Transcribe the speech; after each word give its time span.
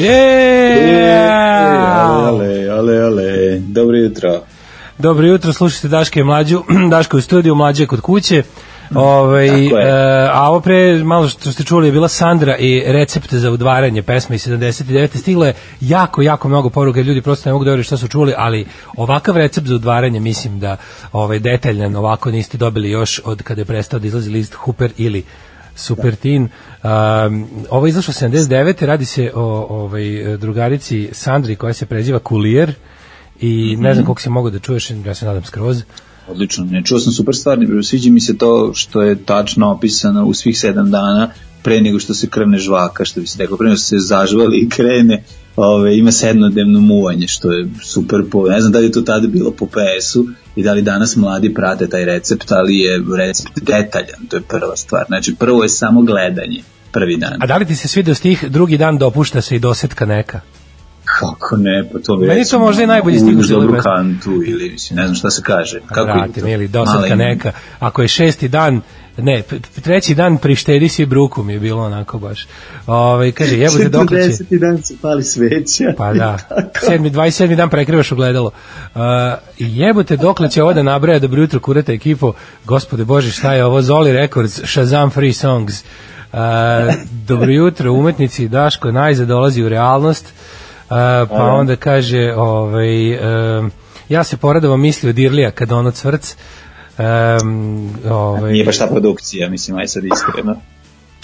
Yeah! 0.00 1.30
Ale, 2.28 2.68
ale, 2.68 2.98
ale, 3.02 3.58
dobro 3.58 3.96
jutro. 3.96 4.40
Dobro 4.98 5.26
jutro, 5.26 5.52
slušajte 5.52 5.88
Daška 5.88 6.20
i 6.20 6.22
Mlađu. 6.22 6.62
Daško 6.90 7.16
u 7.16 7.20
studiju, 7.20 7.54
Mlađa 7.54 7.82
je 7.82 7.86
kod 7.86 8.00
kuće. 8.00 8.42
Ovaj, 8.94 9.48
Tako 9.48 9.78
je. 9.78 9.88
e, 9.88 10.28
a 10.32 10.50
ovo 10.50 10.60
pre, 10.60 11.04
malo 11.04 11.28
što 11.28 11.52
ste 11.52 11.64
čuli, 11.64 11.88
je 11.88 11.92
bila 11.92 12.08
Sandra 12.08 12.56
i 12.56 12.82
recept 12.86 13.34
za 13.34 13.50
udvaranje 13.50 14.02
pesme 14.02 14.36
iz 14.36 14.46
79. 14.46 15.16
Stigle 15.16 15.46
je 15.46 15.54
jako, 15.80 16.22
jako 16.22 16.48
mnogo 16.48 16.70
poruka, 16.70 17.00
ljudi 17.00 17.22
prosto 17.22 17.48
ne 17.48 17.52
mogu 17.52 17.64
da 17.64 17.82
šta 17.82 17.96
su 17.96 18.08
čuli, 18.08 18.34
ali 18.36 18.66
ovakav 18.96 19.36
recept 19.36 19.66
za 19.66 19.74
udvaranje, 19.74 20.20
mislim 20.20 20.60
da 20.60 20.76
ovaj, 21.12 21.38
detaljan 21.38 21.96
ovako 21.96 22.30
niste 22.30 22.58
dobili 22.58 22.90
još 22.90 23.20
od 23.24 23.42
kada 23.42 23.60
je 23.60 23.64
prestao 23.64 24.00
da 24.00 24.06
izlazi 24.06 24.30
list 24.30 24.54
Hooper 24.54 24.92
ili 24.96 25.24
Supertin. 25.74 26.42
Um, 26.42 27.48
ovo 27.70 27.86
je 27.86 27.90
izašlo 27.90 28.14
79. 28.14 28.86
Radi 28.86 29.04
se 29.04 29.30
o 29.34 29.66
ovaj, 29.70 30.36
drugarici 30.36 31.08
Sandri 31.12 31.56
koja 31.56 31.72
se 31.72 31.86
preziva 31.86 32.18
Kulijer 32.18 32.74
i 33.40 33.76
ne 33.76 33.94
znam 33.94 34.06
koliko 34.06 34.22
se 34.22 34.30
mogu 34.30 34.50
da 34.50 34.58
čuješ, 34.58 34.90
ja 34.90 35.14
se 35.14 35.26
nadam 35.26 35.44
skroz. 35.44 35.82
Odlično, 36.28 36.64
ne 36.64 36.82
čuo 36.84 36.98
sam 36.98 37.12
super 37.12 37.36
stvar, 37.36 37.58
sviđa 37.82 38.10
mi 38.10 38.20
se 38.20 38.38
to 38.38 38.72
što 38.74 39.02
je 39.02 39.24
tačno 39.24 39.70
opisano 39.72 40.24
u 40.26 40.34
svih 40.34 40.58
sedam 40.58 40.90
dana 40.90 41.30
pre 41.62 41.80
nego 41.80 41.98
što 41.98 42.14
se 42.14 42.28
krvne 42.28 42.58
žvaka, 42.58 43.04
što 43.04 43.20
bi 43.20 43.26
se 43.26 43.38
rekao, 43.38 43.56
pre 43.56 43.64
nego 43.64 43.76
što 43.76 43.86
se 43.86 43.98
zažvali 43.98 44.58
i 44.58 44.68
krene, 44.68 45.24
ove, 45.56 45.98
ima 45.98 46.12
sednodnevno 46.12 46.80
muvanje, 46.80 47.28
što 47.28 47.52
je 47.52 47.68
super 47.82 48.20
po, 48.30 48.48
ne 48.48 48.60
znam 48.60 48.72
da 48.72 48.78
li 48.78 48.86
je 48.86 48.92
to 48.92 49.02
tada 49.02 49.26
bilo 49.26 49.50
po 49.50 49.66
PS-u 49.66 50.26
i 50.56 50.62
da 50.62 50.72
li 50.72 50.82
danas 50.82 51.16
mladi 51.16 51.54
prate 51.54 51.86
taj 51.88 52.04
recept, 52.04 52.52
ali 52.52 52.78
je 52.78 53.02
recept 53.18 53.52
detaljan, 53.56 54.26
to 54.28 54.36
je 54.36 54.42
prva 54.42 54.76
stvar. 54.76 55.04
Znači, 55.06 55.34
prvo 55.34 55.62
je 55.62 55.68
samo 55.68 56.02
gledanje, 56.02 56.62
prvi 56.92 57.16
dan. 57.16 57.42
A 57.42 57.46
da 57.46 57.56
li 57.56 57.66
ti 57.66 57.76
se 57.76 57.88
svidio 57.88 58.14
stih 58.14 58.44
drugi 58.48 58.76
dan 58.76 58.98
dopušta 58.98 59.40
se 59.40 59.56
i 59.56 59.58
dosetka 59.58 60.06
neka? 60.06 60.40
Kako 61.04 61.56
ne, 61.56 61.88
pa 61.92 61.98
to 61.98 62.16
bi 62.16 62.26
Meni 62.26 62.44
to 62.44 62.58
možda 62.58 62.82
i 62.82 62.86
najbolji 62.86 63.18
stih 63.18 63.36
u 63.36 63.40
pesmi. 63.40 63.80
kantu 63.82 64.30
ili 64.46 64.68
ne 64.90 65.04
znam 65.04 65.14
šta 65.14 65.30
se 65.30 65.42
kaže. 65.42 65.80
Kako 65.86 66.04
Vrati, 66.04 66.40
to? 66.40 66.46
mili, 66.46 66.68
dosetka 66.68 67.14
neka. 67.14 67.52
Ako 67.78 68.02
je 68.02 68.08
šesti 68.08 68.48
dan, 68.48 68.80
ne, 69.16 69.42
treći 69.82 70.14
dan 70.14 70.38
prištedi 70.38 70.88
si 70.88 71.06
bruku 71.06 71.42
mi 71.42 71.52
je 71.52 71.60
bilo 71.60 71.84
onako 71.84 72.18
baš. 72.18 72.46
Ove, 72.86 73.32
kaže, 73.32 73.58
jebote 73.58 73.88
dokle 73.88 74.22
će... 74.22 74.44
40. 74.44 74.58
dan 74.58 74.82
se 74.82 74.94
pali 75.02 75.24
sveća. 75.24 75.84
Pa 75.96 76.12
da, 76.12 76.38
sedmi, 76.86 77.10
27. 77.10 77.56
dan 77.56 77.70
prekrivaš 77.70 78.12
ogledalo. 78.12 78.50
Uh, 78.94 79.00
jebote, 79.58 80.16
dokle 80.16 80.50
će 80.50 80.62
ovo 80.62 80.72
da 80.72 80.82
nabraja, 80.82 81.18
dobro 81.18 81.40
jutro, 81.40 81.60
kurata 81.60 81.92
ekipo, 81.92 82.32
gospode 82.64 83.04
Bože, 83.04 83.30
šta 83.30 83.54
je 83.54 83.64
ovo, 83.64 83.82
Zoli 83.82 84.12
Records, 84.12 84.60
Shazam 84.64 85.10
Free 85.10 85.32
Songs. 85.32 85.84
Uh, 86.32 86.38
dobro 87.26 87.50
jutro, 87.50 87.92
umetnici, 87.92 88.48
Daško 88.48 88.92
najzad 88.92 89.28
dolazi 89.28 89.62
u 89.62 89.68
realnost, 89.68 90.24
uh, 90.24 90.96
pa 91.28 91.44
onda 91.54 91.76
kaže, 91.76 92.34
ovaj, 92.36 93.12
um, 93.58 93.70
ja 94.08 94.24
se 94.24 94.36
poradova 94.36 94.76
misli 94.76 95.10
od 95.10 95.18
Irlija 95.18 95.50
kad 95.50 95.72
ono 95.72 95.90
cvrc, 95.90 96.36
Um, 96.98 97.90
ovaj, 98.10 98.52
Nije 98.52 98.64
baš 98.64 98.78
ta 98.78 98.86
produkcija, 98.86 99.50
mislim, 99.50 99.76
aj 99.76 99.86
sad 99.86 100.04
iskreno. 100.04 100.56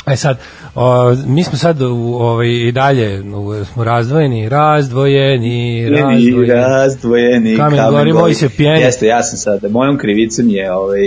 E 0.07 0.17
sad, 0.17 0.39
o, 0.75 1.15
mi 1.27 1.45
smo 1.45 1.59
sad 1.59 1.83
u, 1.83 2.17
ovaj, 2.21 2.49
i 2.49 2.73
dalje 2.73 3.21
u, 3.21 3.65
smo 3.65 3.85
razdvojeni, 3.85 4.49
razdvojeni, 4.49 5.91
razdvojeni. 5.91 6.47
razdvojeni. 6.47 7.57
Kamen 7.57 7.91
gori, 7.91 8.13
moj 8.13 8.35
se 8.35 8.49
pjene. 8.49 8.81
Jeste, 8.81 9.07
ja 9.07 9.23
sam 9.23 9.39
sad, 9.39 9.71
mojom 9.71 9.99
krivicom 9.99 10.49
je 10.49 10.73
ovaj, 10.73 11.01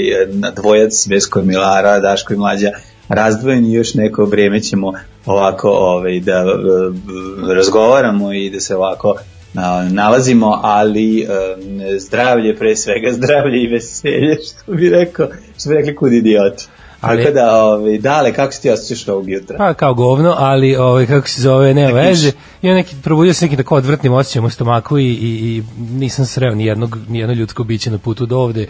dvojac 0.55 1.07
Vesko 1.07 1.41
Milara, 1.41 1.99
Daško 1.99 2.33
i 2.33 2.37
Mlađa, 2.37 2.71
razdvojeni 3.09 3.73
još 3.73 3.93
neko 3.93 4.25
vrijeme 4.25 4.61
ćemo 4.61 4.93
ovako 5.25 5.69
ovaj, 5.69 6.19
da 6.19 6.45
eh, 6.45 7.53
razgovaramo 7.53 8.33
i 8.33 8.49
da 8.49 8.59
se 8.59 8.75
ovako 8.75 9.15
nalazimo, 9.89 10.59
ali 10.63 11.21
eh, 11.21 11.27
zdravlje 11.99 12.55
pre 12.55 12.75
svega, 12.75 13.13
zdravlje 13.13 13.63
i 13.63 13.67
veselje, 13.67 14.35
što 14.47 14.71
bi 14.71 14.89
rekao, 14.89 15.27
što 15.59 15.69
bi 15.69 15.75
rekli 15.75 15.95
kud 15.95 16.13
idioti. 16.13 16.65
Ali- 17.01 17.23
Tako 17.23 17.33
da, 17.33 17.63
ovaj, 17.65 17.97
dale, 17.97 18.33
kako 18.33 18.53
se 18.53 18.61
ti 18.61 18.69
osjećaš 18.69 19.07
ovog 19.07 19.29
jutra? 19.29 19.57
Pa 19.57 19.73
kao 19.73 19.93
govno, 19.93 20.35
ali 20.37 20.75
ovaj, 20.75 21.05
kako 21.05 21.27
se 21.27 21.41
zove, 21.41 21.73
nema 21.73 21.91
veze. 21.91 22.31
I 22.61 22.67
ja 22.67 22.73
neki, 22.73 22.95
probudio 23.03 23.33
se 23.33 23.45
nekim 23.45 23.57
tako 23.57 23.75
odvrtnim 23.75 24.13
osjećajem 24.13 24.45
u 24.45 24.49
stomaku 24.49 24.97
i, 24.97 25.05
i, 25.05 25.17
i 25.57 25.63
nisam 25.79 26.25
sreo 26.25 26.55
ni 26.55 26.65
jednog, 26.65 26.97
ni 27.09 27.19
jedno 27.19 27.33
ljudsko 27.33 27.63
biće 27.63 27.91
na 27.91 27.97
putu 27.97 28.25
do 28.25 28.37
ovde. 28.37 28.67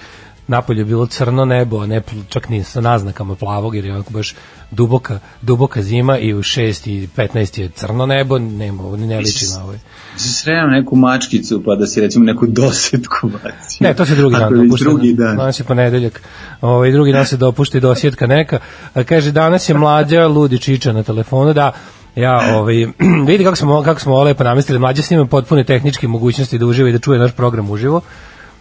Napolje 0.48 0.80
je 0.80 0.86
bilo 0.86 1.06
crno 1.06 1.46
nebo, 1.46 1.86
ne 1.86 2.02
čak 2.30 2.50
ni 2.50 2.64
sa 2.64 2.82
naznakama 2.82 3.36
plavog, 3.36 3.76
jer 3.76 3.86
je 3.86 3.94
onako 3.94 4.14
baš 4.14 4.36
duboka, 4.72 5.20
duboka 5.42 5.82
zima 5.82 6.18
i 6.18 6.34
u 6.34 6.38
6 6.38 6.90
i 6.90 7.08
15 7.18 7.60
je 7.60 7.70
crno 7.70 8.06
nebo, 8.06 8.40
nema, 8.40 8.84
ovo 8.84 8.98
ne 8.98 9.18
liči 9.18 9.46
na 9.58 9.64
ovaj. 9.64 9.78
si 10.18 10.30
sreo 10.34 10.68
neku 10.68 10.96
mačkicu 10.96 11.64
pa 11.66 11.76
da 11.76 11.88
si 11.88 12.02
recimo 12.02 12.26
neku 12.26 12.48
dosetku 12.48 13.30
bacio. 13.30 13.78
Ne, 13.80 13.94
to 13.94 14.06
se 14.06 14.16
drugi 14.16 14.36
dan 14.36 14.54
dopušta. 14.54 14.84
drugi 14.84 15.14
dan. 15.14 15.38
Danas 15.38 15.60
je 15.60 15.64
ponedeljak. 15.64 16.22
Ovaj 16.62 16.92
drugi 16.92 17.12
dan 17.12 17.26
se 17.26 17.38
dopušta 17.38 17.78
i 17.78 17.82
dosjetka 17.82 18.28
neka. 18.28 18.60
A 18.94 19.04
kaže 19.04 19.32
danas 19.32 19.70
je 19.70 19.76
mlađa 19.76 20.28
ludi 20.28 20.60
čiča 20.60 20.94
na 20.94 21.04
telefonu 21.04 21.54
da 21.54 21.72
ja 22.16 22.56
ovaj 22.56 22.76
vidi 23.28 23.44
kako 23.44 23.56
smo 23.56 23.84
kako 23.84 24.00
smo 24.00 24.14
ovo 24.14 24.24
lepo 24.24 24.44
namestili 24.44 24.80
mlađa 24.80 25.02
snima 25.02 25.26
potpune 25.26 25.64
tehničke 25.64 26.08
mogućnosti 26.08 26.58
da 26.58 26.66
uživa 26.66 26.90
i 26.90 26.92
da 26.92 27.00
čuje 27.00 27.20
naš 27.20 27.32
program 27.32 27.70
uživo. 27.70 28.02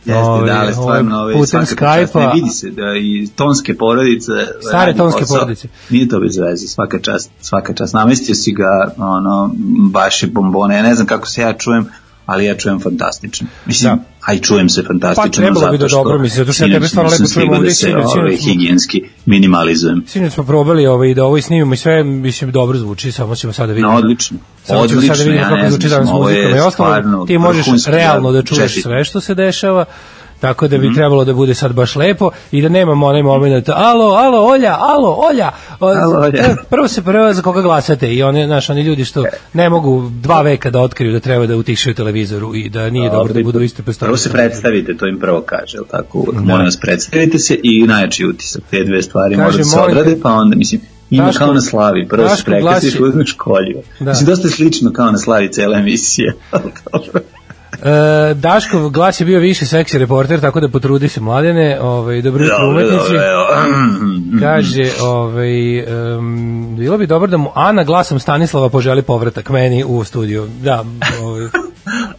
Jeste, 0.09 0.23
Ovaj, 0.23 0.47
da, 0.47 0.55
ali 0.55 0.63
ovaj, 0.63 0.73
stvarno 0.73 1.19
ovaj, 1.21 1.35
putem 1.35 1.61
Skype-a. 1.63 2.33
vidi 2.35 2.51
se 2.51 2.71
da 2.71 2.83
i 2.97 3.29
tonske 3.37 3.77
porodice 3.77 4.33
Stare 4.69 4.95
tonske 4.95 5.21
posao. 5.21 5.39
porodice. 5.39 5.69
Nije 5.91 6.09
to 6.09 6.21
bez 6.21 6.37
veze, 6.39 6.67
svaka 6.69 6.99
čast, 6.99 7.31
svaka 7.41 7.75
čast. 7.75 7.95
Namestio 7.95 8.35
si 8.35 8.53
ga, 8.53 8.95
ono, 8.97 9.51
baš 9.91 10.23
je 10.23 10.29
bombone. 10.29 10.77
Ja 10.77 10.83
ne 10.83 10.95
znam 10.95 11.07
kako 11.07 11.27
se 11.27 11.41
ja 11.43 11.53
čujem, 11.53 11.87
ali 12.27 12.45
ja 12.45 12.57
čujem 12.57 12.81
fantastično. 12.81 13.47
Mislim, 13.67 13.97
Da. 13.97 14.03
A 14.29 14.35
i 14.35 14.39
čujem 14.39 14.69
se 14.69 14.83
fantastično. 14.83 15.23
Pa 15.25 15.37
trebalo 15.37 15.67
bi 15.69 15.79
da 15.79 15.83
zato 15.83 15.89
što 15.89 15.97
dobro, 15.99 16.19
mislim, 16.19 16.37
zato 16.37 16.53
što 16.53 16.65
ja 16.65 16.73
tebe 16.73 16.89
stvarno 16.89 17.11
lepo 17.13 17.25
čujem 17.27 17.51
ovdje 17.51 17.69
da 17.69 17.75
se 17.75 17.87
sinoć- 17.87 17.95
ovaj, 17.95 18.31
sinoć 18.31 18.41
smo- 18.41 18.49
higijenski 18.49 19.03
minimalizujem. 19.27 20.05
Sinoć 20.07 20.33
smo 20.33 20.45
probali 20.45 20.87
ovaj 20.87 21.15
da 21.15 21.25
ovo 21.25 21.37
i 21.37 21.43
snimimo 21.43 21.75
i 21.75 21.79
sve 21.79 22.05
mislim 22.05 22.53
dobro 22.53 22.79
zvuči, 22.79 23.13
samo 23.13 23.37
ćemo 23.37 23.53
sada 23.53 23.73
vidjeti. 23.73 23.93
No, 23.93 23.99
odlično. 23.99 24.39
Samo 24.65 24.79
ćemo 24.79 24.99
Odlično, 24.99 25.15
sada 25.15 25.25
vidjeti 25.25 25.43
ja 25.45 25.49
kako 25.51 25.71
zvuči 25.71 25.89
danas 25.89 26.09
muzikama 26.11 26.57
i 26.57 26.61
ostalo. 26.61 27.27
Ti 27.27 27.39
možeš 27.39 27.67
realno 27.87 28.33
da 28.33 28.43
čuješ 28.45 28.83
sve 28.83 29.05
što 29.05 29.21
se 29.21 29.35
dešava. 29.37 29.85
Tako 30.41 30.69
da 30.69 30.79
bi 30.79 30.87
Mhm. 30.87 30.95
trebalo 30.95 31.25
da 31.25 31.33
bude 31.35 31.55
sad 31.55 31.73
baš 31.73 31.97
lepo 31.97 32.31
i 32.51 32.63
da 32.63 32.69
nemamo 32.69 33.07
onaj 33.07 33.23
moment 33.23 33.69
alo, 33.69 34.05
alo, 34.07 34.45
Olja, 34.45 34.77
alo, 34.81 35.17
Olja. 35.23 35.51
O, 35.81 35.87
Alo, 35.89 36.19
Olja. 36.19 36.41
e, 36.41 36.57
Prvo 36.71 36.89
se 36.89 37.03
prvo 37.03 37.33
za 37.33 37.43
koga 37.43 37.63
glasate 37.63 38.09
i 38.09 38.23
oni, 38.23 38.47
znaš, 38.47 38.71
oni 38.71 38.83
ljudi 38.83 39.05
što 39.05 39.25
ne 39.53 39.71
mogu 39.71 40.11
dva 40.13 40.43
veka 40.43 40.71
da 40.71 40.81
otkriju 40.81 41.13
da 41.13 41.21
treba 41.21 41.47
da 41.47 41.57
utišaju 41.57 41.95
televizoru 41.95 42.55
i 42.55 42.69
da 42.69 42.91
nije 42.91 43.11
dobro 43.11 43.33
da 43.35 43.43
budu 43.43 43.61
iste 43.61 43.83
Prvo 43.99 44.17
se 44.17 44.33
predstavite, 44.33 44.97
to 44.97 45.07
im 45.07 45.19
prvo 45.19 45.41
kaže, 45.43 45.77
jel 45.77 45.85
tako? 45.87 46.19
Uvek 46.19 46.35
Molim 46.37 46.65
vas, 46.65 46.77
predstavite 46.77 47.39
se 47.39 47.59
i 47.63 47.83
najjači 47.83 48.27
utisak. 48.27 48.63
Te 48.71 48.85
dve 48.85 49.03
stvari 49.03 49.35
Kaže, 49.37 49.43
moraju 49.43 49.59
da 49.59 49.65
se 49.65 49.81
odrade, 49.81 50.17
pa 50.23 50.31
onda, 50.31 50.57
mislim, 50.57 50.81
ima 51.11 51.25
Daško- 51.25 51.39
kao 51.39 51.53
na 51.53 51.61
slavi. 51.61 52.09
Prvo 52.09 52.29
se 52.29 52.45
prekrasiš, 52.45 52.93
glasi- 52.93 53.03
uzmeš 53.03 53.33
kolju. 53.33 53.83
Da. 54.01 54.11
Mislim, 54.11 54.27
dosta 54.27 54.49
je 54.49 54.53
slično 54.53 54.93
kao 54.93 55.11
na 55.11 55.19
slavi 55.19 55.49
cela 55.49 55.79
emisija. 55.79 56.33
Dobro. 56.93 57.21
E, 57.83 58.35
Daškov 58.35 58.91
glas 58.91 59.21
je 59.21 59.27
bio 59.27 59.39
više 59.39 59.67
seksi 59.67 59.99
reporter, 59.99 60.41
tako 60.41 60.61
da 60.61 60.69
potrudi 60.69 61.09
se 61.09 61.21
mladene, 61.21 61.81
ovaj, 61.81 62.23
dobro 62.23 62.45
jutro 62.45 62.71
umetnici. 62.71 63.15
Kaže, 64.41 64.91
ovaj, 65.03 65.81
um, 66.17 66.77
bilo 66.79 66.99
bi 66.99 67.07
dobro 67.07 67.31
da 67.31 67.37
mu 67.37 67.51
Ana 67.55 67.85
glasom 67.85 68.19
Stanislava 68.19 68.69
poželi 68.69 69.03
povratak 69.03 69.51
meni 69.51 69.85
u 69.87 70.05
studiju. 70.05 70.49
Da, 70.63 70.85
ovaj, 71.23 71.49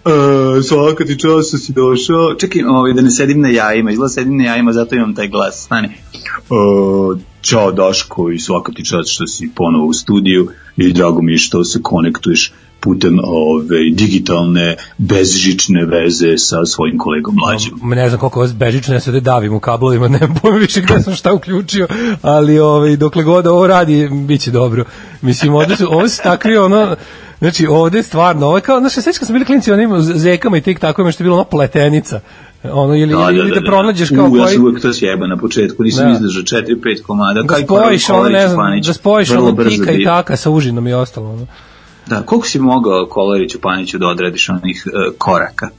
E, 0.05 0.61
svaka 0.61 1.05
ti 1.05 1.15
što 1.17 1.43
si 1.43 1.73
došao. 1.73 2.35
Čekaj, 2.39 2.61
ovaj, 2.63 2.93
da 2.93 3.01
ne 3.01 3.11
sedim 3.11 3.41
na 3.41 3.49
jajima. 3.49 3.91
Izgleda 3.91 4.09
sedim 4.09 4.37
na 4.37 4.43
jajima, 4.43 4.73
zato 4.73 4.95
imam 4.95 5.15
taj 5.15 5.27
glas. 5.27 5.63
Stani. 5.63 5.87
E, 5.87 5.91
Ćao 7.41 7.71
Daško 7.71 8.31
i 8.31 8.39
svaka 8.39 8.71
ti 8.71 8.85
čast 8.85 9.09
što 9.09 9.27
si 9.27 9.51
ponovo 9.55 9.85
u 9.85 9.93
studiju 9.93 10.47
i 10.77 10.93
drago 10.93 11.21
mi 11.21 11.31
je 11.31 11.37
što 11.37 11.63
se 11.63 11.79
konektuješ 11.81 12.53
putem 12.79 13.19
ove, 13.23 13.89
digitalne 13.91 14.75
bezžične 14.97 15.85
veze 15.85 16.37
sa 16.37 16.65
svojim 16.65 16.97
kolegom 16.97 17.35
mlađim. 17.35 17.73
Ne 17.83 18.09
znam 18.09 18.19
koliko 18.19 18.39
vas 18.39 18.53
bežično, 18.53 18.93
ja 18.93 18.99
se 18.99 19.09
ovde 19.09 19.21
davim 19.21 19.53
u 19.53 19.59
kablovima, 19.59 20.07
nemam 20.19 20.35
pojma 20.41 20.57
više 20.57 20.81
gde 20.81 21.01
sam 21.01 21.15
šta 21.15 21.33
uključio, 21.33 21.87
ali 22.21 22.59
ovaj, 22.59 22.97
dokle 22.97 23.23
god 23.23 23.47
ovo 23.47 23.67
radi, 23.67 24.09
bit 24.27 24.41
će 24.41 24.51
dobro. 24.51 24.85
Mislim, 25.21 25.55
ovde 25.55 25.75
su, 25.75 25.93
ovde 25.93 26.09
su 26.09 26.23
takvi 26.23 26.57
ono, 26.57 26.95
Znači, 27.39 27.67
ovde 27.67 28.03
stvarno, 28.03 28.45
ovo 28.45 28.57
je 28.57 28.61
kao, 28.61 28.79
znaš, 28.79 28.93
sećam 28.93 29.13
kad 29.13 29.27
smo 29.27 29.33
bili 29.33 29.45
klinci, 29.45 29.71
onim 29.71 30.01
zekama 30.01 30.57
i 30.57 30.61
tik 30.61 30.79
tako, 30.79 31.11
što 31.11 31.23
je 31.23 31.25
bilo 31.25 31.35
ono 31.35 31.43
pletenica. 31.43 32.19
Ono, 32.63 32.95
ili, 32.95 33.13
ili, 33.13 33.37
ili 33.37 33.51
da, 33.51 33.61
pronađeš 33.61 34.09
kao 34.09 34.25
U, 34.25 34.37
ja 34.37 34.43
koji... 34.43 34.55
sam 34.55 34.63
uvek 34.63 34.81
to 34.81 34.93
sjeba 34.93 35.27
na 35.27 35.37
početku, 35.37 35.83
nisam 35.83 36.05
Da. 36.05 36.11
izdržao 36.11 36.43
4-5 36.43 37.01
komada. 37.01 37.41
Da 37.41 37.55
spojiš 37.55 38.09
ono, 38.09 38.29
ne 38.29 38.47
znam, 38.47 38.81
da 38.81 38.93
spojiš 38.93 39.31
ono 39.31 39.63
tika 39.63 39.91
i 39.91 40.03
taka 40.03 40.35
sa 40.35 40.49
užinom 40.49 40.87
i 40.87 40.93
ostalo. 40.93 41.29
Ono. 41.29 41.47
Da, 42.09 42.21
koliko 42.21 42.47
si 42.47 42.59
mogao 42.59 43.05
Kolariću 43.05 43.61
Paniću 43.61 43.97
da 43.97 44.07
odradiš 44.07 44.49
onih 44.49 44.83
uh, 44.85 45.13
koraka? 45.17 45.69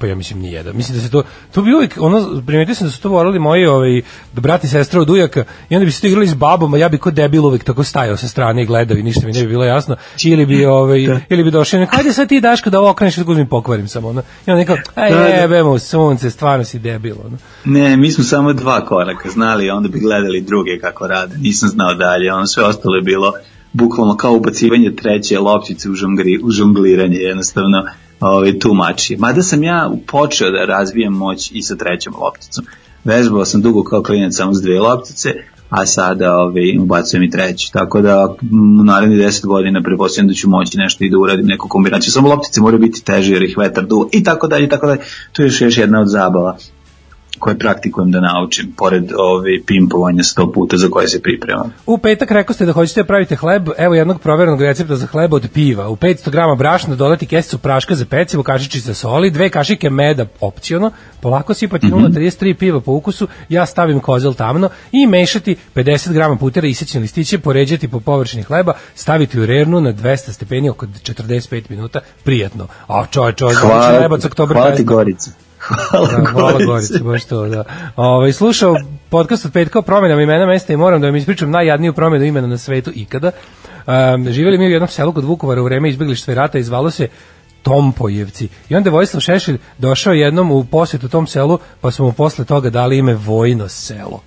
Pa 0.00 0.06
ja 0.06 0.14
mislim 0.14 0.40
ni 0.40 0.52
jedan. 0.52 0.76
Mislim 0.76 0.98
da 0.98 1.04
se 1.04 1.10
to 1.10 1.22
to 1.54 1.62
bi 1.62 1.74
uvijek 1.74 1.94
ono 2.00 2.42
primetio 2.46 2.74
sam 2.74 2.86
da 2.86 2.90
su 2.90 3.00
to 3.00 3.08
voleli 3.08 3.38
moji 3.38 3.66
ovaj 3.66 4.02
brati 4.32 4.66
i 4.66 4.70
sestra 4.70 5.00
od 5.00 5.10
ujaka 5.10 5.44
i 5.68 5.74
onda 5.76 5.84
bi 5.84 5.92
se 5.92 6.00
to 6.00 6.06
igrali 6.06 6.26
s 6.26 6.34
babom, 6.34 6.74
a 6.74 6.78
ja 6.78 6.88
bi 6.88 6.98
kod 6.98 7.14
debil 7.14 7.46
uvek 7.46 7.64
tako 7.64 7.84
stajao 7.84 8.16
sa 8.16 8.28
strane 8.28 8.62
i 8.62 8.66
gledao 8.66 8.96
i 8.96 9.02
ništa 9.02 9.26
mi 9.26 9.32
ne 9.32 9.40
bi 9.40 9.48
bilo 9.48 9.64
jasno. 9.64 9.96
Ili 10.24 10.46
bi 10.46 10.64
ovaj 10.64 11.00
ili 11.28 11.44
bi 11.44 11.50
došao 11.50 11.82
i 11.82 11.86
hajde 11.86 12.12
sad 12.12 12.28
ti 12.28 12.40
Daško 12.40 12.70
da 12.70 12.80
ovo 12.80 12.90
okreneš 12.90 13.16
da 13.16 13.30
uzmem 13.30 13.48
pokvarim 13.48 13.88
samo 13.88 14.08
ono. 14.08 14.22
I 14.46 14.50
onda 14.50 14.58
neko 14.58 14.76
aj 14.94 15.10
Da, 15.10 15.16
da. 15.16 15.26
jebemo 15.26 15.70
u 15.70 15.78
sunce, 15.78 16.30
stvarno 16.30 16.64
si 16.64 16.78
debil 16.78 17.14
ono. 17.26 17.38
Ne, 17.64 17.96
mi 17.96 18.10
smo 18.10 18.24
samo 18.24 18.52
dva 18.52 18.84
koraka 18.84 19.30
znali, 19.30 19.70
a 19.70 19.74
onda 19.74 19.88
bi 19.88 20.00
gledali 20.00 20.40
druge 20.40 20.78
kako 20.80 21.06
rade. 21.06 21.36
Nisam 21.38 21.68
znao 21.68 21.94
dalje, 21.94 22.32
ono 22.32 22.46
sve 22.46 22.64
ostalo 22.64 22.96
je 22.96 23.02
bilo 23.02 23.32
bukvalno 23.76 24.16
kao 24.16 24.32
ubacivanje 24.32 24.96
treće 24.96 25.38
loptice 25.38 25.90
u, 25.90 25.94
žongri, 25.94 26.40
u 26.42 26.50
žongliranje, 26.50 27.16
jednostavno 27.16 27.84
ovaj, 28.20 28.58
tumači. 28.58 29.16
Mada 29.16 29.42
sam 29.42 29.62
ja 29.62 29.90
počeo 30.06 30.50
da 30.50 30.64
razvijem 30.64 31.12
moć 31.12 31.50
i 31.54 31.62
sa 31.62 31.76
trećom 31.76 32.14
lopticom. 32.20 32.64
Vežbao 33.04 33.44
sam 33.44 33.62
dugo 33.62 33.84
kao 33.84 34.02
klinac 34.02 34.36
samo 34.36 34.54
s 34.54 34.62
dve 34.62 34.80
loptice, 34.80 35.34
a 35.68 35.86
sada 35.86 36.36
ovaj, 36.36 36.78
ubacujem 36.78 37.22
i 37.22 37.30
treću. 37.30 37.72
Tako 37.72 38.00
da 38.00 38.36
u 38.80 38.84
narednih 38.84 39.18
10 39.18 39.46
godina 39.46 39.82
prepostavljam 39.82 40.28
da 40.28 40.34
ću 40.34 40.48
moći 40.48 40.78
nešto 40.78 41.04
i 41.04 41.10
da 41.10 41.18
uradim 41.18 41.46
neku 41.46 41.68
kombinaciju. 41.68 42.12
Samo 42.12 42.28
loptice 42.28 42.60
moraju 42.60 42.80
biti 42.80 43.04
teže 43.04 43.32
jer 43.32 43.42
ih 43.42 43.58
vetar 43.58 43.86
duva 43.86 44.06
i 44.12 44.24
tako 44.24 44.46
dalje 44.46 44.64
i 44.64 44.68
tako 44.68 44.86
dalje. 44.86 45.00
To 45.32 45.42
je 45.42 45.46
još, 45.46 45.60
još 45.60 45.78
jedna 45.78 46.00
od 46.00 46.08
zabava 46.08 46.56
koje 47.38 47.58
praktikujem 47.58 48.10
da 48.10 48.20
naučim, 48.20 48.72
pored 48.76 49.12
ove 49.18 49.50
pimpovanja 49.66 50.22
sto 50.22 50.52
puta 50.52 50.76
za 50.76 50.88
koje 50.88 51.08
se 51.08 51.22
pripremam. 51.22 51.72
U 51.86 51.98
petak 51.98 52.30
rekao 52.30 52.54
ste 52.54 52.66
da 52.66 52.72
hoćete 52.72 53.02
da 53.02 53.06
pravite 53.06 53.36
hleb, 53.36 53.68
evo 53.78 53.94
jednog 53.94 54.20
proverenog 54.20 54.62
recepta 54.62 54.96
za 54.96 55.06
hleb 55.06 55.32
od 55.32 55.48
piva. 55.54 55.88
U 55.88 55.96
500 55.96 56.30
g 56.30 56.58
brašna 56.58 56.94
dodati 56.94 57.26
kesicu 57.26 57.58
praška 57.58 57.94
za 57.94 58.04
pecivo, 58.04 58.42
kašičica 58.42 58.94
soli, 58.94 59.30
dve 59.30 59.48
kašike 59.48 59.90
meda 59.90 60.26
opciono, 60.40 60.90
polako 61.20 61.54
sipati 61.54 61.86
0,33 61.86 62.54
piva 62.54 62.80
po 62.80 62.92
ukusu, 62.92 63.28
ja 63.48 63.66
stavim 63.66 64.00
kozel 64.00 64.34
tamno 64.34 64.68
i 64.92 65.06
mešati 65.06 65.56
50 65.74 66.12
g 66.12 66.38
putera 66.38 66.66
isečene 66.66 67.02
listiće, 67.02 67.38
poređati 67.38 67.88
po 67.88 68.00
površini 68.00 68.42
hleba, 68.42 68.72
staviti 68.94 69.40
u 69.40 69.46
rernu 69.46 69.80
na 69.80 69.92
200 69.92 70.32
stepeni 70.32 70.70
oko 70.70 70.86
45 70.86 71.70
minuta, 71.70 72.00
prijatno. 72.24 72.66
A 72.88 73.06
čoj, 73.10 73.32
čoj, 73.32 73.54
Hvala, 73.54 73.98
hlebac 73.98 74.24
oktober 74.24 74.56
hvala 74.56 74.74
ti 74.74 74.84
Gorica. 74.84 75.45
Hvala, 75.66 76.08
Da, 76.08 76.24
hvala. 76.30 76.64
Gorice, 76.66 76.98
baš 76.98 77.24
to, 77.24 77.46
da. 77.46 77.64
Ovaj 77.96 78.32
slušao 78.32 78.76
podcast 79.08 79.44
od 79.44 79.52
petka 79.52 79.78
o 79.78 79.82
promjenama 79.82 80.22
imena 80.22 80.46
mesta 80.46 80.72
i 80.72 80.76
moram 80.76 81.00
da 81.00 81.06
vam 81.06 81.16
ispričam 81.16 81.50
najjadniju 81.50 81.92
promjenu 81.92 82.24
imena 82.24 82.46
na 82.46 82.58
svetu 82.58 82.90
ikada. 82.94 83.30
Um, 83.86 84.32
živjeli 84.32 84.58
mi 84.58 84.66
u 84.66 84.70
jednom 84.70 84.88
selu 84.88 85.12
kod 85.12 85.24
Vukovara 85.24 85.62
u 85.62 85.64
vreme 85.64 85.88
izbjeglištva 85.88 86.32
i 86.32 86.34
rata 86.34 86.58
i 86.58 86.62
zvalo 86.62 86.90
se 86.90 87.08
Tompojevci. 87.62 88.48
I 88.68 88.76
onda 88.76 88.88
je 88.88 88.92
Vojislav 88.92 89.20
Šešelj 89.20 89.58
došao 89.78 90.12
jednom 90.12 90.50
u 90.50 90.64
posjetu 90.64 91.08
tom 91.08 91.26
selu, 91.26 91.58
pa 91.80 91.90
smo 91.90 92.06
mu 92.06 92.12
posle 92.12 92.44
toga 92.44 92.70
dali 92.70 92.98
ime 92.98 93.14
Vojno 93.14 93.68
selo. 93.68 94.22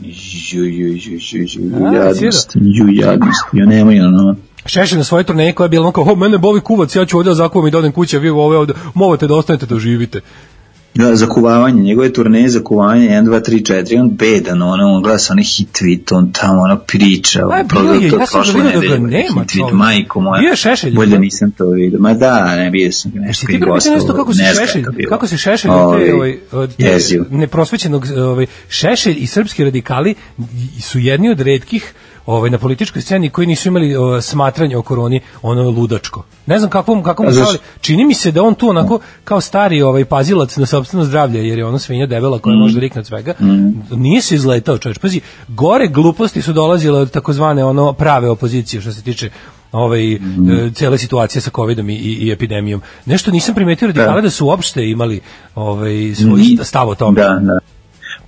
Ju, 0.00 0.64
ju, 0.64 0.64
ju, 0.64 0.96
ju, 0.96 1.18
ju, 1.32 1.94
jadnost, 1.94 2.50
ju, 2.54 2.88
jadnost. 2.88 3.44
Jo, 3.52 3.66
nemoj, 3.66 4.00
ono, 4.00 4.36
Šešelj 4.66 4.98
na 4.98 5.04
svojoj 5.04 5.24
turneji 5.24 5.52
koja 5.52 5.64
je 5.64 5.68
bila 5.68 5.92
kao, 5.92 6.04
"O, 6.04 6.16
mene 6.16 6.38
boli 6.38 6.60
kuvac, 6.60 6.96
ja 6.96 7.06
ću 7.06 7.16
ovdje 7.16 7.30
da 7.30 7.34
zakuvam 7.34 7.68
i 7.68 7.70
da 7.70 7.78
odem 7.78 7.92
kuće, 7.92 8.16
a 8.16 8.20
vi 8.20 8.30
ove 8.30 8.56
ovdje, 8.56 8.74
morate 8.94 9.26
da 9.26 9.34
ostanete 9.34 9.66
da 9.66 9.78
živite. 9.78 10.20
Da, 10.94 11.16
zakuvavanje, 11.16 11.82
njegove 11.82 12.12
turneje 12.12 12.48
zakuvanje 12.48 13.08
1, 13.08 13.24
2, 13.24 13.50
3, 13.50 13.72
4, 13.72 14.00
on 14.00 14.10
bedan, 14.10 14.62
ono, 14.62 14.84
on 14.86 15.02
gleda 15.02 15.18
sa 15.18 15.32
one 15.32 15.42
hitvit, 15.42 16.12
on 16.12 16.32
tamo 16.32 16.60
ono 16.60 16.76
priča, 16.78 17.46
on 17.46 17.58
je, 17.58 18.10
to 18.10 18.18
ja 18.18 18.26
prošle 18.32 18.62
da 18.62 18.68
nedelje, 18.70 18.98
nema, 18.98 19.40
hitvit, 19.40 19.58
čoveče. 19.58 19.74
majko 19.74 20.20
moja, 20.20 20.40
Bio 20.40 20.50
je 20.50 20.56
Šešelj, 20.56 20.94
bolje 20.94 21.10
da? 21.10 21.18
nisam 21.18 21.50
to 21.50 21.68
vidio, 21.68 21.98
ma 22.00 22.14
da, 22.14 22.56
ne, 22.56 22.70
vidio 22.70 22.92
sam 22.92 23.12
nešto 23.14 23.46
i 23.52 23.58
gostovao, 23.58 23.96
nešto 23.96 24.14
kako 24.16 24.34
se 24.34 24.44
šešelj, 24.54 24.84
kako 25.08 25.26
se 25.26 25.36
šešelj 25.36 25.70
Ovaj, 25.70 26.12
ovaj, 26.12 26.76
neprosvećenog 27.30 28.06
ovaj, 28.16 28.46
šešelj 28.68 29.16
i 29.18 29.26
srpski 29.26 29.64
radikali 29.64 30.14
su 30.80 30.98
jedni 30.98 31.30
od 31.30 31.40
redkih 31.40 31.94
ovaj 32.26 32.50
na 32.50 32.58
političkoj 32.58 33.02
sceni 33.02 33.30
koji 33.30 33.46
nisu 33.46 33.68
imali 33.68 33.96
o, 33.96 34.20
smatranje 34.20 34.76
o 34.76 34.82
koroni 34.82 35.20
ono 35.42 35.70
ludačko. 35.70 36.24
Ne 36.46 36.58
znam 36.58 36.70
kakvom 36.70 37.02
kakvom 37.02 37.32
šali. 37.34 37.58
Čini 37.80 38.04
mi 38.04 38.14
se 38.14 38.30
da 38.32 38.42
on 38.42 38.54
tu 38.54 38.68
onako 38.68 38.98
kao 39.24 39.40
stari 39.40 39.82
ovaj 39.82 40.04
pazilac 40.04 40.56
na 40.56 40.66
sopstveno 40.66 41.04
zdravlje 41.04 41.48
jer 41.48 41.58
je 41.58 41.64
ono 41.66 41.78
svinja 41.78 42.06
debela 42.06 42.36
Mm. 42.36 42.40
koja 42.40 42.56
može 42.56 42.74
da 42.74 42.80
rikne 42.80 43.00
od 43.00 43.06
svega. 43.06 43.34
Nije 43.90 44.22
se 44.22 44.34
izletao 44.34 44.78
čovjek. 44.78 44.98
Pazi, 44.98 45.20
gore 45.48 45.88
gluposti 45.88 46.42
su 46.42 46.52
dolazile 46.52 47.00
od 47.00 47.10
takozvane 47.10 47.64
ono 47.64 47.92
prave 47.92 48.30
opozicije 48.30 48.80
što 48.80 48.92
se 48.92 49.02
tiče 49.02 49.30
ovaj 49.72 50.18
Mm. 50.20 50.50
e, 50.50 50.70
cele 50.74 50.98
situacije 50.98 51.40
sa 51.42 51.50
covidom 51.56 51.90
i, 51.90 51.94
i, 51.94 52.12
i 52.12 52.32
epidemijom. 52.32 52.82
Nešto 53.06 53.30
nisam 53.30 53.54
primetio 53.54 53.86
radikale 53.88 54.22
da 54.22 54.30
su 54.30 54.46
uopšte 54.46 54.88
imali 54.90 55.20
ovaj 55.54 56.14
svoj 56.14 56.64
stav 56.64 56.88
o 56.88 56.94
tome. 56.94 57.20
Da, 57.22 57.38
da. 57.42 57.58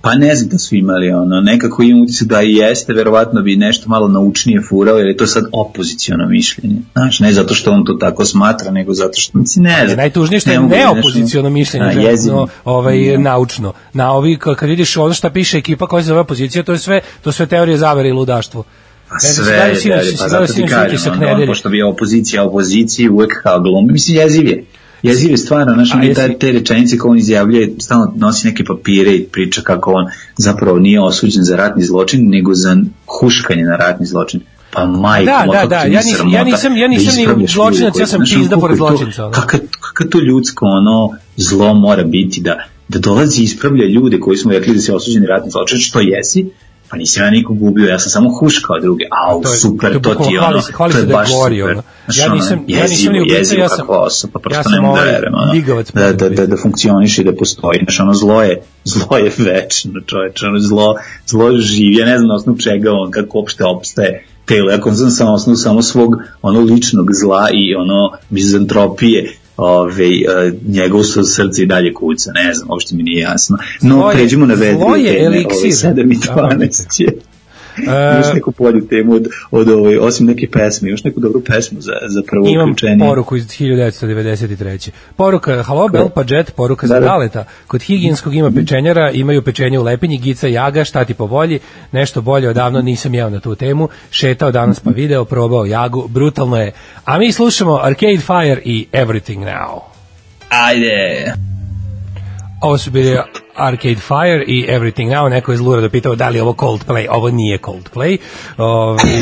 Pa 0.01 0.15
ne 0.15 0.35
znam 0.35 0.49
da 0.49 0.57
su 0.57 0.75
imali 0.75 1.09
ono, 1.11 1.41
nekako 1.41 1.83
imam 1.83 2.01
utisak 2.01 2.27
da 2.27 2.41
i 2.41 2.53
jeste, 2.53 2.93
verovatno 2.93 3.41
bi 3.41 3.55
nešto 3.55 3.89
malo 3.89 4.07
naučnije 4.07 4.61
furao, 4.61 4.97
jer 4.97 5.07
je 5.07 5.17
to 5.17 5.27
sad 5.27 5.43
opoziciono 5.51 6.25
mišljenje. 6.27 6.75
Znaš, 6.93 7.19
ne 7.19 7.33
zato 7.33 7.53
što 7.53 7.71
on 7.71 7.85
to 7.85 7.93
tako 7.93 8.25
smatra, 8.25 8.71
nego 8.71 8.93
zato 8.93 9.13
što, 9.15 9.37
mislim, 9.37 9.63
ne 9.63 9.71
Je 9.71 9.85
znam. 9.85 9.97
najtužnije 9.97 10.39
što 10.39 10.51
je 10.51 10.57
znaš, 10.57 10.69
neopoziciono 10.71 11.47
ono, 11.47 11.53
mišljenje, 11.53 11.85
a, 11.85 11.93
že- 11.93 12.01
jezivo. 12.01 12.35
no, 12.37 12.47
ovaj, 12.65 13.17
naučno. 13.17 13.73
Na 13.93 14.11
ovi, 14.11 14.37
ka- 14.37 14.55
kad 14.55 14.69
vidiš 14.69 14.97
ono 14.97 15.13
šta 15.13 15.29
piše 15.29 15.57
ekipa 15.57 15.87
koja 15.87 16.03
se 16.03 16.07
zove 16.07 16.19
opozicija, 16.19 16.63
to 16.63 16.71
je 16.71 16.77
sve, 16.79 17.01
to 17.23 17.31
sve 17.31 17.45
teorije 17.45 17.77
zavere 17.77 18.09
i 18.09 18.13
ludaštvo. 18.13 18.63
Pa 19.09 19.19
sve, 19.19 19.57
da, 19.85 19.95
pa 20.19 20.27
zato 20.27 20.45
ti 20.45 20.53
sinoć 20.53 20.69
kažem, 20.69 20.87
utisak 20.87 21.13
ono, 21.13 21.21
nedelje. 21.21 21.47
pošto 21.47 21.69
bi 21.69 21.81
opozicija 21.81 22.45
opoziciji 22.45 23.09
uvek 23.09 23.43
kao 23.43 23.59
glumi, 23.59 23.91
mislim, 23.91 24.17
jeziv 24.17 24.47
je. 24.47 24.63
Jeziv 25.03 25.31
je 25.31 25.37
stvarno, 25.37 25.73
znaš, 25.73 25.93
on 25.93 26.03
je 26.03 26.09
jesi- 26.09 26.39
te, 26.39 26.51
rečenice 26.51 26.97
koje 26.97 27.11
on 27.11 27.17
izjavljuje, 27.17 27.73
stalno 27.79 28.13
nosi 28.15 28.47
neke 28.47 28.63
papire 28.65 29.11
i 29.11 29.23
priča 29.23 29.61
kako 29.61 29.91
on 29.91 30.05
zapravo 30.37 30.79
nije 30.79 31.01
osuđen 31.01 31.43
za 31.43 31.55
ratni 31.55 31.83
zločin, 31.83 32.29
nego 32.29 32.53
za 32.53 32.77
huškanje 33.09 33.63
na 33.63 33.75
ratni 33.75 34.05
zločin. 34.05 34.41
Pa 34.71 34.85
majko, 34.85 35.25
Da, 35.25 35.43
da, 35.45 35.53
kako 35.53 35.67
da, 35.67 35.75
ja 35.77 35.83
nisam- 36.01 36.29
ja 36.29 36.43
nisam- 36.43 36.77
ja 36.77 36.81
da 36.81 36.87
nisam 36.87 37.13
ni 37.37 37.47
zločinac, 37.47 37.93
ja 37.95 38.07
sam 38.07 38.21
pizda 38.25 38.57
pored 38.57 38.77
zločinca. 38.77 39.31
Kakav 39.31 39.59
kakav 39.81 40.07
to 40.07 40.19
ljudsko 40.19 40.65
ono 40.65 41.09
zlo 41.37 41.73
mora 41.73 42.03
biti 42.03 42.41
da 42.41 42.57
da 42.87 42.99
dolazi 42.99 43.41
i 43.41 43.45
ispravlja 43.45 43.85
ljude 43.85 44.19
koji 44.19 44.37
smo 44.37 44.51
rekli 44.51 44.73
da 44.73 44.81
se 44.81 44.93
osuđeni 44.93 45.27
ratni 45.27 45.51
zločin, 45.51 45.79
što 45.79 45.99
jesi, 45.99 46.49
pa 46.89 46.97
nisam 46.97 47.23
ja 47.23 47.31
nikog 47.31 47.61
ubio, 47.61 47.87
ja 47.87 47.99
sam 47.99 48.09
samo 48.09 48.29
huškao 48.29 48.79
druge. 48.79 49.03
Au, 49.23 49.41
To 49.41 49.49
je- 49.49 49.57
super, 49.57 49.93
to 49.93 49.99
to, 49.99 50.15
ti 50.17 50.33
je 50.33 50.39
hvali 50.39 50.53
ono, 50.53 50.61
se- 50.61 50.73
hvali 50.73 50.93
to 50.93 50.99
je 50.99 51.03
da 51.03 51.09
je 51.09 51.13
baš 51.13 51.29
super. 51.29 51.43
Znaš, 52.05 52.17
Ja 52.17 52.25
ono, 52.25 52.35
nisam- 52.35 52.63
ja 52.67 52.81
nisam 52.81 52.91
jezivo, 52.91 53.13
ni 53.13 53.21
ubica, 53.21 53.37
jezivo 53.37 53.61
ja 53.61 53.69
sam- 53.69 53.77
kakva 53.77 53.99
osoba, 53.99 54.39
prosto 54.39 54.59
ja 54.59 54.63
sam 54.65 54.71
mogu 54.73 54.85
da 54.87 54.89
ovaj 54.93 55.11
verujem, 55.11 55.33
ono, 55.35 55.53
da, 55.95 56.13
da, 56.13 56.29
da, 56.31 56.45
da 56.47 56.57
funkcioniše 56.57 57.21
i 57.21 57.25
da 57.25 57.33
postoji. 57.33 57.79
Znaš, 57.79 57.99
ono, 57.99 58.13
zlo 58.13 58.43
je, 58.43 58.61
zlo 58.85 59.17
je 59.17 59.31
večno, 59.39 59.91
čoveče, 60.01 60.45
ono, 60.45 60.59
zlo, 60.59 60.95
zlo 61.27 61.57
živi, 61.59 61.95
ja 61.95 62.05
ne 62.05 62.17
znam 62.17 62.27
na 62.27 62.35
osnovu 62.35 62.57
čega 62.59 62.91
on, 62.93 63.11
kako 63.11 63.37
uopšte 63.37 63.65
opstaje 63.65 64.11
telo, 64.45 64.71
ja 64.71 64.81
konzum 64.81 65.09
sam 65.09 65.27
na 65.27 65.33
osnovu 65.33 65.57
samo 65.57 65.81
svog 65.81 66.09
ono 66.41 66.59
ličnog 66.61 67.07
zla 67.13 67.49
i 67.53 67.75
ono 67.75 68.11
mizantropije 68.29 69.33
ove, 69.59 70.05
uh, 70.05 70.53
njegovo 70.67 71.03
su 71.03 71.23
srce 71.23 71.63
i 71.63 71.65
dalje 71.65 71.93
kuca, 71.93 72.31
ne 72.35 72.53
znam, 72.53 72.69
uopšte 72.69 72.95
mi 72.95 73.03
nije 73.03 73.21
jasno. 73.21 73.57
No, 73.81 73.95
Zlo 73.95 74.09
je- 74.11 74.15
pređimo 74.15 74.45
na 74.45 74.55
zlo 74.55 74.65
vedrije 74.65 75.13
je 75.13 75.19
teme, 75.19 75.35
eliksir. 75.35 75.87
ove, 75.87 75.93
7 75.95 76.13
i 76.13 76.17
12 76.17 76.99
je. 77.03 77.13
E, 77.87 78.17
Još 78.17 78.33
neku 78.33 78.53
bolju 78.57 78.87
temu 78.87 79.13
od, 79.13 79.27
od 79.51 79.69
ovaj, 79.69 79.97
osim 79.97 80.27
neke 80.27 80.47
pesme, 80.51 80.89
još 80.89 81.03
neku 81.03 81.19
dobru 81.19 81.41
pesmu 81.41 81.81
za, 81.81 81.91
za 82.07 82.21
prvo 82.27 82.47
Imam 82.47 82.69
uključenje. 82.71 82.99
poruku 82.99 83.35
iz 83.35 83.47
1993. 83.47 84.89
Poruka, 85.15 85.63
halo 85.63 85.87
Bel 85.87 86.09
Padžet, 86.09 86.51
poruka 86.55 86.87
za 86.87 86.93
Da, 86.93 86.99
da. 86.99 87.05
Daleta. 87.05 87.45
Kod 87.67 87.81
higijenskog 87.81 88.35
ima 88.35 88.51
pečenjara, 88.51 89.11
imaju 89.11 89.41
pečenje 89.41 89.79
u 89.79 89.83
lepinji, 89.83 90.17
gica 90.17 90.47
jaga, 90.47 90.83
šta 90.83 91.05
ti 91.05 91.13
po 91.13 91.25
volji, 91.25 91.59
nešto 91.91 92.21
bolje 92.21 92.49
odavno 92.49 92.81
nisam 92.81 93.13
jeo 93.13 93.29
na 93.29 93.39
tu 93.39 93.55
temu, 93.55 93.89
šetao 94.11 94.51
danas 94.51 94.79
pa 94.79 94.89
video, 94.89 95.25
probao 95.25 95.65
jagu, 95.65 96.07
brutalno 96.07 96.57
je. 96.57 96.71
A 97.05 97.17
mi 97.17 97.31
slušamo 97.31 97.75
Arcade 97.75 98.17
Fire 98.17 98.61
i 98.65 98.87
Everything 98.93 99.39
Now. 99.39 99.79
Ajde! 100.49 101.33
Ovo 102.61 102.77
su 102.77 102.91
bili 102.91 103.17
Arcade 103.55 103.95
Fire 103.95 104.43
i 104.47 104.65
Everything 104.69 105.11
Now. 105.11 105.29
Neko 105.29 105.51
je 105.51 105.57
zlura 105.57 105.81
da 105.81 105.89
pitao 105.89 106.15
da 106.15 106.29
li 106.29 106.37
je 106.37 106.41
ovo 106.41 106.53
Coldplay. 106.53 107.07
Ovo 107.09 107.29
nije 107.29 107.57
Coldplay. 107.57 108.17
Ovi, 108.57 109.21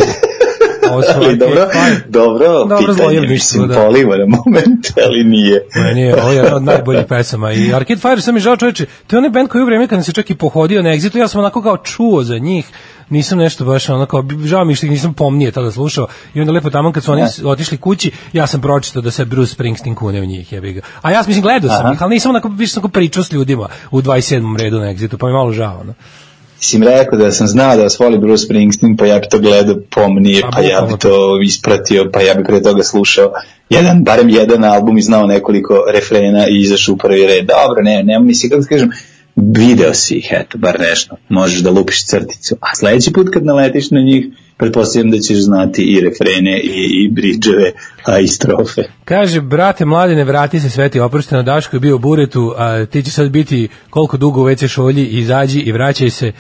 Ovo 0.91 1.01
su 1.01 1.10
ali 1.15 1.38
dobro, 1.38 1.67
dobro, 2.08 2.65
Dobro 2.65 2.94
pitanje, 2.94 3.22
mislim, 3.22 3.67
da. 3.67 3.75
poliva 3.75 4.17
na 4.17 4.25
moment, 4.25 4.88
ali 5.08 5.24
nije. 5.24 5.65
Meni 5.75 6.01
je 6.01 6.22
ovo 6.22 6.32
jedna 6.32 6.56
od 6.56 6.63
najboljih 6.63 7.06
pesama 7.10 7.51
i 7.51 7.74
Arcade 7.74 8.01
Fire 8.01 8.22
sam 8.22 8.34
mi 8.34 8.39
žao 8.39 8.58
čoveče, 8.58 8.86
to 9.08 9.15
je 9.15 9.17
onaj 9.17 9.29
band 9.29 9.50
koji 9.50 9.62
u 9.62 9.65
vreme 9.65 9.88
kad 9.88 10.06
se 10.06 10.13
čak 10.13 10.29
i 10.29 10.36
pohodio 10.36 10.84
na 10.84 10.89
Exitu, 10.89 11.17
ja 11.17 11.27
sam 11.27 11.39
onako 11.39 11.62
kao 11.62 11.77
čuo 11.77 12.24
za 12.24 12.38
njih, 12.38 12.65
nisam 13.10 13.38
nešto 13.38 13.65
baš 13.65 13.89
ono 13.89 14.06
kao, 14.06 14.24
žao 14.46 14.65
mi 14.65 14.72
je 14.72 14.75
što 14.75 14.86
ih 14.86 14.91
nisam 14.91 15.13
pomnije 15.13 15.51
tada 15.51 15.72
slušao 15.72 16.08
i 16.34 16.39
onda 16.39 16.53
lepo 16.53 16.70
tamo 16.70 16.91
kad 16.91 17.03
su 17.03 17.12
oni 17.12 17.24
otišli 17.46 17.77
kući, 17.77 18.12
ja 18.34 18.48
sam 18.48 18.62
pročitao 18.62 19.01
da 19.01 19.12
se 19.12 19.25
Bruce 19.25 19.53
Springsteen 19.53 19.96
kune 19.96 20.22
u 20.22 20.25
njih, 20.25 20.53
jebi 20.53 20.74
ga. 20.74 20.82
A 21.01 21.12
ja 21.12 21.24
mislim 21.27 21.41
gledao 21.41 21.70
sam 21.70 21.86
Aha. 21.86 21.94
ih, 21.94 22.03
ali 22.03 22.13
nisam 22.13 22.29
onako, 22.29 22.48
više 22.48 22.74
sam 22.74 22.82
onako 22.82 22.94
pričao 22.94 23.24
s 23.24 23.32
ljudima 23.32 23.67
u 23.91 24.01
27. 24.01 24.60
redu 24.60 24.79
na 24.79 24.86
Exitu, 24.94 25.17
pa 25.17 25.25
mi 25.25 25.32
je 25.32 25.38
malo 25.38 25.51
žao. 25.51 25.84
No. 25.84 25.94
Mislim 26.58 26.84
rekao 26.84 27.20
da 27.20 27.32
sam 27.32 27.48
znao 27.48 27.76
da 27.76 27.84
vas 27.84 28.00
voli 28.00 28.18
Bruce 28.18 28.46
Springsteen, 28.46 28.98
pa 28.98 29.06
ja 29.06 29.20
bi 29.20 29.28
to 29.30 29.40
gledao 29.40 29.76
pomnije, 29.90 30.44
Pa 30.54 30.62
ja 30.62 30.82
bi 30.82 31.00
to 31.00 31.42
ispratio, 31.44 32.10
pa 32.14 32.22
ja 32.22 32.34
bi 32.34 32.44
pre 32.44 32.64
toga 32.64 32.84
slušao 32.84 33.34
jedan, 33.70 34.04
barem 34.04 34.30
jedan 34.30 34.64
album 34.64 34.98
i 34.98 35.02
znao 35.02 35.28
nekoliko 35.28 35.84
refrena 35.94 36.48
i 36.48 36.62
izašao 36.62 36.94
u 36.94 36.98
prvi 36.98 37.28
red. 37.28 37.46
Dobro, 37.46 37.84
ne, 37.84 38.04
ne, 38.04 38.20
mislim, 38.20 38.50
kako 38.50 38.64
ti 38.64 38.70
kažem, 38.70 38.92
video 39.38 39.94
si 39.94 40.17
ih, 40.17 40.27
eto, 40.32 40.58
bar 40.58 40.79
nešto, 40.79 41.15
možeš 41.29 41.60
da 41.60 41.72
lupiš 41.72 42.06
crticu, 42.06 42.56
a 42.62 42.75
sledeći 42.75 43.13
put 43.13 43.27
kad 43.34 43.46
naletiš 43.46 43.91
na 43.91 44.00
njih, 44.01 44.25
pretpostavljam 44.58 45.12
da 45.12 45.17
ćeš 45.20 45.38
znati 45.38 45.82
i 45.84 46.01
refrene 46.01 46.60
i, 46.60 47.03
i 47.03 47.10
bridževe, 47.12 47.72
a 48.06 48.20
i 48.20 48.27
strofe. 48.27 48.82
Kaže, 49.06 49.41
brate 49.41 49.86
mladine, 49.86 50.24
vrati 50.24 50.60
se 50.60 50.70
sveti 50.70 51.00
oprošteno, 51.00 51.44
Daško 51.44 51.75
je 51.75 51.79
bio 51.79 51.96
u 51.96 52.00
buretu, 52.00 52.53
a 52.58 52.86
ti 52.86 53.03
će 53.03 53.12
sad 53.12 53.29
biti 53.29 53.67
koliko 53.89 54.17
dugo 54.17 54.41
u 54.41 54.46
WC 54.46 54.67
šolji, 54.67 55.06
izađi 55.06 55.60
i 55.60 55.72
vraćaj 55.72 56.10
se. 56.10 56.27
E, 56.27 56.34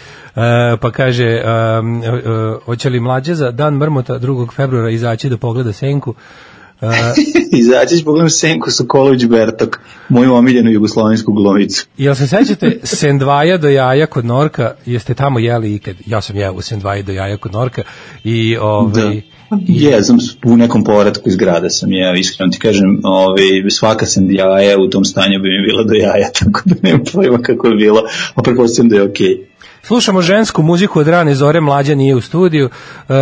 pa 0.81 0.91
kaže, 0.91 1.25
um, 1.25 2.03
e, 2.03 2.07
e, 2.07 2.21
hoće 2.65 2.89
li 2.89 2.99
mlađe 2.99 3.35
za 3.35 3.51
dan 3.51 3.73
mrmota 3.73 4.19
2. 4.19 4.55
februara 4.55 4.89
izaći 4.89 5.29
da 5.29 5.37
pogleda 5.37 5.73
senku? 5.73 6.13
E, 6.81 6.87
Izaći 7.59 7.95
ćeš 7.95 8.03
pogledam 8.03 8.29
Senku 8.29 8.71
Sokolović 8.71 9.25
Bertok, 9.25 9.79
moju 10.09 10.33
omiljenu 10.33 10.71
jugoslovensku 10.71 11.33
glumicu. 11.33 11.85
jel 11.97 12.15
se 12.15 12.27
sećate 12.27 12.79
sendvaja 12.83 13.57
do 13.57 13.69
jaja 13.69 14.05
kod 14.05 14.25
Norka? 14.25 14.73
Jeste 14.85 15.13
tamo 15.13 15.39
jeli 15.39 15.75
ikad? 15.75 15.95
Ja 16.05 16.21
sam 16.21 16.35
jeo 16.35 16.53
u 16.53 16.61
sendvaja 16.61 17.01
do 17.01 17.11
jaja 17.11 17.37
kod 17.37 17.51
Norka 17.51 17.81
i 18.23 18.57
ovaj... 18.57 19.21
Je, 19.67 20.03
sam 20.03 20.17
u 20.45 20.57
nekom 20.57 20.83
povratku 20.83 21.29
iz 21.29 21.35
grada 21.35 21.69
sam 21.69 21.91
je, 21.91 22.19
iskreno 22.19 22.51
ti 22.51 22.59
kažem, 22.59 22.99
ovaj, 23.03 23.69
svaka 23.69 24.05
sam 24.05 24.31
jaja 24.31 24.79
u 24.79 24.89
tom 24.89 25.05
stanju 25.05 25.39
bi 25.39 25.49
mi 25.49 25.67
bila 25.67 25.83
do 25.83 25.93
jaja, 25.93 26.29
tako 26.39 26.61
da 26.65 26.75
nemam 26.83 27.01
pojma 27.13 27.37
kako 27.37 27.67
je 27.67 27.75
bilo, 27.75 28.01
a 28.35 28.41
pretpostavljam 28.41 28.89
da 28.89 28.95
je 28.95 29.03
okej. 29.03 29.47
Slušamo 29.81 30.21
žensku 30.21 30.61
muziku 30.61 30.99
od 30.99 31.07
rane 31.07 31.35
zore, 31.35 31.59
mlađa 31.61 31.95
nije 31.95 32.15
u 32.15 32.21
studiju. 32.21 32.69
E, 33.09 33.13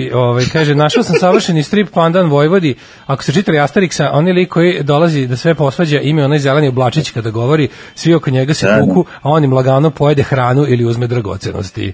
i, 0.00 0.12
ovaj, 0.12 0.44
kaže, 0.52 0.74
našao 0.74 1.02
sam 1.02 1.16
savršeni 1.20 1.62
strip 1.62 1.90
Pandan 1.94 2.30
Vojvodi. 2.30 2.74
Ako 3.06 3.22
ste 3.22 3.32
čitali 3.32 3.58
Asterixa, 3.58 4.10
on 4.12 4.26
je 4.26 4.32
lik 4.32 4.48
koji 4.48 4.82
dolazi 4.82 5.26
da 5.26 5.36
sve 5.36 5.54
posvađa, 5.54 6.00
ima 6.00 6.24
onaj 6.24 6.38
zeleni 6.38 6.68
oblačić 6.68 7.10
kada 7.10 7.30
govori, 7.30 7.68
svi 7.94 8.14
oko 8.14 8.30
njega 8.30 8.54
se 8.54 8.66
kuku, 8.80 9.04
a 9.22 9.30
on 9.30 9.44
im 9.44 9.52
lagano 9.52 9.90
pojede 9.90 10.22
hranu 10.22 10.66
ili 10.68 10.84
uzme 10.84 11.06
dragocenosti. 11.06 11.92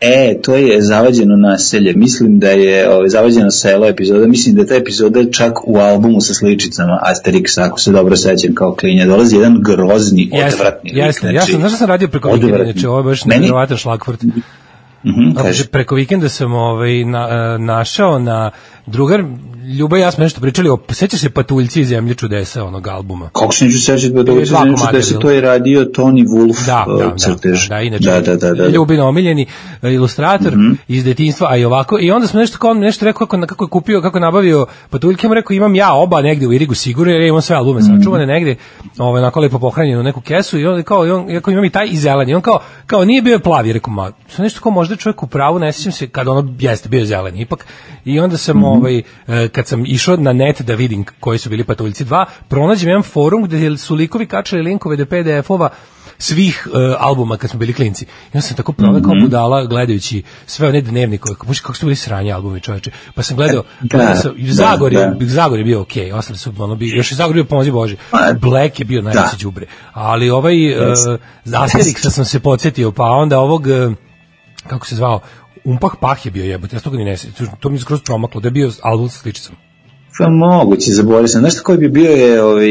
E, 0.00 0.38
to 0.42 0.54
je 0.54 0.82
zavađeno 0.82 1.36
naselje. 1.36 1.92
Mislim 1.92 2.38
da 2.38 2.48
je 2.48 2.90
ovaj, 2.90 3.08
zavađeno 3.08 3.50
selo 3.50 3.86
epizoda. 3.86 4.26
Mislim 4.26 4.54
da 4.54 4.60
je 4.60 4.66
ta 4.66 4.74
epizoda 4.74 5.30
čak 5.30 5.68
u 5.68 5.76
albumu 5.78 6.20
sa 6.20 6.34
sličicama 6.34 7.00
Asterix, 7.04 7.60
ako 7.62 7.80
se 7.80 7.92
dobro 7.92 8.16
sećam 8.16 8.54
kao 8.54 8.74
klinja. 8.74 9.06
Dolazi 9.06 9.36
jedan 9.36 9.62
grozni, 9.62 10.30
odvratni 10.46 10.90
lik. 10.90 11.04
Jeste, 11.04 11.26
ja 11.28 11.40
sam, 11.42 11.54
znaš 11.54 11.70
šta 11.70 11.78
sam 11.78 11.88
radio 11.88 12.08
preko 12.08 12.32
vikenda, 12.32 12.64
znači 12.64 12.86
ovo 12.86 12.98
je 12.98 13.04
baš 13.04 13.24
Meni- 13.24 13.34
nevjerovatan 13.40 13.76
šlagvort. 13.76 14.22
Mhm, 14.22 15.34
Kaže, 15.36 15.48
kaže. 15.48 15.66
preko 15.66 15.94
vikenda 15.94 16.28
sam 16.28 16.54
ovaj, 16.54 17.04
na, 17.04 17.28
e, 17.54 17.58
našao 17.58 18.18
na 18.18 18.50
drugar, 18.86 19.24
Ljuba 19.66 19.98
i 19.98 20.00
ja 20.00 20.10
smo 20.10 20.24
nešto 20.24 20.40
pričali 20.40 20.68
o, 20.68 20.78
sećaš 20.90 21.20
se 21.20 21.30
Patuljci 21.30 21.80
iz 21.80 21.88
Zemlje 21.88 22.14
čudesa, 22.14 22.64
onog 22.64 22.88
albuma? 22.88 23.30
Kako 23.32 23.52
se 23.52 23.64
neću 23.64 23.80
sećati 23.80 24.12
da, 24.14 24.24
Prije 24.24 24.44
dva 24.44 24.64
da, 24.64 24.74
komada 24.74 24.92
da 24.92 24.96
je 24.96 25.02
se 25.02 25.10
bilo. 25.10 25.20
to 25.20 25.30
je 25.30 25.40
radio 25.40 25.84
Tony 25.84 26.26
Wolf 26.28 26.66
Da, 26.66 26.84
uh, 26.88 26.98
da, 26.98 27.06
da, 27.06 27.16
crtež. 27.16 27.68
da, 27.68 27.74
da, 27.74 27.80
inače, 27.80 28.10
da, 28.10 28.20
da, 28.20 28.36
da, 28.36 28.54
da. 28.54 28.68
Ljubin 28.68 29.00
omiljeni 29.00 29.46
e, 29.82 29.92
ilustrator 29.92 30.52
iz 30.88 31.04
detinjstva, 31.04 31.48
a 31.50 31.56
i 31.56 31.64
ovako, 31.64 31.98
i 32.00 32.10
onda 32.10 32.26
smo 32.26 32.40
nešto 32.40 32.58
kao 32.58 32.70
on 32.70 32.78
nešto 32.78 33.04
rekao 33.04 33.26
kako, 33.26 33.46
kako 33.46 33.64
je 33.64 33.68
kupio, 33.68 34.00
kako 34.00 34.18
je 34.18 34.22
nabavio 34.22 34.66
patuljke, 34.90 35.28
mu 35.28 35.34
rekao 35.34 35.54
imam 35.54 35.74
ja 35.74 35.94
oba 35.94 36.22
negde 36.22 36.46
u 36.46 36.52
Irigu 36.52 36.74
sigurno, 36.74 37.12
jer 37.12 37.20
ja 37.20 37.28
imam 37.28 37.42
sve 37.42 37.56
albume 37.56 37.80
sačuvane 37.82 38.26
negde, 38.26 38.56
ovaj, 38.98 39.22
onako 39.22 39.40
lepo 39.40 39.58
pohranjeno 39.58 40.00
u 40.00 40.04
neku 40.04 40.20
kesu, 40.20 40.58
i 40.58 40.66
on 40.66 40.82
kao, 40.82 41.06
i 41.06 41.10
on, 41.10 41.30
iako 41.30 41.50
imam 41.50 41.64
i 41.64 41.70
taj 41.70 41.86
i 41.90 41.96
zeleni, 41.96 42.34
on 42.34 42.40
kao, 42.40 42.60
kao 42.86 43.04
nije 43.04 43.22
bio 43.22 43.38
plavi, 43.38 43.72
rekao, 43.72 43.92
ma, 43.92 44.10
nešto 44.38 44.60
kao 44.60 44.72
možda 44.72 44.96
čovjek 44.96 45.22
u 45.22 45.26
pravu, 45.26 45.58
ne 45.58 45.72
sjećam 45.72 45.92
se, 45.92 46.08
kad 46.08 46.28
ono 46.28 46.54
jeste 46.58 46.88
bio 46.88 47.04
zeleni 47.04 47.40
ipak, 47.40 47.66
i 48.04 48.20
onda 48.20 48.36
sam, 48.36 48.64
ovaj, 48.76 48.98
e, 48.98 49.48
kad 49.48 49.66
sam 49.66 49.84
išao 49.86 50.16
na 50.16 50.32
net 50.32 50.62
da 50.62 50.74
vidim 50.74 51.04
koji 51.20 51.38
su 51.38 51.50
bili 51.50 51.64
patuljci 51.64 52.04
2, 52.04 52.24
pronađem 52.48 52.88
jedan 52.88 53.02
forum 53.02 53.44
gde 53.44 53.76
su 53.76 53.94
likovi 53.94 54.26
kačali 54.26 54.62
linkove 54.62 54.96
do 54.96 55.04
PDF-ova 55.04 55.68
svih 56.18 56.68
uh, 56.70 56.94
albuma 56.98 57.36
kad 57.36 57.50
smo 57.50 57.58
bili 57.58 57.72
klinci. 57.72 58.04
I 58.04 58.08
onda 58.34 58.40
sam 58.40 58.56
tako 58.56 58.72
proveo 58.72 59.02
kao 59.02 59.12
budala 59.20 59.64
gledajući 59.64 60.22
sve 60.46 60.68
one 60.68 60.80
dnevnikove. 60.80 61.34
Bože, 61.46 61.62
kako 61.62 61.74
su 61.74 61.86
bili 61.86 61.96
sranje 61.96 62.32
albumi, 62.32 62.60
čoveče. 62.60 62.90
Pa 63.14 63.22
sam 63.22 63.36
gledao, 63.36 63.62
Da, 63.80 63.98
gledao 63.98 64.16
sam, 64.16 64.34
da, 64.38 64.52
Zagor, 64.52 64.92
je, 64.92 64.98
da. 64.98 65.26
Zagor 65.26 65.58
je 65.58 65.64
bio 65.64 65.80
okej, 65.80 66.12
ostali 66.12 66.38
su, 66.38 66.52
ono, 66.58 66.74
bi, 66.74 66.88
još 66.88 67.12
je 67.12 67.16
Zagor 67.16 67.34
bio 67.34 67.44
pomozi 67.44 67.70
Bože. 67.70 67.96
Black 68.40 68.80
je 68.80 68.84
bio 68.84 69.02
najveće 69.02 69.36
da. 69.36 69.42
đubre. 69.42 69.66
Ali 69.92 70.30
ovaj, 70.30 70.70
uh, 70.70 70.94
za 71.44 71.60
Asterixa 71.60 72.10
sam 72.10 72.24
se 72.24 72.40
podsjetio, 72.40 72.92
pa 72.92 73.04
onda 73.04 73.38
ovog, 73.40 73.66
uh, 73.66 73.92
kako 74.66 74.86
se 74.86 74.96
zvao, 74.96 75.20
Umpah 75.66 75.92
Pah 76.00 76.26
je 76.26 76.30
bio 76.30 76.44
jebote, 76.44 76.76
ja 76.76 76.80
s 76.80 76.82
toga 76.82 76.96
ni 76.96 77.04
ne. 77.04 77.16
To 77.60 77.68
mi 77.68 77.76
je 77.76 77.80
skroz 77.80 78.00
promaklo, 78.02 78.40
da 78.40 78.46
je 78.48 78.52
bio 78.52 78.70
album 78.82 79.08
sa 79.08 79.18
sličicom. 79.18 79.56
Pa 80.18 80.28
moguće, 80.28 80.90
zaboravio 80.90 81.28
sam. 81.28 81.40
Znaš 81.40 81.54
koji 81.60 81.78
bi 81.78 81.88
bio 81.88 82.10
je, 82.10 82.42
ovaj, 82.42 82.68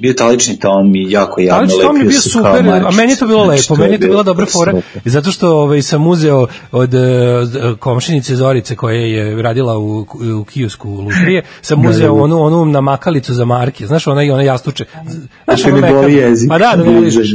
bio 0.00 0.12
talični 0.12 0.58
tom 0.58 0.94
i 0.96 1.10
jako 1.10 1.40
javno 1.40 1.60
Ali 1.60 1.68
to 1.68 1.76
mi 1.76 1.82
je 1.82 1.88
lepio 1.88 2.08
bio 2.08 2.20
se 2.20 2.30
super, 2.30 2.64
kao 2.64 2.88
a 2.88 2.90
meni 2.90 3.12
je 3.12 3.16
to 3.16 3.26
bilo 3.26 3.44
Znači, 3.44 3.72
lepo, 3.72 3.74
je 3.74 3.78
meni 3.78 3.94
je 3.94 3.98
to 3.98 4.06
bilo 4.06 4.12
bila 4.12 4.22
dobra 4.22 4.46
fora, 4.46 4.72
zato 5.04 5.30
što 5.30 5.50
ovaj, 5.50 5.82
sam 5.82 6.06
uzeo 6.06 6.46
od 6.72 6.94
uh, 6.94 7.78
komšinice 7.78 8.36
Zorice 8.36 8.76
koja 8.76 8.94
je 8.94 9.42
radila 9.42 9.78
u, 9.78 10.06
u 10.40 10.44
kiosku 10.44 10.90
Lutrije, 10.90 11.44
sam 11.62 11.82
Da, 11.82 11.88
uzeo 11.88 12.14
da, 12.14 12.22
onu, 12.22 12.42
onu 12.42 12.64
namakalicu 12.64 13.34
za 13.34 13.44
marke, 13.44 13.86
znaš, 13.86 14.06
ona 14.06 14.22
i 14.22 14.30
ona 14.30 14.42
jastuče. 14.42 14.84
Znaš, 15.44 15.64
ono 15.64 15.76
meka- 15.76 16.08
jezik, 16.08 16.48
Pa 16.48 16.58
da, 16.58 16.74
da 16.76 16.90
ne 16.90 17.00
ližeš. 17.00 17.28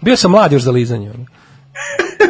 Bio 0.00 0.16
sam 0.16 0.30
mlad 0.30 0.52
još 0.52 0.62
za 0.62 0.70
lizanje. 0.70 1.10
ono. 1.10 1.26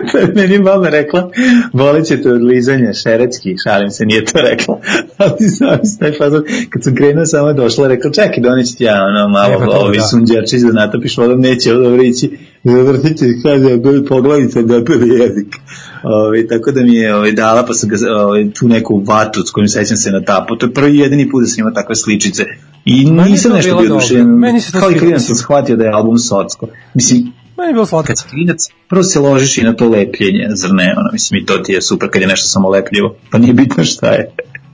meni 0.37 0.55
je 0.55 0.61
mama 0.61 0.89
rekla, 0.89 1.31
bolit 1.73 2.07
će 2.07 2.23
te 2.23 2.33
od 2.33 2.43
lizanja, 2.43 2.93
šerecki, 2.93 3.55
šalim 3.65 3.91
se, 3.91 4.07
nije 4.07 4.25
to 4.25 4.41
rekla. 4.41 4.81
Ali 5.19 5.49
sam 5.49 5.85
se 5.85 5.99
taj 5.99 6.13
fazon, 6.13 6.43
kad 6.71 6.85
sam 6.85 6.95
krenuo 6.95 7.27
sama 7.27 7.53
došla, 7.53 7.89
rekla, 7.89 8.11
čekaj, 8.11 8.41
doneći 8.43 8.77
ti 8.77 8.85
ja 8.85 9.05
ono 9.05 9.29
malo, 9.29 9.55
E, 9.55 9.67
pa 9.67 9.79
ovi 9.79 9.97
da. 9.97 10.03
sunđerčić 10.03 10.63
da 10.63 10.73
natopiš 10.73 11.17
vodom, 11.19 11.41
neće 11.41 11.75
ovo 11.75 11.83
dobro 11.83 12.03
ići, 12.03 12.39
zavrtit 12.65 13.19
će, 13.19 13.25
kaže, 13.43 13.79
poglavica 14.09 14.63
da 14.63 14.85
pede 14.85 15.07
jezik. 15.07 15.57
Ovi, 16.03 16.49
tako 16.49 16.73
da 16.73 16.81
mi 16.83 16.95
je 16.95 17.15
ovi, 17.15 17.33
dala, 17.33 17.67
pa 17.67 17.75
sam 17.75 17.89
ga, 17.89 17.97
ovi, 18.25 18.53
tu 18.53 18.69
neku 18.69 19.03
vatu 19.07 19.43
s 19.47 19.51
kojom 19.51 19.69
sećam 19.69 19.97
se 19.97 20.11
na 20.11 20.25
tapu. 20.25 20.57
To 20.57 20.67
je 20.67 20.73
prvi 20.73 20.99
jedini 20.99 21.31
put 21.31 21.43
da 21.43 21.47
sam 21.47 21.61
imao 21.61 21.73
takve 21.73 21.95
sličice. 21.95 22.45
I 22.85 23.05
je 23.05 23.13
nisam 23.13 23.51
to 23.51 23.57
nešto 23.57 23.77
bio 23.77 23.95
dušen. 23.95 24.43
Kao 24.81 24.91
i 24.91 24.99
klinac 24.99 25.23
sam 25.23 25.37
shvatio 25.37 25.77
da 25.77 25.85
je 25.85 25.91
album 25.91 26.19
Socko. 26.19 26.69
Mislim, 26.95 27.33
Meni 27.57 27.71
je 27.71 27.73
bilo 27.73 27.87
slatko. 27.87 28.07
kad 28.07 28.19
si 28.19 28.25
klinac, 28.29 28.59
prvo 28.89 29.03
se 29.03 29.21
ložiš 29.21 29.59
i 29.59 29.63
na 29.63 29.77
to 29.77 29.89
lepljenje, 29.89 30.49
zar 30.55 30.71
ne, 30.73 30.95
ono, 30.97 31.13
mislim, 31.13 31.43
i 31.43 31.47
to 31.47 31.59
ti 31.59 31.73
je 31.73 31.83
super 31.83 32.09
kad 32.11 32.23
je 32.23 32.29
nešto 32.29 32.47
samo 32.49 32.69
lepljivo, 32.69 33.17
pa 33.31 33.39
nije 33.39 33.53
bitno 33.53 33.85
šta 33.85 34.07
je. 34.07 34.31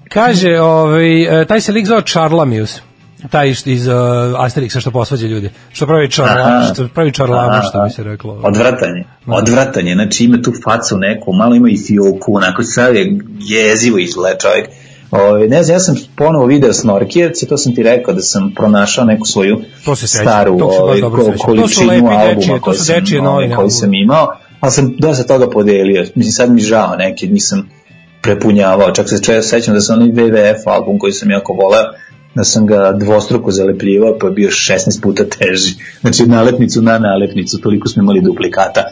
Kaže, 0.08 0.60
ovaj, 0.60 1.42
e, 1.42 1.46
taj 1.46 1.60
se 1.60 1.72
lik 1.72 1.86
zove 1.86 2.02
Charlamius. 2.06 2.80
Taj 3.30 3.50
iz 3.64 3.86
uh, 3.86 3.94
Asterixa 4.38 4.80
što 4.80 4.90
posvađa 4.90 5.26
ljudi. 5.26 5.50
Što 5.72 5.86
pravi 5.86 6.10
čarla, 6.10 6.62
što 6.74 6.88
pravi 6.88 7.12
čarlamu, 7.12 7.50
Aha. 7.50 7.62
što 7.62 7.84
bi 7.84 7.90
se 7.90 8.02
reklo. 8.04 8.40
Odvratanje, 8.42 9.04
odvratanje, 9.26 9.94
znači 9.94 10.24
ima 10.24 10.42
tu 10.42 10.52
facu 10.64 10.96
neku, 10.98 11.32
malo 11.32 11.54
ima 11.54 11.68
i 11.70 11.76
fioku, 11.86 12.36
onako 12.36 12.62
sad 12.62 12.94
je 12.94 13.18
jezivo 13.38 13.98
izgleda 13.98 14.38
čovjek. 14.38 14.68
Ove, 15.12 15.48
ne 15.48 15.62
znam, 15.62 15.74
ja 15.74 15.80
sam 15.80 15.96
ponovo 16.16 16.46
video 16.46 16.72
Snorkijevce, 16.72 17.46
to 17.46 17.56
sam 17.56 17.74
ti 17.74 17.82
rekao 17.82 18.14
da 18.14 18.20
sam 18.20 18.52
pronašao 18.56 19.04
neku 19.04 19.26
svoju 19.26 19.60
To 19.84 19.96
se 19.96 20.06
staru 20.06 20.56
baš 20.58 20.76
ove, 20.80 21.00
dobro 21.00 21.22
ko-. 21.22 21.32
To 21.32 21.44
količinu 21.44 21.90
albuma 21.90 22.34
dečije, 22.34 22.56
to 22.56 22.62
koji 22.62 22.76
sam, 22.76 22.94
dečije 23.00 23.20
ove, 23.20 23.30
novine 23.30 23.56
koji 23.56 23.70
sam 23.70 23.94
imao, 23.94 24.28
ali 24.60 24.72
sam 24.72 24.96
dosta 24.98 25.24
toga 25.24 25.50
podelio. 25.50 26.06
Mislim, 26.14 26.32
sad 26.32 26.52
mi 26.52 26.60
žao 26.60 26.96
neki, 26.96 27.28
nisam 27.28 27.68
prepunjavao, 28.22 28.90
čak 28.90 29.08
se 29.08 29.22
če, 29.22 29.42
sećam 29.42 29.74
da 29.74 29.80
sam 29.80 29.96
onaj 29.96 30.08
WWF 30.08 30.62
album 30.66 30.98
koji 30.98 31.12
sam 31.12 31.30
jako 31.30 31.52
voleo, 31.52 31.84
da 32.34 32.44
sam 32.44 32.66
ga 32.66 32.92
dvostruko 32.92 33.50
zalepljivao, 33.50 34.18
pa 34.20 34.26
je 34.26 34.32
bio 34.32 34.50
16 34.50 35.02
puta 35.02 35.24
teži. 35.24 35.74
Znači, 36.00 36.26
nalepnicu 36.26 36.82
na 36.82 36.98
nalepnicu, 36.98 37.60
toliko 37.60 37.88
smo 37.88 38.02
imali 38.02 38.20
duplikata. 38.20 38.84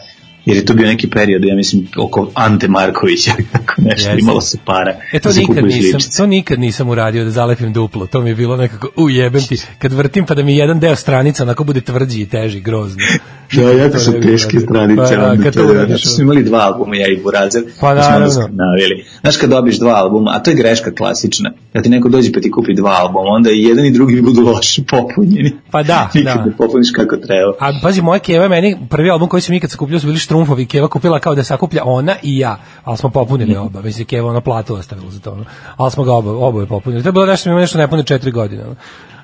Jer 0.45 0.57
je 0.57 0.65
to 0.65 0.73
bio 0.73 0.87
neki 0.87 1.09
period, 1.09 1.43
ja 1.43 1.55
mislim, 1.55 1.87
oko 1.97 2.27
Ante 2.33 2.67
Markovića, 2.67 3.31
kako 3.51 3.73
nešto, 3.77 4.09
Jeste. 4.09 4.19
imalo 4.19 4.41
se 4.41 4.57
para. 4.65 4.95
E 5.13 5.19
to 5.19 5.29
da 5.29 5.39
nikad 5.39 5.63
nisam, 5.65 5.99
to 6.17 6.25
nikad 6.25 6.59
nisam 6.59 6.89
uradio 6.89 7.23
da 7.23 7.29
zalepim 7.31 7.73
duplo. 7.73 8.05
To 8.07 8.21
mi 8.21 8.29
je 8.29 8.35
bilo 8.35 8.57
nekako 8.57 8.89
ujebem 8.97 9.41
ti 9.41 9.57
kad 9.77 9.93
vrtim 9.93 10.25
pa 10.25 10.35
da 10.35 10.43
mi 10.43 10.57
jedan 10.57 10.79
deo 10.79 10.95
stranica 10.95 11.43
onako 11.43 11.63
bude 11.63 11.81
tvrđi 11.81 12.21
i 12.21 12.25
teži, 12.25 12.59
grozno. 12.59 12.97
Da, 13.53 13.61
jako 13.61 13.93
to 13.93 13.99
su 13.99 14.11
teške 14.13 14.59
stranice. 14.59 15.15
Pa, 15.15 15.35
da, 15.35 15.43
kad 15.43 15.53
to 15.53 15.63
da- 15.63 15.71
uradiš, 15.71 16.05
smo 16.05 16.23
imali 16.23 16.43
dva 16.43 16.59
albuma, 16.59 16.95
ja 16.95 17.07
i 17.07 17.17
Burazer. 17.17 17.63
Pa, 17.81 17.93
da 17.93 18.01
naravno. 18.01 18.49
navili. 18.51 19.05
Znaš 19.21 19.37
kad 19.37 19.49
dobiš 19.49 19.79
dva 19.79 19.93
albuma, 19.93 20.31
a 20.31 20.39
to 20.39 20.51
je 20.51 20.55
greška 20.55 20.91
klasična, 20.91 21.51
kad 21.73 21.83
ti 21.83 21.89
neko 21.89 22.09
dođe 22.09 22.31
pa 22.31 22.39
ti 22.39 22.51
kupi 22.51 22.73
dva 22.73 22.91
albuma, 22.91 23.19
onda 23.27 23.51
i 23.51 23.63
jedan 23.63 23.85
i 23.85 23.91
drugi 23.91 24.21
budu 24.21 24.41
loše 24.41 24.81
popunjeni. 24.89 25.51
Pa 25.71 25.83
da, 25.83 26.09
Nikad 26.15 26.37
da. 26.37 26.45
ne 26.45 26.51
popuniš 26.57 26.91
kako 26.91 27.17
treba. 27.17 27.53
A 27.59 27.79
pazi, 27.83 28.01
moja 28.01 28.19
Keva 28.19 28.47
meni, 28.47 28.77
prvi 28.89 29.09
album 29.09 29.29
koji 29.29 29.41
sam 29.41 29.55
ikad 29.55 29.71
sakupljao 29.71 29.99
su 29.99 30.07
bili 30.07 30.19
Štrumfovi, 30.31 30.65
Keva 30.65 30.87
kupila 30.87 31.19
kao 31.19 31.35
da 31.35 31.43
sakuplja 31.43 31.81
ona 31.85 32.15
i 32.23 32.37
ja, 32.37 32.57
ali 32.83 32.97
smo 32.97 33.09
popunili 33.09 33.55
oba, 33.55 33.81
mislim 33.81 34.05
Keva 34.05 34.29
ona 34.29 34.41
platu 34.41 34.75
ostavila 34.75 35.11
za 35.11 35.19
to, 35.19 35.31
ono. 35.31 35.45
ali 35.77 35.91
smo 35.91 36.03
ga 36.03 36.13
oba, 36.13 36.31
oboje 36.31 36.67
popunili. 36.67 37.03
To 37.03 37.09
je 37.09 37.13
bilo 37.13 37.25
nešto, 37.25 37.49
ima 37.49 37.59
nešto 37.59 37.77
nepune 37.77 38.03
četiri 38.03 38.31
godine. 38.31 38.63
ono. 38.63 38.75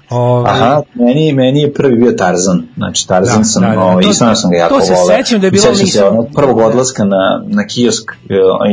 Ove, 0.09 0.49
Aha, 0.49 0.81
meni, 0.93 1.33
meni 1.33 1.61
je 1.61 1.73
prvi 1.73 1.95
bio 1.95 2.11
Tarzan. 2.11 2.67
Znači, 2.77 3.07
Tarzan 3.07 3.37
Da, 3.37 3.43
sam, 3.43 3.61
da, 3.63 3.69
da. 3.69 3.81
ovaj, 3.81 4.03
To- 4.03 4.09
i 4.09 4.13
stvarno 4.13 4.35
sam 4.35 4.51
ga 4.51 4.57
jako 4.57 4.73
to 4.75 4.81
se 4.81 4.93
sećam 5.17 5.39
da 5.41 5.47
je 5.47 5.51
bilo, 5.51 5.63
sećam 5.63 5.87
se 5.87 6.05
onog 6.05 6.27
prvog 6.35 6.57
odlaska 6.57 7.03
na, 7.05 7.43
na 7.45 7.67
kiosk 7.67 8.11
e, 8.11 8.15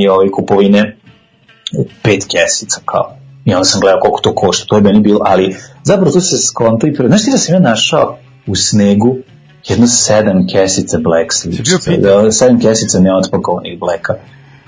i 0.01 0.09
ovaj 0.09 0.29
kupovine 0.31 0.97
pet 2.03 2.25
kesica 2.31 2.81
kao. 2.85 3.17
I 3.45 3.55
onda 3.55 3.65
sam 3.65 3.81
gledao 3.81 4.01
koliko 4.01 4.21
to 4.21 4.35
košta, 4.35 4.65
to 4.69 4.77
je 4.77 4.83
meni 4.83 5.01
bilo, 5.01 5.21
ali 5.25 5.57
zapravo 5.83 6.13
to 6.13 6.21
se 6.21 6.37
skonto 6.39 6.87
i 6.87 6.95
pre... 6.95 7.09
Znaš 7.09 7.25
ti 7.25 7.31
da 7.31 7.39
sam 7.39 7.55
ja 7.55 7.61
našao 7.61 8.17
u 8.47 8.55
snegu 8.57 9.17
jedno 9.69 9.87
sedam 9.87 10.47
kesica 10.47 10.99
Black 10.99 11.33
sličica, 11.33 11.91
da, 11.99 12.33
sedam 12.33 12.61
kesica 12.61 13.01
neotpakovanih 13.01 13.79
Blacka. 13.79 14.15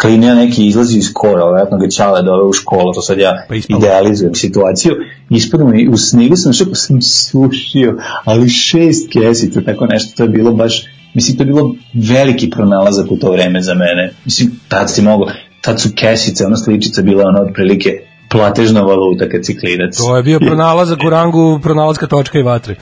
Klinija 0.00 0.34
neki 0.34 0.66
izlazi 0.66 0.98
iz 0.98 1.12
kora, 1.14 1.44
vjerojatno 1.44 1.78
ga 1.78 1.88
ćale 1.88 2.22
dove 2.22 2.44
u 2.44 2.52
školu, 2.52 2.92
to 2.92 3.02
sad 3.02 3.18
ja 3.18 3.46
Pa 3.48 3.54
idealizujem 3.54 4.34
situaciju. 4.34 4.92
Ispadno 5.30 5.66
mi, 5.66 5.88
u 5.88 5.96
snegu 5.96 6.36
sam 6.36 6.52
pa 6.68 6.74
sam 6.74 7.02
sušio, 7.02 7.98
ali 8.24 8.48
šest 8.48 9.12
kesica, 9.12 9.60
tako 9.60 9.86
nešto, 9.86 10.16
to 10.16 10.22
je 10.22 10.28
bilo 10.28 10.52
baš, 10.52 10.84
mislim, 11.14 11.36
to 11.36 11.42
je 11.42 11.46
bilo 11.46 11.74
veliki 11.94 12.50
pronalazak 12.50 13.10
u 13.10 13.16
to 13.16 13.32
vreme 13.32 13.62
za 13.62 13.74
mene. 13.74 14.12
Mislim, 14.24 14.60
tad 14.68 14.92
si 14.92 15.02
mogo, 15.02 15.26
tad 15.60 15.80
su 15.80 15.88
kesice, 15.96 16.46
ona 16.46 16.56
sličica 16.56 17.02
bila 17.02 17.24
ona 17.26 17.40
otprilike 17.40 17.90
platežna 18.30 18.80
valuta 18.80 19.28
kad 19.28 19.46
si 19.46 19.58
klinac. 19.58 19.96
To 19.96 20.16
je 20.16 20.22
bio 20.22 20.38
pronalazak 20.48 20.98
u 21.06 21.10
rangu 21.10 21.60
pronalazka 21.62 22.06
točka 22.06 22.38
i 22.38 22.42
vatre. 22.42 22.76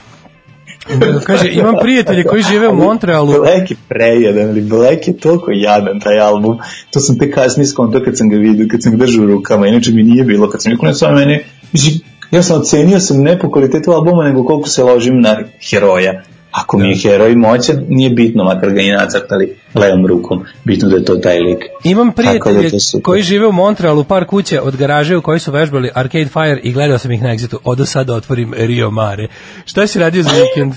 Kaže, 1.23 1.51
imam 1.51 1.75
prijatelje 1.81 2.23
koji 2.23 2.43
žive 2.43 2.67
u 2.67 2.75
Montrealu. 2.75 3.33
Black 3.33 3.71
je 3.71 3.77
prejadan, 3.89 4.49
ali 4.49 4.61
Black 4.61 5.07
je 5.07 5.17
toliko 5.17 5.51
jadan 5.51 5.99
taj 5.99 6.19
album. 6.19 6.57
To 6.91 6.99
sam 6.99 7.19
te 7.19 7.31
kasnije 7.31 7.67
skonto 7.67 8.03
kad 8.03 8.17
sam 8.17 8.29
ga 8.29 8.37
vidio, 8.37 8.67
kad 8.71 8.83
sam 8.83 8.91
ga 8.91 8.97
držao 8.97 9.23
u 9.23 9.27
rukama. 9.27 9.67
Inače 9.67 9.91
mi 9.91 10.03
nije 10.03 10.23
bilo, 10.23 10.49
kad 10.49 10.63
sam 10.63 10.71
rekao, 10.71 10.87
ne 10.87 10.93
samo 10.93 11.15
meni, 11.15 11.39
mislim, 11.73 11.99
ja 12.31 12.43
sam 12.43 12.61
ocenio 12.61 12.99
sam 12.99 13.21
ne 13.21 13.39
po 13.39 13.51
kvalitetu 13.51 13.91
albuma, 13.91 14.23
nego 14.23 14.43
koliko 14.43 14.69
se 14.69 14.83
ložim 14.83 15.21
na 15.21 15.43
heroja. 15.69 16.23
Ako 16.61 16.77
mi 16.77 16.89
je 16.89 16.97
heroj 16.97 17.35
moćan, 17.35 17.85
nije 17.89 18.09
bitno, 18.09 18.43
makar 18.43 18.69
ga 18.69 18.81
i 18.81 18.91
nacrtali 18.91 19.55
levom 19.73 20.07
rukom. 20.07 20.43
Bitno 20.63 20.89
da 20.89 20.95
je 20.95 21.05
to 21.05 21.15
taj 21.15 21.39
lik. 21.39 21.65
Imam 21.83 22.13
da 22.15 22.21
je 22.21 22.39
prijatelje 22.39 22.79
super. 22.79 23.03
koji 23.03 23.21
žive 23.21 23.47
u 23.47 23.51
Montrealu, 23.51 24.03
par 24.03 24.25
kuća 24.25 24.61
od 24.61 24.75
garaže 24.75 25.17
u 25.17 25.21
kojoj 25.21 25.39
su 25.39 25.51
vežbali 25.51 25.89
Arcade 25.93 26.25
Fire 26.25 26.59
i 26.63 26.71
gledao 26.71 26.97
sam 26.97 27.11
ih 27.11 27.21
na 27.21 27.29
Exitu. 27.29 27.57
Odo 27.63 27.85
sad 27.85 28.07
da 28.07 28.15
otvorim 28.15 28.53
Rio 28.57 28.91
Mare. 28.91 29.27
Šta 29.65 29.87
si 29.87 29.99
radio 29.99 30.23
za 30.23 30.29
vikend? 30.29 30.73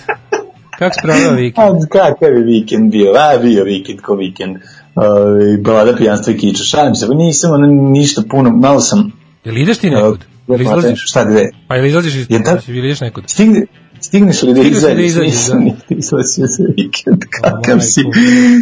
Kako 0.79 0.95
si 0.95 1.01
pravila 1.03 1.33
vikend? 1.33 1.67
A 1.83 1.87
kakav 1.93 2.33
je 2.33 2.45
vikend 2.45 2.93
bio? 2.93 3.13
A, 3.13 3.39
bio 3.43 3.65
vikend 3.65 4.01
ko 4.01 4.15
vikend. 4.15 4.57
Uh, 4.57 5.61
balada 5.61 5.97
pijanstva 5.97 6.33
i 6.33 6.37
kiča. 6.37 6.65
Šalim 6.65 6.95
se, 6.95 7.07
nisam 7.09 7.53
ono, 7.53 7.67
ništa 7.67 8.23
puno, 8.31 8.51
malo 8.51 8.81
sam... 8.81 9.13
Jel 9.45 9.59
ideš 9.59 9.79
ti 9.79 9.91
nekud? 9.91 10.25
Jel 10.49 10.61
izlaziš? 10.61 11.05
Šta 11.11 11.25
gde? 11.25 11.51
Pa 11.69 11.77
jel 11.77 11.87
izlaziš 11.87 12.15
iz... 12.15 12.27
Je 12.31 12.39
da- 12.39 12.59
Jel 12.67 12.85
ideš 12.85 13.01
nekud? 13.01 13.25
Stigne, 13.27 13.67
stigneš 14.01 14.43
li 14.43 14.55
da 14.55 14.63
da 14.63 15.03
izađeš? 15.03 15.33
Nisam 15.33 15.65
nikad 15.65 15.99
izlazio 15.99 16.47
za 16.47 16.65
vikend, 16.77 17.25
kakav 17.31 17.81
si. 17.81 18.01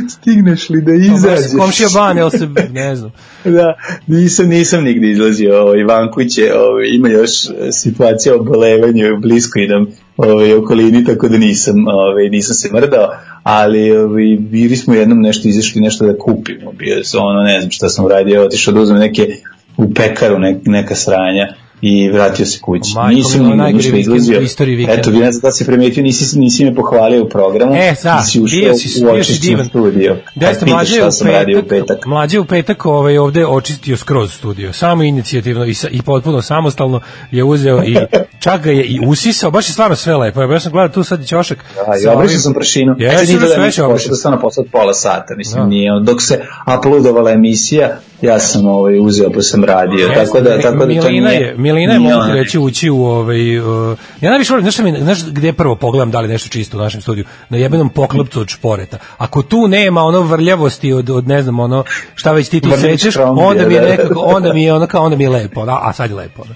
Stigneš 0.08 0.70
li 0.70 0.80
da 0.80 0.92
Pa, 0.92 1.14
izađeš? 1.16 1.52
Komšija 1.58 1.88
ban, 1.94 2.16
jel 2.16 2.30
se... 2.30 2.48
Ne 2.72 2.96
znam. 2.96 3.12
Da, 3.44 3.74
nisam, 4.06 4.48
nisam 4.48 4.84
nigde 4.84 5.10
izlazio 5.10 5.62
ovaj, 5.62 5.84
van 5.84 6.10
kuće, 6.12 6.52
ovaj, 6.54 6.88
ima 6.92 7.08
još 7.08 7.30
e, 7.44 7.72
situacija 7.72 8.34
o 8.34 8.44
bolevanju 8.44 9.20
blisko 9.20 9.58
idem 9.58 9.86
ovaj, 10.16 10.54
okolini, 10.54 11.04
tako 11.04 11.28
da 11.28 11.38
nisam, 11.38 11.74
ovaj, 11.88 12.28
nisam 12.28 12.54
se 12.54 12.68
mrdao, 12.72 13.08
ali 13.42 13.96
ovaj, 13.96 14.36
bili 14.40 14.76
smo 14.76 14.94
jednom 14.94 15.20
nešto 15.20 15.48
izašli 15.48 15.80
nešto 15.80 16.06
da 16.06 16.18
kupimo, 16.18 16.72
bio 16.72 16.96
ono, 17.20 17.42
ne 17.42 17.60
znam 17.60 17.70
šta 17.70 17.88
sam 17.88 18.04
uradio, 18.04 18.44
otišao 18.44 18.74
da 18.74 18.80
uzmem 18.80 18.98
neke 18.98 19.36
u 19.76 19.94
pekaru 19.94 20.38
nek, 20.38 20.56
neka 20.64 20.94
sranja 20.94 21.54
i 21.80 22.08
vratio 22.10 22.46
se 22.46 22.58
kući. 22.60 22.92
Majko 22.94 23.14
nisam 23.16 23.56
najgori 23.56 23.74
ništa 23.74 23.90
vikend 23.92 24.16
izlazio. 24.16 24.38
u 24.40 24.42
istoriji 24.42 24.76
vikenda. 24.76 25.00
Eto, 25.00 25.10
vi 25.10 25.18
ne 25.18 25.32
znam 25.32 25.40
da 25.40 25.52
si 25.52 25.66
primetio, 25.66 26.02
nisi, 26.02 26.38
nisi 26.38 26.64
me 26.64 26.74
pohvalio 26.74 27.24
u 27.24 27.28
programu, 27.28 27.74
E, 27.74 27.94
da, 28.02 28.16
nisi 28.16 28.40
ušao 28.40 28.58
bio 28.60 28.74
si, 28.74 29.04
u 29.04 29.08
očišćen 29.08 29.64
studio. 29.68 30.16
Da 30.34 30.54
ste 30.54 30.64
pitaš 30.64 30.72
mlađe 30.72 31.06
u 31.06 31.10
sam 31.10 31.26
radio 31.26 31.58
u 31.58 31.62
petak, 31.62 31.86
petak. 31.88 32.06
mlađe 32.06 32.38
u 32.40 32.44
petak 32.44 32.86
ovaj, 32.86 33.18
ovde 33.18 33.46
očistio 33.46 33.96
skroz 33.96 34.32
studio. 34.32 34.72
Samo 34.72 35.02
inicijativno 35.02 35.64
i, 35.64 35.74
sa, 35.74 35.88
i 35.88 36.02
potpuno 36.02 36.42
samostalno 36.42 37.00
je 37.30 37.44
uzeo 37.44 37.82
i 37.84 37.96
čak 38.44 38.62
ga 38.62 38.70
je 38.70 38.84
i 38.84 39.00
usisao, 39.06 39.50
baš 39.50 39.68
je 39.68 39.72
stvarno 39.72 39.96
sve 39.96 40.16
lepo. 40.16 40.42
Ja 40.42 40.60
sam 40.60 40.72
gledao 40.72 40.88
tu 40.88 41.04
sad 41.04 41.22
i 41.22 41.26
ćošak. 41.26 41.58
Da, 41.58 42.10
i 42.10 42.14
obrišao 42.14 42.38
sam 42.38 42.54
prašinu. 42.54 42.96
Ja, 42.98 43.10
Ajde, 43.10 43.26
sam 43.26 43.40
da 43.40 43.46
sve 43.46 43.56
mi 43.56 43.62
obrišao. 43.62 44.30
da 44.30 44.38
posle 44.38 44.60
od 44.60 44.68
pola 44.72 44.94
sata, 44.94 45.34
mislim, 45.36 45.62
Da. 45.62 45.66
nije. 45.68 45.90
Dok 46.02 46.22
se 46.22 46.40
uploadovala 46.78 47.30
emisija, 47.30 47.98
ja 48.22 48.38
sam 48.38 48.66
ovaj, 48.66 48.98
uzeo 48.98 49.30
pa 49.30 49.42
sam 49.42 49.64
radio, 49.64 50.08
tako 50.14 50.40
da, 50.40 50.60
tako 50.60 50.86
da 50.86 51.00
to 51.00 51.08
nije... 51.08 51.54
Milina 51.66 51.92
je 51.92 51.98
mogu 51.98 52.32
reći 52.32 52.58
ući 52.58 52.90
u 52.90 53.04
ovaj 53.04 53.58
uh, 53.58 53.98
ja 54.20 54.30
najviše 54.30 54.52
volim, 54.52 54.64
znaš, 54.70 54.78
mi, 54.78 55.00
znaš 55.00 55.24
gde 55.24 55.52
prvo 55.52 55.76
pogledam 55.76 56.10
da 56.10 56.20
li 56.20 56.28
nešto 56.28 56.48
čisto 56.48 56.76
u 56.76 56.80
našem 56.80 57.00
studiju, 57.00 57.24
na 57.48 57.56
jebenom 57.58 57.88
poklopcu 57.88 58.40
od 58.40 58.48
šporeta. 58.48 58.98
Ako 59.18 59.42
tu 59.42 59.68
nema 59.68 60.02
ono 60.02 60.20
vrljavosti 60.20 60.92
od, 60.92 61.10
od 61.10 61.28
ne 61.28 61.42
znam, 61.42 61.60
ono 61.60 61.84
šta 62.14 62.32
već 62.32 62.48
ti 62.48 62.60
tu 62.60 62.68
krompir, 62.68 63.20
onda 63.20 63.68
mi 63.68 63.74
je 63.74 63.80
da. 63.80 63.88
nekako, 63.88 64.20
onda 64.20 64.52
mi 64.52 64.64
je 64.64 64.74
ono 64.74 64.86
kao, 64.86 65.04
onda 65.04 65.16
mi 65.16 65.24
je 65.24 65.30
lepo, 65.30 65.64
da, 65.64 65.80
a 65.82 65.92
sad 65.92 66.10
je 66.10 66.16
lepo. 66.16 66.44
Da. 66.44 66.54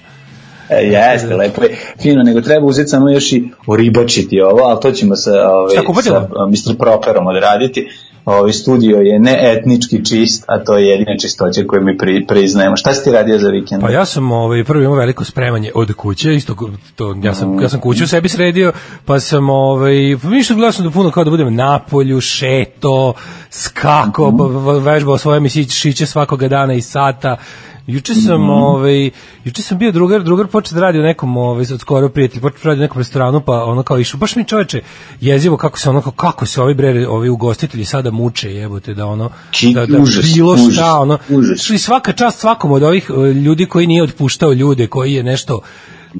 E, 0.77 0.83
jeste, 0.83 1.35
lepo 1.35 1.63
je, 1.63 1.77
fino, 2.01 2.23
nego 2.23 2.41
treba 2.41 2.65
uzeti 2.65 2.89
samo 2.89 3.09
još 3.09 3.31
i 3.31 3.43
oribačiti 3.67 4.41
ovo, 4.41 4.63
ali 4.63 4.79
to 4.81 4.91
ćemo 4.91 5.15
sa, 5.15 5.31
ovaj, 5.49 5.75
sa 6.03 6.27
Mr. 6.49 6.77
Properom 6.77 7.27
odraditi. 7.27 7.89
Ovaj 8.25 8.53
studio 8.53 8.97
je 8.97 9.19
ne 9.19 9.39
etnički 9.41 10.05
čist, 10.05 10.43
a 10.47 10.63
to 10.63 10.77
je 10.77 10.87
jedina 10.87 11.17
čistoća 11.21 11.61
koju 11.67 11.81
mi 11.81 11.97
pri, 11.97 12.25
priznajemo. 12.27 12.77
Šta 12.77 12.93
si 12.93 13.03
ti 13.03 13.11
radio 13.11 13.39
za 13.39 13.49
vikend? 13.49 13.81
Pa 13.81 13.91
ja 13.91 14.05
sam 14.05 14.31
ovaj 14.31 14.63
prvo 14.63 14.83
imao 14.83 14.95
veliko 14.95 15.23
spremanje 15.23 15.71
od 15.75 15.93
kuće, 15.93 16.35
isto 16.35 16.55
to 16.95 17.15
ja 17.23 17.33
sam 17.33 17.61
ja 17.61 17.69
sam 17.69 17.79
kuću 17.79 18.07
sebi 18.07 18.29
sredio, 18.29 18.73
pa 19.05 19.19
sam 19.19 19.49
ovaj 19.49 20.15
gledao 20.49 20.71
sam 20.71 20.85
da 20.85 20.91
puno 20.91 21.11
kao 21.11 21.23
da 21.23 21.29
budem 21.29 21.55
na 21.55 21.79
polju, 21.79 22.21
šeto, 22.21 23.13
skako, 23.49 24.31
mm 24.31 24.41
vežbao 24.81 25.17
svoje 25.17 25.39
mišiće 25.39 25.75
šiće 25.75 26.05
svakoga 26.05 26.47
dana 26.47 26.73
i 26.73 26.81
sata. 26.81 27.37
Juče 27.87 28.15
sam, 28.15 28.49
ovaj, 28.49 29.09
juče 29.45 29.61
sam 29.61 29.77
bio 29.77 29.91
drugar, 29.91 30.23
drugar 30.23 30.47
počeo 30.47 30.75
da 30.75 30.81
radi 30.81 30.99
u 30.99 31.01
nekom, 31.01 31.37
ovaj, 31.37 31.65
od 31.73 31.79
skoro 31.79 32.09
prijatelj, 32.09 32.41
počeo 32.41 32.59
da 32.63 32.69
radi 32.69 32.79
u 32.79 32.81
nekom 32.81 32.97
restoranu, 32.97 33.41
pa 33.41 33.63
ono 33.63 33.83
kao 33.83 33.99
išao, 33.99 34.17
baš 34.17 34.35
mi 34.35 34.45
čoveče, 34.45 34.81
jezivo 35.21 35.57
kako 35.57 35.79
se 35.79 35.89
ono, 35.89 36.01
kao, 36.01 36.11
kako 36.11 36.45
se 36.45 36.61
ovi 36.61 36.73
bre, 36.73 37.07
ovi 37.07 37.29
ugostitelji 37.29 37.85
sada 37.85 38.11
muče, 38.11 38.53
jebote, 38.53 38.93
da 38.93 39.05
ono, 39.05 39.29
Ki- 39.51 39.73
da, 39.73 39.85
da 39.85 39.97
užas, 39.97 40.33
bilo 40.33 40.53
užas, 40.53 40.73
šta, 40.73 40.99
ono, 40.99 41.17
užas. 41.29 41.81
svaka 41.81 42.11
čast 42.11 42.39
svakom 42.39 42.71
od 42.71 42.83
ovih 42.83 43.09
e, 43.09 43.33
ljudi 43.33 43.65
koji 43.65 43.87
nije 43.87 44.03
otpuštao 44.03 44.53
ljude, 44.53 44.87
koji 44.87 45.13
je 45.13 45.23
nešto 45.23 45.61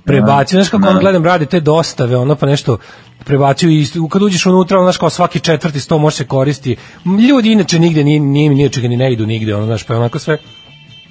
prebacio, 0.05 0.57
znaš 0.57 0.69
kako 0.69 0.83
da. 0.83 0.89
on 0.89 0.99
gledam 0.99 1.25
radi 1.25 1.45
te 1.45 1.59
dostave, 1.59 2.17
ono 2.17 2.35
pa 2.35 2.45
nešto 2.45 2.77
prebacio 3.25 3.69
i 3.69 3.87
kad 4.09 4.21
uđeš 4.21 4.45
unutra, 4.45 4.77
ono, 4.77 4.85
znaš 4.85 4.97
kao 4.97 5.09
svaki 5.09 5.39
četvrti 5.39 5.79
sto 5.79 5.97
može 5.97 6.15
se 6.15 6.27
koristi. 6.27 6.75
Ljudi 7.29 7.51
inače 7.51 7.79
nigde 7.79 8.03
nije 8.03 8.19
nije 8.19 8.49
nije 8.49 8.69
čega 8.69 8.87
ni 8.87 8.97
ne 8.97 9.13
idu 9.13 9.25
nigde, 9.25 9.55
ono 9.55 9.65
znaš, 9.65 9.83
pa 9.83 9.97
onako 9.97 10.19
sve 10.19 10.37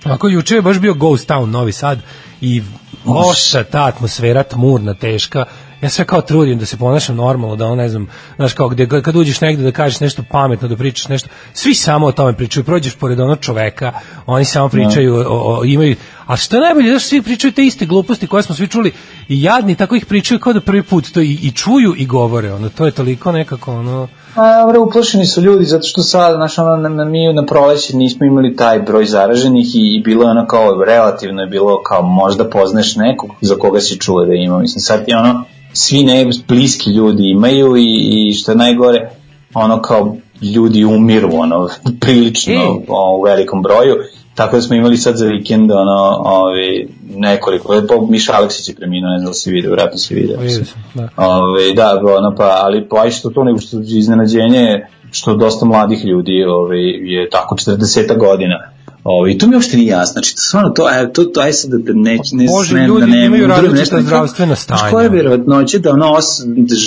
Ako 0.04 0.28
juče 0.28 0.54
je 0.54 0.62
baš 0.62 0.78
bio 0.78 0.94
Ghost 0.94 1.30
Town 1.30 1.46
Novi 1.46 1.72
Sad 1.72 1.98
i 2.40 2.62
loša 3.06 3.64
ta 3.64 3.84
atmosfera 3.84 4.42
tmurna, 4.42 4.94
teška. 4.94 5.44
Ja 5.82 5.88
sve 5.90 6.04
kao 6.04 6.20
trudim 6.20 6.58
da 6.58 6.66
se 6.66 6.76
ponašam 6.76 7.16
normalno, 7.16 7.56
da 7.56 7.66
on 7.66 7.78
ne 7.78 7.88
znam, 7.88 8.08
znaš 8.36 8.52
kao 8.52 8.68
gde 8.68 9.02
kad 9.02 9.16
uđeš 9.16 9.40
negde 9.40 9.62
da 9.62 9.72
kažeš 9.72 10.00
nešto 10.00 10.22
pametno, 10.30 10.68
da 10.68 10.76
pričaš 10.76 11.08
nešto, 11.08 11.28
svi 11.52 11.74
samo 11.74 12.06
o 12.06 12.12
tome 12.12 12.36
pričaju, 12.36 12.64
prođeš 12.64 12.94
pored 12.94 13.20
onog 13.20 13.38
čoveka, 13.40 13.92
oni 14.26 14.44
samo 14.44 14.68
pričaju, 14.68 15.14
o, 15.16 15.24
o, 15.28 15.64
imaju, 15.64 15.96
a 16.26 16.36
što 16.36 16.56
je 16.56 16.62
najbolje, 16.62 16.90
znaš, 16.90 17.04
svi 17.04 17.22
pričaju 17.22 17.52
te 17.52 17.64
iste 17.64 17.86
gluposti 17.86 18.26
koje 18.26 18.42
smo 18.42 18.54
svi 18.54 18.68
čuli 18.68 18.92
i 19.28 19.42
jadni 19.42 19.74
tako 19.74 19.94
ih 19.94 20.06
pričaju 20.06 20.40
kao 20.40 20.52
da 20.52 20.60
prvi 20.60 20.82
put 20.82 21.12
to 21.12 21.20
i, 21.20 21.38
i 21.42 21.52
čuju 21.52 21.94
i 21.96 22.06
govore, 22.06 22.52
ono, 22.52 22.68
to 22.68 22.86
je 22.86 22.92
toliko 22.92 23.32
nekako, 23.32 23.72
ono, 23.72 24.08
A, 24.34 24.60
dobro, 24.60 24.82
uplašeni 24.82 25.26
su 25.26 25.40
ljudi, 25.40 25.64
zato 25.64 25.86
što 25.86 26.02
sad, 26.02 26.34
znaš, 26.34 26.58
ono, 26.58 26.76
na, 26.76 26.88
na, 26.88 27.04
mi 27.04 27.32
na 27.32 27.46
proleće 27.46 27.96
nismo 27.96 28.26
imali 28.26 28.56
taj 28.56 28.78
broj 28.80 29.04
zaraženih 29.04 29.74
i, 29.74 29.96
i 29.96 30.02
bilo 30.02 30.24
je 30.24 30.30
ono 30.30 30.46
kao, 30.46 30.84
relativno 30.84 31.42
je 31.42 31.46
bilo 31.46 31.82
kao, 31.82 32.02
možda 32.02 32.50
poznaš 32.50 32.96
nekog 32.96 33.30
za 33.40 33.54
koga 33.54 33.80
si 33.80 33.98
čuo 33.98 34.24
da 34.24 34.34
ima. 34.34 34.58
Mislim, 34.58 34.80
sad 34.80 35.04
je 35.06 35.16
ono, 35.16 35.44
svi 35.72 36.04
ne, 36.04 36.26
bliski 36.48 36.90
ljudi 36.90 37.30
imaju 37.30 37.76
i, 37.76 38.28
i 38.28 38.32
što 38.34 38.52
je 38.52 38.56
najgore, 38.56 39.10
ono 39.54 39.82
kao, 39.82 40.16
ljudi 40.54 40.84
umiru 40.84 41.30
ono 41.32 41.68
prilično 42.00 42.54
E. 42.54 42.84
o, 42.88 43.16
u 43.18 43.22
velikom 43.22 43.62
broju 43.62 43.96
tako 44.40 44.56
da 44.56 44.62
smo 44.62 44.76
imali 44.76 44.96
sad 44.96 45.16
za 45.16 45.26
vikend 45.26 45.70
ono 45.70 46.22
ovi 46.24 46.88
nekoliko 47.16 47.82
pa 47.88 47.94
Miša 48.10 48.32
Aleksić 48.32 48.68
je 48.68 48.74
preminuo 48.74 49.10
ne 49.10 49.18
znam 49.18 49.30
da 49.30 49.34
si 49.34 49.50
video 49.50 49.70
vjerojatno 49.70 49.98
si 49.98 50.14
video 50.14 50.40
Vidio 50.40 50.64
sam, 50.64 50.84
da. 50.94 51.08
Ove, 51.16 51.72
da, 51.76 52.02
ono, 52.18 52.34
pa, 52.36 52.60
ali 52.62 52.88
pa 52.88 53.10
što 53.10 53.30
to 53.30 53.44
nego 53.44 53.58
što 53.58 53.80
iznenađenje 53.80 54.58
je 54.58 54.88
što 55.10 55.34
dosta 55.34 55.66
mladih 55.66 56.04
ljudi 56.04 56.44
ove, 56.44 56.78
je 56.82 57.30
tako 57.30 57.54
40 57.54 58.18
godina. 58.18 58.56
Ove, 59.04 59.32
i 59.32 59.38
to 59.38 59.46
mi 59.46 59.54
uopšte 59.54 59.76
nije 59.76 59.88
jasno. 59.88 60.12
Znači, 60.12 60.34
to, 60.34 60.40
stvarno, 60.40 60.70
to, 60.70 60.84
aj, 60.84 61.12
to, 61.12 61.24
to, 61.24 61.40
aj 61.40 61.52
sad 61.52 61.70
da 61.70 61.92
ne, 61.94 62.18
ne, 62.32 62.46
Bože, 62.58 62.76
ljudi 62.76 63.00
da 63.00 63.06
ne, 63.06 63.26
imaju 63.26 63.46
različita 63.46 64.02
zdravstvena 64.02 64.54
Znaš, 64.54 64.78
stanja. 64.78 64.90
koja 64.90 65.02
je 65.02 65.10
vjerovatnoća 65.10 65.78
da 65.78 65.90
ono 65.90 66.12
os, 66.12 66.26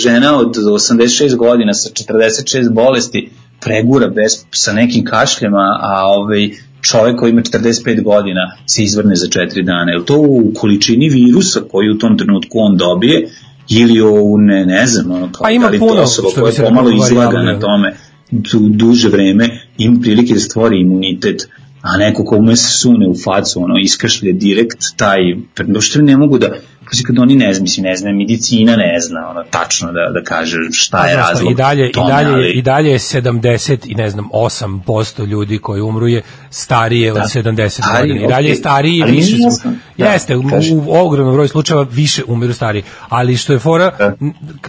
žena 0.02 0.38
od 0.38 0.56
86 0.56 1.36
godina 1.36 1.74
sa 1.74 1.90
46 1.90 2.72
bolesti 2.72 3.30
pregura 3.60 4.08
bez, 4.08 4.44
sa 4.50 4.72
nekim 4.72 5.04
kašljama, 5.04 5.78
a 5.82 6.02
ovaj, 6.06 6.50
čovek 6.90 7.16
koji 7.16 7.30
ima 7.30 7.42
45 7.42 8.02
godina 8.02 8.56
se 8.66 8.82
izvrne 8.82 9.16
za 9.16 9.26
4 9.26 9.64
dana. 9.64 9.92
Je 9.92 10.04
to 10.04 10.18
u 10.18 10.52
količini 10.54 11.08
virusa 11.08 11.60
koji 11.70 11.90
u 11.90 11.98
tom 11.98 12.18
trenutku 12.18 12.58
on 12.58 12.76
dobije 12.76 13.28
ili 13.68 14.02
u 14.02 14.38
ne, 14.38 14.66
ne 14.66 14.86
znam, 14.86 15.10
ono, 15.10 15.32
kao, 15.32 15.42
Pa 15.42 15.50
ima 15.50 15.66
da 15.66 15.70
li 15.70 15.78
to 15.78 15.86
puno, 15.86 16.02
osoba 16.02 16.28
koja 16.34 16.52
je 16.52 16.64
pomalo 16.64 16.90
izlaga 16.90 17.38
na 17.38 17.60
tome 17.60 17.94
du, 18.30 18.58
duže 18.68 19.08
vreme 19.08 19.48
ima 19.78 20.00
prilike 20.02 20.34
da 20.34 20.40
stvori 20.40 20.80
imunitet 20.80 21.48
a 21.84 21.96
neko 21.96 22.24
ko 22.24 22.36
ume 22.36 22.56
se 22.56 22.78
sune 22.78 23.08
u 23.08 23.14
facu, 23.24 23.62
ono, 23.62 23.74
iskršlje 23.78 24.32
direkt, 24.32 24.78
taj, 24.96 25.18
što 25.80 26.02
ne 26.02 26.16
mogu 26.16 26.38
da, 26.38 26.48
Pazi, 26.90 27.02
kad 27.02 27.18
oni 27.18 27.36
ne 27.36 27.54
zna, 27.54 27.62
mislim, 27.62 27.84
ne 27.84 27.96
zna, 27.96 28.12
medicina 28.12 28.76
ne 28.76 29.00
zna, 29.00 29.28
ono, 29.30 29.42
tačno 29.50 29.92
da, 29.92 30.10
da 30.14 30.22
kaže 30.24 30.56
šta 30.72 31.06
je 31.06 31.14
Znaš 31.14 31.24
šta, 31.24 31.32
razlog 31.32 31.52
I 31.52 31.54
dalje, 31.54 31.92
tome, 31.92 32.06
i 32.06 32.14
dalje, 32.14 32.34
ali- 32.34 32.50
i 32.50 32.62
dalje 32.62 32.90
je 32.90 32.98
70 32.98 33.78
i 33.86 33.94
ne 33.94 34.10
znam 34.10 34.28
8% 34.32 35.26
ljudi 35.26 35.58
koji 35.58 35.80
umru 35.80 36.08
je 36.08 36.22
starije 36.54 37.12
od 37.12 37.18
Da. 37.18 37.24
70 37.24 37.68
Stariji, 37.70 38.08
godina. 38.08 38.26
I 38.26 38.28
dalje 38.28 38.46
je 38.46 38.52
okej. 38.52 38.60
stariji 38.60 39.02
Ali 39.02 39.12
više 39.12 39.36
su. 39.36 39.68
Da, 39.96 40.04
Jeste, 40.06 40.36
kaži. 40.50 40.74
u 40.74 40.96
ogromnom 40.96 41.34
broju 41.34 41.48
slučajeva 41.48 41.86
više 41.90 42.22
umiru 42.26 42.52
stariji. 42.52 42.82
Ali 43.08 43.36
što 43.36 43.52
je 43.52 43.58
fora, 43.58 43.90
Da. 43.98 44.12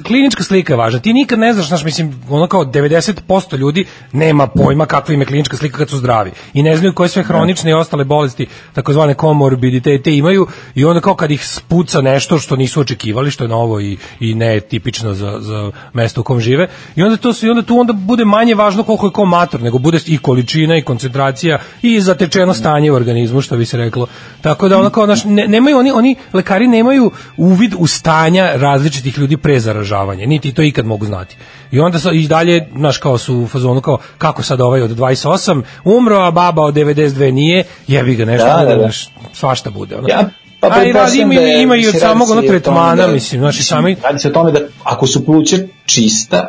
klinička 0.03 0.43
slika 0.43 0.73
je 0.73 0.77
važna. 0.77 0.99
Ti 0.99 1.13
nikad 1.13 1.39
ne 1.39 1.53
znaš, 1.53 1.67
znaš, 1.67 1.83
mislim, 1.83 2.21
ono 2.29 2.47
kao 2.47 2.65
90% 2.65 3.57
ljudi 3.57 3.85
nema 4.11 4.47
pojma 4.47 4.85
kakva 4.85 5.13
im 5.13 5.19
je 5.19 5.25
klinička 5.25 5.57
slika 5.57 5.77
kad 5.77 5.89
su 5.89 5.97
zdravi. 5.97 6.31
I 6.53 6.63
ne 6.63 6.77
znaju 6.77 6.93
koje 6.93 7.09
sve 7.09 7.23
hronične 7.23 7.71
i 7.71 7.73
ostale 7.73 8.03
bolesti, 8.03 8.47
takozvane 8.73 9.13
komorbiditete 9.13 10.15
imaju 10.15 10.47
i 10.75 10.85
onda 10.85 11.01
kao 11.01 11.15
kad 11.15 11.31
ih 11.31 11.47
spuca 11.47 12.01
nešto 12.01 12.39
što 12.39 12.55
nisu 12.55 12.81
očekivali, 12.81 13.31
što 13.31 13.43
je 13.43 13.47
novo 13.47 13.79
i, 13.79 13.97
i 14.19 14.33
ne 14.35 14.59
tipično 14.59 15.13
za, 15.13 15.37
za 15.39 15.71
mesto 15.93 16.21
u 16.21 16.23
kom 16.23 16.39
žive. 16.39 16.67
I 16.95 17.03
onda 17.03 17.17
to 17.17 17.33
su, 17.33 17.45
i 17.45 17.49
onda 17.49 17.61
tu 17.61 17.79
onda 17.79 17.93
bude 17.93 18.25
manje 18.25 18.55
važno 18.55 18.83
koliko 18.83 19.05
je 19.07 19.11
ko 19.11 19.25
mator, 19.25 19.61
nego 19.61 19.77
bude 19.77 19.99
i 20.05 20.17
količina 20.17 20.77
i 20.77 20.81
koncentracija 20.81 21.59
i 21.81 22.01
zatečeno 22.01 22.53
stanje 22.53 22.91
u 22.91 22.95
organizmu, 22.95 23.41
što 23.41 23.57
bi 23.57 23.65
se 23.65 23.77
reklo. 23.77 24.07
Tako 24.41 24.67
da 24.69 24.77
ono 24.77 24.89
kao, 24.89 25.05
znaš, 25.05 25.23
ne, 25.23 25.47
nemaju 25.47 25.77
oni, 25.77 25.91
oni 25.91 26.15
lekari 26.33 26.67
nemaju 26.67 27.11
uvid 27.37 27.73
u 27.77 27.87
stanja 27.87 28.51
različitih 28.55 29.17
ljudi 29.17 29.37
pre 29.37 29.59
zaražavanja, 29.59 30.25
niti 30.25 30.53
to 30.53 30.61
ikad 30.61 30.85
mogu 30.85 31.05
znati. 31.05 31.35
I 31.71 31.79
onda 31.79 31.99
sa, 31.99 32.11
i 32.11 32.27
dalje, 32.27 32.67
znaš, 32.77 32.97
kao 32.97 33.17
su 33.17 33.35
u 33.35 33.47
fazonu 33.47 33.81
kao, 33.81 33.97
kako 34.17 34.43
sad 34.43 34.61
ovaj 34.61 34.81
od 34.81 34.91
28 34.91 35.61
umro, 35.83 36.17
a 36.17 36.31
baba 36.31 36.61
od 36.61 36.73
92 36.73 37.31
nije, 37.31 37.63
jebi 37.87 38.15
ga 38.15 38.25
nešto, 38.25 38.47
Da, 38.47 38.65
da, 38.65 38.75
da. 38.75 38.89
svašta 39.33 39.69
bude. 39.69 39.95
Ono. 39.95 40.07
Ja, 40.07 40.29
pa 40.59 40.67
a 40.71 40.83
i 40.83 40.91
radi, 40.91 41.19
ima, 41.19 41.33
da 41.33 41.41
ima 41.41 41.75
i 41.75 41.87
od 41.87 41.99
samog 41.99 42.29
ono 42.29 42.41
tretmana, 42.41 43.07
da- 43.07 43.13
mislim, 43.13 43.41
znaš, 43.41 43.59
i 43.59 43.63
sami, 43.63 43.95
Radi 44.03 44.19
se 44.19 44.27
o 44.27 44.31
tome 44.31 44.51
da 44.51 44.59
ako 44.83 45.07
su 45.07 45.25
pluća 45.25 45.57
čista, 45.85 46.47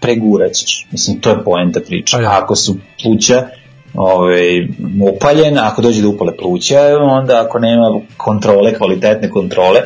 preguraćeš. 0.00 0.86
Mislim, 0.90 1.20
to 1.20 1.30
je 1.30 1.44
poenta 1.44 1.80
priče. 1.86 2.16
Pa 2.16 2.22
da. 2.22 2.28
A 2.28 2.38
ako 2.42 2.56
su 2.56 2.76
pluća 3.02 3.46
ovaj, 3.94 4.68
upaljena, 5.14 5.68
ako 5.72 5.82
dođe 5.82 6.02
do 6.02 6.08
upale 6.08 6.36
pluća, 6.36 6.80
onda 7.00 7.42
ako 7.46 7.58
nema 7.58 8.00
kontrole, 8.16 8.74
kvalitetne 8.74 9.30
kontrole, 9.30 9.80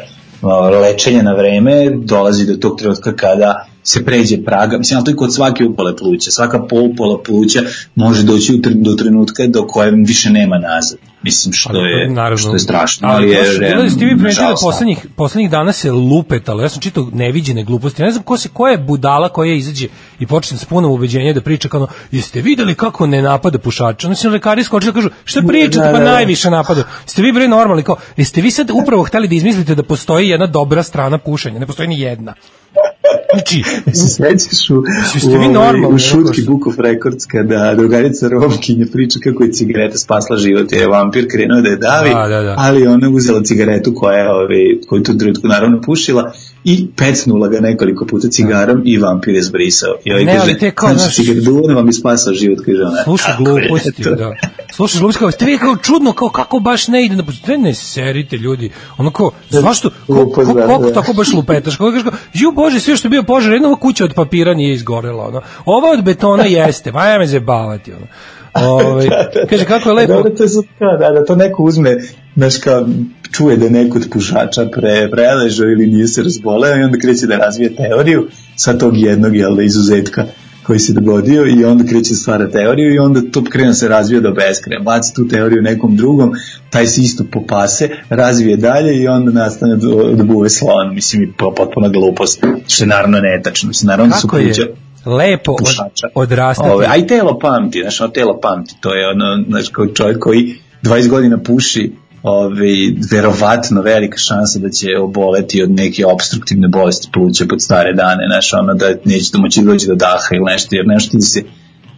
lečenja 0.83 1.23
na 1.23 1.35
vreme, 1.35 1.91
dolazi 1.91 2.47
do 2.47 2.57
tog 2.57 2.79
trenutka 2.79 3.17
kada 3.17 3.67
se 3.83 4.05
pređe 4.05 4.45
praga, 4.45 4.79
mislim, 4.79 4.97
ali 4.97 5.05
to 5.05 5.11
je 5.11 5.17
kod 5.17 5.35
svake 5.35 5.65
upale 5.65 5.97
pluća, 5.97 6.31
svaka 6.31 6.67
polupala 6.67 7.23
pluća 7.23 7.63
može 7.95 8.23
doći 8.23 8.61
do 8.65 8.95
trenutka 8.95 9.47
do 9.47 9.67
kojem 9.67 10.05
više 10.05 10.31
nema 10.31 10.59
nazad. 10.59 10.99
Mislim, 11.23 11.53
što 11.53 11.85
je, 11.87 12.11
što 12.37 12.53
je 12.53 12.59
strašno, 12.59 13.09
ali, 13.09 13.31
je... 13.31 13.39
Ali 13.39 13.59
realno, 13.59 13.91
ste 13.91 14.05
vi 14.05 14.17
primetili 14.19 14.55
poslednjih, 14.63 15.07
poslednjih 15.17 15.51
dana 15.51 15.73
se 15.73 15.93
lupetalo, 15.93 16.63
ja 16.63 16.69
sam 16.69 16.81
čitao 16.81 17.09
neviđene 17.13 17.65
gluposti, 17.65 18.03
ne 18.03 18.11
znam 18.11 18.25
ko 18.25 18.37
se, 18.37 18.49
koja 18.53 18.71
je 18.71 18.79
budala 18.79 19.29
koja 19.29 19.55
izađe 19.55 19.89
i 20.19 20.27
počne 20.27 20.59
s 20.59 20.65
punom 20.65 20.93
ubeđenja 20.93 21.33
da 21.33 21.41
priča 21.41 21.69
kao, 21.69 21.87
jeste 22.11 22.41
videli 22.41 22.75
kako 22.75 23.07
ne 23.07 23.23
napada 23.23 23.59
pušača? 23.59 24.07
Znači, 24.07 24.29
lekari 24.29 24.65
skočili 24.65 24.93
da 24.93 24.95
kažu, 24.95 25.11
šta 25.25 25.43
pričate, 25.49 25.87
Da, 25.87 25.93
pa 25.93 25.99
da, 25.99 26.05
da. 26.05 26.13
najviše 26.13 26.51
napada. 26.51 26.83
Jeste 27.05 27.23
vi 27.23 27.33
bre 27.33 27.49
normalni, 27.49 27.83
kao, 27.83 27.97
jeste 28.17 28.41
vi 28.41 28.51
sad 28.51 28.71
upravo 28.71 29.03
hteli 29.03 29.29
da 29.29 29.35
izmislite 29.35 29.75
da 29.75 29.83
postoji 29.83 30.29
jedna 30.29 30.47
dobra 30.47 30.83
strana 30.83 31.19
pušenja, 31.19 31.59
ne 31.59 31.67
postoji 31.67 31.89
ni 31.89 32.01
jedna. 32.01 32.35
Znači, 33.35 33.63
se 33.95 34.09
sećaš 34.09 34.71
u, 34.71 34.85
Jeste 35.15 35.39
vi 35.39 35.47
u, 35.47 35.53
normalni, 35.53 35.95
u 35.95 35.99
šutki 35.99 36.41
of 36.67 36.79
Records 36.79 37.27
kada 37.27 37.75
drugarica 37.75 38.29
Romkinje 38.29 38.87
priča 38.93 39.19
kako 39.25 39.45
je 39.45 39.53
cigareta 39.53 39.99
spasla 39.99 40.37
život 40.37 40.73
je 40.73 40.89
vampir 40.89 41.18
krenuo 41.27 41.61
da 41.61 41.69
je 41.69 41.77
davi, 41.77 42.11
Da, 42.11 42.29
da, 42.29 42.43
da. 42.43 42.55
ali 42.59 42.87
ona 42.87 43.07
je 43.07 43.13
uzela 43.13 43.43
cigaretu 43.43 43.95
koja 43.95 44.19
je 44.19 44.31
ovaj, 44.31 44.49
koju 44.89 45.03
tu 45.03 45.19
trenutku 45.19 45.49
naravno 45.49 45.81
pušila 45.81 46.33
i 46.65 46.87
pecnula 46.97 47.49
ga 47.49 47.61
nekoliko 47.61 48.07
puta 48.07 48.29
cigarom 48.29 48.83
i 48.85 48.99
vampir 48.99 49.35
je 49.35 49.43
zbrisao. 49.43 49.95
I 50.05 50.13
ovaj 50.13 50.25
Ne, 50.25 50.33
ali 50.33 50.41
kaže, 50.41 50.59
te 50.59 50.71
kao, 50.71 50.89
znači, 50.89 51.03
znaš- 51.03 51.15
cigaret 51.15 51.45
duvan 51.45 51.77
vam 51.77 51.87
je 51.87 51.93
spasao 51.93 52.35
život, 52.35 52.59
kaže 52.67 52.83
ona. 52.83 53.05
sluša 53.05 53.25
Kako 53.27 53.43
je 53.51 53.61
gluposti, 53.61 54.03
da. 54.03 54.35
Slušaš 54.73 54.99
gluposti, 55.01 55.19
kao, 55.19 55.31
ste 55.31 55.45
vi 55.45 55.59
kao 55.59 55.77
čudno, 55.77 56.13
kao 56.13 56.29
kako 56.29 56.59
baš 56.59 56.89
ne 56.89 57.05
ide, 57.05 57.17
na 57.17 57.25
ne, 57.49 57.59
ne 57.59 57.75
serite 57.75 58.37
ljudi, 58.37 58.71
ono 58.99 59.11
kao, 59.11 59.31
zašto, 59.51 59.91
ko, 60.07 60.15
ko, 60.27 60.45
glupost, 60.45 60.81
da, 60.81 60.87
da. 60.87 60.93
tako 60.93 61.13
baš 61.13 61.33
lupetaš, 61.33 61.77
kako 61.77 61.91
kažeš, 61.91 62.03
kao, 62.03 62.13
ju 62.35 62.53
bože, 62.53 62.81
sve 62.81 62.97
što 62.97 63.07
je 63.07 63.11
bio 63.11 63.23
požar, 63.23 63.53
jedna 63.53 63.77
kuća 63.77 64.05
od 64.05 64.15
papira 64.15 64.55
nije 64.55 64.75
izgorela, 64.75 65.27
ono, 65.27 65.41
ova 65.65 65.91
od 65.91 66.05
betona 66.05 66.45
jeste, 66.45 66.93
pa 66.93 67.05
ja 67.05 67.19
me 67.19 67.27
zebavati, 67.27 67.93
ono. 67.93 68.07
Ovaj, 68.63 69.09
kaže, 69.51 69.65
kako 69.65 69.89
je 69.89 69.95
lepo, 69.95 70.13
Da, 70.13 70.23
da, 70.23 70.37
to 70.37 70.43
je 70.43 70.49
da, 70.99 71.11
da 71.11 71.25
to 71.25 71.37
neko 71.37 71.63
uzme, 71.63 71.97
znaš 72.37 72.59
kao, 72.59 72.89
čuje 73.33 73.57
da 73.57 73.65
je 73.65 73.71
neko 73.71 73.99
od 73.99 74.09
pušača 74.13 74.67
pre, 74.73 75.09
preležao 75.11 75.69
ili 75.69 75.87
nije 75.87 76.07
se 76.07 76.23
razboleo 76.23 76.77
i 76.77 76.83
onda 76.83 76.99
kreće 76.99 77.27
da 77.27 77.37
razvije 77.37 77.77
teoriju 77.77 78.29
sa 78.57 78.79
tog 78.79 78.97
jednog, 78.97 79.37
jel 79.37 79.57
da, 79.57 79.63
izuzetka 79.63 80.25
koji 80.69 80.79
se 80.79 80.93
dogodio 80.93 81.47
i 81.47 81.65
onda 81.65 81.85
kreće 81.85 82.11
da 82.11 82.17
stvara 82.17 82.51
teoriju 82.51 82.95
i 82.95 82.99
onda 82.99 83.21
to 83.33 83.45
krene 83.45 83.69
da 83.69 83.75
se 83.75 83.89
razvija 83.89 84.21
do 84.21 84.33
beskraja. 84.33 84.81
Baci 84.81 85.15
tu 85.15 85.29
teoriju 85.29 85.63
nekom 85.63 85.97
drugom, 85.97 86.33
taj 86.71 86.87
se 86.87 87.01
isto 87.01 87.25
popase, 87.33 87.89
razvije 88.09 88.57
dalje 88.57 88.97
i 88.97 89.09
onda 89.09 89.33
nastane 89.33 89.77
da, 89.77 90.17
da 90.17 90.25
buve 90.25 90.51
slon. 90.51 90.95
Mislim, 90.95 91.35
potpuna 91.57 91.89
glupost, 91.89 92.45
što 92.67 92.85
je 92.85 92.89
naravno 92.89 93.21
netačno. 93.21 93.69
Mislim, 93.69 93.87
naravno 93.87 94.11
da 94.11 94.21
su 94.21 94.29
kako 94.29 94.43
je 94.43 94.75
lepo 95.17 95.53
od, 95.53 96.01
odrastati. 96.15 96.71
Ove, 96.71 96.87
a 96.89 96.97
i 96.97 97.07
telo 97.07 97.39
pamti, 97.39 97.81
znaš, 97.81 98.01
ono 98.01 98.11
telo 98.11 98.41
pamti, 98.41 98.75
to 98.81 98.95
je 98.95 99.09
ono, 99.09 99.45
znaš, 99.49 99.69
kao 99.69 99.87
čovjek 99.87 100.19
koji 100.19 100.55
20 100.83 101.09
godina 101.09 101.39
puši, 101.39 101.93
ove, 102.23 102.69
verovatno 103.13 103.83
velika 103.83 104.19
šansa 104.19 104.59
da 104.59 104.71
će 104.71 104.99
oboleti 104.99 105.63
od 105.63 105.71
neke 105.71 106.07
obstruktivne 106.07 106.69
bolesti 106.69 107.09
pluća 107.13 107.45
pod 107.49 107.63
stare 107.63 107.93
dane, 107.93 108.27
znaš, 108.31 108.53
ono 108.53 108.75
da 108.75 108.95
neće 109.05 109.31
da 109.33 109.39
moći 109.39 109.63
doći 109.63 109.87
do 109.87 109.95
daha 109.95 110.29
ili 110.33 110.45
nešto, 110.45 110.77
jer 110.77 110.87
nešto 110.87 111.11
ti 111.11 111.23
se 111.23 111.43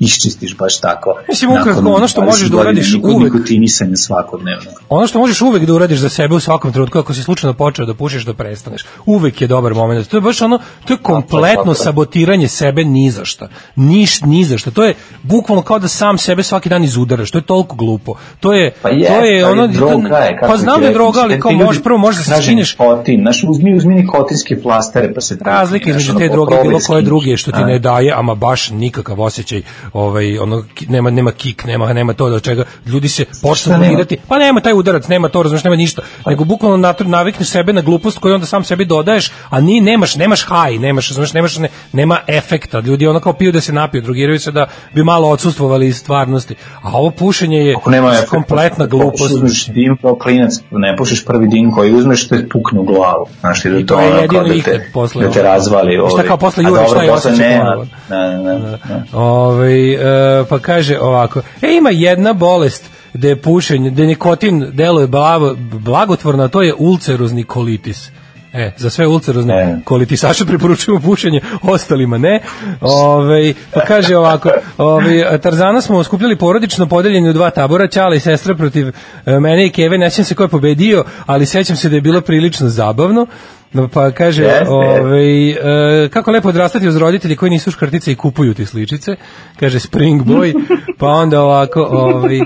iščistiš 0.01 0.57
baš 0.57 0.81
tako. 0.81 1.15
Mislim, 1.29 1.51
ukratko, 1.51 1.93
ono 1.93 2.09
što 2.09 2.21
20 2.21 2.25
možeš 2.25 2.49
da 2.49 2.57
uradiš 2.57 2.95
uvek. 3.03 3.33
nikotinisanja 3.33 3.97
svakodnevno. 3.97 4.71
Ono 4.89 5.07
što 5.07 5.19
možeš 5.19 5.41
uvek 5.41 5.65
da 5.65 5.75
uradiš 5.75 5.99
za 5.99 6.09
sebe 6.09 6.35
u 6.35 6.41
svakom 6.41 6.73
trenutku 6.73 6.99
ako 6.99 7.15
si 7.15 7.23
slučajno 7.23 7.55
počeo 7.55 7.87
da 7.87 7.95
pušiš 7.95 8.25
da 8.25 8.35
prestaneš. 8.35 8.85
Uvek 9.07 9.41
je 9.41 9.47
dobar 9.47 9.75
moment. 9.75 10.09
To 10.09 10.17
je 10.17 10.21
baš 10.21 10.43
ono, 10.43 10.59
to 10.85 10.93
je 10.93 10.97
kompletno 10.97 11.75
sabotiranje 11.75 12.49
sebe 12.49 12.85
ni 12.85 13.11
za 13.11 13.25
šta. 13.25 13.49
Niš 13.77 14.21
ni 14.23 14.45
za 14.45 14.59
šta. 14.59 14.71
To 14.71 14.85
je 14.85 14.95
bukvalno 15.23 15.63
kao 15.63 15.79
da 15.79 15.89
sam 15.89 16.19
sebe 16.19 16.43
svaki 16.43 16.69
dan 16.69 16.85
izudaraš. 16.85 17.31
To 17.31 17.39
je 17.39 17.43
toliko 17.43 17.77
glupo. 17.77 18.15
To 18.41 18.53
je 18.53 18.75
Pa 18.83 18.89
je, 18.89 19.09
to 19.09 19.25
je 19.25 19.47
ono 19.47 19.67
droga 19.67 20.17
je, 20.17 20.37
kako 20.41 20.53
pa 20.53 20.59
znam 20.59 20.81
da 20.81 20.87
je 20.87 20.93
droga, 20.93 21.21
ali 21.21 21.41
kao 21.41 21.53
možeš 21.53 21.83
prvo 21.83 21.99
možeš 21.99 22.27
da 22.27 22.37
se 22.37 22.43
skineš 22.43 22.77
znaš, 23.21 23.45
uzmi, 23.49 23.77
uzmi 23.77 23.95
nikotinske 23.95 24.63
plastere 24.63 25.15
pa 25.15 25.21
se 25.21 25.35
znaš, 25.35 25.69
između 25.87 26.19
te 26.19 26.29
droge 26.29 26.57
bilo 26.63 26.79
koje 26.87 27.03
druge 27.03 27.37
što 27.37 27.53
ti 27.53 27.61
ne 27.65 27.79
daje, 27.79 28.13
ama 28.17 28.35
baš 28.35 28.71
nikakav 28.71 29.21
osjećaj, 29.21 29.63
ovaj 29.93 30.39
ono 30.39 30.65
nema 30.89 31.11
nema 31.11 31.33
kik, 31.33 31.65
nema 31.65 31.93
nema 31.93 32.13
to 32.13 32.31
do 32.31 32.41
čega 32.41 32.65
ljudi 32.87 33.09
se 33.09 33.25
počnu 33.25 33.73
Šta 33.73 33.79
donirati. 33.79 34.17
Pa 34.29 34.39
nema 34.39 34.61
taj 34.61 34.73
udarac, 34.73 35.09
nema 35.09 35.29
to, 35.29 35.43
razumeš, 35.43 35.65
nema 35.65 35.77
ništa. 35.77 36.03
Nego 36.27 36.45
bukvalno 36.45 36.89
natr- 36.89 37.07
navikneš 37.07 37.49
sebe 37.49 37.73
na 37.73 37.81
glupost 37.81 38.19
koju 38.19 38.35
onda 38.35 38.47
sam 38.47 38.65
sebi 38.65 38.85
dodaješ, 38.85 39.33
a 39.51 39.61
ni 39.61 39.81
nemaš 39.81 40.17
nemaš 40.17 40.47
haj, 40.47 40.79
nemaš, 40.79 41.09
razumeš, 41.09 41.33
nemaš 41.33 41.59
ne, 41.59 41.69
nema 41.93 42.19
efekta. 42.27 42.81
Ljudi 42.81 43.07
ono 43.07 43.21
kao 43.21 43.33
piju 43.33 43.53
da 43.53 43.61
se 43.61 43.73
napiju, 43.73 44.03
drogiraju 44.03 44.41
se 44.41 44.53
da 44.53 44.67
bi 44.95 45.05
malo 45.05 45.29
odsustvovali 45.29 45.87
iz 45.87 45.97
stvarnosti. 45.97 46.55
A 46.83 46.99
ovo 46.99 47.11
pušenje 47.11 47.59
je 47.59 47.75
Ako 47.77 47.91
nema 47.91 48.09
efekta, 48.09 48.31
kompletna 48.31 48.87
glupost. 48.87 49.35
Uzmeš 49.35 49.67
dim 49.67 49.97
kao 50.03 50.15
klinac, 50.15 50.53
ne 50.71 50.97
pušiš 50.97 51.25
prvi 51.25 51.49
dim 51.49 51.73
koji 51.73 51.95
uzmeš, 51.95 52.29
te 52.29 52.49
pukne 52.53 52.81
u 52.81 52.85
glavu. 52.85 53.27
Znaš 53.41 53.63
ti 53.63 53.71
da 53.71 53.79
I 53.79 53.87
to, 53.87 53.95
to 53.95 54.01
je 54.01 54.09
ono, 54.09 54.21
jedino 54.21 54.43
da 54.43 54.63
te, 54.63 54.91
posle 54.93 55.27
da 55.27 55.31
te 55.33 55.43
razvali. 55.43 55.95
I 55.95 55.97
šta 55.97 56.07
ovaj. 56.15 56.27
kao 56.27 56.37
posle 56.37 56.65
A 56.65 56.69
juriš 56.69 56.87
dobro, 56.87 56.99
taj 56.99 57.09
posle 57.09 57.31
osjećaj. 57.31 57.49
Ne, 57.49 58.39
ne, 58.39 58.39
ne, 58.39 58.59
ne. 58.59 59.05
Ovaj 59.13 59.80
Ovaj, 59.81 60.41
e, 60.41 60.45
pa 60.49 60.59
kaže 60.59 60.99
ovako, 60.99 61.41
e, 61.63 61.73
ima 61.73 61.91
jedna 61.91 62.33
bolest 62.33 62.91
da 63.15 63.29
je 63.29 63.43
pušenje, 63.43 63.91
da 63.91 64.03
nikotin 64.03 64.67
deluje 64.73 65.07
blavo, 65.07 65.57
blagotvorno, 65.59 66.45
a 66.45 66.49
to 66.49 66.63
je 66.63 66.75
ulcerozni 66.79 67.45
kolitis. 67.45 68.11
E, 68.53 68.73
za 68.77 68.91
sve 68.91 69.07
ulcerozne 69.07 69.55
E. 69.55 69.77
kolitisaše 69.85 70.45
preporučujemo 70.45 71.01
pušenje, 71.01 71.41
ostalima 71.63 72.19
ne. 72.19 72.41
Ove, 72.81 73.55
pa 73.75 73.81
kaže 73.81 74.17
ovako, 74.17 74.51
ove, 74.79 75.39
Tarzana 75.39 75.81
smo 75.81 76.05
skupljali 76.05 76.37
porodično 76.37 76.87
podeljeni 76.87 77.31
u 77.31 77.33
dva 77.33 77.51
tabora, 77.51 77.89
Ćala 77.89 78.15
i 78.15 78.21
sestra 78.21 78.55
protiv 78.55 78.89
e, 78.89 78.93
mene 79.41 79.67
i 79.67 79.71
Keve, 79.71 79.99
ne 79.99 80.11
sjećam 80.11 80.25
se 80.25 80.35
ko 80.35 80.43
je 80.43 80.49
pobedio, 80.49 81.05
ali 81.27 81.47
sećam 81.47 81.77
se 81.77 81.89
da 81.89 81.95
je 81.95 82.01
bilo 82.01 82.21
prilično 82.21 82.69
zabavno. 82.69 83.27
No, 83.73 83.89
Pa 83.89 84.11
kaže, 84.11 84.43
Jeste. 84.43 84.69
ovaj, 84.69 85.51
e, 85.51 86.09
kako 86.09 86.31
lepo 86.31 86.49
odrastati 86.49 86.89
uz 86.89 86.97
roditelji 86.97 87.37
koji 87.37 87.51
nisu 87.51 87.71
škrtice 87.71 88.13
i 88.13 88.17
kupuju 88.17 88.55
ti 88.55 88.67
sličice, 88.67 89.17
kaže 89.61 89.81
Spring 89.81 90.23
Boy, 90.23 90.55
pa 90.99 91.07
onda 91.07 91.43
ovako, 91.43 91.83
ovaj, 91.83 92.41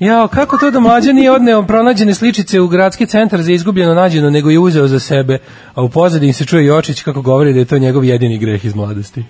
jao, 0.00 0.28
kako 0.28 0.58
to 0.58 0.70
da 0.70 0.80
mlađa 0.80 1.12
nije 1.12 1.30
odneo 1.32 1.62
pronađene 1.62 2.14
sličice 2.14 2.60
u 2.60 2.68
gradski 2.68 3.06
centar 3.06 3.42
za 3.42 3.52
izgubljeno 3.52 3.94
nađeno, 3.94 4.30
nego 4.30 4.50
je 4.50 4.58
uzeo 4.58 4.88
za 4.88 4.98
sebe, 5.00 5.38
a 5.74 5.82
u 5.82 5.88
pozadini 5.88 6.32
se 6.32 6.44
čuje 6.44 6.66
Jočić 6.66 7.02
kako 7.02 7.22
govori 7.22 7.52
da 7.52 7.58
je 7.58 7.64
to 7.64 7.78
njegov 7.78 8.04
jedini 8.04 8.38
greh 8.38 8.64
iz 8.64 8.74
mladosti. 8.74 9.24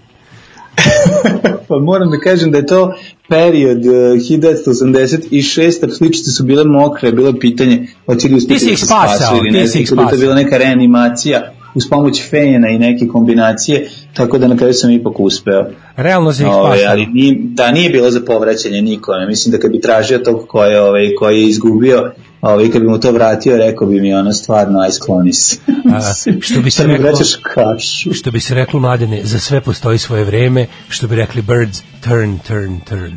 Pa 1.69 1.79
moram 1.79 2.11
da 2.11 2.19
kažem 2.19 2.51
da 2.51 2.59
je 2.59 2.67
to 2.67 2.95
period 3.29 3.79
uh, 3.79 3.93
1986. 3.93 5.97
sličice 5.99 6.31
su 6.31 6.45
bile 6.45 6.65
mokre, 6.65 7.13
bilo 7.13 7.29
je 7.29 7.39
pitanje 7.39 7.87
hoće 8.07 8.29
li 8.29 8.35
uspjeti 8.35 8.65
Ti 8.65 8.71
da 8.71 8.77
se 8.77 8.87
spasao, 8.87 9.17
spasu 9.17 9.37
ili 9.37 9.51
ti 9.51 9.57
ne, 9.57 9.69
si 9.69 9.79
ih 9.79 9.85
je 9.85 9.89
to 9.89 9.95
spasao. 9.95 10.19
bila 10.19 10.35
neka 10.35 10.59
reanimacija 10.59 11.53
uz 11.75 11.89
pomoć 11.91 12.23
fejena 12.31 12.69
i 12.69 12.79
neke 12.79 13.07
kombinacije, 13.07 13.89
tako 14.15 14.39
da 14.39 14.49
na 14.49 14.57
kraju 14.57 14.75
sam 14.75 14.91
ipak 14.91 15.21
uspeo. 15.21 15.67
Realno 16.03 16.33
se 16.33 16.43
ih 16.43 16.49
spasao. 16.49 16.91
ali 16.91 17.07
nije, 17.07 17.37
da 17.41 17.71
nije 17.73 17.91
bilo 17.91 18.11
za 18.11 18.21
povraćanje 18.21 18.83
nikome. 18.83 19.27
Mislim 19.27 19.53
da 19.53 19.59
kad 19.59 19.71
bi 19.71 19.81
tražio 19.81 20.19
tog 20.19 20.45
ko 20.49 20.65
je, 20.65 20.81
ovaj, 20.81 21.15
koji 21.19 21.41
je 21.41 21.49
izgubio, 21.49 22.13
ovaj, 22.41 22.71
kad 22.71 22.83
bi 22.83 22.89
mu 22.89 23.01
to 23.01 23.13
vratio, 23.13 23.57
rekao 23.57 23.87
bi 23.87 24.01
mi 24.01 24.15
ono 24.15 24.33
stvarno, 24.33 24.79
aj 24.81 24.91
skloni 24.91 25.33
se. 25.33 25.57
A, 25.93 26.01
što 26.41 26.61
bi 26.61 26.71
se 26.77 26.85
reklo- 26.85 27.03
vraćaš 27.03 27.35
kašu. 27.35 28.13
Što 28.15 28.31
bi 28.31 28.41
se 28.41 28.55
reklo 28.55 28.81
mladene, 28.81 29.21
za 29.25 29.39
sve 29.39 29.61
postoji 29.61 29.99
svoje 29.99 30.25
vreme, 30.25 30.67
što 30.89 31.07
bi 31.07 31.17
rekli 31.17 31.43
birds, 31.43 31.83
turn, 32.05 32.39
turn, 32.39 32.81
turn. 32.89 33.13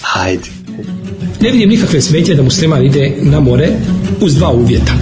Hajde. 0.00 0.48
Ne 1.40 1.50
vidim 1.50 1.68
nikakve 1.68 2.00
smetje 2.00 2.34
da 2.34 2.42
musliman 2.42 2.84
ide 2.84 3.12
na 3.20 3.40
more 3.40 3.68
uz 4.20 4.34
dva 4.34 4.50
uvjeta. 4.50 4.92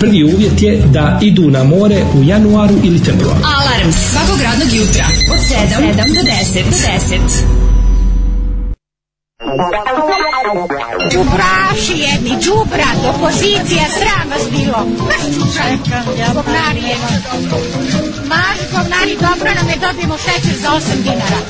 Prvi 0.00 0.24
uvjet 0.24 0.62
je 0.62 0.76
da 0.76 1.18
idu 1.22 1.50
na 1.50 1.64
more 1.64 2.02
u 2.14 2.22
januaru 2.22 2.74
ili 2.84 2.98
februaru. 2.98 3.40
Alarm 3.58 3.92
svakog 3.92 4.40
radnog 4.42 4.72
jutra 4.72 5.04
od 5.32 5.38
7, 5.38 5.94
do 5.96 6.20
10. 6.20 6.64
Do 6.64 6.76
10. 6.76 7.60
Đubraši 11.12 11.96
jedni, 12.06 12.30
đubrat, 12.44 12.98
opozicija, 13.14 13.84
sram 13.98 14.30
vas 14.30 14.42
bilo. 14.50 14.86
Maš 15.08 15.22
čučanka, 15.34 16.02
govnari 16.34 16.82
jedni. 16.90 17.16
Maš 18.28 18.58
govnari, 18.72 19.16
dobro 19.20 19.50
nam 19.54 19.68
je 19.68 19.76
dobijemo 19.86 20.16
šećer 20.18 20.56
za 20.62 20.68
8 20.68 21.02
dinara. 21.02 21.40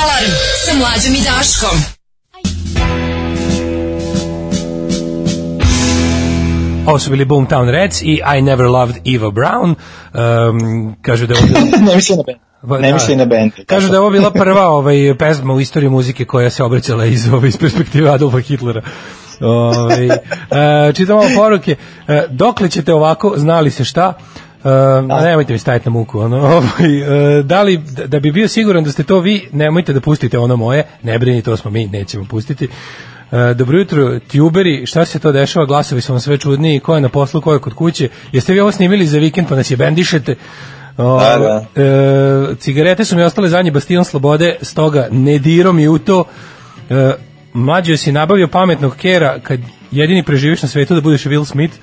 Alarm 0.00 0.32
sa 0.66 0.74
mlađom 0.78 1.14
i 1.14 1.20
Daškom. 1.20 1.78
Ovo 6.86 6.98
su 6.98 7.10
bili 7.10 7.24
Boomtown 7.24 7.70
Reds 7.70 8.02
i 8.02 8.20
I 8.38 8.42
Never 8.42 8.66
Loved 8.66 8.96
Eva 9.06 9.30
Brown. 9.30 9.74
Um, 10.50 10.96
kažu 11.02 11.26
da 11.26 11.34
je 11.34 11.38
ovo 11.38 11.46
bilo- 11.48 11.86
ne 11.88 11.96
misli 11.96 12.16
na 12.16 12.22
band. 12.24 12.38
Pa, 12.62 12.78
Ne 12.78 12.88
da. 12.88 12.94
misli 12.94 13.16
na 13.16 13.24
band. 13.26 13.52
Kažu 13.66 13.88
da 13.88 13.94
je 13.94 14.00
ovo 14.00 14.10
bila 14.10 14.30
prva 14.32 14.68
ovaj, 14.68 15.14
pesma 15.18 15.54
u 15.54 15.60
istoriji 15.60 15.90
muzike 15.90 16.24
koja 16.24 16.50
se 16.50 16.62
obraćala 16.64 17.04
iz, 17.04 17.28
ovaj, 17.28 17.48
iz 17.48 17.56
perspektive 17.56 18.10
Adolfa 18.10 18.38
Hitlera. 18.38 18.82
Ovaj, 19.40 20.06
e, 20.06 20.12
čitam 20.94 21.16
ovo 21.16 21.28
poruke. 21.36 21.76
E, 22.08 22.22
dokle 22.30 22.68
ćete 22.68 22.94
ovako, 22.94 23.34
znali 23.36 23.70
se 23.70 23.84
šta? 23.84 24.12
A 25.10 25.20
nemojte 25.22 25.52
mi 25.52 25.58
staviti 25.58 25.86
na 25.86 25.92
muku. 25.92 26.20
Ono, 26.20 26.36
ovaj, 26.38 26.98
e, 27.38 27.42
da, 27.42 27.62
li, 27.62 27.76
da- 27.78 28.06
da 28.06 28.20
bi 28.20 28.32
bio 28.32 28.48
siguran 28.48 28.84
da 28.84 28.92
ste 28.92 29.02
to 29.02 29.20
vi, 29.20 29.48
nemojte 29.52 29.92
da 29.92 30.00
pustite 30.00 30.38
ono 30.38 30.56
moje. 30.56 30.86
Ne 31.02 31.18
brini, 31.18 31.42
to 31.42 31.56
smo 31.56 31.70
mi, 31.70 31.86
nećemo 31.86 32.24
pustiti. 32.24 32.68
E, 33.32 33.54
dobro 33.54 33.78
jutro, 33.78 34.18
tuberi, 34.18 34.86
šta 34.86 35.04
se 35.04 35.18
to 35.18 35.32
dešava, 35.32 35.66
glasovi 35.66 36.00
su 36.00 36.12
vam 36.12 36.20
sve 36.20 36.38
čudniji, 36.38 36.80
ko 36.80 36.94
je 36.94 37.00
na 37.00 37.08
poslu, 37.08 37.40
ko 37.40 37.52
je 37.52 37.58
kod 37.58 37.74
kuće. 37.74 38.08
Jeste 38.32 38.52
vi 38.52 38.60
ovo 38.60 38.72
snimili 38.72 39.06
za 39.06 39.18
vikend 39.18 39.48
pa 39.48 39.56
nas 39.56 39.70
je 39.70 39.76
bendišete? 39.76 40.34
O, 40.96 41.20
Da, 41.20 41.38
da. 41.38 41.82
e, 41.82 42.54
cigarete 42.56 43.04
su 43.04 43.16
mi 43.16 43.22
ostale 43.22 43.48
zadnji 43.48 43.70
bastion 43.70 44.04
slobode, 44.04 44.56
stoga 44.62 45.08
ne 45.10 45.38
dirom 45.38 45.78
i 45.78 45.88
u 45.88 45.98
to. 45.98 46.24
E, 46.90 47.12
mlađo 47.52 47.96
si 47.96 48.12
nabavio 48.12 48.48
pametnog 48.48 48.96
kera 48.96 49.38
kad 49.42 49.60
jedini 49.90 50.22
preživiš 50.22 50.62
na 50.62 50.68
svetu 50.68 50.94
da 50.94 51.00
budeš 51.00 51.24
Will 51.24 51.44
Smith. 51.44 51.74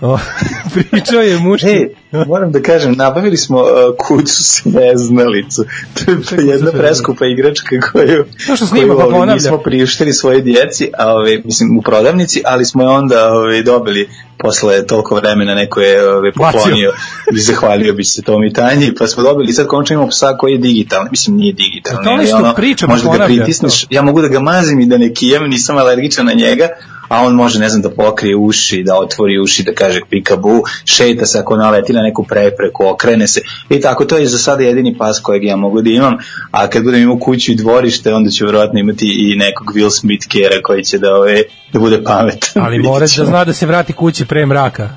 Pričao 0.90 1.20
je 1.20 1.38
muški. 1.38 1.66
E, 1.68 2.24
moram 2.26 2.52
da 2.52 2.62
kažem, 2.62 2.92
nabavili 2.92 3.36
smo 3.36 3.58
uh, 3.58 3.66
kuću 3.98 4.26
sveznalicu. 4.26 5.64
To 5.94 6.10
je 6.10 6.14
jedna 6.14 6.24
sveznalicu? 6.24 6.78
preskupa 6.78 7.26
igračka 7.26 7.68
koju, 7.92 8.24
To 8.46 8.56
što 8.56 8.66
snima, 8.66 8.86
koju 8.86 8.98
pa 8.98 9.04
ovaj, 9.04 9.18
ponavlja. 9.18 9.34
nismo 9.34 9.58
priuštili 9.58 10.12
svoje 10.12 10.40
djeci, 10.40 10.90
a, 10.98 11.12
ovaj, 11.12 11.42
mislim, 11.44 11.78
u 11.78 11.82
prodavnici, 11.82 12.42
ali 12.46 12.64
smo 12.64 12.82
je 12.82 12.88
onda 12.88 13.32
ovaj, 13.32 13.62
dobili 13.62 14.08
posle 14.38 14.86
toliko 14.86 15.14
vremena 15.14 15.54
neko 15.54 15.80
je 15.80 15.98
Bacio. 16.36 16.60
poklonio 16.60 16.92
i 17.32 17.40
zahvalio 17.40 17.94
bi 17.94 18.04
se 18.04 18.22
Tomi 18.22 18.52
Tanji, 18.52 18.94
pa 18.98 19.06
smo 19.06 19.22
dobili 19.22 19.50
i 19.50 19.52
sad 19.52 19.66
končno 19.66 19.94
imamo 19.94 20.08
psa 20.08 20.36
koji 20.38 20.52
je 20.52 20.58
digitalni, 20.58 21.08
mislim 21.10 21.36
nije 21.36 21.52
digitalni, 21.52 22.04
To 22.04 22.10
ali 22.10 22.26
što 22.26 22.52
priča, 22.56 22.86
pa 22.86 22.92
možda 22.92 23.16
ga 23.18 23.24
pritisneš, 23.24 23.86
ja 23.90 24.02
mogu 24.02 24.22
da 24.22 24.28
ga 24.28 24.40
mazim 24.40 24.80
i 24.80 24.86
da 24.86 24.98
ne 24.98 25.14
kijem, 25.14 25.50
nisam 25.50 25.78
alergičan 25.78 26.26
na 26.26 26.32
njega, 26.32 26.68
a 27.10 27.24
on 27.24 27.34
može, 27.34 27.58
ne 27.58 27.68
znam, 27.68 27.82
da 27.82 27.90
pokrije 27.90 28.36
uši, 28.36 28.82
da 28.82 28.98
otvori 28.98 29.38
uši, 29.38 29.62
da 29.62 29.72
kaže 29.74 30.00
pikabu, 30.10 30.62
šeta 30.84 31.26
se 31.26 31.38
ako 31.38 31.56
naleti 31.56 31.92
na 31.92 32.02
neku 32.02 32.24
prepreku, 32.24 32.86
okrene 32.86 33.26
se 33.26 33.40
i 33.68 33.80
tako, 33.80 34.04
to 34.04 34.16
je 34.16 34.26
za 34.26 34.38
sada 34.38 34.64
jedini 34.64 34.98
pas 34.98 35.20
kojeg 35.20 35.44
ja 35.44 35.56
mogu 35.56 35.82
da 35.82 35.90
imam, 35.90 36.16
a 36.50 36.68
kad 36.68 36.84
budem 36.84 37.02
imao 37.02 37.18
kuću 37.18 37.52
i 37.52 37.54
dvorište, 37.54 38.14
onda 38.14 38.30
ću 38.30 38.44
vjerojatno 38.44 38.80
imati 38.80 39.06
i 39.18 39.36
nekog 39.36 39.72
Will 39.74 40.00
Smith 40.00 40.26
kera 40.28 40.62
koji 40.62 40.84
će 40.84 40.98
da, 40.98 41.14
ove, 41.14 41.42
da 41.72 41.78
bude 41.78 42.02
pametan. 42.04 42.62
Ali 42.64 42.78
mora 42.88 43.06
da 43.16 43.24
zna 43.24 43.44
da 43.44 43.52
se 43.52 43.66
vrati 43.66 43.92
kući 43.92 44.24
pre 44.24 44.46
mraka. 44.46 44.90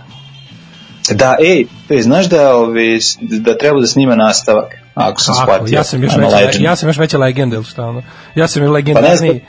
Da, 1.11 1.35
ej, 1.39 1.65
ej, 1.89 2.01
znaš 2.01 2.29
da, 2.29 2.55
ove, 2.55 2.97
da 3.21 3.57
treba 3.57 3.79
da 3.79 3.87
snima 3.87 4.15
nastavak, 4.15 4.73
ako 4.93 5.21
sam 5.21 5.35
Ako, 5.37 5.43
shvatio. 5.43 5.75
ja 5.75 5.83
sam 5.83 6.03
još 6.03 6.15
veća, 6.17 6.35
legend. 6.35 6.63
ja 6.63 6.75
sam 6.75 6.89
još 6.89 6.97
veća 6.97 7.17
legenda, 7.17 7.55
ili 7.55 7.65
šta 7.65 7.85
ono? 7.85 8.03
Ja 8.35 8.47
sam 8.47 8.63
još 8.63 8.67
Pa 8.67 8.71
ne 8.71 8.73
legendarniji. 8.73 9.41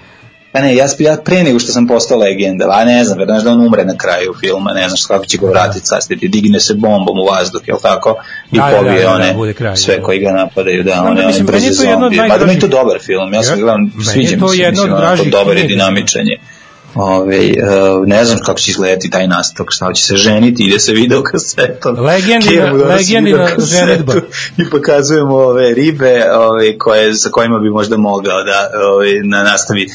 Pa 0.55 0.61
ne, 0.61 0.77
ja, 0.77 0.87
ja 0.99 1.17
pre 1.25 1.43
nego 1.43 1.59
što 1.59 1.73
sam 1.73 1.87
postao 1.87 2.19
legenda, 2.19 2.67
a 2.71 2.85
ne 2.85 3.05
znam, 3.05 3.19
znaš 3.27 3.43
da 3.43 3.51
on 3.51 3.67
umre 3.67 3.85
na 3.85 3.97
kraju 3.97 4.35
filma, 4.41 4.73
ne 4.73 4.89
znaš 4.89 5.07
kako 5.07 5.27
će 5.27 5.39
ga 5.39 5.47
vratiti 5.47 5.87
sastiti, 5.87 6.29
digne 6.29 6.61
se 6.61 6.75
bombom 6.75 7.19
u 7.19 7.25
vazduh, 7.25 7.63
jel 7.67 7.77
tako? 7.83 8.17
I 8.53 8.57
Da, 8.57 8.71
da, 8.71 8.77
pobije 8.77 9.03
da, 9.03 9.09
da, 9.09 9.15
one, 9.15 9.35
bude 9.35 9.53
kraj, 9.53 9.77
sve 9.77 9.97
da. 9.97 10.03
koji 10.03 10.19
ga 10.19 10.33
napadaju, 10.33 10.83
da, 10.83 10.91
da, 10.91 11.01
one, 11.03 11.11
one 11.11 11.27
mislim, 11.27 11.47
meni 11.47 11.59
brze 11.59 11.69
to 11.69 11.93
zombije. 11.93 12.29
Pa 12.29 12.39
da 12.39 12.47
meni 12.47 12.57
je 12.57 12.61
to 12.61 12.69
dobar 12.69 12.99
film, 13.01 13.35
ja 13.35 13.43
sam 13.43 13.61
gledam, 13.61 13.93
sviđa 14.13 14.37
mi 14.37 14.41
to 14.41 14.49
se, 14.49 14.71
mislim, 14.71 14.93
onako, 14.93 15.01
dražih 15.07 15.33
dobar 15.33 15.57
je 15.57 15.63
knjiga. 15.63 15.75
dinamičan 15.75 16.27
je. 16.27 16.39
Ove, 16.95 17.39
uh, 17.39 18.07
ne 18.07 18.25
znam 18.25 18.39
kako 18.39 18.61
će 18.61 18.71
izgledati 18.71 19.11
taj 19.11 19.27
nastavak, 19.29 19.73
šta 19.73 19.93
će 19.93 20.05
se 20.05 20.17
ženiti, 20.17 20.65
ide 20.65 20.79
se 20.81 20.93
video 20.93 21.23
kasetom. 21.23 21.97
Legendina- 21.97 22.97
legendina 22.97 23.49
ženidba. 23.59 24.13
I 24.59 24.71
pokazujemo 24.71 25.35
ove 25.37 25.75
ribe 25.75 26.25
ove, 26.35 26.79
koje, 26.79 27.15
sa 27.15 27.29
kojima 27.31 27.59
bi 27.59 27.71
možda 27.71 27.97
mogao 27.97 28.45
da 28.45 28.71
ove, 28.95 29.21
na 29.25 29.43
nastavi 29.43 29.89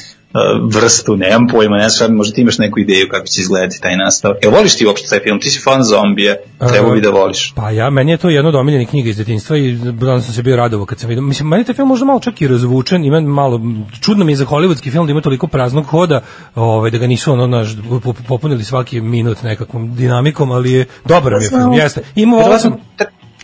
vrstu, 0.72 1.16
nemam 1.16 1.48
pojma, 1.48 1.78
ne 1.78 1.90
znam, 1.90 2.16
možda 2.16 2.36
ti 2.36 2.42
imaš 2.42 2.58
neku 2.58 2.80
ideju 2.80 3.08
kako 3.12 3.28
će 3.28 3.42
izgledati 3.42 3.82
taj 3.82 3.98
nastavak. 3.98 4.38
Jel 4.44 4.52
voliš 4.52 4.78
ti 4.78 4.86
uopšte 4.86 5.08
taj 5.10 5.20
film? 5.20 5.40
Ti 5.40 5.50
si 5.50 5.60
fan 5.60 5.84
zombija, 5.84 6.36
treba 6.70 6.94
bi 6.94 7.02
da 7.02 7.10
voliš. 7.10 7.54
Pa 7.56 7.72
ja, 7.72 7.90
meni 7.90 8.12
je 8.12 8.18
to 8.18 8.30
jedno 8.30 8.50
od 8.50 8.56
omiljenih 8.56 8.90
knjiga 8.90 9.10
iz 9.10 9.18
detinjstva 9.18 9.58
i 9.58 9.78
onda 9.88 10.22
sam 10.22 10.34
se 10.34 10.44
bio 10.44 10.56
radovao 10.56 10.86
kad 10.86 11.00
sam 11.00 11.10
vidio. 11.10 11.22
Mislim, 11.22 11.48
meni 11.48 11.62
je 11.62 11.66
taj 11.66 11.76
film 11.76 11.88
možda 11.88 12.06
malo 12.06 12.20
čak 12.20 12.42
i 12.42 12.48
razvučen, 12.48 13.06
ima 13.06 13.22
malo, 13.22 13.62
čudno 14.02 14.26
mi 14.26 14.32
je 14.32 14.36
za 14.36 14.46
hollywoodski 14.46 14.92
film 14.92 15.06
da 15.06 15.12
ima 15.12 15.22
toliko 15.22 15.48
praznog 15.48 15.86
hoda, 15.86 16.22
ovaj, 16.56 16.92
da 16.92 16.98
ga 16.98 17.08
nisu 17.08 17.32
ono, 17.32 17.48
naš, 17.48 17.70
po- 18.04 18.14
popunili 18.28 18.64
svaki 18.64 19.02
minut 19.02 19.44
nekakvom 19.44 19.96
dinamikom, 19.96 20.52
ali 20.52 20.72
je 20.72 20.86
dobar 21.06 21.34
mi 21.38 21.44
je 21.44 21.50
film, 21.50 21.74
jeste. 21.74 22.02
Ima 22.16 22.38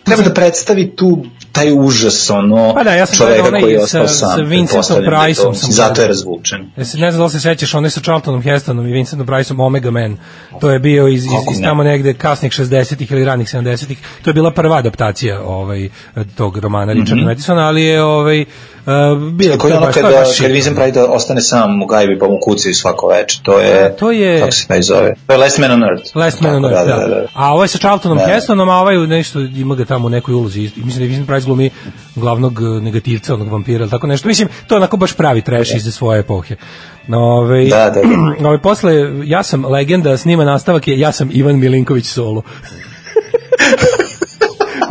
treba 0.06 0.22
da 0.22 0.34
predstavi 0.34 0.96
tu 0.96 1.24
taj 1.56 1.72
užas 1.72 2.30
ono 2.30 2.74
Pa 2.74 2.84
da, 2.84 2.92
ja 2.92 3.06
sam 3.06 3.16
čoveka 3.16 3.50
koji 3.60 3.72
je 3.72 3.78
sa- 3.78 3.84
ostao 4.02 4.08
sa 4.08 4.26
sam. 4.26 4.44
Vincentom 4.44 4.68
pretpostavljam 4.68 5.10
da 5.10 5.24
Priceom 5.24 5.54
sam 5.54 5.72
Zato 5.72 6.02
je 6.02 6.08
razvučen. 6.08 6.70
Jesi, 6.76 6.98
ne 6.98 7.10
znam 7.10 7.18
da 7.18 7.24
li 7.24 7.30
se 7.30 7.40
sećaš, 7.40 7.74
onaj 7.74 7.90
sa 7.90 8.00
Charltonom 8.00 8.42
Hestonom 8.42 8.86
i 8.86 8.92
Vincentom 8.92 9.26
Bryceom 9.26 9.66
Omega 9.66 9.90
Man. 9.90 10.16
To 10.60 10.70
je 10.70 10.78
bio 10.78 11.08
iz, 11.08 11.24
iz, 11.24 11.30
iz 11.52 11.60
tamo 11.62 11.82
negde 11.82 12.14
kasnih 12.14 12.52
60-ih 12.52 13.12
ili 13.12 13.24
ranih 13.24 13.48
70-ih. 13.48 13.98
To 14.22 14.30
je 14.30 14.34
bila 14.34 14.50
prva 14.50 14.76
adaptacija 14.76 15.42
ovaj, 15.42 15.88
tog 16.36 16.56
romana 16.58 16.92
Richarda 16.92 17.24
Madisona, 17.24 17.66
ali 17.66 17.82
je 17.82 18.02
ovaj, 18.02 18.44
uh, 18.86 18.92
bio 19.24 19.52
Tako 19.52 19.68
je 19.68 19.74
ono 19.74 19.86
baš- 19.86 19.94
kada, 19.94 20.08
baš 20.08 20.16
kad 20.18 20.34
shit. 20.34 20.46
Vincent 20.48 20.76
Price 20.76 21.00
ostane 21.02 21.40
sam 21.40 21.82
u 21.82 21.86
gajbi 21.86 22.18
pa 22.18 22.26
mu 22.26 22.38
kucaju 22.40 22.74
svako 22.74 23.08
veče. 23.08 23.40
To 23.42 23.58
je, 23.58 23.84
A, 23.84 23.88
to 23.90 24.10
je- 24.10 24.40
kako 24.40 24.52
se 24.52 24.66
taj 24.66 24.82
zove? 24.82 25.14
To 25.26 25.32
je 25.32 25.38
Last 25.38 25.58
Man 25.58 25.70
on 25.70 25.82
Earth. 25.84 26.16
Last 26.16 26.40
Man 26.40 26.54
on 26.54 26.62
Tako, 26.62 26.74
Earth, 26.74 26.88
da, 26.88 26.96
da, 26.96 27.06
da, 27.06 27.14
da. 27.14 27.26
A 27.34 27.52
ovo 27.52 27.62
je 27.62 27.68
sa 27.68 27.78
Charltonom 27.78 28.18
Da. 28.18 28.26
Hestonom, 28.26 28.68
a 28.68 28.74
ovaj 28.74 28.96
nešto 28.98 29.40
ima 29.40 29.74
ga 29.74 29.84
tamo 29.84 30.06
u 30.06 30.10
nekoj 30.10 30.34
ulozi. 30.34 30.60
Mislim 30.60 30.96
da 30.96 31.02
je 31.02 31.08
Vincent 31.08 31.26
Price 31.26 31.44
glumi 31.44 31.70
glavnog 32.14 32.52
negativca, 32.82 33.34
onog 33.34 33.48
vampira, 33.48 33.80
ili 33.80 33.90
tako 33.90 34.06
nešto. 34.06 34.28
Mislim, 34.28 34.48
to 34.66 34.74
je 34.74 34.78
onako 34.78 34.96
baš 34.96 35.12
pravi 35.12 35.42
trash 35.42 35.74
iz 35.76 35.94
svoje 35.94 36.20
epohe. 36.20 36.56
Ove, 37.10 37.64
Da, 37.64 37.90
da, 37.90 38.00
da. 38.40 38.48
ove, 38.48 38.58
posle, 38.58 38.92
ja 39.24 39.42
sam 39.42 39.64
legenda, 39.64 40.16
snima 40.16 40.44
nastavak 40.44 40.88
je, 40.88 40.98
ja 40.98 41.12
sam 41.12 41.30
Ivan 41.32 41.58
Milinković 41.58 42.06
solo. 42.06 42.42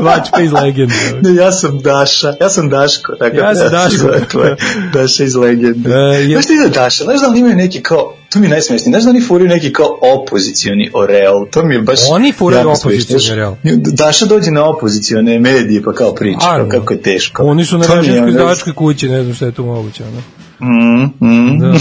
Watch 0.06 0.32
Pays 0.32 0.52
Legend. 0.54 0.92
Ne, 1.22 1.36
ja 1.36 1.52
sam 1.52 1.80
Daša, 1.80 2.34
ja 2.42 2.50
sam 2.50 2.70
Daško. 2.70 3.14
Tako 3.14 3.36
Ja 3.38 3.56
sam 3.56 3.64
se 3.64 3.76
Daško. 3.78 4.26
tvoje 4.28 4.56
Daša 4.94 5.24
iz 5.24 5.36
legende. 5.36 5.90
E, 5.90 5.94
je- 5.94 6.28
Znaš 6.28 6.46
ti 6.46 6.54
da 6.58 6.70
Daša, 6.72 7.04
znaš 7.04 7.22
da 7.22 7.28
li 7.28 7.40
imaju 7.40 7.56
neki 7.56 7.82
kao, 7.82 8.14
to 8.30 8.40
mi 8.40 8.46
je 8.46 8.50
najsmešnije, 8.50 8.86
znaš 8.86 9.04
da 9.04 9.10
oni 9.10 9.22
furaju 9.22 9.50
neki 9.50 9.74
kao 9.74 9.88
opozicioni 10.14 10.92
oreol, 10.94 11.46
to 11.48 11.64
mi 11.64 11.76
je 11.76 11.82
baš... 11.82 12.00
Oni 12.10 12.32
furaju 12.34 12.70
opozicioni 12.72 13.32
oreol. 13.32 13.56
Daša 13.94 14.26
dođe 14.26 14.52
na 14.52 14.66
opozicione 14.66 15.40
medije 15.40 15.84
pa 15.84 15.94
kao 15.94 16.14
priča, 16.14 16.40
kao 16.40 16.52
Naravno. 16.52 16.72
kako 16.72 16.94
je 16.94 17.02
teško. 17.02 17.44
Oni 17.44 17.66
su 17.66 17.78
na 17.78 17.86
ono- 17.92 18.28
izdavačkoj 18.28 18.74
kući, 18.74 19.10
ne 19.10 19.24
znam 19.24 19.36
šta 19.36 19.46
je 19.46 19.52
tu 19.52 19.66
moguće. 19.66 20.04
Ono. 20.04 20.22
Mm, 20.62 21.04
mm. 21.22 21.60
Da. 21.60 21.74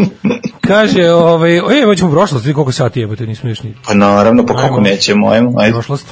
Kaže, 0.68 1.04
ovaj, 1.04 1.56
e, 1.56 1.62
evo 1.82 1.94
ćemo 1.94 2.10
u 2.10 2.14
prošlost, 2.14 2.44
vidi 2.44 2.54
koliko 2.54 2.72
sati 2.72 3.00
jebote, 3.00 3.26
nismo 3.26 3.48
još 3.48 3.62
ni 3.62 3.74
Pa 3.86 3.94
naravno, 3.94 4.46
pa 4.46 4.56
kako 4.56 4.80
nećemo, 4.80 5.28
ajmo, 5.28 5.52
ajde. 5.56 5.72
prošlost. 5.72 6.06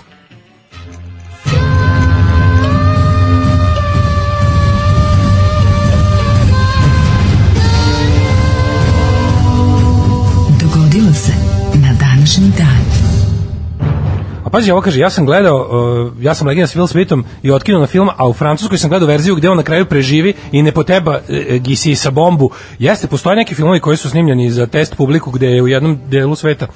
Pazi, 14.54 14.70
ovo 14.70 14.80
kaže, 14.80 15.00
ja 15.00 15.10
sam 15.10 15.26
gledao, 15.26 15.56
uh, 15.56 16.24
ja 16.24 16.34
sam 16.34 16.46
legenda 16.46 16.66
s 16.66 16.76
Will 16.76 16.86
Smithom 16.86 17.24
i 17.42 17.50
otkinuo 17.50 17.80
na 17.80 17.86
film, 17.86 18.08
a 18.16 18.28
u 18.28 18.32
Francuskoj 18.32 18.78
sam 18.78 18.90
gledao 18.90 19.08
verziju 19.08 19.34
gde 19.34 19.50
on 19.50 19.56
na 19.56 19.62
kraju 19.62 19.86
preživi 19.86 20.34
i 20.52 20.62
ne 20.62 20.72
poteba 20.72 21.18
uh, 21.18 21.56
gisi 21.56 21.94
sa 21.94 22.10
bombu. 22.10 22.50
Jeste, 22.78 23.06
postoje 23.06 23.36
neki 23.36 23.54
filmovi 23.54 23.80
koji 23.80 23.96
su 23.96 24.10
snimljeni 24.10 24.50
za 24.50 24.66
test 24.66 24.96
publiku 24.96 25.30
gde 25.30 25.46
je 25.46 25.62
u 25.62 25.68
jednom 25.68 25.98
delu 26.06 26.36
sveta 26.36 26.66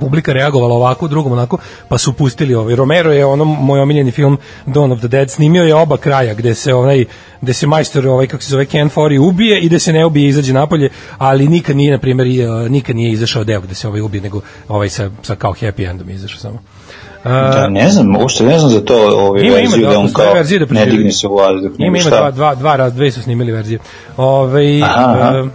publika 0.00 0.32
reagovala 0.32 0.74
ovako, 0.74 1.08
drugom 1.08 1.32
onako, 1.32 1.58
pa 1.88 1.98
su 1.98 2.12
pustili 2.12 2.54
ovaj. 2.54 2.76
Romero 2.76 3.12
je 3.12 3.26
ono 3.26 3.44
moj 3.44 3.80
omiljeni 3.80 4.10
film 4.10 4.38
Dawn 4.66 4.92
of 4.92 4.98
the 4.98 5.08
Dead, 5.08 5.30
snimio 5.30 5.64
je 5.64 5.74
oba 5.74 5.96
kraja 5.96 6.34
gde 6.34 6.54
se 6.54 6.74
onaj 6.74 7.04
gde 7.40 7.52
se 7.52 7.66
majstor 7.66 8.06
ovaj 8.08 8.26
kako 8.26 8.42
se 8.42 8.50
zove 8.50 8.66
Ken 8.66 8.90
Forey 8.90 9.18
ubije 9.28 9.60
i 9.60 9.68
da 9.68 9.78
se 9.78 9.92
ne 9.92 10.06
ubije 10.06 10.28
izađe 10.28 10.52
napolje, 10.52 10.88
ali 11.18 11.48
nikad 11.48 11.76
nije 11.76 11.92
na 11.92 11.98
primjer 11.98 12.48
uh, 12.50 12.70
nikad 12.70 12.96
nije 12.96 13.12
izašao 13.12 13.44
deo 13.44 13.60
gde 13.60 13.74
se 13.74 13.88
ovaj 13.88 14.00
ubije, 14.00 14.20
nego 14.22 14.40
ovaj 14.68 14.88
sa, 14.88 15.10
sa 15.22 15.36
kao 15.36 15.52
happy 15.52 15.90
endom 15.90 16.10
izašao 16.10 16.38
samo. 16.38 16.54
Uh, 16.54 17.30
Da, 17.30 17.68
ne 17.68 17.90
znam, 17.90 18.16
uopšte 18.16 18.44
ne 18.44 18.58
znam 18.58 18.70
za 18.70 18.80
to 18.80 18.94
ovaj 19.18 19.42
Ima, 19.42 19.48
ima, 19.48 19.56
verziju 19.58 19.86
da, 19.86 19.92
da 19.92 19.98
on 19.98 20.12
kao 20.12 20.34
verzije 20.34 20.58
da 20.58 20.74
ne 20.74 20.86
digne 20.86 21.12
se 21.12 21.26
u 21.28 21.34
vazduh. 21.34 21.70
ima 21.78 21.86
ima 21.86 21.98
šta? 21.98 22.10
dva, 22.10 22.30
dva, 22.30 22.54
dva, 22.54 22.76
raz, 22.76 22.94
dve 22.94 23.10
su 23.10 23.22
snimili 23.22 23.52
verzije. 23.52 23.78
Ove, 24.16 24.80
Aha, 24.82 25.16
aha. 25.18 25.42
uh, 25.42 25.50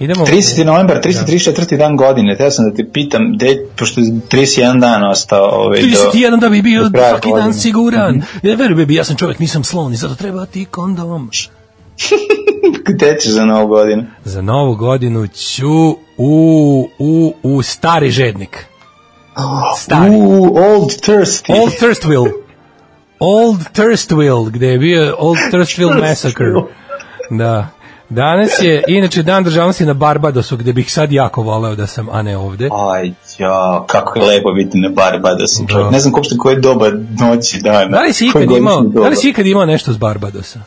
idemo... 0.00 0.26
30. 0.26 0.64
novembar, 0.64 1.00
334. 1.00 1.76
dan 1.76 1.96
godine, 1.96 2.36
teo 2.36 2.50
sam 2.50 2.70
da 2.70 2.76
te 2.76 2.84
pitam, 2.92 3.36
de, 3.36 3.66
pošto 3.76 4.00
je 4.00 4.06
31 4.06 4.80
dan 4.80 5.10
ostao 5.10 5.44
ovaj, 5.44 5.80
do... 5.80 5.86
31 5.86 6.40
da 6.40 6.48
bi 6.48 6.62
bio 6.62 6.88
do 6.88 6.98
svaki 6.98 7.28
dan 7.28 7.36
godine. 7.36 7.52
siguran. 7.52 8.22
Ne 8.42 8.56
veruj 8.56 8.76
bebi, 8.76 8.94
ja 8.94 9.04
sam 9.04 9.16
čovjek, 9.16 9.38
nisam 9.38 9.64
slon 9.64 9.92
i 9.92 9.96
zato 9.96 10.14
treba 10.14 10.46
ti 10.46 10.64
kondom. 10.64 11.30
Gde 12.88 13.16
ćeš 13.20 13.30
za 13.30 13.44
novu 13.44 13.68
godinu? 13.68 14.04
Za 14.24 14.42
novu 14.42 14.74
godinu 14.74 15.26
ću 15.26 15.90
u, 16.16 16.88
u, 16.98 17.34
u 17.42 17.62
stari 17.62 18.10
žednik. 18.10 18.66
Stari. 19.76 20.10
U, 20.16 20.42
Old 20.56 20.88
Thirsty. 20.88 21.60
Old 21.60 21.72
Thirstville. 21.72 22.30
Old 23.18 23.58
Thirstville, 23.72 24.50
gde 24.50 24.66
je 24.66 24.78
bio 24.78 25.16
Old 25.18 25.38
Thirstville 25.50 26.00
Massacre. 26.00 26.46
Da. 27.30 27.68
Danas 28.10 28.50
je, 28.62 28.84
inače, 28.88 29.22
dan 29.22 29.44
državnosti 29.44 29.84
na 29.84 29.94
Barbadosu, 29.94 30.56
gde 30.56 30.72
bih 30.72 30.92
sad 30.92 31.12
jako 31.12 31.42
voleo 31.42 31.74
da 31.74 31.86
sam, 31.86 32.08
a 32.12 32.22
ne 32.22 32.36
ovde. 32.36 32.68
Aj, 32.92 33.12
ja, 33.38 33.84
kako 33.86 34.18
je 34.18 34.26
lepo 34.26 34.52
biti 34.52 34.78
na 34.78 34.88
Barbadosu. 34.88 35.64
Da. 35.68 35.90
Ne 35.90 36.00
znam 36.00 36.14
uopšte 36.14 36.36
koje 36.36 36.56
doba 36.56 36.90
noći 37.20 37.60
dana. 37.60 37.86
Da 37.86 38.02
li 38.02 38.12
si 38.12 38.26
ikad 38.26 38.50
imao, 38.50 38.80
da 38.80 39.08
li 39.08 39.16
si 39.16 39.28
ikad 39.28 39.46
imao 39.46 39.66
nešto 39.66 39.92
s 39.92 39.96
Barbadosa? 39.96 40.60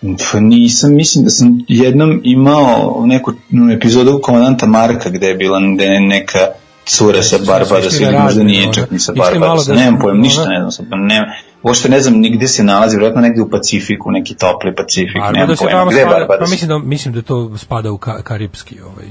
Pa 0.00 0.40
nisam, 0.40 0.94
mislim 0.94 1.24
da 1.24 1.30
sam 1.30 1.58
jednom 1.68 2.20
imao 2.24 3.02
neku 3.06 3.32
epizodu 3.76 4.20
komandanta 4.22 4.66
Marka 4.66 5.10
gde 5.10 5.26
je 5.26 5.34
bila 5.34 5.58
gde 5.74 5.84
je 5.84 6.00
neka 6.00 6.38
cura 6.86 7.22
sa 7.22 7.38
Barbadosa 7.46 7.96
ili 7.96 8.04
možda 8.04 8.18
razne, 8.18 8.44
nije 8.44 8.72
čak 8.72 8.90
ni 8.90 8.98
sa 8.98 9.12
Barbadosa, 9.12 9.72
da- 9.72 9.80
nemam 9.80 10.00
pojem, 10.00 10.20
ništa 10.20 10.44
ne 10.44 10.58
znam, 10.58 10.70
sad, 10.70 10.86
ne, 10.90 11.42
uopšte 11.62 11.88
ne 11.88 12.00
znam 12.00 12.14
ni 12.14 12.30
gde 12.30 12.48
se 12.48 12.64
nalazi, 12.64 12.96
vjerojatno 12.96 13.22
negde 13.22 13.42
u 13.42 13.50
Pacifiku, 13.50 14.10
neki 14.10 14.34
topli 14.34 14.74
Pacifik, 14.74 15.14
nemam 15.14 15.32
Barbados 15.34 15.60
je 15.60 15.66
pojma, 15.66 15.84
gde 15.84 15.96
je 15.96 16.02
spada, 16.02 16.18
Barbados? 16.18 16.38
pa 16.40 16.50
mislim 16.50 16.68
da, 16.68 16.78
mislim 16.78 17.14
da 17.14 17.22
to 17.22 17.58
spada 17.58 17.90
u 17.92 17.98
ka, 17.98 18.22
karipski 18.22 18.80
ovaj, 18.82 19.06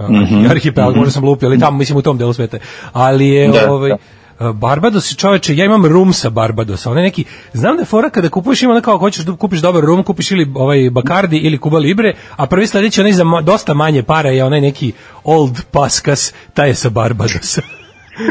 Mhm. 0.00 0.44
uh, 0.44 0.50
arhipelag, 0.50 0.96
možda 0.96 1.10
sam 1.10 1.24
lupio, 1.24 1.48
ali 1.48 1.60
tamo, 1.60 1.78
mislim 1.78 1.98
u 1.98 2.02
tom 2.02 2.18
delu 2.18 2.32
sveta. 2.32 2.58
Ali 2.92 3.28
je, 3.28 3.48
Da, 3.48 3.72
ovaj, 3.72 3.90
da. 3.90 3.96
uh, 4.40 4.56
Barbados, 4.56 5.16
čoveče, 5.16 5.56
ja 5.56 5.64
imam 5.64 5.86
rum 5.86 6.12
sa 6.12 6.30
Barbadosa, 6.30 6.90
onaj 6.90 7.02
neki, 7.02 7.24
znam 7.52 7.76
da 7.76 7.82
je 7.82 7.86
fora 7.86 8.10
kada 8.10 8.28
kupuješ 8.28 8.62
ima 8.62 8.80
kao 8.80 8.98
hoćeš 8.98 9.24
da 9.24 9.36
kupiš 9.36 9.60
dobar 9.60 9.84
rum, 9.84 10.02
kupiš 10.02 10.30
ili 10.30 10.52
ovaj 10.54 10.90
Bacardi 10.90 11.36
ili 11.36 11.58
Cuba 11.58 11.78
Libre, 11.78 12.14
a 12.36 12.46
prvi 12.46 12.66
sledeći 12.66 13.00
onaj 13.00 13.12
za 13.12 13.24
dosta 13.42 13.74
manje 13.74 14.02
para 14.02 14.30
je 14.30 14.44
onaj 14.44 14.60
neki 14.60 14.92
Old 15.24 15.62
Paskas, 15.70 16.32
taj 16.54 16.68
je 16.68 16.74
sa 16.74 16.88
Barbadosa. 16.90 17.62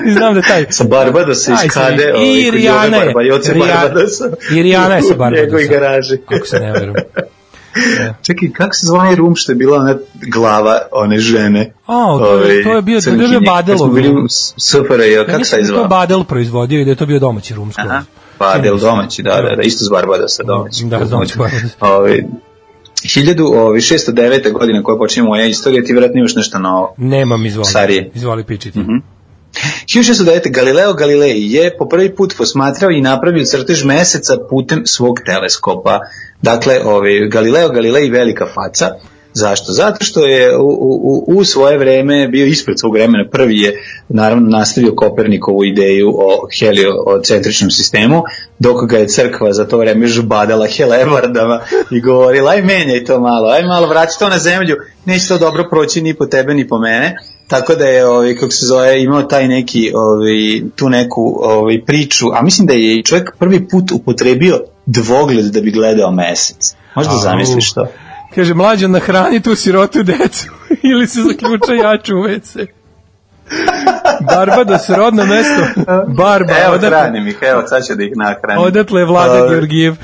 I 0.08 0.12
znam 0.12 0.34
da 0.34 0.42
taj 0.42 0.66
Sa 0.70 0.84
Barbadosa 0.84 1.54
iz 1.54 1.72
Kade, 1.72 2.04
i 2.04 2.10
ovaj, 2.10 2.46
kod 2.46 2.54
Rijana 2.54 2.98
je, 2.98 3.06
Barbadosa. 3.06 4.30
i 4.52 4.64
Rijana 4.64 4.96
je 4.96 5.02
sa 5.02 5.08
U 5.08 5.18
Barbadosa. 5.18 5.42
njegovoj 5.42 5.68
garaži. 5.68 6.18
Ako 6.28 6.46
se 6.46 6.60
ne 6.60 6.72
verujem. 6.72 6.96
Čekaj, 8.22 8.50
kako 8.52 8.74
se 8.74 8.92
onaj 8.92 9.16
rum 9.16 9.36
što 9.36 9.52
je 9.52 9.56
bila 9.56 9.78
ona 9.78 9.96
glava 10.24 10.80
one 10.92 11.18
žene? 11.20 11.74
A, 11.88 12.18
to 12.20 12.36
je- 12.36 12.64
to 12.64 12.76
je 12.76 12.82
bio- 12.82 13.02
to 13.02 13.10
je 13.10 13.18
bio 13.20 13.40
Badelov 13.42 13.80
kad 13.80 13.94
bili 13.94 14.08
rum. 14.08 14.26
u 14.26 14.30
S- 14.30 14.54
SFRJ, 14.60 15.12
Ja 15.12 15.26
kako 15.26 15.44
se 15.44 15.56
da 15.56 15.60
je 15.60 15.64
to 15.64 15.68
zvao? 15.68 15.88
Badel 15.88 16.24
proizvodio 16.24 16.82
i 16.82 16.86
da 16.86 16.92
je 16.92 16.96
to 16.96 17.06
bio 17.06 17.20
domaći 17.20 17.54
rum 17.54 17.72
skroz. 17.72 17.88
Aha, 17.88 18.04
Badel 18.40 18.78
domaći, 18.78 19.24
da, 19.24 19.42
da, 19.42 19.56
da, 19.56 19.62
isto 19.62 19.86
s 19.86 19.90
Barbadosa 19.90 20.44
domaći. 20.44 20.86
Da, 20.86 21.00
domaći 21.00 21.38
Barbados. 21.38 21.72
Ovaj, 21.80 22.24
1609. 23.04 24.52
godina 24.52 24.84
koja 24.84 24.98
počinje 24.98 25.24
moja 25.24 25.46
istorija, 25.46 25.84
ti 25.84 25.94
vjerojatno 25.94 26.20
imaš 26.20 26.36
nešto 26.36 26.60
novo. 26.60 26.94
Nemam, 26.98 27.46
izvoli. 27.46 27.66
Starije. 27.66 28.12
Izvoli 28.14 28.44
pičiti. 28.44 28.80
Mhm. 28.80 28.92
1609. 29.86 30.52
Galileo 30.52 30.94
Galilei 30.94 31.54
je 31.54 31.78
po 31.78 31.88
prvi 31.90 32.16
put 32.16 32.38
posmatrao 32.38 32.92
i 32.92 33.02
napravio 33.02 33.46
crtež 33.46 33.84
meseca 33.84 34.38
putem 34.50 34.86
svog 34.86 35.20
teleskopa. 35.26 36.00
Dakle, 36.42 36.80
ovaj, 36.84 37.28
Galileo 37.30 37.70
Galilei 37.70 38.10
velika 38.10 38.46
faca. 38.46 39.15
Zašto? 39.38 39.72
Zato 39.72 40.06
što 40.06 40.26
je 40.26 40.58
u, 40.58 40.68
u, 40.68 41.24
u 41.28 41.44
svoje 41.44 41.78
vreme 41.78 42.28
bio 42.28 42.46
ispred 42.46 42.80
svog 42.80 42.94
vremena. 42.94 43.26
Prvi 43.32 43.60
je 43.60 43.84
naravno 44.10 44.50
nastavio 44.50 44.96
Kopernikovu 44.96 45.66
ideju 45.66 46.10
o 46.10 46.48
heliocentričnom 46.60 47.72
sistemu, 47.72 48.24
dok 48.60 48.86
ga 48.90 48.98
je 48.98 49.08
crkva 49.08 49.54
za 49.54 49.68
to 49.68 49.78
vreme 49.78 50.08
žbadala 50.08 50.68
helebardama 50.68 51.60
i 51.92 52.02
govorila 52.02 52.52
aj 52.52 52.62
menjaj 52.62 53.06
to 53.06 53.20
malo, 53.20 53.50
aj 53.50 53.64
malo 53.64 53.88
vrati 53.88 54.20
to 54.20 54.30
na 54.30 54.40
zemlju, 54.40 54.76
neće 55.06 55.28
to 55.28 55.38
dobro 55.38 55.68
proći 55.70 56.02
ni 56.02 56.14
po 56.14 56.26
tebe 56.26 56.54
ni 56.54 56.68
po 56.68 56.78
mene. 56.78 57.16
Tako 57.48 57.76
da 57.76 57.86
je 57.86 58.08
ovaj 58.08 58.36
kako 58.36 58.52
se 58.52 58.66
zove 58.66 59.04
imao 59.04 59.24
taj 59.24 59.48
neki 59.48 59.92
ovaj 59.96 60.70
tu 60.76 60.90
neku 60.90 61.40
ovaj 61.44 61.82
priču, 61.86 62.26
a 62.34 62.42
mislim 62.44 62.68
da 62.68 62.74
je 62.74 63.04
čovjek 63.04 63.36
prvi 63.40 63.68
put 63.68 63.92
upotrebio 63.92 64.60
dvogled 64.86 65.46
da 65.46 65.62
bi 65.62 65.72
gledao 65.72 66.12
mesec. 66.12 66.76
Možda 66.96 67.14
zamisliš 67.14 67.74
to. 67.74 67.88
Kaže, 68.36 68.54
mlađan 68.54 68.92
nahrani 68.92 69.42
tu 69.42 69.56
sirotu 69.56 70.04
decu 70.04 70.48
ili 70.92 71.08
se 71.08 71.22
zaključa 71.22 71.74
jaču 71.74 72.16
u 72.18 72.24
WC. 72.24 72.68
Barbados, 74.22 74.90
rodno 74.90 75.26
mesto. 75.26 75.82
Barba, 76.18 76.54
Evo 76.66 76.74
odatle, 76.74 76.90
hranim 76.90 77.28
ih, 77.28 77.38
evo 77.42 77.64
sad 77.68 77.86
ću 77.88 77.96
da 77.96 78.04
ih 78.04 78.12
nahranim. 78.16 78.64
odatle 78.64 79.02
je 79.02 79.06
vlada 79.06 79.48
Georgijev. 79.50 79.96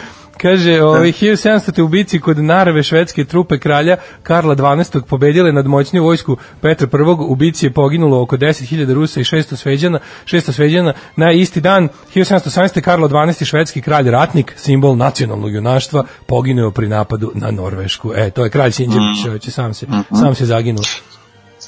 Kaže, 0.41 0.83
ovaj, 0.83 1.11
1700. 1.11 1.81
u 1.81 1.87
bici 1.87 2.19
kod 2.19 2.37
Narve 2.37 2.83
švedske 2.83 3.25
trupe 3.25 3.57
kralja 3.57 3.97
Karla 4.23 4.55
XII. 4.55 5.01
pobedile 5.07 5.51
nad 5.51 5.67
moćniju 5.67 6.03
vojsku 6.03 6.37
Petra 6.61 6.87
I. 6.93 7.03
U 7.27 7.35
bici 7.35 7.65
je 7.65 7.73
poginulo 7.73 8.21
oko 8.21 8.37
10.000 8.37 8.93
Rusa 8.93 9.19
i 9.19 9.23
600 9.23 9.55
sveđana, 9.55 9.99
600 10.25 10.51
sveđana. 10.51 10.93
Na 11.15 11.31
isti 11.31 11.61
dan, 11.61 11.89
1718. 12.15 12.81
Karlo 12.81 13.07
XII. 13.07 13.45
švedski 13.45 13.81
kralj 13.81 14.09
ratnik, 14.09 14.53
simbol 14.57 14.97
nacionalnog 14.97 15.53
junaštva, 15.53 16.03
poginuo 16.25 16.71
pri 16.71 16.87
napadu 16.87 17.31
na 17.35 17.51
Norvešku. 17.51 18.13
E, 18.15 18.29
to 18.29 18.43
je 18.43 18.49
kralj 18.49 18.71
Sinđević, 18.71 19.47
mm. 19.47 19.51
sam 19.51 19.73
se, 19.73 19.87
sam 20.19 20.35
se 20.35 20.45
zaginuo. 20.45 20.83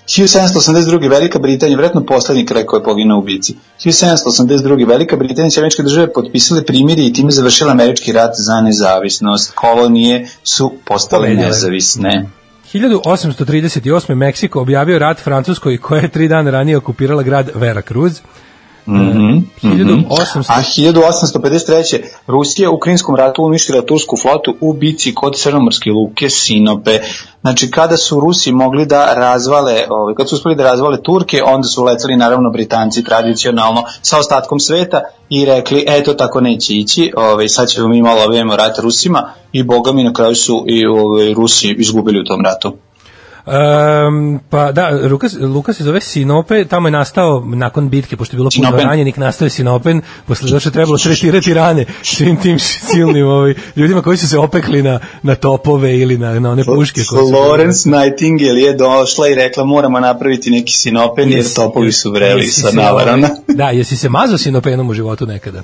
1782. 0.06 1.10
Velika 1.10 1.40
Britanija, 1.40 1.78
vjerojatno 1.78 2.06
poslednji 2.06 2.46
kraj 2.46 2.66
koji 2.66 2.80
je 2.80 2.84
poginuo 2.84 3.20
u 3.20 3.22
bici. 3.22 3.56
1782. 3.80 4.88
Velika 4.88 5.16
Britanija 5.18 5.52
i 5.56 5.60
američke 5.60 5.84
države 5.84 6.14
potpisale 6.14 6.66
primiri 6.66 7.06
i 7.06 7.14
time 7.14 7.32
završila 7.32 7.72
američki 7.72 8.12
rat 8.12 8.32
za 8.38 8.62
nezavisnost. 8.62 9.52
Kolonije 9.56 10.28
su 10.44 10.74
postale 10.86 11.30
nezavisne. 11.30 12.30
1838. 12.74 14.16
Meksiko 14.16 14.62
objavio 14.62 15.00
rat 15.00 15.20
Francuskoj 15.20 15.78
koja 15.78 16.02
je 16.02 16.10
tri 16.10 16.28
dana 16.28 16.52
ranije 16.52 16.78
okupirala 16.78 17.24
grad 17.24 17.50
Veracruz. 17.56 18.22
Mhm. 18.88 19.38
1800 19.62 20.44
A 20.48 20.62
1853. 20.62 22.00
Rusija 22.28 22.70
u 22.70 22.80
Krinskom 22.80 23.16
ratu 23.16 23.44
uništila 23.44 23.82
tursku 23.82 24.18
flotu 24.18 24.56
u 24.62 24.74
bici 24.74 25.16
kod 25.16 25.36
Crnomorske 25.36 25.90
luke 25.90 26.30
Sinope. 26.30 27.00
Znači, 27.42 27.72
kada 27.72 27.98
su 27.98 28.20
Rusi 28.20 28.52
mogli 28.52 28.86
da 28.86 29.14
razvale, 29.14 29.86
ovaj, 29.90 30.16
kad 30.16 30.30
su 30.30 30.36
uspeli 30.36 30.56
da 30.56 30.64
razvale 30.64 31.02
Turke, 31.02 31.44
onda 31.44 31.68
su 31.68 31.84
leteli 31.84 32.18
naravno 32.18 32.50
Britanci 32.50 33.04
tradicionalno 33.04 33.84
sa 34.02 34.20
ostatkom 34.20 34.60
sveta 34.60 35.02
i 35.30 35.46
rekli, 35.46 35.86
eto 35.88 36.14
tako 36.14 36.42
neće 36.42 36.74
ići, 36.74 37.14
ovaj, 37.18 37.50
sad 37.50 37.70
ćemo 37.70 37.88
mi 37.88 38.02
malo 38.02 38.24
obavimo 38.24 38.56
rat 38.56 38.80
Rusima 38.80 39.30
i 39.52 39.64
boga 39.64 39.92
mi 39.92 40.04
na 40.04 40.14
kraju 40.14 40.36
su 40.36 40.64
i 40.68 40.86
ovaj, 40.86 41.34
Rusi 41.34 41.76
izgubili 41.78 42.20
u 42.20 42.24
tom 42.24 42.42
ratu. 42.46 42.74
Um, 43.46 44.40
pa 44.50 44.72
da, 44.72 44.90
Lukas, 45.12 45.34
Lukas 45.40 45.78
se 45.78 45.84
zove 45.84 46.02
Sinope, 46.02 46.66
tamo 46.66 46.88
je 46.88 46.92
nastao 46.92 47.44
nakon 47.46 47.90
bitke, 47.90 48.18
pošto 48.18 48.36
je 48.36 48.38
bilo 48.38 48.50
puno 48.56 48.68
Sinopen. 48.68 48.88
ranjenih, 48.88 49.20
nastao 49.20 49.46
je 49.46 49.50
Sinopen, 49.50 50.02
posle 50.28 50.50
zato 50.50 50.60
što 50.60 50.70
je 50.70 50.74
trebalo 50.74 50.98
tretirati 50.98 51.54
rane 51.54 51.86
svim 52.04 52.38
tim 52.38 52.60
silnim 52.60 53.28
ovaj, 53.28 53.54
ljudima 53.76 54.02
koji 54.02 54.18
su 54.18 54.28
se 54.28 54.38
opekli 54.38 54.82
na, 54.82 55.00
na 55.24 55.36
topove 55.36 56.00
ili 56.00 56.18
na, 56.18 56.40
na 56.40 56.52
one 56.52 56.64
puške. 56.64 57.02
Florence 57.04 57.90
Nightingale 57.90 58.62
je 58.62 58.74
došla 58.74 59.28
i 59.28 59.36
rekla 59.36 59.64
moramo 59.64 60.00
napraviti 60.00 60.52
neki 60.52 60.74
sinopen 60.74 61.32
jer 61.32 61.54
topovi 61.54 61.92
su 61.92 62.12
vreli 62.12 62.48
sa 62.48 62.72
navarana. 62.72 63.30
Da, 63.48 63.70
jesi 63.70 63.98
se 63.98 64.10
mazao 64.10 64.38
Sinopenom 64.38 64.90
u 64.90 64.94
životu 64.94 65.26
nekada? 65.26 65.64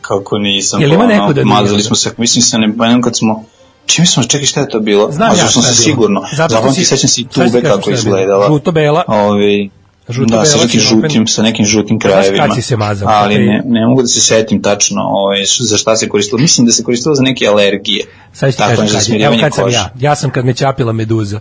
Kako 0.00 0.38
nisam. 0.38 0.80
Jel 0.80 0.92
ima 0.92 1.04
ono, 1.04 1.14
neko 1.14 1.32
da 1.32 1.44
nije? 1.44 1.54
Mazali 1.54 1.82
smo 1.82 1.96
se, 1.96 2.10
mislim 2.16 2.42
se, 2.42 2.58
ne 2.58 2.66
jednom 2.66 3.02
kad 3.02 3.16
smo 3.16 3.44
Čim 3.90 4.06
smo, 4.06 4.22
čekaj 4.24 4.46
šta 4.46 4.60
je 4.60 4.68
to 4.68 4.80
bilo? 4.80 5.12
Znam 5.12 5.30
ja 5.30 5.48
sam 5.48 5.62
se 5.62 5.74
sigurno. 5.74 6.20
Zapamti, 6.36 6.74
si- 6.74 6.84
sećam 6.84 7.08
se 7.08 7.22
šta 7.22 7.44
si 7.44 7.50
tube 7.50 7.62
kako 7.62 7.90
je 7.90 7.94
izgledala. 7.94 8.48
Žuto-bela? 8.48 9.02
Ovi, 9.06 9.70
Žuto-bela, 10.08 10.40
da, 10.40 10.46
sa 10.46 10.58
nekim 10.58 10.80
žutim, 10.80 11.26
sa 11.26 11.42
nekim 11.42 11.64
žutim 11.64 11.98
Znaš 12.02 12.12
krajevima. 12.12 12.54
si 12.54 12.62
se 12.62 12.76
mazao? 12.76 13.08
Ali 13.08 13.38
ne, 13.38 13.62
ne 13.64 13.86
mogu 13.86 14.02
da 14.02 14.08
se 14.08 14.20
setim 14.20 14.62
tačno 14.62 15.02
ovaj, 15.02 15.38
za 15.60 15.76
šta 15.76 15.96
se 15.96 16.08
koristilo. 16.08 16.40
Mislim 16.40 16.66
da 16.66 16.72
se 16.72 16.84
koristilo 16.84 17.14
za 17.14 17.22
neke 17.22 17.46
alergije. 17.46 18.04
Sad 18.32 18.50
ću 18.50 18.56
ti 18.56 18.62
kažem. 18.92 19.22
Evo 19.22 19.36
kad 19.40 19.54
sam 19.54 19.68
ja. 19.70 19.92
Ja 20.00 20.16
sam 20.16 20.30
kad 20.30 20.44
me 20.44 20.54
ćapila 20.54 20.92
meduza. 20.92 21.40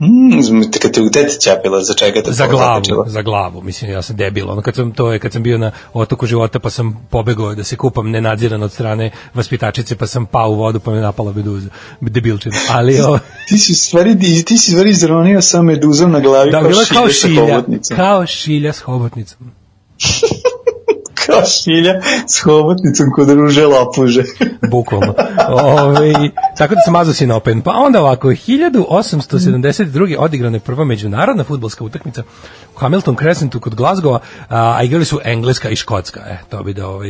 Mm, 0.00 0.62
kad 0.82 0.92
te 0.92 1.02
u 1.02 1.10
tete 1.10 1.36
ćapila, 1.40 1.80
za 1.80 1.94
čega 1.94 2.22
te 2.22 2.32
za 2.32 2.46
glavu, 2.46 2.74
zakačilo? 2.74 3.04
za 3.06 3.22
glavu, 3.22 3.62
mislim 3.62 3.90
ja 3.90 4.02
sam 4.02 4.16
debil. 4.16 4.50
Ono 4.50 4.62
kad 4.62 4.74
sam 4.74 4.92
to 4.92 5.12
je 5.12 5.18
kad 5.18 5.32
sam 5.32 5.42
bio 5.42 5.58
na 5.58 5.70
otoku 5.92 6.26
života 6.26 6.58
pa 6.58 6.70
sam 6.70 7.06
pobegao 7.10 7.54
da 7.54 7.64
se 7.64 7.76
kupam 7.76 8.10
nenadziran 8.10 8.62
od 8.62 8.72
strane 8.72 9.10
vaspitačice 9.34 9.96
pa 9.96 10.06
sam 10.06 10.26
pao 10.26 10.50
u 10.50 10.54
vodu 10.54 10.80
pa 10.80 10.90
me 10.90 11.00
napala 11.00 11.32
meduza. 11.32 11.68
Debilčina. 12.00 12.56
Ali 12.70 13.00
o, 13.00 13.18
Ti 13.48 13.58
si 13.58 13.74
stvari, 13.74 14.18
ti, 14.18 14.44
ti 14.44 14.58
si 14.58 14.70
stvari 14.70 14.90
izronio 14.90 15.42
sa 15.42 15.62
meduzom 15.62 16.10
na 16.10 16.20
glavi 16.20 16.50
da 16.50 16.60
bila 16.60 16.84
kao 16.92 17.08
sa 17.08 17.28
šilja, 17.28 17.62
kao 17.96 18.26
šilja 18.26 18.72
s 18.72 18.80
hobotnicom. 18.80 19.50
Kao 21.26 21.42
šilja 21.44 22.00
s 22.28 22.40
hobotnicom 22.40 23.06
kod 23.16 23.30
ruže 23.30 23.66
lopuže. 23.66 24.24
Bukvalno. 24.70 25.14
Ove, 25.48 26.12
tako 26.58 26.74
da 26.74 26.80
sam 26.84 26.92
mazao 26.92 27.14
sinopen. 27.14 27.60
Pa 27.62 27.70
onda 27.70 28.00
ovako, 28.00 28.28
1872. 28.28 30.16
odigrana 30.18 30.56
je 30.56 30.60
prva 30.60 30.84
međunarodna 30.84 31.44
futbolska 31.44 31.84
utakmica 31.84 32.22
u 32.76 32.78
Hamilton 32.78 33.16
Crescentu 33.16 33.60
kod 33.60 33.74
Glasgowa, 33.74 34.18
a, 34.48 34.74
a 34.78 34.82
igrali 34.82 35.04
su 35.04 35.20
Engleska 35.24 35.70
i 35.70 35.76
Škotska. 35.76 36.20
E, 36.20 36.38
to 36.50 36.62
bi 36.62 36.74
da, 36.74 36.88
ovaj, 36.88 37.08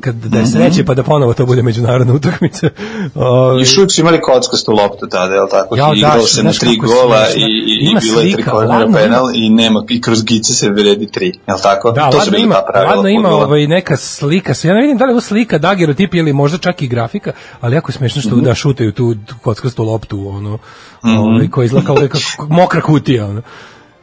kad, 0.00 0.14
da 0.14 0.38
je 0.38 0.46
sreće 0.46 0.84
pa 0.84 0.94
da 0.94 1.02
ponovo 1.02 1.34
to 1.34 1.46
bude 1.46 1.62
međunarodna 1.62 2.14
utakmica. 2.14 2.68
Ove, 3.14 3.60
Još 3.60 3.76
uvijek 3.76 3.92
su 3.92 4.00
imali 4.00 4.20
kockastu 4.20 4.72
loptu 4.72 5.06
tada, 5.06 5.34
jel 5.34 5.46
tako? 5.50 5.76
Ja, 5.76 5.84
Ja, 5.84 5.88
da, 5.88 5.94
Igrao 5.96 6.26
se 6.26 6.42
na 6.42 6.52
tri 6.52 6.70
je 6.70 6.76
gola 6.76 7.26
i, 7.36 7.40
i, 7.40 7.90
i 7.90 7.96
bilo 8.00 8.20
je 8.20 8.32
tri 8.32 8.42
kornera 8.42 8.88
penal 8.92 9.30
i 9.34 9.50
nema, 9.50 9.84
i 9.88 10.00
kroz 10.00 10.24
gice 10.24 10.52
se 10.54 10.70
vredi 10.70 11.10
tri, 11.12 11.32
jel 11.48 11.56
tako? 11.62 11.92
Da, 11.92 12.10
to 12.10 12.16
ladno 12.16 12.38
ima, 12.38 12.56
ladno 12.74 13.08
ima 13.08 13.28
ovaj, 13.28 13.66
neka 13.66 13.96
slika, 13.96 14.52
ja 14.62 14.74
ne 14.74 14.80
vidim 14.80 14.98
da 14.98 15.04
li 15.04 15.14
je 15.14 15.20
slika 15.20 15.58
dagerotip 15.58 16.14
ili 16.14 16.32
možda 16.32 16.58
čak 16.58 16.82
i 16.82 16.88
grafika, 16.88 17.32
ali 17.60 17.74
jako 17.74 17.90
je 17.90 17.94
smešno 17.94 18.22
što 18.22 18.30
Mhm. 18.36 18.44
Da 18.54 18.58
šutaju 18.58 18.92
tu 18.92 19.14
kockastu 19.42 19.84
loptu, 19.84 20.28
ono, 20.28 20.58
ovaj, 21.02 21.48
koja 21.50 21.64
izgleda 21.64 21.86
kao 21.86 21.96
neka 21.96 22.18
mokra 22.60 22.80
kutija, 22.80 23.26
ono. 23.26 23.42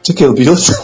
Čekaj, 0.02 0.26
je 0.26 0.32
bilo 0.32 0.56
tu... 0.56 0.72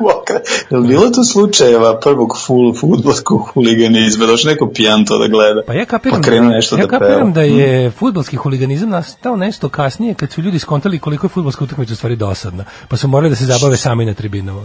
Mokra. 0.00 0.40
Je 0.70 0.78
li 0.78 0.88
bilo 0.88 1.10
tu 1.10 1.24
slučajeva 1.24 2.00
prvog 2.00 2.36
full 2.46 2.74
futbolskog 2.74 3.50
huliganizma? 3.54 4.26
Došao 4.26 4.50
neko 4.50 4.70
pijan 4.74 5.04
to 5.04 5.18
da 5.18 5.28
gleda. 5.28 5.62
Pa 5.66 5.74
ja 5.74 5.84
kapiram, 5.84 6.22
Pa 6.22 6.28
krenuo 6.28 6.50
nešto 6.50 6.76
ja 6.76 6.86
da 6.86 6.98
kapiram 6.98 7.32
da 7.32 7.42
je 7.42 7.90
fudbalski 7.90 8.36
huliganizam 8.36 8.88
nastao 8.88 9.36
nešto 9.36 9.68
kasnije 9.68 10.14
kad 10.14 10.32
su 10.32 10.42
ljudi 10.42 10.58
skontali 10.58 10.98
koliko 10.98 11.26
je 11.26 11.28
fudbalska 11.28 11.64
utakmica 11.64 11.92
u 11.92 11.96
stvari 11.96 12.16
dosadna, 12.16 12.64
pa 12.88 12.96
su 12.96 13.08
morali 13.08 13.30
da 13.30 13.36
se 13.36 13.44
zabave 13.44 13.76
sami 13.76 14.04
na 14.04 14.14
tribinama. 14.14 14.62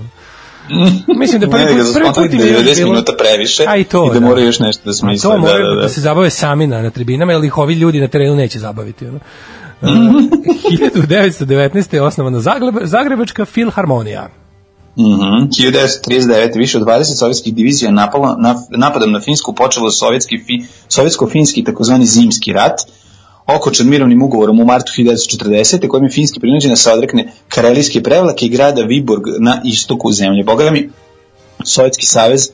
Mislim 1.20 1.42
da 1.42 1.50
prvi 1.50 1.66
put, 1.66 1.78
da 1.78 1.84
prvi 1.94 2.10
put 2.16 2.34
im 2.34 2.40
da 2.40 2.46
je 2.46 2.50
je 2.50 2.54
još 2.54 2.64
90 2.64 2.76
bilo... 2.76 2.92
minuta 2.92 3.14
previše 3.20 3.66
A 3.68 3.78
i 3.78 3.84
to, 3.84 4.12
i 4.12 4.14
da 4.14 4.20
moraju 4.20 4.46
još 4.46 4.60
nešto 4.60 4.82
da 4.86 4.90
A 4.90 4.94
smisle. 4.94 5.30
to 5.30 5.36
da, 5.36 5.42
moraju 5.42 5.70
da, 5.70 5.76
da, 5.76 5.82
da. 5.82 5.90
se 5.90 6.02
zabave 6.02 6.30
sami 6.30 6.68
na, 6.68 6.82
na 6.82 6.90
tribinama, 6.90 7.32
jer 7.32 7.44
ih 7.44 7.58
ovi 7.58 7.74
ljudi 7.74 8.00
na 8.00 8.08
terenu 8.08 8.36
neće 8.36 8.60
zabaviti. 8.60 9.08
Ono. 9.08 9.20
Uh, 9.82 9.90
1919. 9.90 11.96
je 11.96 12.02
osnovana 12.02 12.40
Zagreb, 12.40 12.76
Zagrebačka 12.84 13.46
filharmonija. 13.46 14.30
Mhm. 15.00 15.50
1939. 15.50 16.58
više 16.58 16.78
od 16.78 16.84
20 16.84 17.04
sovjetskih 17.04 17.54
divizija 17.54 17.92
napalo, 17.92 18.36
na, 18.40 18.56
napadom 18.70 19.12
na 19.12 19.22
Finsku 19.22 19.54
počelo 19.54 19.92
sovjetski, 19.92 20.38
fi, 20.38 20.64
sovjetsko-finski 20.90 21.64
takozvani 21.64 22.06
zimski 22.06 22.54
rat, 22.54 22.82
okočen 23.48 23.90
mirovnim 23.90 24.22
ugovorom 24.22 24.60
u 24.60 24.66
martu 24.66 24.92
1940. 24.98 25.88
kojim 25.88 26.06
je 26.06 26.12
Finski 26.12 26.40
prinuđen 26.40 26.70
da 26.70 26.76
se 26.76 26.92
odrekne 26.92 27.32
karelijske 27.50 28.04
prevlake 28.04 28.46
i 28.46 28.50
grada 28.50 28.82
Viborg 28.82 29.24
na 29.40 29.62
istoku 29.64 30.12
zemlje. 30.12 30.44
Boga 30.44 30.72
mi, 30.72 30.90
Sovjetski 31.64 32.06
savez 32.06 32.50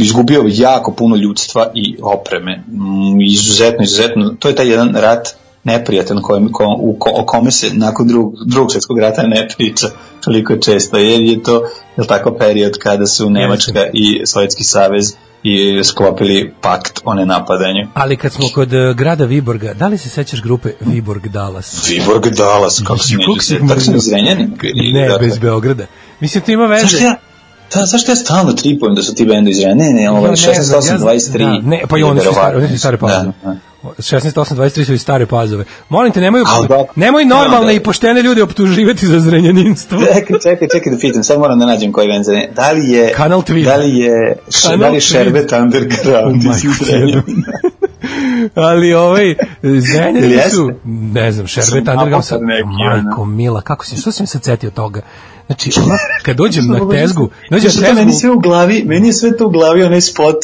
izgubio 0.00 0.44
jako 0.48 0.92
puno 0.92 1.16
ljudstva 1.16 1.70
i 1.74 1.96
opreme. 2.02 2.56
Mm, 2.56 3.20
Izuzetno, 3.20 3.84
izuzetno. 3.84 4.34
To 4.38 4.48
je 4.48 4.54
taj 4.54 4.68
jedan 4.68 4.94
rat 4.94 5.35
neprijatan 5.66 6.22
kojem, 6.22 6.52
ko, 6.52 6.76
u, 6.78 6.96
ko, 6.98 7.10
o 7.14 7.26
kome 7.26 7.50
se 7.50 7.70
nakon 7.74 8.08
drugog, 8.08 8.34
drugog 8.46 8.72
svjetskog 8.72 8.98
rata 8.98 9.22
ne 9.22 9.48
priča 9.56 9.86
toliko 10.24 10.56
često, 10.56 10.96
jer 10.96 11.20
je 11.20 11.42
to 11.42 11.62
je 11.96 12.06
tako 12.06 12.34
period 12.38 12.78
kada 12.78 13.06
su 13.06 13.30
Nemačka 13.30 13.86
i 13.92 14.22
Sovjetski 14.26 14.64
savez 14.64 15.14
i 15.42 15.84
sklopili 15.84 16.54
pakt 16.60 17.00
o 17.04 17.14
nenapadanju. 17.14 17.88
Ali 17.94 18.16
kad 18.16 18.32
smo 18.32 18.44
kod 18.54 18.72
eh, 18.72 18.94
grada 18.94 19.24
Viborga, 19.24 19.74
da 19.74 19.88
li 19.88 19.98
se 19.98 20.08
sećaš 20.08 20.42
grupe 20.42 20.68
Viborg 20.80 21.28
Dallas? 21.28 21.88
Viborg 21.88 22.34
Dallas, 22.34 22.82
kako 22.86 22.98
si 22.98 23.16
neđe, 23.16 23.54
tako 23.54 23.64
mrzio? 23.64 23.96
izrenjeni. 23.96 24.48
Ne, 24.92 25.18
bez 25.20 25.38
Beograda. 25.38 25.86
Mislim, 26.20 26.44
to 26.44 26.52
ima 26.52 26.66
veze. 26.66 26.82
Zašto 26.82 27.04
ja, 27.04 27.16
da, 27.74 27.86
zašto 27.86 28.12
ja 28.12 28.16
stalno 28.16 28.52
tripujem 28.52 28.94
da 28.94 29.02
su 29.02 29.14
ti 29.14 29.24
bendovi 29.24 29.50
izrenjeni? 29.50 29.92
Ne, 29.92 30.02
ne, 30.02 30.10
ovo 30.10 30.26
je 30.26 30.30
ne 30.30 30.36
znam, 30.36 30.54
16, 30.54 30.72
ja 30.72 30.80
8, 30.80 30.96
znam, 30.96 31.08
23. 31.08 31.62
da, 31.62 31.68
ne, 31.68 31.82
pa 31.88 31.98
i 31.98 32.02
oni 32.02 32.20
su 32.20 32.32
stare, 32.32 32.56
oni 32.56 32.68
su 32.68 32.78
stare 32.78 32.96
pazove. 32.96 33.32
Da, 33.42 33.50
da. 33.50 33.56
16, 33.98 34.40
8, 34.40 34.54
23 34.54 34.84
su 34.84 34.94
i 34.94 34.98
stare 34.98 35.26
pazove. 35.26 35.64
Molim 35.88 36.12
te, 36.12 36.20
nemoj, 36.20 36.40
da. 36.68 36.84
nemoj 36.96 37.24
normalne 37.24 37.60
Da, 37.60 37.66
da. 37.66 37.72
i 37.72 37.80
poštene 37.80 38.22
ljude 38.22 38.42
optuživati 38.42 39.06
za 39.06 39.20
zrenjaninstvo. 39.20 39.98
Čekaj, 40.14 40.38
čekaj, 40.42 40.68
čekaj 40.68 40.92
da 40.92 40.98
pitam, 41.00 41.24
sad 41.24 41.38
moram 41.38 41.58
da 41.58 41.66
nađem 41.66 41.92
koji 41.92 42.08
bend 42.08 42.24
zrenjanin. 42.24 42.54
Da 42.54 42.72
li 42.72 42.88
je, 42.88 43.12
Kanal 43.12 43.42
Tweed. 43.42 43.64
da 43.64 43.76
li 43.76 43.98
je, 43.98 44.36
Kanal 44.62 44.78
da 44.78 44.88
li. 44.88 45.00
Šerbet 45.00 45.52
Underground 45.52 46.36
iz 46.36 46.44
Majku 46.44 46.84
Zrenjanina? 46.84 47.52
Ali 48.54 48.94
ovaj 48.94 49.34
Zrenjanin 49.62 50.40
su, 50.50 50.70
ne 50.84 51.32
znam, 51.32 51.46
Šerbet 51.46 51.88
Underground, 51.88 52.24
neki, 52.40 52.68
majko 53.04 53.24
mila, 53.24 53.60
kako 53.60 53.84
si, 53.84 53.96
što 53.96 54.12
sam 54.12 54.26
se 54.26 54.38
setio 54.42 54.70
toga? 54.70 55.00
Znači, 55.46 55.70
kad 56.24 56.36
dođem 56.36 56.66
na 56.66 56.90
tezgu, 56.90 57.28
dođem 57.50 57.66
na 57.66 57.70
šta, 57.70 57.94
meni 57.94 58.06
tezgu, 58.06 58.20
sve 58.20 58.30
u 58.30 58.38
glavi, 58.38 58.84
meni 58.86 59.08
je 59.08 59.12
sve 59.12 59.36
to 59.36 59.46
u 59.46 59.50
glavi 59.50 59.82
onaj 59.82 60.00
spot 60.00 60.36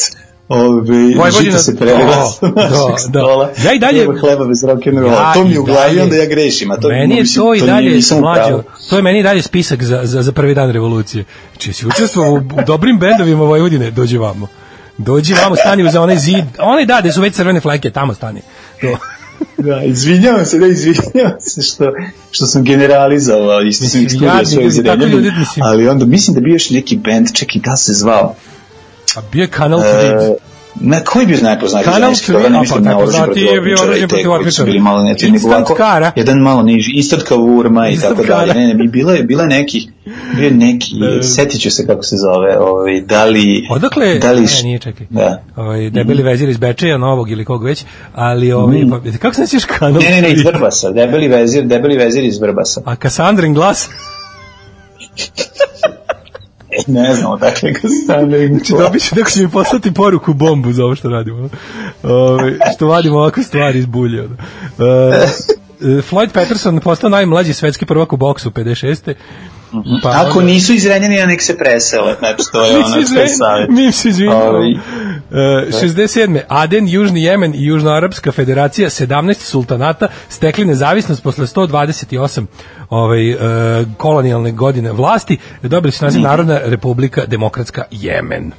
Ove, 0.49 1.15
Vojvodina- 1.15 1.57
se 1.57 1.75
prelila 1.75 2.25
sa 2.25 2.47
Da, 2.47 3.21
da. 3.21 3.51
Ja 3.65 3.73
i 3.73 3.79
dalje- 3.79 3.99
Treba 3.99 4.19
hleba 4.19 4.45
bez 4.45 4.63
rock'n'rolla. 4.63 5.11
Ja 5.11 5.33
to 5.33 5.43
mi 5.43 5.57
u 5.57 5.63
glavi, 5.63 5.99
onda 5.99 6.15
ja 6.15 6.25
grešim. 6.25 6.71
A 6.71 6.77
to, 6.77 6.87
meni 6.87 7.15
je 7.15 7.23
to 7.35 7.55
i 7.55 7.61
dalje 7.61 7.99
pravu. 8.09 8.21
mlađo. 8.21 8.63
To 8.89 8.95
je 8.95 9.01
meni 9.01 9.19
i 9.19 9.23
dalje 9.23 9.41
spisak 9.41 9.83
za, 9.83 10.01
za, 10.03 10.21
za 10.21 10.31
prvi 10.31 10.55
dan 10.55 10.71
revolucije. 10.71 11.23
Znači, 11.51 11.73
si 11.73 11.87
učestvovao 11.87 12.33
u 12.33 12.41
dobrim 12.67 12.99
bendovima 12.99 13.43
Vojvodine, 13.43 13.91
dođi 13.91 14.17
vamo. 14.17 14.47
Dođi 14.97 15.33
vamo, 15.33 15.55
stani 15.55 15.91
za 15.91 16.01
onaj 16.01 16.17
zid. 16.17 16.45
Onaj 16.59 16.85
da, 16.85 17.01
gde 17.01 17.11
su 17.11 17.21
već 17.21 17.33
crvene 17.33 17.59
fleke, 17.59 17.89
tamo 17.91 18.13
stani. 18.13 18.41
To. 18.81 18.97
Da, 19.57 19.83
izvinjavam 19.83 20.45
se, 20.45 20.59
da, 20.59 20.67
izvinjavam 20.67 21.39
se 21.39 21.61
što, 21.61 21.91
što 22.31 22.45
sam 22.45 22.63
generalizovao 22.63 23.61
i 23.61 23.71
što 23.71 23.85
sam 23.85 24.01
jadni 24.01 24.45
svoje 24.45 24.65
mislim. 25.39 25.65
ali 25.65 25.87
onda 25.87 26.05
mislim 26.05 26.35
da 26.35 26.41
bi 26.41 26.51
još 26.51 26.69
neki 26.69 26.97
band, 26.97 27.27
čekaj, 27.33 27.61
da 27.65 27.75
se 27.75 27.93
zvao, 27.93 28.35
A 29.15 29.21
bio 29.31 29.41
je 29.41 29.47
kanal 29.47 29.79
e, 29.79 29.83
Tweed. 29.83 30.35
na 30.75 30.99
koji 30.99 31.25
bi 31.25 31.33
najpoznatiji 31.33 31.91
Kanal 31.93 32.09
ženski, 32.09 32.25
toga 32.27 32.39
Tweed, 32.39 32.51
ne 32.51 32.57
a 32.57 32.61
mislim 32.61 32.83
pa 32.83 32.89
najpoznatiji 32.89 33.43
je 33.43 33.61
bio 33.61 33.77
oružje 33.81 34.07
protiv 34.07 34.31
otmičara. 34.31 34.65
bili 34.65 34.79
malo 34.79 35.03
neći, 35.03 35.31
nego 35.31 35.47
ovako, 35.47 35.75
kara. 35.75 36.11
jedan 36.15 36.37
malo 36.37 36.63
niži, 36.63 36.91
istatka 36.91 37.35
urma 37.35 37.89
i 37.89 37.97
tako 37.97 38.23
dalje, 38.23 38.53
ne, 38.53 38.67
ne, 38.67 38.73
bi 38.73 38.87
bila 38.87 39.13
je, 39.13 39.23
bila 39.23 39.45
neki, 39.45 39.87
bio 40.35 40.45
je 40.45 40.51
neki, 40.51 40.91
Da. 40.99 41.23
setit 41.23 41.61
ću 41.61 41.71
se 41.71 41.87
kako 41.87 42.03
se 42.03 42.15
zove, 42.17 42.57
ovaj, 42.59 43.01
da 43.01 43.25
li, 43.25 43.67
Odakle, 43.69 44.19
da 44.19 44.31
li, 44.31 44.41
ne, 44.41 44.63
nije, 44.63 44.79
čekaj. 44.79 45.07
da, 45.09 45.43
Ovaj, 45.55 45.89
debeli 45.89 46.23
vezir 46.23 46.49
iz 46.49 46.57
Bečeja, 46.57 46.97
novog 46.97 47.31
ili 47.31 47.45
kog 47.45 47.63
već, 47.63 47.83
ali 48.13 48.51
ovaj, 48.51 48.77
pa, 48.89 49.17
kako 49.19 49.35
se 49.35 49.41
nećeš 49.41 49.65
kanal 49.65 50.01
ne, 50.01 50.09
ne, 50.09 50.21
ne, 50.21 50.31
iz? 50.31 50.45
Vrbasa, 50.45 50.89
debeli 50.91 51.27
vezir, 51.27 51.63
debeli 51.63 51.97
vezir 51.97 52.23
iz 52.23 52.39
Vrbasa. 52.39 52.81
A 52.85 52.95
Kassandrin 52.95 53.53
glas? 53.53 53.89
E, 56.79 56.91
ne 56.91 57.15
znam, 57.15 57.31
odakle 57.31 57.71
ga 57.71 57.79
stavljaju. 58.03 58.47
Znači, 58.47 58.73
dobit 58.73 59.01
ću, 59.01 59.15
neko 59.15 59.29
će 59.29 59.41
mi 59.41 59.51
poslati 59.51 59.93
poruku 59.93 60.33
bombu 60.33 60.73
za 60.73 60.83
ovo 60.83 60.95
što 60.95 61.09
radimo. 61.09 61.49
Ove, 62.03 62.57
što 62.75 62.87
vadimo 62.87 63.17
ovakve 63.17 63.43
stvari 63.43 63.79
iz 63.79 63.85
bulje. 63.85 64.25
ono. 64.25 64.35
E, 64.79 66.01
Floyd 66.09 66.29
Patterson 66.33 66.79
postao 66.79 67.09
najmlađi 67.09 67.53
svetski 67.53 67.85
prvak 67.85 68.13
u 68.13 68.17
boksu 68.17 68.51
56. 68.51 69.13
Pa 70.03 70.09
Ako 70.09 70.39
onda- 70.39 70.51
nisu 70.51 70.73
iz 70.73 70.85
Renjanina, 70.85 71.25
nek 71.25 71.41
se 71.41 71.57
presele. 71.57 72.15
Znači, 72.19 72.43
to 72.51 72.65
je 72.65 72.77
ono 72.77 72.87
se 72.87 73.01
što 73.05 73.19
je 73.19 73.27
savjet. 73.27 73.69
Mi 73.69 73.91
se 73.91 74.09
izvinjamo. 74.09 74.57
E, 75.31 75.71
67. 75.81 76.41
Aden, 76.47 76.87
Južni 76.87 77.23
Jemen 77.23 77.55
i 77.55 77.65
Južnoarapska 77.65 78.31
federacija 78.31 78.89
17 78.89 79.33
sultanata 79.33 80.07
stekli 80.29 80.65
nezavisnost 80.65 81.23
posle 81.23 81.45
128 81.45 82.45
ovaj, 82.89 83.31
e, 83.31 83.37
kolonijalne 83.97 84.51
godine 84.51 84.91
vlasti. 84.91 85.37
Dobili 85.61 85.91
su 85.91 86.05
naziv 86.05 86.21
Narodna 86.21 86.59
republika 86.63 87.25
demokratska 87.25 87.83
Jemen. 87.91 88.51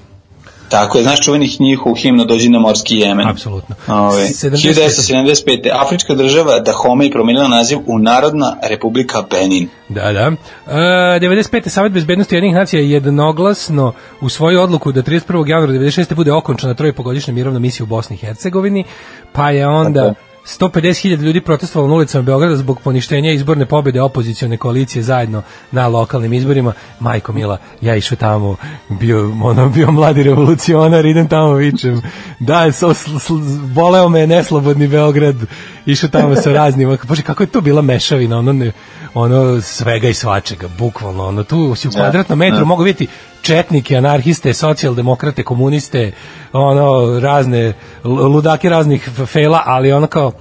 Tako 0.75 0.99
je, 0.99 1.05
znaš 1.05 1.21
čuvenih 1.21 1.61
njihovu 1.61 1.95
himnu 1.95 2.25
dođi 2.25 2.49
na 2.49 2.59
morski 2.59 2.97
Jemen. 2.99 3.29
Apsolutno. 3.29 3.75
Ove, 3.89 4.23
75. 4.23 4.51
1975. 4.51 5.69
Afrička 5.73 6.15
država 6.15 6.53
Dahomey 6.61 7.13
promenila 7.13 7.49
naziv 7.49 7.79
u 7.87 7.99
Narodna 7.99 8.57
republika 8.71 9.23
Benin. 9.31 9.69
Da, 9.89 10.13
da. 10.13 10.33
E, 10.67 11.21
95. 11.21 11.69
Savet 11.69 11.93
bezbednosti 11.93 12.35
jednih 12.35 12.55
nacija 12.55 12.83
je 12.83 12.91
jednoglasno 12.91 13.93
u 14.21 14.29
svoju 14.29 14.61
odluku 14.61 14.93
da 14.93 15.03
31. 15.03 15.49
januara 15.49 15.73
96. 15.73 16.15
bude 16.15 16.33
okončana 16.33 16.75
trojpogodišnja 16.75 17.35
mirovna 17.35 17.59
misija 17.59 17.85
u 17.85 17.87
Bosni 17.87 18.17
i 18.17 18.19
Hercegovini, 18.19 18.85
pa 19.33 19.51
je 19.51 19.69
onda 19.69 20.03
Tako. 20.09 20.34
150.000 20.45 21.23
ljudi 21.23 21.41
protestovalo 21.41 21.89
na 21.89 21.95
ulicama 21.95 22.23
Beograda 22.23 22.57
zbog 22.57 22.81
poništenja 22.81 23.33
izborne 23.33 23.67
pobede 23.67 24.01
opozicione 24.01 24.57
koalicije 24.57 25.03
zajedno 25.03 25.43
na 25.73 25.89
lokalnim 25.89 26.33
izborima. 26.33 26.73
Majko 27.01 27.33
Mila, 27.33 27.59
ja 27.81 27.97
išao 27.97 28.17
tamo, 28.17 28.57
bio, 28.89 29.33
ono, 29.43 29.69
bio 29.69 29.93
mladi 29.93 30.23
revolucionar, 30.23 31.07
idem 31.07 31.29
tamo, 31.29 31.53
vičem, 31.53 32.03
da, 32.41 32.73
so, 32.73 32.95
sl, 32.95 33.19
sl, 33.19 33.35
boleo 33.75 34.09
me 34.09 34.21
je 34.21 34.27
neslobodni 34.27 34.89
Beograd, 34.89 35.37
išao 35.87 36.11
tamo 36.11 36.37
sa 36.37 36.53
raznim, 36.53 36.99
bože, 37.09 37.23
kako 37.23 37.43
je 37.43 37.47
to 37.47 37.61
bila 37.61 37.83
mešavina, 37.83 38.39
ono, 38.39 38.53
ne, 38.53 38.73
ono 39.15 39.61
svega 39.61 40.09
i 40.09 40.15
svačega, 40.15 40.69
bukvalno, 40.79 41.27
ono, 41.27 41.45
tu 41.45 41.75
si 41.75 41.89
u 41.89 41.91
kvadratnom 41.91 42.39
metru, 42.39 42.59
da. 42.59 42.65
mogu 42.65 42.83
vidjeti 42.83 43.13
četnike, 43.45 43.97
anarhiste, 43.97 44.55
socijaldemokrate, 44.55 45.43
komuniste, 45.43 46.13
ono, 46.53 47.21
razne, 47.21 47.73
ludake 48.05 48.69
raznih 48.69 49.11
fela, 49.27 49.63
ali 49.67 49.93
ono 49.93 50.07
kao, 50.07 50.33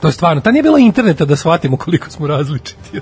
to 0.00 0.08
je 0.08 0.12
stvarno, 0.12 0.40
ta 0.42 0.50
nije 0.50 0.62
bilo 0.62 0.78
interneta 0.78 1.24
da 1.24 1.36
shvatimo 1.36 1.76
koliko 1.76 2.10
smo 2.10 2.26
različiti. 2.26 3.00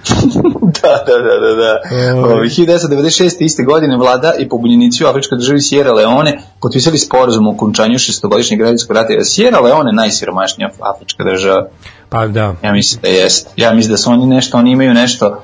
da, 0.82 1.04
da, 1.06 1.18
da, 1.18 1.34
da. 1.40 1.54
da. 1.54 1.80
Ovaj. 2.18 2.32
Ove, 2.32 2.48
1996. 2.48 3.36
iste 3.40 3.62
godine 3.62 3.96
vlada 3.96 4.32
i 4.38 4.48
pobunjenici 4.48 5.04
u 5.04 5.06
Afričkoj 5.06 5.38
državi 5.38 5.60
Sierra 5.60 5.92
Leone 5.92 6.40
potpisali 6.60 6.98
sporazum 6.98 7.46
o 7.46 7.50
okončanju 7.50 7.98
šestogodišnjeg 7.98 8.60
građanskog 8.60 8.96
rata. 8.96 9.24
Sierra 9.24 9.60
Leone 9.60 9.90
je 9.90 9.94
najsiromašnija 9.94 10.70
afrička 10.94 11.24
država. 11.24 11.68
Pa 12.08 12.26
da. 12.26 12.54
Ja 12.62 12.72
mislim 12.72 13.02
da 13.02 13.08
jest. 13.08 13.48
Ja 13.56 13.74
mislim 13.74 13.90
da 13.90 13.96
su 13.96 14.10
oni 14.10 14.26
nešto, 14.26 14.58
oni 14.58 14.70
imaju 14.70 14.94
nešto 14.94 15.42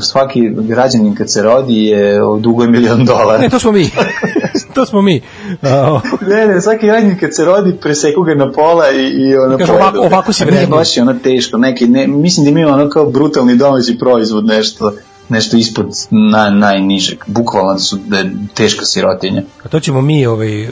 svaki 0.00 0.40
građanin 0.50 1.14
kad 1.14 1.30
se 1.30 1.42
rodi 1.42 1.74
je 1.76 2.18
duguje 2.40 2.68
milion 2.68 3.04
dolara. 3.04 3.38
Ne, 3.38 3.48
to 3.48 3.58
smo 3.58 3.72
mi. 3.72 3.90
to 4.74 4.86
smo 4.86 5.02
mi. 5.02 5.20
A, 5.62 6.00
Ne, 6.22 6.46
ne, 6.46 6.60
svaki 6.60 6.86
građanin 6.86 7.18
kad 7.18 7.34
se 7.34 7.44
rodi 7.44 7.74
preseku 7.74 8.22
ga 8.22 8.34
na 8.34 8.52
pola 8.52 8.90
i, 8.90 9.02
i 9.02 9.36
ono 9.36 9.56
pojedu 9.56 9.72
ovako- 9.74 9.98
ovako 9.98 10.32
se 10.32 10.44
Ne, 10.44 10.50
vrednuje. 10.50 10.78
baš 10.78 10.96
je 10.96 11.02
ono 11.02 11.14
teško, 11.14 11.58
neki, 11.58 11.86
ne, 11.86 12.06
mislim 12.06 12.44
da 12.44 12.50
imaju 12.50 12.68
ono 12.68 12.88
kao 12.88 13.06
brutalni 13.06 13.56
domaći 13.56 13.98
proizvod, 13.98 14.46
nešto, 14.46 14.92
nešto 15.28 15.56
ispod 15.56 15.86
na, 16.10 16.50
najnižeg. 16.50 17.18
Bukvalno 17.26 17.78
su 17.78 17.98
da 18.06 18.18
je 18.18 18.30
teška 18.54 18.84
sirotinja. 18.84 19.42
A 19.64 19.68
to 19.68 19.80
ćemo 19.80 20.00
mi 20.02 20.26
ovaj, 20.26 20.64
uh, 20.64 20.70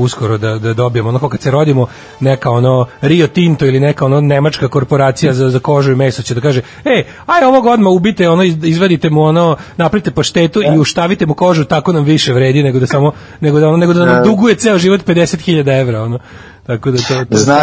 uskoro 0.00 0.38
da, 0.38 0.58
da 0.58 0.74
dobijemo. 0.74 1.08
Ono 1.08 1.28
kad 1.28 1.40
se 1.42 1.50
rodimo, 1.50 1.86
neka 2.20 2.50
ono 2.50 2.86
Rio 3.00 3.26
Tinto 3.26 3.66
ili 3.66 3.80
neka 3.80 4.04
ono 4.04 4.20
nemačka 4.20 4.68
korporacija 4.68 5.32
za, 5.34 5.50
za 5.50 5.58
kožu 5.58 5.92
i 5.92 5.96
meso 5.96 6.22
će 6.22 6.34
da 6.34 6.40
kaže, 6.40 6.60
ej, 6.84 7.04
aj 7.26 7.44
ovog 7.44 7.66
odmah 7.66 7.92
ubite, 7.92 8.28
ono, 8.28 8.42
iz- 8.42 8.64
izvadite 8.64 9.10
mu 9.10 9.22
ono, 9.22 9.56
napravite 9.76 10.10
paštetu 10.10 10.62
i 10.62 10.78
uštavite 10.78 11.26
mu 11.26 11.34
kožu, 11.34 11.64
tako 11.64 11.92
nam 11.92 12.04
više 12.04 12.32
vredi 12.32 12.62
nego 12.62 12.78
da 12.78 12.86
samo, 12.86 13.12
nego 13.40 13.60
da, 13.60 13.68
ono, 13.68 13.76
nego 13.76 13.92
da 13.92 14.04
nam 14.04 14.24
duguje 14.24 14.54
ceo 14.54 14.78
život 14.78 15.00
50.000 15.06 15.80
evra, 15.80 16.02
ono. 16.02 16.18
Tako 16.66 16.90
da 16.90 16.98
to, 16.98 17.24
to 17.24 17.36
Zna, 17.36 17.58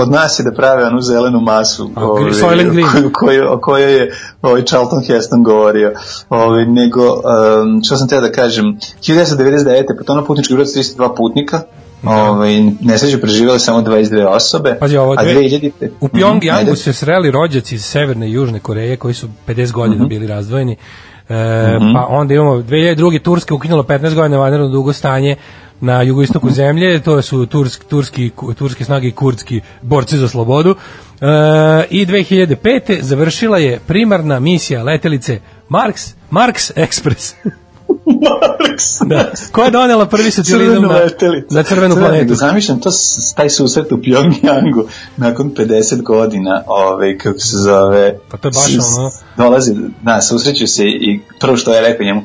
od 0.00 0.10
nas 0.10 0.38
je 0.38 0.44
da 0.44 0.52
prave 0.52 0.84
onu 0.84 1.00
zelenu 1.00 1.40
masu 1.40 1.90
A, 1.94 2.04
ovaj, 2.04 2.22
Soylent 2.24 2.70
Green. 2.70 3.06
o 3.06 3.10
kojoj, 3.12 3.46
o 3.46 3.60
kojoj 3.60 3.92
je 3.94 4.12
ovaj 4.42 4.62
Charlton 4.62 5.02
Heston 5.02 5.42
govorio. 5.42 5.92
Ovaj, 6.30 6.66
nego, 6.66 7.02
um, 7.04 7.20
što 7.84 7.96
sam 7.96 8.08
teo 8.08 8.20
da 8.20 8.32
kažem, 8.32 8.64
1999. 9.00 9.64
potonuo 9.98 10.24
putnički 10.24 10.54
brod 10.54 10.66
sa 10.66 10.78
32 10.78 11.16
putnika, 11.16 11.60
ovaj, 12.04 12.50
nesreću 12.80 13.20
preživjeli 13.20 13.60
samo 13.60 13.80
22 13.80 14.26
osobe, 14.26 14.76
Pazi 14.80 14.96
ovo, 14.96 15.12
a 15.12 15.22
dve- 15.22 15.34
2000. 15.34 15.70
U 16.00 16.08
Pyongyangu 16.08 16.58
ajde. 16.58 16.76
se 16.76 16.92
sreli 16.92 17.30
rođaci 17.30 17.74
iz 17.74 17.84
Severne 17.84 18.28
i 18.28 18.32
Južne 18.32 18.58
Koreje 18.58 18.96
koji 18.96 19.14
su 19.14 19.28
50 19.46 19.72
godina 19.72 19.96
Mhm. 19.96 20.08
bili 20.08 20.26
razdvojeni. 20.26 20.76
E, 21.28 21.34
Pa 21.94 22.06
onda 22.08 22.34
imamo 22.34 22.54
2002. 22.56 23.18
Turska 23.18 23.54
ukinula 23.54 23.82
15 23.82 24.14
godina 24.14 24.38
vanredno 24.38 24.68
dugo 24.68 24.92
stanje 24.92 25.36
na 25.80 26.02
jugoistoku 26.02 26.50
zemlje, 26.50 27.02
to 27.02 27.22
su 27.22 27.46
tursk, 27.46 27.84
turski, 27.84 28.30
turske 28.58 28.84
snage 28.84 29.08
i 29.08 29.12
kurdski 29.12 29.60
borci 29.82 30.18
za 30.18 30.28
slobodu. 30.28 30.70
E, 30.70 30.76
I 31.90 32.06
2005. 32.06 33.02
završila 33.02 33.58
je 33.58 33.80
primarna 33.86 34.40
misija 34.40 34.82
letelice 34.82 35.40
Marks, 35.68 36.14
Marks 36.30 36.72
Express. 36.76 37.34
da, 39.06 39.32
koja 39.52 39.64
je 39.64 39.70
donela 39.70 40.06
prvi 40.06 40.30
socijalizam 40.30 40.74
Crvenu 40.74 40.88
na, 40.88 41.56
na 41.56 41.62
crvenu 41.62 41.96
planetu. 41.96 42.34
Zamišljam 42.34 42.80
to, 42.80 42.90
taj 43.36 43.50
susret 43.50 43.92
u 43.92 43.96
Pyongyangu 43.96 44.86
nakon 45.16 45.50
50 45.50 46.02
godina, 46.02 46.62
ovaj, 46.66 47.18
kako 47.18 47.38
se 47.38 47.56
zove... 47.56 48.18
Pa 48.30 48.36
to 48.36 48.48
je 48.48 48.52
baš 48.52 48.98
ono- 48.98 49.10
Dolazi, 49.36 49.74
da, 50.02 50.22
susreću 50.22 50.66
se 50.66 50.84
i 50.84 51.20
prvo 51.40 51.56
što 51.56 51.74
je 51.74 51.80
rekao 51.80 52.04
njemu, 52.04 52.22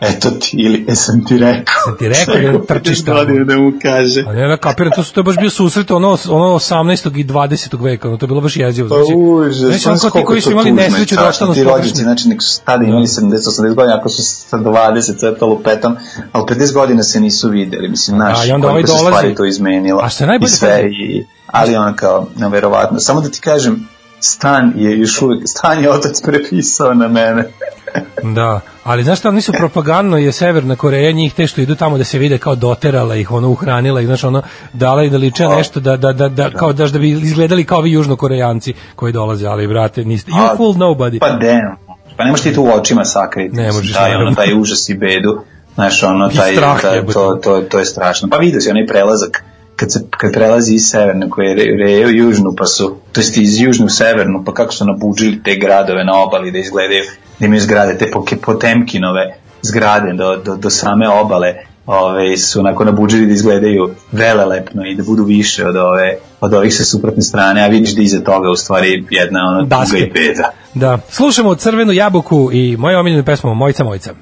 eto 0.00 0.30
ti, 0.30 0.56
ili 0.56 0.84
jesam 0.88 1.24
ti 1.24 1.38
rekao. 1.38 1.74
Sam 1.84 1.96
ti 1.98 2.08
rekao 2.08 2.34
da 2.52 2.64
trčiš 2.64 2.98
50 2.98 3.04
tamo. 3.06 3.18
godina 3.18 3.44
da 3.44 3.56
mu 3.56 3.72
kaže. 3.82 4.24
A 4.26 4.32
ne, 4.32 4.48
ne, 4.48 4.56
kapiram, 4.58 4.92
to, 4.92 5.04
su, 5.04 5.12
to 5.12 5.20
je 5.20 5.24
baš 5.24 5.36
bio 5.36 5.50
susret 5.50 5.90
ono, 5.90 6.08
ono 6.28 6.44
18. 6.48 7.20
i 7.20 7.24
20. 7.24 7.82
veka, 7.82 8.08
ono, 8.08 8.16
to 8.16 8.24
je 8.24 8.28
bilo 8.28 8.40
baš 8.40 8.56
jezivo. 8.56 8.88
Pa 8.88 8.94
Znači, 8.94 9.12
užas, 9.14 9.56
znači, 9.56 9.88
ono 9.88 9.96
znaš 9.96 10.00
kao 10.02 10.10
ti 10.10 10.12
koliko 10.14 10.28
koji 10.28 10.40
su 10.40 10.50
imali 10.50 10.72
nesreću 10.72 11.14
da 11.14 11.20
strašno. 11.20 11.28
ostanu 11.28 11.54
Ti 11.54 11.64
rođaci, 11.64 12.02
znači 12.02 12.28
nek 12.28 12.42
su 12.42 12.60
tada 12.64 12.84
imali 12.84 13.06
70-80 13.06 13.74
godina, 13.74 13.96
ako 13.96 14.08
su 14.08 14.22
sa 14.22 14.56
20 14.56 15.18
cvetalo 15.18 15.58
petom, 15.58 15.96
ali 16.32 16.44
50 16.46 16.72
godina 16.72 17.02
se 17.02 17.20
nisu 17.20 17.48
videli, 17.48 17.88
mislim, 17.88 18.18
Da, 18.18 18.24
znaš, 18.24 18.48
i 18.48 18.52
onda 18.52 18.66
ovaj 18.66 18.82
koliko 18.82 18.88
se 18.88 19.04
dolazi- 19.04 19.12
stvari 19.12 19.34
to 19.34 19.44
izmenilo. 19.44 20.00
A 20.02 20.08
što 20.08 20.24
je 20.24 20.28
najbolje, 20.28 20.46
I 20.46 20.50
sve, 20.50 20.82
i, 20.84 21.24
ali 21.46 21.76
on 21.76 21.94
kao, 21.96 22.28
neverovatno. 22.36 23.00
Samo 23.00 23.20
da 23.20 23.28
ti 23.28 23.40
kažem, 23.40 23.88
stan 24.20 24.72
je 24.76 24.98
još 24.98 25.22
uvijek, 25.22 25.42
stan 25.46 25.82
je 25.82 25.90
otac 25.90 26.20
prepisao 26.20 26.94
na 26.94 27.08
mene. 27.08 27.48
Da, 28.34 28.60
ali 28.84 29.04
znaš 29.04 29.18
šta, 29.18 29.28
oni 29.28 29.40
su 29.40 29.52
propagandno 29.52 30.18
je 30.18 30.32
Severna 30.32 30.76
Koreja, 30.76 31.12
njih 31.12 31.34
te 31.34 31.46
što 31.46 31.60
idu 31.60 31.74
tamo 31.74 31.98
da 31.98 32.04
se 32.04 32.18
vide 32.18 32.38
kao 32.38 32.54
doterala 32.54 33.16
ih, 33.16 33.30
ono 33.30 33.48
uhranila 33.48 34.00
ih, 34.00 34.06
znaš, 34.06 34.24
ono, 34.24 34.42
dala 34.72 35.04
ih 35.04 35.12
da 35.12 35.18
liče 35.18 35.48
nešto, 35.48 35.80
da, 35.80 35.96
da, 35.96 36.12
da, 36.12 36.28
da, 36.28 36.50
kao 36.50 36.72
daš 36.72 36.90
da 36.90 36.98
bi 36.98 37.10
izgledali 37.10 37.64
kao 37.64 37.80
vi 37.80 37.92
južnokorejanci 37.92 38.74
koji 38.96 39.12
dolaze, 39.12 39.46
ali 39.46 39.66
brate, 39.66 40.04
niste, 40.04 40.32
you 40.32 40.56
fool 40.56 40.74
nobody. 40.74 41.18
Pa 41.18 41.28
damn. 41.28 41.76
Pa 42.16 42.24
ne 42.24 42.30
možeš 42.30 42.44
ti 42.44 42.54
tu 42.54 42.62
u 42.62 42.68
očima 42.68 43.04
sakriti. 43.04 43.56
Ne 43.56 43.72
možeš, 43.72 43.92
Taj, 43.92 44.14
ono, 44.14 44.34
taj 44.34 44.54
užas 44.54 44.88
i 44.88 44.94
bedu. 44.94 45.40
Znaš, 45.74 46.02
ono, 46.02 46.28
taj, 46.28 46.52
strah 46.52 46.80
taj, 46.80 47.06
to, 47.06 47.38
to, 47.42 47.60
to 47.60 47.78
je 47.78 47.84
strašno. 47.84 48.28
Pa 48.30 48.36
vidio 48.36 48.60
si 48.60 48.70
onaj 48.70 48.86
prelazak 48.86 49.44
kad 49.76 49.92
se 49.92 50.00
kad 50.10 50.32
prelazi 50.32 50.74
iz 50.74 50.82
severne 50.82 51.30
koje 51.30 51.54
re, 51.54 51.64
re, 51.86 52.06
u 52.06 52.10
južnu 52.10 52.54
pa 52.58 52.66
su 52.66 52.96
to 53.12 53.20
jest 53.20 53.36
iz 53.36 53.60
južnu 53.60 53.86
u 53.86 53.88
severnu 53.88 54.42
pa 54.46 54.54
kako 54.54 54.72
su 54.72 54.84
nabuđili 54.84 55.42
te 55.42 55.56
gradove 55.56 56.04
na 56.04 56.22
obali 56.22 56.50
da 56.50 56.58
izgledaju 56.58 57.04
da 57.38 57.46
imaju 57.46 57.60
zgrade 57.60 57.98
te 57.98 58.10
potemkinove 58.42 59.34
zgrade 59.62 60.12
do, 60.12 60.36
do, 60.36 60.56
do 60.56 60.70
same 60.70 61.08
obale 61.08 61.54
ove, 61.86 62.36
su 62.36 62.60
onako 62.60 62.84
nabuđili 62.84 63.26
da 63.26 63.32
izgledaju 63.32 63.90
velelepno 64.12 64.86
i 64.86 64.94
da 64.94 65.02
budu 65.02 65.24
više 65.24 65.66
od 65.66 65.76
ove 65.76 66.18
od 66.40 66.54
ovih 66.54 66.74
sa 66.74 66.84
suprotne 66.84 67.22
strane, 67.22 67.64
a 67.64 67.66
vidiš 67.66 67.94
da 67.94 68.02
iza 68.02 68.20
toga 68.20 68.50
u 68.50 68.56
stvari 68.56 69.04
jedna 69.10 69.40
ono 69.48 69.62
tuga 69.62 69.76
Daske. 69.76 69.98
i 69.98 70.10
beda. 70.10 70.50
Da, 70.74 70.98
slušamo 71.10 71.54
Crvenu 71.54 71.92
jabuku 71.92 72.50
i 72.52 72.76
moju 72.76 72.98
omiljenu 72.98 73.24
pesmu 73.24 73.54
Mojca 73.54 73.84
Mojca. 73.84 74.14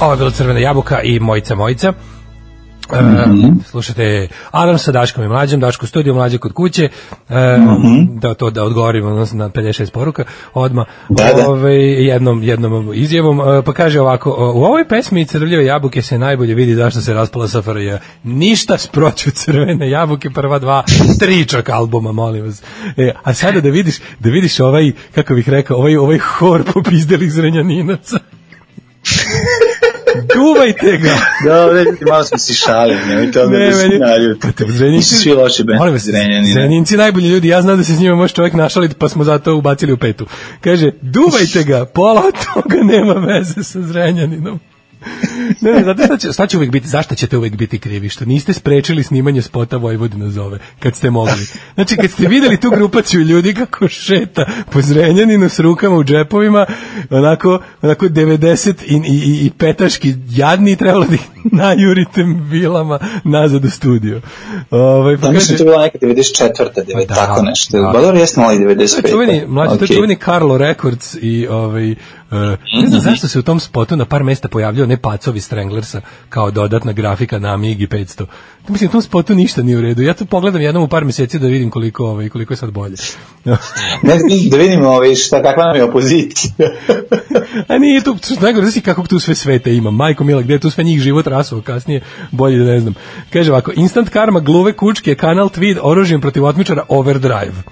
Ovo 0.00 0.12
je 0.12 0.16
bila 0.16 0.30
Crvena 0.30 0.60
jabuka 0.60 1.02
i 1.02 1.20
Mojca 1.20 1.54
Mojca. 1.54 1.92
E, 2.92 3.64
slušate 3.64 4.28
Alarm 4.50 4.78
sa 4.78 4.92
Daškom 4.92 5.24
i 5.24 5.28
Mlađom, 5.28 5.60
Daško 5.60 5.86
studiju, 5.86 6.14
Mlađe 6.14 6.38
kod 6.38 6.52
kuće, 6.52 6.84
e, 6.84 6.90
da 8.20 8.34
to 8.34 8.50
da 8.50 8.64
odgovorimo 8.64 9.08
odnosno 9.08 9.38
na 9.38 9.50
56 9.50 9.90
poruka 9.90 10.24
odma 10.54 10.84
Da, 11.08 11.32
da. 11.36 11.50
Ovaj, 11.50 11.76
jednom, 12.06 12.42
jednom 12.42 12.90
izjavom, 12.94 13.40
e, 13.40 13.62
pa 13.62 13.72
kaže 13.72 14.00
ovako, 14.00 14.30
u 14.54 14.64
ovoj 14.64 14.88
pesmi 14.88 15.26
Crvljive 15.26 15.64
jabuke 15.64 16.02
se 16.02 16.18
najbolje 16.18 16.54
vidi 16.54 16.74
zašto 16.74 17.00
se 17.00 17.14
raspala 17.14 17.48
SFRJ. 17.48 17.92
Ništa 18.24 18.78
sproću 18.78 19.30
Crvene 19.30 19.90
jabuke, 19.90 20.30
prva 20.30 20.58
dva, 20.58 20.84
tri 21.20 21.44
čak 21.44 21.68
albuma, 21.68 22.12
molim 22.12 22.44
vas. 22.44 22.62
E, 22.96 23.12
a 23.22 23.34
sada 23.34 23.60
da 23.60 23.68
vidiš, 23.68 23.98
da 24.18 24.30
vidiš 24.30 24.60
ovaj, 24.60 24.92
kako 25.14 25.34
bih 25.34 25.48
rekao, 25.48 25.76
ovaj, 25.76 25.96
ovaj 25.96 26.18
hor 26.18 26.64
popizdelih 26.74 27.32
zrenjaninaca. 27.32 28.35
Duvajte 30.34 30.96
ga. 30.98 31.18
Dobro, 31.44 31.78
ljudi, 31.78 32.04
malo 32.08 32.24
smo 32.24 32.38
si 32.38 32.54
šalili, 32.54 33.00
nemojte 33.08 33.42
onda 33.42 33.58
Ne, 33.58 33.66
da 33.66 33.72
se 33.72 33.88
naljute. 33.88 34.40
Pa 34.42 34.52
te, 34.52 34.64
Zrenjinci- 34.64 34.90
Nisu 34.90 35.16
svi 35.16 35.32
loši 35.32 35.64
Molim 35.64 35.78
bendovi 35.78 35.92
vas. 35.92 36.52
Zrenjinci 36.52 36.96
najbolji 36.96 37.28
ljudi, 37.28 37.48
ja 37.48 37.62
znam 37.62 37.76
da 37.76 37.84
se 37.84 37.94
s 37.94 38.00
njima 38.00 38.14
može 38.16 38.34
čovjek 38.34 38.54
našaliti, 38.54 38.94
pa 38.94 39.08
smo 39.08 39.24
zato 39.24 39.54
ubacili 39.54 39.92
u 39.92 39.96
petu. 39.96 40.26
Kaže, 40.60 40.90
duvajte 41.02 41.62
ga, 41.64 41.84
pola 41.84 42.22
od 42.26 42.34
toga 42.54 42.82
nema 42.82 43.12
veze 43.12 43.62
sa 43.62 43.82
Zrenjaninom. 43.82 44.60
Ne, 45.60 45.72
ne, 45.72 45.82
znate 45.82 46.04
šta 46.04 46.16
će, 46.16 46.32
šta 46.32 46.46
će 46.46 46.56
uvek 46.56 46.70
biti, 46.70 46.88
zašto 46.88 47.14
ćete 47.14 47.36
uvek 47.36 47.56
biti 47.56 47.78
krivi? 47.78 48.08
Što 48.08 48.24
niste 48.24 48.52
sprečili 48.52 49.02
snimanje 49.02 49.42
spota 49.42 49.76
Vojvodina 49.76 50.30
zove, 50.30 50.58
kad 50.80 50.96
ste 50.96 51.10
mogli. 51.10 51.46
Znači, 51.74 51.96
kad 51.96 52.10
ste 52.10 52.28
videli 52.28 52.56
tu 52.56 52.70
grupaciju 52.70 53.20
ljudi 53.20 53.54
kako 53.54 53.88
šeta 53.88 54.46
po 54.72 54.82
Zrenjaninu 54.82 55.48
s 55.48 55.58
rukama 55.58 55.96
u 55.96 56.04
džepovima, 56.04 56.66
onako, 57.10 57.58
onako 57.82 58.06
90 58.06 58.74
i, 58.86 58.94
i, 58.94 59.16
i, 59.16 59.46
i 59.46 59.50
petaški 59.50 60.14
jadni, 60.30 60.76
trebalo 60.76 61.04
da 61.04 61.14
ih 61.20 61.28
najurite 61.44 62.24
vilama 62.50 62.98
nazad 63.24 63.64
u 63.64 63.70
studio. 63.70 64.20
Ovaj, 64.70 65.16
pa 65.16 65.26
Da, 65.26 65.32
mislim, 65.32 65.56
kaže, 65.56 65.56
to 65.56 65.62
je 65.62 65.66
bila 65.66 65.82
neka 65.82 65.98
94. 65.98 66.68
9, 66.74 67.06
Da, 67.08 67.14
tako 67.14 67.42
nešto. 67.42 67.78
da. 67.78 67.90
Bador 67.92 68.14
jeste 68.14 68.40
malo 68.40 68.52
i 68.52 68.58
To 68.58 68.64
95. 68.64 69.04
je 69.04 69.10
čuveni, 69.10 69.42
mlađi, 69.46 69.78
to 69.78 69.84
je 69.84 69.88
čuveni 69.88 70.16
Carlo 70.24 70.58
Records 70.58 71.16
i 71.20 71.46
ovaj, 71.46 71.94
ne 72.82 72.86
znam 72.88 73.00
zašto 73.00 73.28
se 73.28 73.38
u 73.38 73.42
tom 73.42 73.60
spotu 73.60 73.96
na 73.96 74.04
par 74.04 74.24
mesta 74.24 74.48
pojavljaju 74.48 74.86
ne 74.86 74.96
pacovi 74.96 75.40
Stranglersa 75.40 76.00
kao 76.28 76.50
dodatna 76.50 76.92
grafika 76.92 77.38
na 77.38 77.54
Amigi 77.54 77.86
500. 77.86 78.16
To 78.66 78.72
mislim, 78.72 78.88
u 78.88 78.92
tom 78.92 79.02
spotu 79.02 79.34
ništa 79.34 79.62
nije 79.62 79.78
u 79.78 79.80
redu. 79.80 80.02
Ja 80.02 80.14
to 80.14 80.24
pogledam 80.24 80.62
jednom 80.62 80.84
u 80.84 80.88
par 80.88 81.04
meseci 81.04 81.38
da 81.38 81.46
vidim 81.46 81.70
koliko, 81.70 82.04
ovaj, 82.04 82.28
koliko 82.28 82.52
je 82.52 82.56
sad 82.56 82.70
bolje. 82.70 82.96
Ne, 84.02 84.18
da 84.50 84.56
vidimo 84.56 84.88
ovaj, 84.88 85.14
šta, 85.14 85.42
kakva 85.42 85.66
nam 85.66 85.76
je 85.76 85.84
opozicija. 85.84 86.52
A 87.68 87.78
nije 87.78 88.00
tu, 88.04 88.16
najgore, 88.40 88.66
znaš 88.66 88.84
kako 88.84 89.06
tu 89.06 89.18
sve 89.18 89.34
svete 89.34 89.74
ima. 89.74 89.90
Majko 89.90 90.24
Mila, 90.24 90.42
gde 90.42 90.54
je 90.54 90.60
tu 90.60 90.70
sve 90.70 90.84
njih 90.84 91.00
život 91.00 91.26
rasuo 91.26 91.60
kasnije, 91.60 92.00
bolje 92.30 92.58
da 92.58 92.64
ne 92.64 92.80
znam. 92.80 92.94
Kaže 93.32 93.52
ovako, 93.52 93.72
instant 93.76 94.08
karma, 94.08 94.40
gluve 94.40 94.72
kučke, 94.72 95.14
kanal 95.14 95.48
tweed, 95.48 95.78
oružjem 95.82 96.20
protiv 96.20 96.44
otmičara, 96.44 96.82
overdrive. 96.88 97.62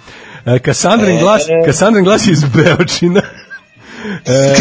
E, 0.46 0.58
Kassandrin 0.58 1.18
glas, 1.18 1.42
Kassandrin 1.66 2.04
glas 2.04 2.26
iz 2.26 2.44
Beočina. 2.44 3.22
E, 4.26 4.54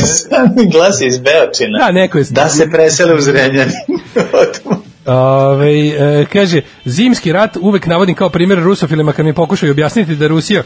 Glas 0.72 1.02
je 1.02 1.08
iz 1.08 1.18
Beočina. 1.18 1.80
Da, 1.80 1.92
neko 1.92 2.18
je- 2.18 2.26
Da 2.30 2.50
se 2.50 2.70
presele 2.72 3.14
u 3.14 3.22
Zrenjanin. 3.22 3.74
Ove, 5.06 5.88
e, 5.88 6.26
kaže, 6.34 6.62
zimski 6.86 7.32
rat 7.32 7.58
uvek 7.58 7.86
navodim 7.86 8.16
kao 8.16 8.30
primjer 8.30 8.60
rusofilima 8.60 9.14
kad 9.14 9.26
mi 9.26 9.34
pokušaju 9.34 9.72
objasniti 9.72 10.16
da 10.16 10.28
Rusija 10.28 10.64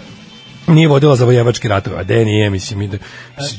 nije 0.67 0.87
vodila 0.87 1.15
zavojevački 1.15 1.67
rat, 1.67 1.87
a 1.87 2.03
de 2.03 2.25
nije, 2.25 2.49
mislim, 2.49 2.81
ide. 2.81 2.97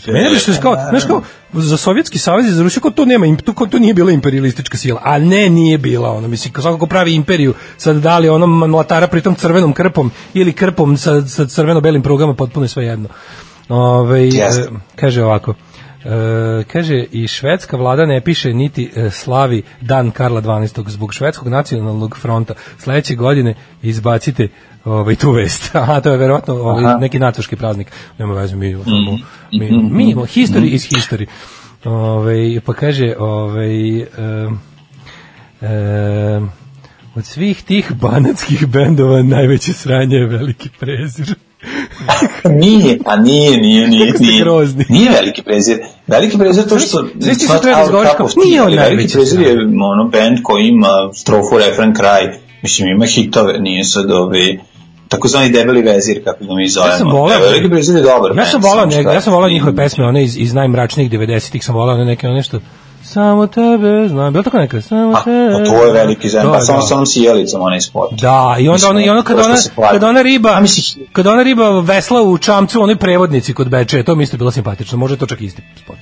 Mene 0.06 0.30
bi 0.30 0.36
što 0.36 0.52
kao, 0.62 0.76
znaš 0.90 1.04
kao, 1.04 1.22
za 1.52 1.76
Sovjetski 1.76 2.18
savez 2.18 2.46
i 2.46 2.50
za 2.50 2.62
Rusiju, 2.62 2.80
kao 2.80 2.90
to 2.90 3.04
nema, 3.04 3.36
to, 3.36 3.52
kao 3.52 3.66
to 3.66 3.78
nije 3.78 3.94
bila 3.94 4.12
imperialistička 4.12 4.76
sila, 4.76 5.00
a 5.04 5.18
ne, 5.18 5.50
nije 5.50 5.78
bila, 5.78 6.10
ono, 6.10 6.28
mislim, 6.28 6.52
kao 6.52 6.62
svako 6.62 6.78
ko 6.78 6.86
pravi 6.86 7.14
imperiju, 7.14 7.54
sad 7.76 7.96
da 7.96 8.18
li 8.18 8.28
onom 8.28 8.58
mlatara 8.60 9.06
pritom 9.06 9.34
crvenom 9.34 9.72
krpom 9.72 10.10
ili 10.34 10.52
krpom 10.52 10.96
sa, 10.96 11.22
sa 11.22 11.46
crveno-belim 11.46 12.02
prugama, 12.02 12.34
potpuno 12.34 12.64
je 12.64 12.68
sve 12.68 12.84
jedno. 12.84 13.08
Ove, 13.68 14.24
Jeste. 14.24 14.68
kaže 14.96 15.24
ovako, 15.24 15.54
E, 16.04 16.64
kaže 16.64 17.04
i 17.12 17.28
švedska 17.28 17.76
vlada 17.76 18.06
ne 18.06 18.20
piše 18.20 18.52
niti 18.52 18.90
e, 18.96 19.10
slavi 19.10 19.62
dan 19.80 20.10
Karla 20.10 20.42
12. 20.42 20.88
zbog 20.88 21.14
švedskog 21.14 21.48
nacionalnog 21.48 22.18
fronta. 22.18 22.54
Sledeće 22.78 23.14
godine 23.14 23.54
izbacite 23.82 24.48
ovaj 24.84 25.16
tu 25.16 25.30
vest. 25.30 25.70
Aha, 25.76 26.00
to 26.00 26.10
je 26.10 26.16
verovatno 26.16 26.54
ovaj, 26.54 27.00
neki 27.00 27.18
natoški 27.18 27.56
praznik. 27.56 27.92
Nema 28.18 28.34
veze, 28.34 28.56
mi 28.56 28.68
imamo 28.68 28.84
samo 28.84 29.18
mi, 29.52 29.90
mi 29.90 30.10
imamo 30.10 30.26
history 30.26 30.66
is 30.66 30.88
history. 30.92 31.26
Ovaj 31.84 32.60
pa 32.64 32.72
kaže 32.72 33.14
ovaj 33.18 34.00
em, 34.00 34.60
em, 35.60 36.50
od 37.14 37.24
svih 37.24 37.62
tih 37.62 37.92
banatskih 37.92 38.66
bendova 38.66 39.22
najveće 39.22 39.72
sranje 39.72 40.16
je 40.16 40.26
veliki 40.26 40.68
prezir. 40.80 41.34
nije, 42.62 42.98
pa 43.04 43.16
nije, 43.16 43.60
nije, 43.60 43.88
nije. 43.88 44.12
Nije. 44.20 44.42
grozni. 44.42 44.84
Nije 44.88 45.10
veliki 45.10 45.42
prezir. 45.42 45.78
Veliki 46.06 46.38
prezir 46.38 46.68
to 46.68 46.78
što... 46.78 47.04
Znaš 47.18 47.38
ti 47.38 47.44
izgovoriš 47.44 48.10
cup 48.10 48.16
kao, 48.16 48.28
nije 48.44 48.60
on 48.60 48.66
ali 48.66 48.76
Veliki 48.76 48.94
najveći 48.96 49.14
prezir 49.14 49.40
je 49.40 49.52
ono 49.92 50.04
band 50.12 50.38
koji 50.42 50.68
ima 50.68 51.10
strofu, 51.14 51.58
refren, 51.58 51.94
kraj. 51.94 52.38
Mislim, 52.62 52.88
ima 52.88 53.06
hitove, 53.06 53.58
nije 53.58 53.84
sad 53.84 54.10
ovi 54.10 54.60
takozvani 55.08 55.50
debeli 55.50 55.82
vezir, 55.82 56.24
kako 56.24 56.44
ga 56.44 56.54
mi 56.54 56.68
zovemo. 56.68 56.92
Ja 56.92 56.98
sam 56.98 57.10
volao. 57.10 57.40
Veliki 57.40 57.68
prezir 57.68 57.96
je 57.96 58.02
dobar 58.02 58.36
Ja 58.36 58.46
sam 58.46 58.62
volao 58.62 59.12
ja 59.14 59.20
sam 59.20 59.32
volao 59.32 59.48
njihove 59.48 59.76
pesme, 59.76 60.04
one 60.04 60.24
iz, 60.24 60.36
iz 60.36 60.54
najmračnijih 60.54 61.10
90-ih 61.10 61.64
sam 61.64 61.74
volao 61.74 61.94
one 61.94 62.04
neke 62.04 62.28
one 62.28 62.42
što 62.42 62.60
samo 63.08 63.46
tebe 63.46 64.08
znam, 64.08 64.32
bilo 64.32 64.42
tako 64.42 64.58
neka? 64.58 64.80
Samo 64.82 65.12
A, 65.12 65.24
tebe. 65.24 65.52
pa 65.54 65.70
to 65.70 65.84
je 65.84 65.92
veliki 65.92 66.28
zem, 66.28 66.42
To 66.42 66.52
pa 66.52 66.60
samo 66.60 66.78
da. 66.78 66.82
sa 66.82 66.94
onom 66.94 67.06
sijelicom, 67.06 67.62
onaj 67.62 67.80
spot. 67.80 68.10
Da, 68.12 68.56
i 68.58 68.68
onda 68.68 68.88
ona 68.88 69.04
i 69.04 69.08
ono 69.08 69.22
kad 69.22 69.38
ona 69.38 69.54
kad 69.90 70.04
ona 70.04 70.22
riba, 70.22 70.50
A 70.50 70.60
mislim, 70.60 71.06
kad 71.12 71.26
ona 71.26 71.42
riba 71.42 71.80
vesla 71.80 72.22
u 72.22 72.38
čamcu, 72.38 72.82
onoj 72.82 72.96
prevodnici 72.96 73.54
kod 73.54 73.68
Bečeja, 73.68 74.02
to 74.02 74.14
mi 74.14 74.24
isto 74.24 74.36
bilo 74.36 74.50
simpatično. 74.50 74.98
Može 74.98 75.16
to 75.16 75.26
čak 75.26 75.40
isti 75.40 75.62
spot. 75.76 75.96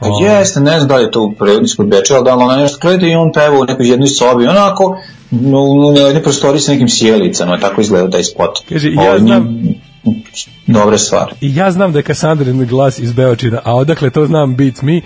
Pa 0.00 0.06
jeste, 0.22 0.60
ne 0.60 0.76
znam 0.76 0.88
da 0.88 0.96
li 0.96 1.02
je 1.02 1.10
to 1.10 1.22
u 1.22 1.32
prevodnici 1.32 1.76
kod 1.76 1.86
Beča, 1.86 2.14
ali 2.14 2.24
da 2.24 2.36
ona 2.36 2.56
nešto 2.56 2.78
gleda 2.80 3.06
i 3.06 3.14
on 3.14 3.32
peva 3.32 3.58
u 3.58 3.64
nekoj 3.64 3.88
jednoj 3.88 4.08
sobi, 4.08 4.46
onako, 4.46 4.96
u 5.32 5.96
jednoj 5.96 6.22
prostoriji 6.22 6.60
sa 6.60 6.72
nekim 6.72 6.88
sjelicama, 6.88 7.58
tako 7.58 7.80
izgleda 7.80 8.10
taj 8.10 8.24
spot. 8.24 8.50
Kaže, 8.68 8.90
ja 8.90 9.00
Ovo, 9.02 9.18
znam- 9.18 9.44
njim- 9.44 9.74
Dobra 10.66 10.98
stvar. 10.98 11.34
I 11.40 11.56
ja 11.56 11.70
znam 11.70 11.92
da 11.92 11.98
je 11.98 12.02
Kassandrin 12.02 12.66
glas 12.66 12.98
iz 12.98 13.12
Beočina, 13.12 13.60
a 13.64 13.74
odakle 13.74 14.10
to 14.10 14.26
znam 14.26 14.56
beats 14.56 14.82
me. 14.82 15.00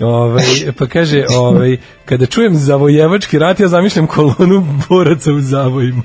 Ovaj 0.00 0.44
pa 0.78 0.86
kaže, 0.86 1.24
ovaj 1.30 1.76
kada 2.04 2.26
čujem 2.26 2.54
zavojevački 2.54 3.38
rat, 3.38 3.60
ja 3.60 3.68
zamišljam 3.68 4.06
kolonu 4.06 4.66
boraca 4.88 5.32
u 5.32 5.40
zavojima. 5.40 6.02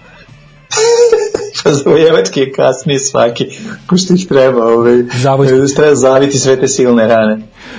Zavojevački 1.66 2.40
je 2.40 2.52
kasnije 2.52 3.00
svaki, 3.00 3.48
pošto 3.90 4.14
ih 4.14 4.28
treba, 4.28 4.66
ovaj, 4.66 5.00
eh, 5.00 5.74
treba 5.76 5.96
zaviti 5.96 6.40
sve 6.40 6.60
te 6.60 6.68
silne 6.68 7.08
rane. 7.08 7.38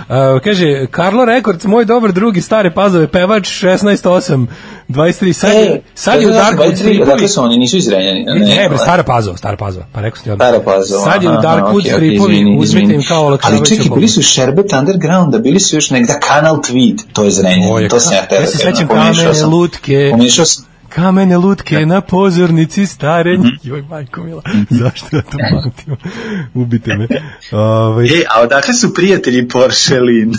Uh, 0.08 0.40
kaže, 0.44 0.86
Karlo 0.90 1.24
Records, 1.24 1.64
moj 1.64 1.84
dobar 1.84 2.12
drugi 2.12 2.40
stare 2.40 2.74
pazove, 2.74 3.06
pevač 3.06 3.48
16.8, 3.48 4.46
23, 4.88 5.32
sad 5.32 5.52
je, 5.52 5.82
sad 5.94 6.20
je 6.22 6.26
u 6.26 6.30
Darkwood 6.30 6.76
stripovi. 6.76 7.10
Dakle 7.10 7.28
su 7.28 7.42
oni, 7.42 7.58
nisu 7.58 7.76
izrenjani. 7.76 8.24
Ne, 8.24 8.68
bre, 8.68 8.78
stara 8.78 9.02
pazova, 9.02 9.36
stara 9.36 9.56
pazova, 9.56 9.86
pa 9.92 10.00
rekao 10.00 10.16
sam 10.16 10.24
ti 10.24 10.30
odmah. 10.30 10.48
Stara 10.48 10.64
pazova. 10.64 11.04
Sad 11.04 11.22
je 11.22 11.28
u 11.28 11.32
okej, 11.32 11.78
okej, 11.78 11.92
stripovi, 11.92 12.34
izvini, 12.34 12.58
uzmite 12.60 12.94
im 12.94 13.02
kao 13.08 13.18
Ali 13.18 13.26
olakšavajuća 13.26 13.74
čekaj, 13.74 13.90
bili 13.94 14.08
su 14.08 14.22
Sherbet 14.22 14.72
Undergrounda, 14.72 15.38
bili 15.38 15.60
su 15.60 15.76
još 15.76 15.90
negda 15.90 16.20
Kanal 16.20 16.56
Tweed, 16.56 16.98
to 17.12 17.24
je 17.24 17.30
je 17.80 17.88
to 17.88 18.00
sam 18.00 18.14
ja 18.14 18.22
htio 18.22 18.36
ja 18.36 18.40
da 18.40 18.46
se 18.46 18.58
sećam 18.58 18.88
sam. 19.34 19.50
lutke. 19.50 20.08
Pomešao 20.10 20.44
sam, 20.44 20.64
Kamene 20.94 21.36
lutke 21.36 21.86
na 21.86 22.00
pozornici 22.00 22.86
starenj. 22.86 23.40
Mhm. 23.40 23.48
Joj, 23.62 23.82
majko 23.82 24.22
mila, 24.22 24.42
zašto 24.70 25.16
ja 25.16 25.22
to 25.22 25.38
pamtim? 25.50 25.96
Ubite 26.54 26.94
me. 26.94 27.08
Ovaj, 27.52 28.04
Ej, 28.04 28.24
a 28.30 28.42
odakle 28.42 28.74
su 28.74 28.94
prijatelji 28.94 29.48
Porcelain? 29.48 30.32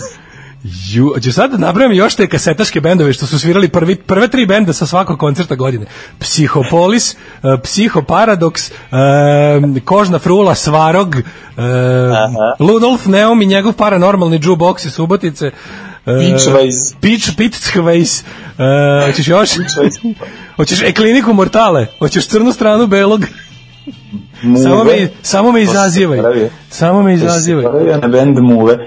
Ju, 0.92 1.14
ću 1.22 1.32
sad 1.32 1.50
da 1.50 1.56
nabrajam 1.56 1.92
još 1.92 2.14
te 2.14 2.26
kasetaške 2.26 2.80
bendove 2.80 3.12
što 3.12 3.26
su 3.26 3.38
svirali 3.38 3.68
prvi, 3.68 3.96
prve 3.96 4.28
tri 4.28 4.46
benda 4.46 4.72
sa 4.72 4.86
svakog 4.86 5.18
koncerta 5.18 5.54
godine. 5.54 5.86
Psihopolis, 6.18 7.14
uh, 7.14 7.60
Psihoparadoks, 7.62 8.70
uh, 8.70 9.84
Kožna 9.84 10.18
frula, 10.18 10.54
Svarog, 10.54 11.16
uh, 11.16 11.22
Ludolf 12.58 13.06
Neum 13.06 13.42
i 13.42 13.46
njegov 13.46 13.72
paranormalni 13.72 14.40
jukebox 14.40 14.86
iz 14.86 14.92
Subotice. 14.92 15.46
Uh, 15.46 15.86
Pitchweiss. 16.06 16.94
Pitch, 17.00 17.36
Pitchweiss. 17.36 18.22
Uh, 18.58 19.06
hoćeš 19.06 19.28
još? 19.28 19.50
hoćeš 20.56 20.82
e 20.82 20.92
kliniku 20.92 21.32
mortale? 21.32 21.86
Hoćeš 21.98 22.26
crnu 22.26 22.52
stranu 22.52 22.86
belog? 22.86 23.20
Samo 24.62 24.84
me, 24.84 25.08
samo 25.22 25.52
me 25.52 25.62
izazivaj. 25.62 26.18
Samo 26.70 27.02
me 27.02 27.14
izazivaj. 27.14 27.64
Ja 27.88 27.98
na 27.98 28.08
band 28.08 28.38
Muve. 28.38 28.78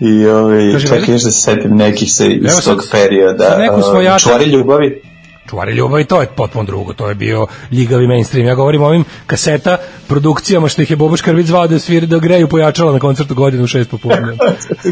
I 0.00 0.26
ovaj, 0.26 0.72
Kaži, 0.72 0.86
čekaj 0.86 1.00
meni? 1.00 1.12
još 1.12 1.22
da 1.22 1.30
se 1.32 1.40
setim 1.40 1.76
nekih 1.76 2.12
sa, 2.12 2.24
iz 2.24 2.64
tog 2.64 2.82
perioda. 2.92 3.44
sad 3.44 3.58
neku. 3.58 3.80
Čuvari 4.18 4.44
ljubavi. 4.44 5.02
Čuvari 5.50 5.72
ljubavi, 5.72 6.04
to 6.04 6.20
je 6.20 6.26
potpuno 6.26 6.64
drugo, 6.64 6.92
to 6.92 7.08
je 7.08 7.14
bio 7.14 7.46
ljigavi 7.72 8.06
mainstream. 8.06 8.46
Ja 8.46 8.54
govorim 8.54 8.82
o 8.82 8.86
ovim 8.86 9.04
kaseta 9.26 9.76
produkcijama 10.08 10.68
što 10.68 10.82
ih 10.82 10.90
je 10.90 10.96
Bobo 10.96 11.16
Škrvić 11.16 11.46
zvao 11.46 11.66
da 11.66 11.78
svira 11.78 12.06
da 12.06 12.18
greju 12.18 12.48
pojačala 12.48 12.92
na 12.92 12.98
koncertu 12.98 13.34
godinu 13.34 13.64
u 13.64 13.66
šest 13.66 13.90
popodne. 13.90 14.36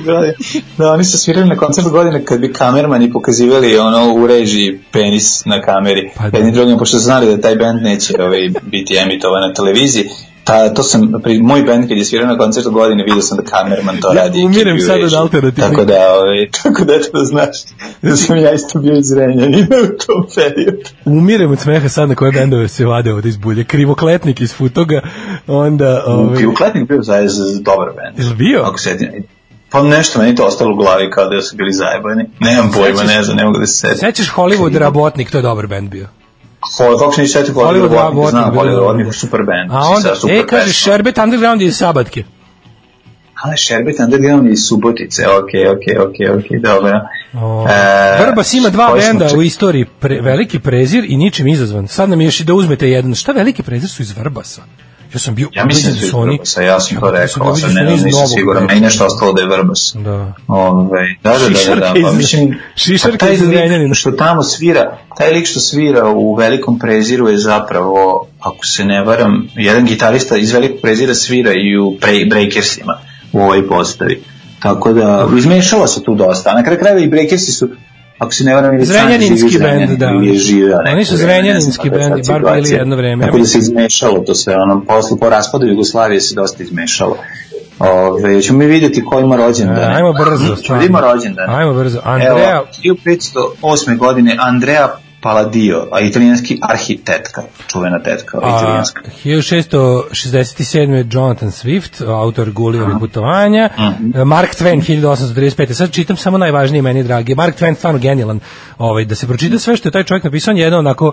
da, 0.79 0.93
oni 0.93 1.05
su 1.05 1.19
svirali 1.19 1.49
na 1.49 1.57
koncertu 1.57 1.91
godine 1.91 2.25
kad 2.25 2.41
bi 2.41 2.53
kamermani 2.53 3.13
pokazivali 3.13 3.79
ono 3.79 4.15
u 4.15 4.27
režiji 4.27 4.81
penis 4.93 5.45
na 5.45 5.63
kameri. 5.63 6.11
Pa 6.17 6.31
da. 6.31 6.39
Jedni 6.39 6.53
drugim, 6.53 6.79
pošto 6.79 6.99
znali 6.99 7.27
da 7.27 7.41
taj 7.41 7.57
band 7.57 7.83
neće 7.83 8.23
ovaj, 8.23 8.51
biti 8.63 8.97
emitovan 8.97 9.49
na 9.49 9.55
televiziji, 9.55 10.05
Ta, 10.51 10.75
to 10.75 10.83
sam, 10.83 11.13
pri, 11.23 11.43
moj 11.43 11.63
band 11.63 11.89
kad 11.89 11.99
je 11.99 12.05
svirao 12.05 12.27
na 12.27 12.39
koncertu 12.39 12.71
godine, 12.71 13.05
vidio 13.05 13.23
sam 13.23 13.37
da 13.37 13.43
kamerman 13.43 13.97
to 14.01 14.13
Ja 14.13 14.23
radi. 14.23 14.41
i 14.41 14.45
umirem 14.45 14.77
u 14.77 14.81
sad 14.81 15.03
od 15.03 15.15
alternativnih. 15.15 15.71
Tako 15.71 15.85
da, 15.85 16.15
ovaj, 16.15 16.49
tako 16.63 16.85
da, 16.85 16.95
eto 16.95 17.09
da 17.13 17.25
znaš, 17.25 17.57
da 18.03 18.17
sam 18.17 18.37
ja 18.37 18.53
isto 18.53 18.79
bio 18.79 18.99
iz 18.99 19.13
Renjanina 19.13 19.77
u 19.87 19.99
tom 20.07 20.27
periodu. 20.35 20.89
Umirem 21.05 21.51
od 21.51 21.61
smeha 21.61 21.89
sad 21.89 22.09
na 22.09 22.15
koje 22.15 22.33
bendove 22.33 22.69
se 22.69 22.85
vade 22.85 23.13
ovde 23.13 23.29
iz 23.29 23.37
bulje. 23.37 23.65
Krivokletnik 23.65 24.41
iz 24.41 24.55
Futoga, 24.55 25.01
onda... 25.47 26.03
Ovaj... 26.07 26.25
Ovaj, 26.25 26.39
Pivokletnik 26.39 26.89
bio 26.89 27.03
zaista 27.03 27.43
dobar 27.61 27.89
band. 27.97 28.19
Jel 28.19 28.35
bio? 28.35 28.63
Ako 28.63 28.79
se 28.79 29.23
Pa 29.71 29.83
nešto 29.83 30.19
meni 30.19 30.35
to 30.35 30.45
ostalo 30.45 30.73
u 30.73 30.77
glavi 30.77 31.11
kao 31.11 31.29
da 31.29 31.43
su 31.43 31.57
bili 31.57 31.73
zajebani. 31.73 32.25
Nemam 32.41 32.71
pojma, 32.73 33.03
ne 33.03 33.23
znam, 33.23 33.37
ne 33.37 33.45
mogu 33.45 33.59
da 33.59 33.67
se 33.67 33.77
setim. 33.77 33.99
Sećaš 33.99 34.33
Hollywood 34.33 34.79
Rabotnik, 34.79 35.31
to 35.31 35.39
je 35.39 35.43
dobar 35.43 35.67
bend 35.67 35.91
bio. 35.91 36.09
Ho, 36.61 36.99
kako 36.99 37.13
se 37.13 37.21
nisi 37.21 37.33
setio 37.33 37.55
Hollywood 37.55 37.93
Robotnik, 37.93 38.31
znam 38.31 38.55
Hollywood. 38.55 38.79
Robotnik, 38.79 39.15
super 39.15 39.41
band. 39.41 39.71
A 39.73 39.89
onda, 39.89 40.01
sad 40.01 40.21
super 40.21 40.37
e, 40.37 40.47
kaže. 40.47 40.73
Sherbet 40.75 41.19
Underground 41.19 41.63
iz 41.63 41.77
Sabatke. 41.77 42.25
Ale 43.35 43.57
Šerbet 43.57 44.01
Underground 44.01 44.51
iz 44.51 44.59
Subotice, 44.61 45.29
okej, 45.29 45.69
okej, 45.69 45.99
okej, 45.99 46.29
okej, 46.29 46.61
dobro. 46.61 47.01
O, 47.35 47.67
E, 47.69 48.23
Vrbas 48.23 48.55
ima 48.55 48.69
dva 48.69 48.95
benda 48.97 49.29
ček- 49.29 49.39
u 49.39 49.43
istoriji, 49.43 49.85
pre, 50.01 50.21
Veliki 50.21 50.59
prezir 50.59 51.05
i 51.05 51.17
ničim 51.17 51.47
izazvan. 51.49 51.89
Sad 51.89 52.11
nam 52.11 52.21
je 52.21 52.25
još 52.25 52.41
i 52.41 52.45
da 52.45 52.55
uzmete 52.55 52.91
jedan. 52.91 53.15
Šta 53.15 53.33
Veliki 53.33 53.63
prezir 53.63 53.89
su 53.91 54.03
iz 54.03 54.13
Vrbasa? 54.13 54.63
Ja 55.15 55.19
sam 55.19 55.35
bio 55.35 55.49
Ja 55.55 55.65
mislim 55.65 55.95
da 55.95 56.01
su 56.01 56.19
oni- 56.19 56.33
Vrbasa, 56.33 56.63
ja 56.63 56.81
sam 56.81 57.01
to 57.01 57.07
Ja 57.07 57.29
sam 57.29 57.43
rekao, 57.43 57.57
sad 57.57 57.69
ubeđen 57.71 57.87
ne, 57.87 57.95
iz 57.95 58.05
nisam 58.05 58.27
siguran, 58.27 58.65
meni 58.65 58.81
nešto 58.81 59.07
ostalo 59.07 59.33
da 59.33 59.43
je 59.43 59.49
Vrbas. 59.49 59.93
Da. 59.95 60.35
Ove, 60.47 61.17
da, 61.23 61.31
da, 61.31 61.39
da, 61.39 61.75
da, 61.75 61.81
da, 61.81 61.95
pa 62.03 62.13
mislim, 62.13 62.59
pa 63.03 63.17
taj 63.17 63.37
lik 63.37 63.95
što 63.95 64.11
tamo 64.11 64.43
svira, 64.43 64.99
taj 65.19 65.31
lik 65.33 65.47
što 65.47 65.61
svira 65.61 66.09
u 66.09 66.35
Velikom 66.35 66.79
preziru 66.79 67.29
je 67.29 67.39
zapravo, 67.39 68.27
ako 68.41 68.67
se 68.67 68.85
ne 68.85 69.05
varam, 69.05 69.49
jedan 69.55 69.85
gitarista 69.85 70.37
iz 70.37 70.53
Velikog 70.53 70.79
prezira 70.83 71.15
svira 71.15 71.53
i 71.53 71.79
u 71.79 71.97
pre, 72.01 72.25
Breakersima 72.31 72.99
u 73.33 73.41
ovoj 73.41 73.69
postavi. 73.69 74.23
Tako 74.63 74.93
da, 74.93 75.29
izmešalo 75.39 75.87
se 75.87 76.03
tu 76.03 76.15
dosta, 76.15 76.55
na 76.55 76.63
kraju 76.63 76.79
krajeva 76.79 77.01
i 77.01 77.09
Breakersi 77.09 77.53
su 77.53 77.69
ako 78.21 78.33
se 78.33 78.45
ne 78.45 78.55
varam, 78.55 78.75
ili 78.75 78.85
Zrenjaninski 78.85 79.59
bend, 79.59 79.91
da. 79.91 80.07
Ili 80.09 80.27
je 80.51 80.67
neko 80.67 80.91
Oni 80.93 81.05
su 81.05 81.17
zrenjaninski 81.17 81.91
bend, 81.91 82.15
bar 82.29 82.55
bili 82.55 82.71
jedno 82.71 82.97
vreme. 82.97 83.25
Tako 83.25 83.39
da 83.39 83.45
se 83.45 83.59
izmešalo 83.59 84.19
to 84.19 84.35
sve, 84.35 84.55
ono, 84.57 84.85
posle 84.85 85.17
po 85.19 85.29
raspadu 85.29 85.67
Jugoslavije 85.67 86.21
se 86.21 86.35
dosta 86.35 86.63
izmešalo. 86.63 87.17
Ove, 87.79 88.43
ćemo 88.43 88.59
mi 88.59 88.67
vidjeti 88.67 89.05
ko 89.05 89.21
ima 89.21 89.37
rođendan. 89.37 89.93
E, 89.93 89.95
ajmo 89.97 90.13
brzo, 90.15 90.57
stvarno. 90.57 90.87
Ima 90.87 91.01
rođendan. 91.03 91.51
Ajmo 91.51 91.75
brzo. 91.75 92.01
Andrea- 92.01 92.51
Evo, 92.51 92.67
1508. 93.63 93.97
godine 93.97 94.37
Andrea 94.39 94.89
Palladio, 95.23 95.89
a 95.93 96.01
italijanski 96.01 96.59
arhitektka, 96.63 97.43
čuvena 97.67 98.03
tetka, 98.03 98.39
A, 98.43 98.57
italijanska. 98.57 99.03
1667. 99.25 101.15
Jonathan 101.15 101.49
Swift, 101.49 102.09
autor 102.09 102.51
Gullivovih 102.51 102.97
putovanja. 103.01 103.69
Mhm. 103.79 104.29
Mark 104.29 104.55
Twain, 104.55 104.81
1835. 104.81 105.75
Sad 105.75 105.93
čitam 105.93 106.17
samo 106.17 106.39
najvažnije 106.39 106.83
meni, 106.83 107.03
dragi. 107.03 107.35
Mark 107.35 107.57
Twain, 107.61 107.75
stvarno 107.75 108.01
genijalan. 108.01 108.41
Ovaj, 108.79 109.05
da 109.05 109.15
se 109.15 109.27
pročita 109.27 109.59
sve 109.59 109.77
što 109.77 109.89
je 109.89 109.93
taj 109.93 110.05
čovjek 110.05 110.25
napisao, 110.25 110.53
je 110.53 110.61
jedan 110.61 110.79
onako, 110.79 111.13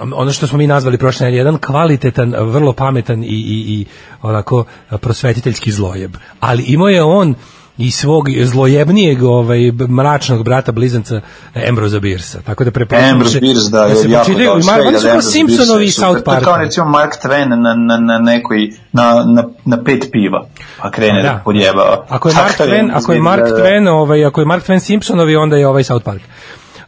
ono 0.00 0.32
što 0.32 0.46
smo 0.46 0.58
mi 0.58 0.66
nazvali 0.66 0.98
prošle 0.98 1.24
nedelje, 1.24 1.40
jedan 1.40 1.58
kvalitetan, 1.58 2.34
vrlo 2.38 2.72
pametan 2.72 3.24
i, 3.24 3.26
i, 3.26 3.64
i 3.68 3.86
onako 4.22 4.64
prosvetiteljski 5.00 5.72
zlojeb. 5.72 6.16
Ali 6.40 6.62
imao 6.62 6.88
je 6.88 7.02
on 7.02 7.34
i 7.78 7.90
svog 7.90 8.28
zlojebnijeg 8.44 9.22
ovaj 9.22 9.72
mračnog 9.88 10.44
brata 10.44 10.72
blizanca 10.72 11.20
Ambrosa 11.68 12.00
Beersa. 12.00 12.42
Tako 12.42 12.64
da 12.64 12.70
preporučujem 12.70 13.12
Ambrose 13.14 13.40
Bierce, 13.40 13.70
da, 13.70 13.84
je 13.84 13.94
se 13.96 14.10
jako 14.10 14.32
dobro. 14.32 14.42
i 14.44 14.46
Mar- 14.46 14.86
oni 14.86 14.96
su 14.96 15.02
kao 15.02 15.10
Ambrose 15.10 15.30
Simpsonovi 15.30 15.90
su- 15.90 16.00
South 16.00 16.22
Parka. 16.24 16.44
Kao 16.44 16.56
recimo 16.56 16.86
Mark 16.86 17.12
Twain 17.24 17.48
na, 17.48 17.74
na, 17.74 17.96
na 17.96 18.18
nekoj, 18.18 18.70
na, 18.92 19.24
na, 19.26 19.44
na 19.64 19.84
pet 19.84 20.08
piva, 20.12 20.46
pa 20.82 20.90
krene 20.90 21.22
da, 21.22 21.42
podjebava. 21.44 22.06
Ako 22.08 22.28
je 22.28 22.34
Mark 22.34 22.58
Twain, 22.58 22.90
ako 22.94 23.12
je 23.12 23.20
Mark 23.20 23.44
da, 23.44 23.50
da. 23.50 23.56
Twain, 23.56 23.88
ovaj, 23.88 24.24
ako 24.24 24.40
je 24.40 24.44
Mark 24.44 24.64
Twain 24.68 24.78
Simpsonovi, 24.80 25.36
onda 25.36 25.56
je 25.56 25.66
ovaj 25.66 25.84
South 25.84 26.04
Park. 26.04 26.22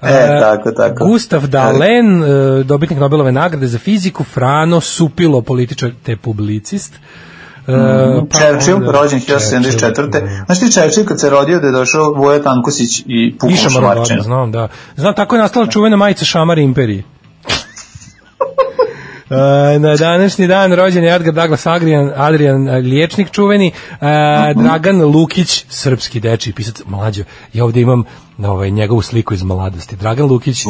E, 0.03 0.41
tako, 0.41 0.71
tako. 0.71 1.07
Gustav 1.07 1.47
Dalen, 1.47 2.25
e, 2.25 2.63
dobitnik 2.65 3.01
Nobelove 3.01 3.33
nagrade 3.33 3.67
za 3.67 3.79
fiziku, 3.79 4.25
Frano 4.25 4.81
Supilo, 4.81 5.41
političar 5.41 5.91
te 6.03 6.17
publicist. 6.17 6.95
E, 7.69 7.73
pa 8.31 8.39
Churchill, 8.39 8.77
onda- 8.77 8.93
rođen 8.93 9.21
Churchill, 9.21 9.63
1974. 9.63 10.11
da. 10.11 10.21
Znaš 10.47 10.61
ti 10.61 10.71
Churchill 10.71 11.07
kad 11.07 11.21
se 11.21 11.31
rodio 11.31 11.61
da 11.61 11.67
je 11.67 11.73
došao 11.73 12.13
Voja 12.13 12.43
Tankosić 12.43 13.03
i 13.07 13.35
pukao 13.39 13.71
švarčinu? 13.71 14.23
znam, 14.23 14.53
da. 14.53 14.69
Znam, 14.97 15.15
tako 15.15 15.37
je 15.37 15.43
nastala 15.43 15.67
čuvena 15.67 15.97
majica 15.97 16.25
Šamar 16.25 16.59
imperije. 16.59 17.03
E, 19.31 19.79
na 19.79 19.97
današnji 19.97 20.47
dan 20.47 20.73
rođen 20.73 21.05
je 21.05 21.15
Edgar 21.15 21.35
Douglas 21.35 21.67
Adrian, 21.67 22.13
Adrian 22.17 22.69
e, 22.69 22.73
liječnik 22.73 23.31
čuveni, 23.31 23.73
e, 24.01 24.55
Dragan 24.55 25.03
Lukić, 25.03 25.65
srpski 25.69 26.21
dečiji 26.21 26.53
pisac, 26.53 26.83
mlađo, 26.87 27.25
ja 27.53 27.65
ovdje 27.65 27.83
imam 27.83 28.05
ovaj, 28.39 28.71
njegovu 28.71 29.03
sliku 29.03 29.35
iz 29.35 29.43
mladosti. 29.43 29.97
Dragan 29.97 30.27
Lukić, 30.27 30.65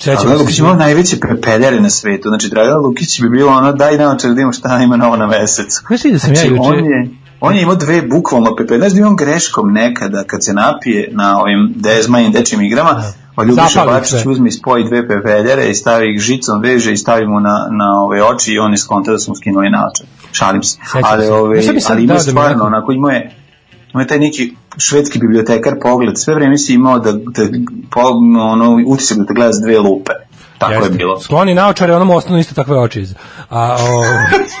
čećemo 0.00 0.16
Dragan 0.18 0.36
se 0.36 0.42
Lukić 0.42 0.58
imao 0.58 0.74
najveće 0.74 1.20
prepeljare 1.20 1.80
na 1.80 1.90
svetu. 1.90 2.28
Znači, 2.28 2.48
Dragan 2.48 2.78
Lukić 2.78 3.20
bi 3.20 3.28
bilo 3.28 3.52
ono, 3.52 3.72
daj 3.72 3.98
naočar 3.98 4.30
da 4.30 4.34
vidimo 4.34 4.52
šta 4.52 4.78
ima 4.78 4.96
novo 4.96 5.16
na 5.16 5.26
mesecu. 5.28 5.82
Znaš 5.86 6.00
ti 6.00 6.12
da 6.12 6.18
sam 6.18 6.30
ja 6.30 6.34
znači, 6.34 6.48
juče- 6.50 6.60
on 6.62 6.84
je, 6.84 7.10
on 7.40 7.54
je 7.56 7.62
imao 7.62 7.74
dve 7.76 8.02
bukvalno 8.04 8.56
pepeljare. 8.56 8.80
Znaš 8.80 8.92
da 8.92 8.98
je 8.98 9.06
on 9.06 9.16
greškom 9.16 9.72
nekada, 9.72 10.24
kad 10.24 10.44
se 10.44 10.52
napije 10.54 11.08
na 11.12 11.40
ovim 11.40 11.72
dezmajim 11.76 12.32
dečim 12.32 12.60
igrama, 12.60 13.02
pa 13.34 13.42
Ljubiša 13.44 13.60
Bačić 13.86 14.26
uzme 14.26 14.48
i 14.48 14.52
spoji 14.52 14.84
dve 14.84 15.08
pepeljare 15.08 15.70
i 15.70 15.74
stavi 15.74 16.14
ih 16.14 16.20
žicom, 16.20 16.60
veže 16.62 16.92
i 16.92 16.96
stavi 16.96 17.26
mu 17.26 17.40
na, 17.40 17.68
na 17.70 18.02
ove 18.02 18.22
oči 18.24 18.52
i 18.52 18.58
on 18.58 18.70
je 18.70 18.78
skonta 18.78 19.12
da 19.12 19.18
su 19.18 19.30
mu 19.30 19.36
skinuli 19.36 19.70
naočar. 19.70 20.06
Šalim 20.32 20.62
se. 20.62 20.78
Sećam 20.84 21.02
Ali, 21.04 21.28
ove, 21.28 21.62
ali 21.90 22.04
ima 22.04 22.14
da 22.14 22.20
stvarno, 22.20 22.54
neko- 22.54 22.66
onako, 22.66 22.92
imao 22.92 23.10
je, 23.10 23.30
imao 23.94 24.00
je 24.00 24.06
taj 24.06 24.18
neki 24.18 24.52
švedski 24.76 25.18
bibliotekar 25.18 25.74
pogled, 25.82 26.18
sve 26.18 26.34
vreme 26.34 26.58
si 26.58 26.74
imao 26.74 26.98
da, 26.98 27.12
da 27.12 27.42
po, 27.90 28.00
ono, 28.40 28.78
utisak 28.86 29.18
da 29.18 29.24
te 29.24 29.34
gleda 29.34 29.52
s 29.52 29.60
dve 29.60 29.78
lupe. 29.78 30.12
Tako 30.58 30.72
Jeste. 30.72 30.88
je 30.88 30.96
bilo. 30.96 31.20
Skloni 31.20 31.54
naočare, 31.54 31.94
onom 31.94 32.10
ostanu 32.10 32.38
isto 32.38 32.54
takve 32.54 32.78
oči. 32.78 33.00
iz- 33.00 33.14
A, 33.50 33.74
o, 33.74 34.02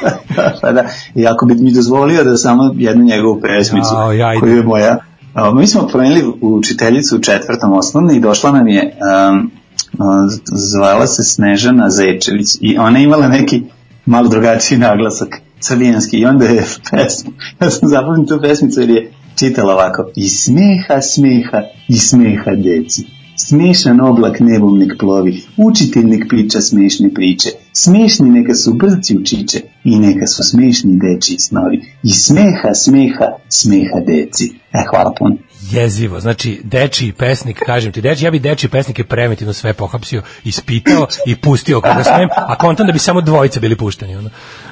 pa 0.62 0.72
da, 0.72 0.84
i 1.14 1.26
ako 1.26 1.46
bi 1.46 1.54
mi 1.54 1.72
dozvolio 1.72 2.24
da 2.24 2.36
samo 2.36 2.74
jednu 2.76 3.04
njegovu 3.04 3.40
pesmicu, 3.40 3.94
Jao, 3.94 4.12
ja 4.12 4.40
koju 4.40 4.56
je 4.56 4.62
moja, 4.62 4.98
a, 5.34 5.50
mi 5.50 5.66
smo 5.66 5.86
promenili 5.86 6.32
učiteljicu 6.40 7.16
u 7.16 7.20
četvrtom 7.20 7.72
osnovne 7.72 8.16
i 8.16 8.20
došla 8.20 8.52
nam 8.52 8.68
je, 8.68 8.96
um, 9.30 9.50
a, 9.98 10.26
zvala 10.44 11.06
se 11.06 11.22
Snežana 11.24 11.90
Zečević 11.90 12.48
i 12.60 12.78
ona 12.78 12.98
je 12.98 13.04
imala 13.04 13.28
neki 13.28 13.62
malo 14.06 14.28
drugačiji 14.28 14.78
naglasak, 14.78 15.28
crvijanski, 15.60 16.16
i 16.16 16.26
onda 16.26 16.44
je 16.44 16.64
pesma, 16.90 17.30
ja 17.60 17.70
sam 17.70 17.88
zapamtim 17.88 18.26
tu 18.26 18.40
pesmicu 18.42 18.80
jer 18.80 18.90
je 18.90 19.12
čitala 19.38 19.74
ovako, 19.74 20.10
i 20.16 20.28
smeha, 20.28 21.00
smeha, 21.02 21.62
i 21.88 21.98
smeha 21.98 22.50
deci. 22.50 23.06
Smešan 23.36 24.00
oblak 24.00 24.40
nebom 24.40 24.78
nek 24.78 24.98
plovi, 24.98 25.42
učitelj 25.56 26.04
nek 26.04 26.28
priča 26.28 26.60
smešne 26.60 27.14
priče, 27.14 27.48
smešni 27.72 28.30
neka 28.30 28.54
su 28.54 28.74
brci 28.74 29.16
učiće 29.16 29.60
i 29.84 29.98
neka 29.98 30.26
su 30.26 30.42
smešni 30.42 30.98
dečiji 30.98 31.38
snovi. 31.38 31.82
I 32.02 32.10
smeha, 32.10 32.74
smeha, 32.74 33.26
smeha 33.48 34.00
deci. 34.06 34.44
E, 34.72 34.78
hvala 34.90 35.14
puno. 35.18 35.36
jezivo. 35.70 36.20
Znači, 36.20 36.60
dečiji 36.64 37.12
pesnik, 37.12 37.58
kažem 37.66 37.92
ti, 37.92 38.00
deči, 38.00 38.24
ja 38.24 38.30
bi 38.30 38.38
dečiji 38.38 38.70
pesnike 38.70 39.04
preventivno 39.04 39.52
sve 39.52 39.72
pohapsio, 39.72 40.22
ispitao 40.44 41.06
i 41.26 41.36
pustio 41.36 41.80
koga 41.80 42.04
smem, 42.04 42.28
a 42.36 42.58
kontam 42.58 42.86
da 42.86 42.92
bi 42.92 42.98
samo 42.98 43.20
dvojice 43.20 43.60
bili 43.60 43.76
pušteni. 43.76 44.16
Ono. 44.16 44.30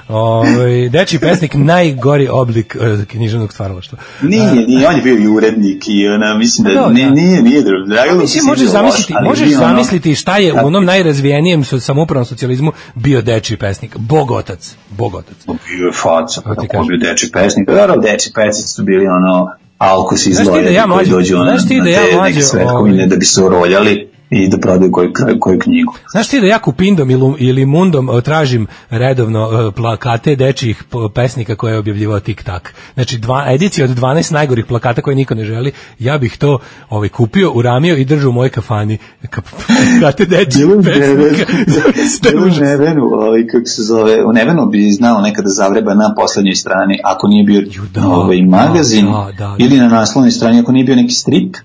Ove, 0.09 0.89
dečiji 0.89 1.21
pesnik, 1.21 1.55
najgori 1.55 2.29
oblik 2.29 2.77
uh, 2.81 3.05
književnog 3.05 3.53
stvaralaštva. 3.53 3.99
Nije, 4.23 4.55
nije, 4.55 4.89
on 4.89 4.97
je 4.97 5.03
bio 5.03 5.19
i 5.19 5.29
urednik 5.29 5.83
i 5.87 6.09
ona, 6.09 6.39
mislim 6.39 6.65
da, 6.65 6.81
Pa 6.81 6.87
da, 6.87 6.93
ne, 6.93 7.03
da. 7.03 7.11
nije, 7.11 7.43
nije. 7.43 7.63
Drago 7.63 8.15
mi 8.15 8.21
Mislim, 8.21 8.45
možeš 8.47 8.69
zamisliti, 8.69 9.15
možeš 9.25 9.51
zamisliti 9.51 10.15
šta 10.15 10.37
je 10.37 10.53
u 10.53 10.67
onom 10.67 10.85
najrazvijenijem 10.85 11.65
samoupravnom 11.65 12.25
socijalizmu 12.25 12.73
bio 12.95 13.23
dečiji 13.23 13.57
pesnik. 13.57 13.97
Bogotac. 13.97 14.75
Bogotac. 14.91 15.37
bio 15.47 15.87
je 15.87 15.93
faca, 15.93 16.41
pa 16.45 16.55
tako 16.55 16.85
bio 16.85 16.99
deči 16.99 17.31
pesnik. 17.33 17.69
Dobro, 17.69 17.97
deči 17.97 18.31
pesnici 18.35 18.69
su 18.75 18.83
bili 18.83 19.07
ono 19.07 19.51
alkosi 19.79 20.33
Znaš 20.33 20.47
ti 20.47 20.63
da 20.65 20.71
ja 20.71 20.85
koji 20.87 21.07
dođu 21.07 21.37
znaš 21.37 21.69
ti 21.69 21.77
na 21.77 21.85
da 21.85 21.91
ja 21.91 22.01
mlađe, 22.15 22.35
neke 22.35 22.43
svetkovine 22.43 22.97
ovaj- 22.97 23.07
da 23.07 23.17
bi 23.17 23.25
se 23.25 23.43
uroljali 23.43 24.08
i 24.31 24.49
da 24.49 24.59
prodaju 24.59 24.93
koju, 24.93 25.12
koju 25.41 25.59
knjigu. 25.59 25.95
Znaš 26.11 26.29
ti 26.29 26.41
da 26.41 26.47
ja 26.47 26.59
kupindom 26.59 27.11
ili, 27.11 27.35
ili 27.39 27.66
mundom 27.66 28.11
e, 28.18 28.20
tražim 28.20 28.66
redovno 28.91 29.49
e, 29.53 29.70
plakate 29.76 30.37
dečijih 30.37 30.85
pesnika 31.14 31.57
koje 31.57 31.72
je 31.72 31.79
objavljivao 31.79 32.20
Tik 32.20 32.43
Tak. 32.43 32.74
Znači 32.95 33.18
dva, 33.18 33.45
edicije 33.49 33.85
od 33.85 33.91
12 33.91 34.33
najgorih 34.33 34.66
plakata 34.66 35.03
koje 35.03 35.16
niko 35.16 35.35
ne 35.35 35.45
želi, 35.45 35.72
ja 35.99 36.18
bih 36.18 36.37
to 36.39 36.59
ovaj, 36.89 37.09
kupio, 37.09 37.53
uramio 37.53 37.97
i 37.97 38.05
držao 38.05 38.31
u 38.31 38.33
mojoj 38.33 38.51
kafani. 38.51 38.99
Plakate 40.01 40.24
dečijih 40.24 40.68
pesnika. 40.85 41.53
Zaista 41.66 42.29
je 42.29 42.35
Bilo 42.35 42.47
u. 42.47 42.61
Nevenu, 42.61 43.05
ovaj, 43.05 43.47
kako 43.47 43.66
se 43.66 43.83
zove, 43.83 44.24
u 44.24 44.33
Nevenu 44.33 44.66
bi 44.66 44.91
znao 44.91 45.20
nekada 45.20 45.49
zavreba 45.49 45.95
na 45.95 46.14
poslednjoj 46.16 46.55
strani, 46.55 46.99
ako 47.05 47.29
nije 47.29 47.45
bio 47.45 47.62
da, 47.95 48.07
ovaj, 48.07 48.43
magazin, 48.43 49.07
da, 49.07 49.33
da, 49.39 49.45
da. 49.45 49.57
ili 49.59 49.76
na 49.76 49.89
naslovnoj 49.89 50.31
strani, 50.31 50.61
ako 50.61 50.72
nije 50.72 50.85
bio 50.85 50.97
neki 50.97 51.14
strip, 51.14 51.57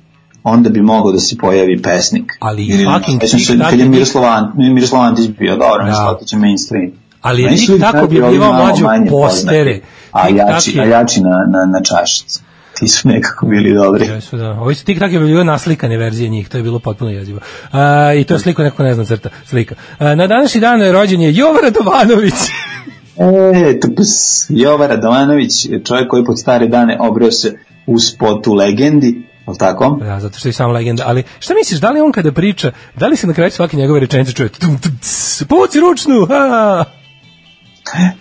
onda 0.43 0.69
bi 0.69 0.81
mogao 0.81 1.11
da 1.11 1.19
se 1.19 1.37
pojavi 1.37 1.81
pesnik. 1.81 2.31
Ali 2.39 2.65
ili, 2.65 2.85
fucking 2.85 3.21
Tik 3.21 3.47
kad 3.69 3.79
je 3.79 3.85
Miroslav, 3.85 4.43
Miroslav 4.55 5.01
Antić 5.01 5.29
bio, 5.39 5.55
dobro, 5.55 5.83
Da. 5.83 5.89
mislim, 5.89 6.07
otiće 6.07 6.37
mainstream. 6.37 6.91
Ali 7.21 7.41
je 7.41 7.49
Tik 7.49 7.69
uvijek 7.69 7.81
Tak 7.81 7.93
najbolji 7.93 8.07
ovi 8.07 8.17
objavljivao 8.17 8.53
malo 8.53 8.65
mlađe 8.65 8.83
manje 8.83 9.09
postere. 9.09 9.79
A 10.11 10.29
jači, 10.29 10.79
a 10.79 10.83
jači 10.83 11.21
na, 11.21 11.29
na, 11.29 11.65
na 11.65 11.81
čašicu. 11.81 12.39
Ti 12.79 12.87
su 12.87 13.07
nekako 13.07 13.45
bili 13.45 13.73
dobri. 13.73 14.05
Jesu, 14.05 14.37
da. 14.37 14.51
Ovi 14.51 14.75
su 14.75 14.85
tik 14.85 14.99
tak 14.99 15.11
je 15.11 15.19
bilo 15.19 15.43
naslikane 15.43 15.97
verzije 15.97 16.29
njih, 16.29 16.49
to 16.49 16.57
je 16.57 16.63
bilo 16.63 16.79
potpuno 16.79 17.11
jezivo. 17.11 17.39
A, 17.71 18.13
I 18.13 18.23
to 18.23 18.33
je 18.33 18.39
sliko 18.39 18.63
neko 18.63 18.83
ne 18.83 18.93
zna 18.93 19.05
crta, 19.05 19.29
slika. 19.45 19.75
A, 19.99 20.15
na 20.15 20.27
današnji 20.27 20.61
dan 20.61 20.81
je 20.81 20.91
rođen 20.91 21.21
je 21.21 21.35
Jovo 21.35 21.59
Radovanović. 21.63 22.33
E, 23.17 23.79
tups, 23.79 24.09
Jova 24.49 24.87
Radovanović, 24.87 25.67
čovjek 25.85 26.09
koji 26.09 26.25
pod 26.25 26.39
stare 26.39 26.67
dane 26.67 26.97
obreo 27.01 27.31
se 27.31 27.57
u 27.87 27.99
spotu 27.99 28.53
legendi, 28.53 29.21
ali 29.45 29.57
tako? 29.57 29.97
Da, 30.01 30.19
zato 30.19 30.39
što 30.39 30.47
je 30.47 30.53
sam 30.53 30.71
legenda. 30.71 31.03
Ali 31.07 31.23
šta 31.39 31.53
misliš, 31.53 31.79
da 31.79 31.91
li 31.91 32.01
on 32.01 32.11
kada 32.11 32.31
priča, 32.31 32.71
da 32.95 33.07
li 33.07 33.15
se 33.15 33.27
na 33.27 33.33
kraju 33.33 33.51
svake 33.51 33.77
njegove 33.77 33.99
rečenice 33.99 34.33
čuje 34.33 34.49
tum, 34.49 34.77
tum, 34.77 34.91
ts, 35.01 35.43
povuci 35.49 35.79
ručnu, 35.79 36.25
ha! 36.25 36.85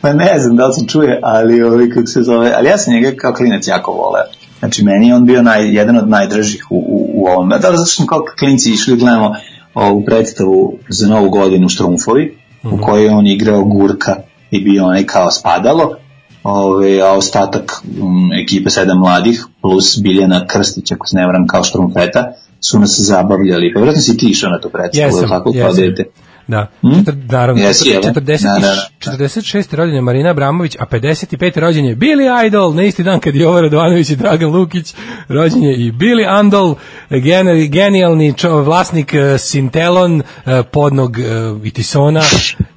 Pa 0.01 0.13
ne 0.13 0.39
znam 0.39 0.57
da 0.57 0.67
li 0.67 0.73
se 0.73 0.87
čuje, 0.87 1.21
ali 1.23 1.63
ovi 1.63 1.91
kako 1.91 2.07
se 2.07 2.23
zove, 2.23 2.53
ali 2.57 2.69
ja 2.69 2.79
sam 2.79 2.95
njega 2.95 3.13
kao 3.17 3.33
klinac 3.33 3.67
jako 3.67 3.93
voleo. 3.93 4.25
Znači, 4.59 4.85
meni 4.85 5.09
je 5.09 5.15
on 5.15 5.27
bio 5.27 5.43
naj, 5.43 5.75
jedan 5.75 5.97
od 5.97 6.09
najdražih 6.09 6.67
u, 6.71 6.77
u, 6.77 7.11
u 7.15 7.27
ovom. 7.27 7.49
Da, 7.49 7.59
zato 7.59 7.75
što 7.75 7.97
smo 7.97 8.07
kao 8.07 8.25
klinci 8.39 8.71
išli, 8.71 8.97
gledamo 8.97 9.35
ovu 9.75 10.05
predstavu 10.05 10.79
za 10.89 11.09
novu 11.09 11.31
godinu 11.31 11.69
Štrumfovi, 11.69 12.25
mm 12.25 12.69
-hmm. 12.69 12.75
u 12.75 12.83
kojoj 12.83 13.05
je 13.05 13.11
on 13.11 13.27
igrao 13.27 13.65
Gurka 13.65 14.17
i 14.51 14.61
bio 14.65 14.85
onaj 14.85 15.07
kao 15.07 15.31
spadalo, 15.31 15.97
ove, 16.43 17.01
a 17.01 17.13
ostatak 17.13 17.83
um, 18.03 18.33
ekipe 18.33 18.71
sedam 18.71 18.99
mladih 18.99 19.45
plus 19.63 19.99
Biljana 20.03 20.47
Krstić, 20.47 20.93
ako 20.93 21.07
se 21.07 21.17
ne 21.17 21.27
varam, 21.27 21.47
kao 21.47 21.65
Štrumfeta, 21.65 22.33
su 22.61 22.79
nas 22.79 22.97
zabavljali. 22.99 23.73
Pa 23.75 23.79
vjerojatno 23.79 24.03
si 24.03 24.17
ti 24.17 24.27
išao 24.31 24.51
na 24.51 24.61
tu 24.61 24.71
predstavu, 24.71 25.07
Jesam, 25.07 25.29
tako, 25.29 25.53
kao 25.53 25.59
jesam. 25.59 25.77
dete. 25.77 26.05
Da. 26.47 26.67
Hmm? 26.81 26.99
Četir, 26.99 27.15
naravno, 27.29 27.63
Jesi, 27.63 27.91
evo. 27.91 28.03
40, 28.03 28.43
Da, 28.43 28.59
da, 28.59 28.75
da. 28.75 29.13
46. 29.13 29.75
rođen 29.75 29.95
je 29.95 30.01
Marina 30.01 30.31
Abramović, 30.31 30.77
a 30.81 30.87
55. 30.87 31.59
rođen 31.59 31.85
je 31.85 31.97
Billy 31.97 32.47
Idol, 32.47 32.75
na 32.75 32.83
isti 32.83 33.03
dan 33.03 33.21
kad 33.21 33.35
je 33.35 33.43
Jovo 33.43 33.61
Radovanović 33.61 34.11
i 34.11 34.17
Dragan 34.17 34.51
Lukić, 34.51 34.95
rođen 35.29 35.63
je 35.63 35.77
i 35.77 35.93
Billy 35.93 36.39
Andol, 36.39 36.75
gen, 37.11 37.71
genijalni 37.71 38.35
čo, 38.37 38.63
vlasnik 38.63 39.15
uh, 39.15 39.41
Sintelon, 39.41 40.17
uh, 40.17 40.53
podnog 40.73 41.17
uh, 41.19 41.67
Itisona, 41.67 42.21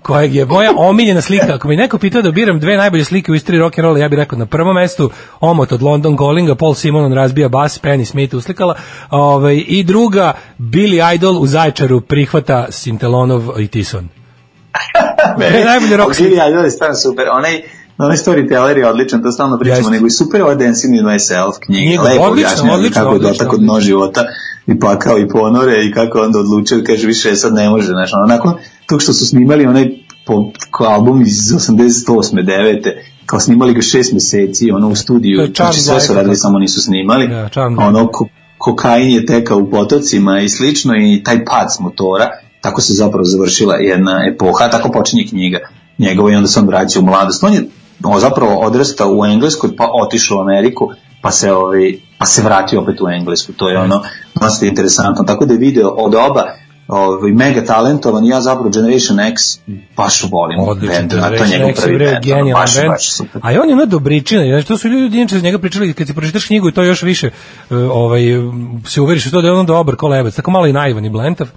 kojeg 0.01 0.35
je 0.35 0.45
moja 0.45 0.71
omiljena 0.77 1.21
slika. 1.21 1.55
Ako 1.55 1.67
mi 1.67 1.75
neko 1.75 1.97
pitao 1.97 2.21
da 2.21 2.31
biram 2.31 2.59
dve 2.59 2.77
najbolje 2.77 3.03
slike 3.03 3.31
u 3.31 3.35
and 3.35 3.73
rolla, 3.77 3.99
ja 3.99 4.09
bih 4.09 4.17
rekao 4.17 4.39
na 4.39 4.45
prvom 4.45 4.75
mestu 4.75 5.09
omot 5.39 5.71
od 5.71 5.81
London 5.81 6.17
Callinga, 6.17 6.55
Paul 6.55 6.73
Simonon 6.73 7.13
razbija 7.13 7.49
bas, 7.49 7.81
Penny 7.81 8.05
Smith 8.05 8.35
uslikala, 8.35 8.75
ovaj, 9.09 9.63
i 9.67 9.83
druga 9.83 10.33
Billy 10.59 11.15
Idol 11.15 11.37
u 11.37 11.47
Zaječaru 11.47 12.01
prihvata 12.01 12.67
Sintelonov 12.69 13.54
Itison. 13.59 14.07
Meni- 15.39 15.65
najbolji 15.65 15.97
rock 15.97 16.11
Billy 16.11 16.49
Idol 16.49 16.63
je 16.63 16.71
stvarno 16.71 16.95
super. 16.95 17.25
Onaj, 17.31 17.61
onaj 17.97 18.17
storyteller 18.17 18.77
je 18.77 18.87
odličan, 18.87 19.23
to 19.23 19.31
stalno 19.31 19.57
pričamo, 19.57 19.77
Jeste. 19.79 19.91
nego 19.91 20.07
i 20.07 20.11
super 20.11 20.41
ova 20.41 20.55
Dancing 20.55 20.95
in 20.95 21.05
Myself 21.05 21.51
knjiga. 21.59 21.81
Knjiga, 21.81 22.03
Lepo 22.03 22.23
odlično, 22.23 22.73
odlično, 22.73 23.01
kako 23.01 23.13
je 23.13 23.19
dotakao 23.19 23.47
odlično. 23.47 23.57
dno 23.65 23.79
života 23.79 24.25
i 24.67 24.79
plakao 24.79 25.19
i 25.19 25.27
ponore 25.27 25.85
i 25.85 25.91
kako 25.91 26.19
onda 26.19 26.39
odlučio, 26.39 26.83
kaže 26.87 27.07
više 27.07 27.35
sad 27.35 27.53
ne 27.53 27.69
može, 27.69 27.87
znaš, 27.87 28.11
ono, 28.13 28.35
nakon 28.35 28.53
tog 28.85 29.01
što 29.01 29.13
su 29.13 29.25
snimali 29.25 29.65
onaj 29.65 29.89
po, 30.25 30.51
kao 30.71 30.87
album 30.87 31.21
iz 31.21 31.37
88. 31.37 32.43
9. 32.43 32.91
kao 33.25 33.39
snimali 33.39 33.73
ga 33.73 33.81
šest 33.81 34.13
meseci, 34.13 34.71
ono 34.71 34.89
u 34.89 34.95
studiju, 34.95 35.47
znači 35.55 35.79
sve 35.81 36.01
su 36.01 36.13
radili, 36.13 36.35
samo 36.35 36.59
nisu 36.59 36.81
snimali, 36.81 37.27
Da, 37.27 37.49
ono, 37.77 38.07
ko, 38.07 38.27
kokain 38.57 39.09
je 39.11 39.25
tekao 39.25 39.57
u 39.57 39.69
potocima 39.71 40.39
i 40.39 40.49
slično 40.49 40.93
i 40.95 41.23
taj 41.23 41.45
pad 41.45 41.67
s 41.75 41.79
motora, 41.79 42.29
tako 42.65 42.81
se 42.81 42.93
zapravo 42.93 43.23
završila 43.23 43.75
jedna 43.75 44.25
epoha, 44.33 44.69
tako 44.69 44.91
počinje 44.91 45.25
knjiga 45.29 45.59
njegova 45.97 46.31
i 46.31 46.35
onda 46.35 46.47
se 46.47 46.59
on 46.59 46.67
vraća 46.67 46.99
u 46.99 47.03
mladost. 47.03 47.43
On 47.43 47.53
je 47.53 47.69
on 48.03 48.19
zapravo 48.19 48.59
odrastao 48.59 49.17
u 49.17 49.25
Engleskoj, 49.25 49.75
pa 49.75 49.89
otišao 49.93 50.37
u 50.37 50.41
Ameriku, 50.41 50.89
pa 51.21 51.31
se, 51.31 51.53
ovaj, 51.53 51.93
pa 52.19 52.25
se 52.25 52.41
vratio 52.41 52.81
opet 52.81 53.01
u 53.01 53.09
Englesku. 53.09 53.53
To 53.53 53.69
je 53.69 53.79
ono 53.79 54.01
dosta 54.41 54.65
interesantno. 54.65 55.23
Tako 55.23 55.45
da 55.45 55.53
je 55.53 55.59
video 55.59 55.89
od 55.89 56.15
oba 56.15 56.43
ovaj, 56.87 57.31
mega 57.31 57.65
talentovan, 57.65 58.25
ja 58.25 58.41
zapravo 58.41 58.69
Generation 58.69 59.19
X 59.19 59.41
baš 59.97 60.23
volim 60.31 60.59
Odličan 60.59 61.05
a 61.05 61.09
to 61.09 61.15
je 61.15 61.21
Generation 61.21 61.49
njegov 61.49 61.69
X, 61.69 61.81
prvi 61.81 62.07
ono, 62.07 62.19
genijalan 62.23 62.61
baš, 62.61 62.75
band. 62.75 62.87
baš 62.87 63.11
super. 63.11 63.41
A 63.43 63.51
i 63.51 63.57
on 63.57 63.69
je 63.69 63.75
ono 63.75 63.85
dobričina, 63.85 64.43
znači 64.45 64.67
to 64.67 64.77
su 64.77 64.87
ljudi 64.87 65.17
inače 65.17 65.35
iz 65.35 65.43
njega 65.43 65.59
pričali, 65.59 65.93
kad 65.93 66.07
ti 66.07 66.13
pročitaš 66.13 66.45
knjigu 66.45 66.69
i 66.69 66.71
to 66.71 66.83
još 66.83 67.01
više 67.01 67.27
uh, 67.27 67.77
ovaj, 67.91 68.21
se 68.87 69.01
uveriš 69.01 69.25
u 69.25 69.31
to 69.31 69.41
da 69.41 69.47
je 69.47 69.53
on 69.53 69.65
dobar 69.65 69.95
ko 69.95 70.07
lebac, 70.07 70.35
tako 70.35 70.51
malo 70.51 70.67
i 70.67 70.73
naivan 70.73 71.05
i 71.05 71.09
blentav. 71.09 71.47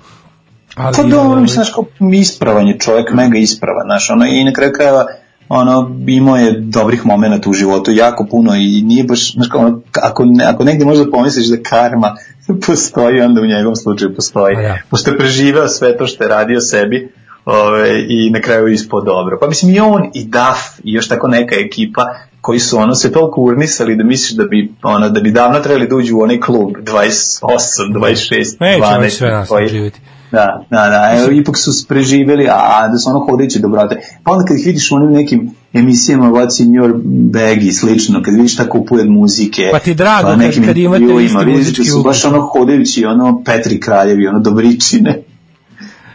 Ali, 0.79 0.97
Pa 0.97 1.03
dobro, 1.03 1.19
ovaj, 1.19 1.43
mislim, 1.43 1.65
znaš, 1.65 1.75
kao 1.75 1.85
ispravan 2.13 2.67
je 2.67 2.79
čovjek, 2.79 3.13
mega 3.13 3.39
ispravan, 3.39 3.87
znaš, 3.87 4.11
ono, 4.11 4.27
i 4.27 4.45
na 4.45 4.53
kraju 4.53 4.73
krajeva, 4.73 5.07
ono, 5.49 5.97
imao 6.07 6.37
je 6.37 6.61
dobrih 6.61 7.07
momenata 7.07 7.51
u 7.51 7.53
životu, 7.53 7.93
jako 7.93 8.27
puno 8.31 8.55
i 8.55 8.83
nije 8.83 9.05
baš, 9.05 9.33
znaš, 9.33 9.49
kao, 9.49 9.61
ono, 9.61 9.81
ako, 10.03 10.25
ne, 10.25 10.45
ako 10.45 10.65
negdje 10.65 10.87
možda 10.87 11.11
pomisliš 11.11 11.47
da 11.47 11.63
karma 11.63 12.17
postoji, 12.67 13.21
onda 13.21 13.41
u 13.41 13.47
njegovom 13.47 13.77
slučaju 13.77 14.15
postoji. 14.15 14.55
Pa 14.55 14.63
da. 14.63 14.79
Pošto 14.91 15.11
je 15.11 15.19
preživeo 15.19 15.69
sve 15.69 15.97
to 15.97 16.07
što 16.07 16.25
je 16.25 16.29
radio 16.29 16.61
sebi, 16.61 17.13
ove, 17.45 18.05
i 18.09 18.31
na 18.31 18.41
kraju 18.41 18.69
ispod 18.69 19.05
dobro. 19.05 19.39
Pa 19.41 19.49
mislim 19.49 19.75
i 19.75 19.81
on 19.81 20.11
i 20.15 20.25
Duff 20.25 20.81
i 20.85 20.93
još 20.93 21.09
tako 21.09 21.29
neka 21.29 21.55
ekipa 21.55 22.07
koji 22.49 22.61
su 22.61 22.79
ono 22.79 22.95
se 22.95 23.13
toliko 23.13 23.41
urnisali 23.41 23.97
da 23.97 24.05
misliš 24.05 24.31
da 24.33 24.45
bi 24.45 24.73
ono 24.85 25.09
da 25.09 25.21
bi 25.21 25.31
davno 25.33 25.59
trebali 25.59 25.89
da 25.89 25.97
uđu 25.97 26.17
u 26.17 26.21
onaj 26.21 26.41
klub 26.41 26.69
28, 26.73 27.43
26, 27.91 28.57
Neće 28.61 28.85
oni 28.85 28.99
12 28.99 29.09
sve 29.11 29.31
nas 29.31 29.49
koji- 29.49 29.69
živjeti. 29.69 30.01
Da, 30.33 30.67
da, 30.71 30.77
da, 30.87 31.19
evo, 31.19 31.33
ipak 31.33 31.57
su 31.57 31.71
preživjeli, 31.89 32.47
a, 32.49 32.89
da 32.89 32.99
su 32.99 33.11
ono 33.11 33.19
hodajuće 33.21 33.59
dobrote. 33.59 33.95
Pa 34.25 34.33
onda 34.33 34.45
kad 34.45 34.57
ih 34.57 34.67
vidiš 34.67 34.91
u 34.91 34.95
onim 34.95 35.11
nekim 35.11 35.41
emisijama 35.73 36.27
What's 36.27 36.63
in 36.63 36.69
your 36.71 36.93
bag 37.31 37.63
i 37.63 37.73
slično, 37.73 38.23
kad 38.23 38.35
vidiš 38.35 38.57
tako 38.57 38.79
upujed 38.79 39.09
muzike, 39.09 39.69
Pa 39.73 39.79
ti 39.79 39.95
drago 39.95 40.29
kad- 40.29 40.39
nekim 40.39 40.65
kad 40.65 40.77
imate 40.77 41.05
isti 41.05 41.37
vidiš 41.39 41.57
muzički 41.59 41.83
da 41.83 41.91
su 41.91 42.03
baš 42.03 42.25
ono 42.25 42.41
hodajući, 42.43 43.05
ono 43.07 43.43
Petri 43.45 43.81
Kraljevi, 43.81 44.27
ono 44.27 44.39
Dobričine. 44.41 45.23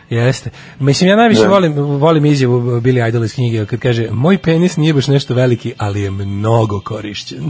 Jeste. 0.10 0.50
Mislim, 0.80 1.10
ja 1.10 1.16
najviše 1.16 1.48
volim, 1.48 1.74
volim 1.76 2.26
izjavu 2.26 2.62
Billy 2.62 3.08
Idol 3.10 3.24
iz 3.24 3.34
knjige 3.34 3.66
kad 3.66 3.80
kaže 3.80 4.08
moj 4.12 4.38
penis 4.38 4.78
nije 4.78 4.94
baš 4.94 5.08
nešto 5.08 5.34
veliki, 5.34 5.74
ali 5.78 6.02
je 6.02 6.12
mnogo 6.12 6.80
korišćen. 6.80 7.50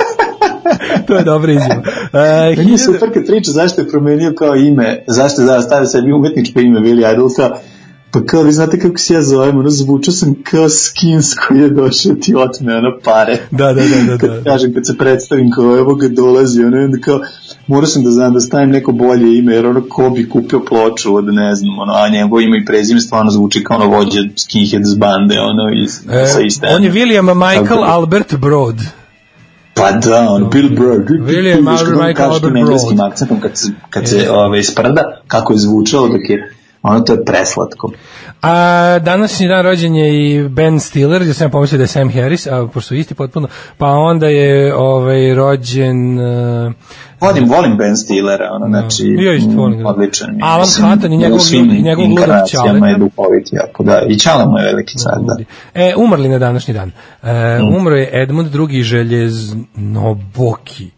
to 1.06 1.16
je 1.16 1.24
dobra 1.24 1.52
izjava. 1.52 1.82
Uh, 2.12 2.58
Meni 2.58 2.72
je 2.72 2.78
super 2.78 3.12
kad 3.14 3.26
priča 3.26 3.50
zašto 3.50 3.80
je 3.80 3.88
promenio 3.88 4.34
kao 4.38 4.56
ime, 4.56 5.04
zašto 5.06 5.42
je 5.42 5.46
da 5.46 5.62
stavio 5.62 5.86
sebi 5.86 6.12
umetničko 6.12 6.60
ime 6.60 6.80
Billy 6.80 7.12
Idolsa, 7.14 7.50
pa 8.12 8.20
kao 8.22 8.42
vi 8.42 8.52
znate 8.52 8.78
kako 8.78 8.98
se 8.98 9.14
ja 9.14 9.22
zovem, 9.22 9.58
ono 9.58 9.70
zvučao 9.70 10.14
sam 10.14 10.34
kao 10.42 10.68
skins 10.68 11.26
koji 11.36 11.60
je 11.60 11.70
došao 11.70 12.12
ti 12.14 12.34
otme 12.36 12.74
ono 12.74 12.98
pare. 13.04 13.38
Da, 13.50 13.66
da, 13.66 13.72
da, 13.74 13.82
da, 14.06 14.18
kad 14.18 14.30
da. 14.30 14.42
kažem, 14.44 14.74
kad 14.74 14.86
se 14.86 14.98
predstavim 14.98 15.50
kao 15.50 15.78
evo 15.78 15.94
ga 15.94 16.08
dolazi, 16.08 16.64
ono, 16.64 16.76
onda 16.76 16.98
kao, 16.98 17.20
morao 17.66 17.86
sam 17.86 18.04
da 18.04 18.10
znam 18.10 18.34
da 18.34 18.40
stavim 18.40 18.70
neko 18.70 18.92
bolje 18.92 19.38
ime, 19.38 19.54
jer 19.54 19.66
ono 19.66 19.82
ko 19.88 20.10
bi 20.10 20.28
kupio 20.28 20.60
ploču 20.60 21.16
od 21.16 21.24
ne 21.26 21.54
znam, 21.54 21.78
ono, 21.78 21.92
a 21.92 22.08
njegovo 22.08 22.40
ime 22.40 22.58
i 22.58 22.64
prezime 22.64 23.00
stvarno 23.00 23.30
zvuči 23.30 23.64
kao 23.64 23.76
ono 23.76 23.86
vođe 23.88 24.18
skinheads 24.38 24.96
bande, 24.96 25.34
ono, 25.40 25.82
iz, 25.84 26.00
E, 26.12 26.26
sa 26.26 26.40
iste. 26.40 26.66
on 26.68 26.84
je 26.84 26.92
William 26.92 27.34
Michael 27.36 27.64
Tako 27.66 27.80
da- 27.80 27.86
Albert 27.86 28.34
Broad. 28.36 28.76
Pa 29.74 29.90
da, 29.92 30.26
on 30.30 30.50
Bill 30.50 30.68
Burr. 30.70 31.04
William 31.20 31.64
kad 31.78 31.88
on 31.88 32.06
Michael 32.06 32.32
Albert 32.32 32.56
engleskim 32.56 32.96
Broad. 32.96 33.12
akcentom 33.12 33.40
kad 33.40 33.50
se, 33.54 33.68
kad 33.90 34.08
se 34.08 34.30
ove, 34.30 34.62
sprda, 34.62 35.20
kako 35.26 35.52
je 35.52 35.58
zvučalo 35.58 36.08
dok 36.08 36.30
je 36.30 36.54
ono 36.82 37.00
to 37.00 37.12
je 37.12 37.24
preslatko. 37.24 37.90
A 38.42 38.54
današnji 38.98 39.48
dan 39.48 39.62
rođen 39.62 39.94
je 39.94 40.26
i 40.26 40.42
Ben 40.44 40.80
Stiller, 40.80 41.22
ja 41.22 41.34
sam 41.34 41.44
ja 41.44 41.50
pomislio 41.50 41.76
da 41.76 41.84
je 41.84 41.88
Sam 41.88 42.12
Harris, 42.12 42.46
a 42.46 42.64
pošto 42.64 42.80
su 42.80 42.94
isti 42.94 43.14
potpuno, 43.14 43.48
pa 43.78 43.86
onda 43.88 44.26
je 44.26 44.74
ovaj 44.74 45.34
rođen 45.34 46.18
uh, 46.18 46.72
Volim, 47.20 47.48
volim 47.48 47.76
Ben 47.76 47.96
Stillera, 47.96 48.48
ono, 48.52 48.66
znači, 48.68 49.16
Ja 49.18 49.34
isto 49.34 49.50
volim 49.52 49.80
mm, 49.80 49.86
odličan. 49.86 50.28
je. 50.30 50.38
Alan 50.42 50.66
Hutton 50.84 51.12
i 51.12 51.18
njegov- 51.18 51.40
njegov 51.82 52.04
ludak 52.06 52.48
Ćaleta. 52.48 52.86
je 52.86 52.94
duhovit 52.94 53.48
jako, 53.52 53.82
da. 53.82 54.02
I 54.08 54.18
Čala 54.18 54.44
mu 54.46 54.58
je 54.58 54.64
veliki 54.64 54.98
car, 54.98 55.12
da. 55.18 55.36
E, 55.76 55.94
umrli 55.96 56.28
na 56.28 56.38
današnji 56.38 56.74
dan. 56.74 56.92
E, 57.22 57.58
Mm. 57.60 57.76
Umro 57.76 57.96
je 57.96 58.10
Edmund 58.14 58.48
II. 58.70 58.82
Željeznoboki. 58.82 60.90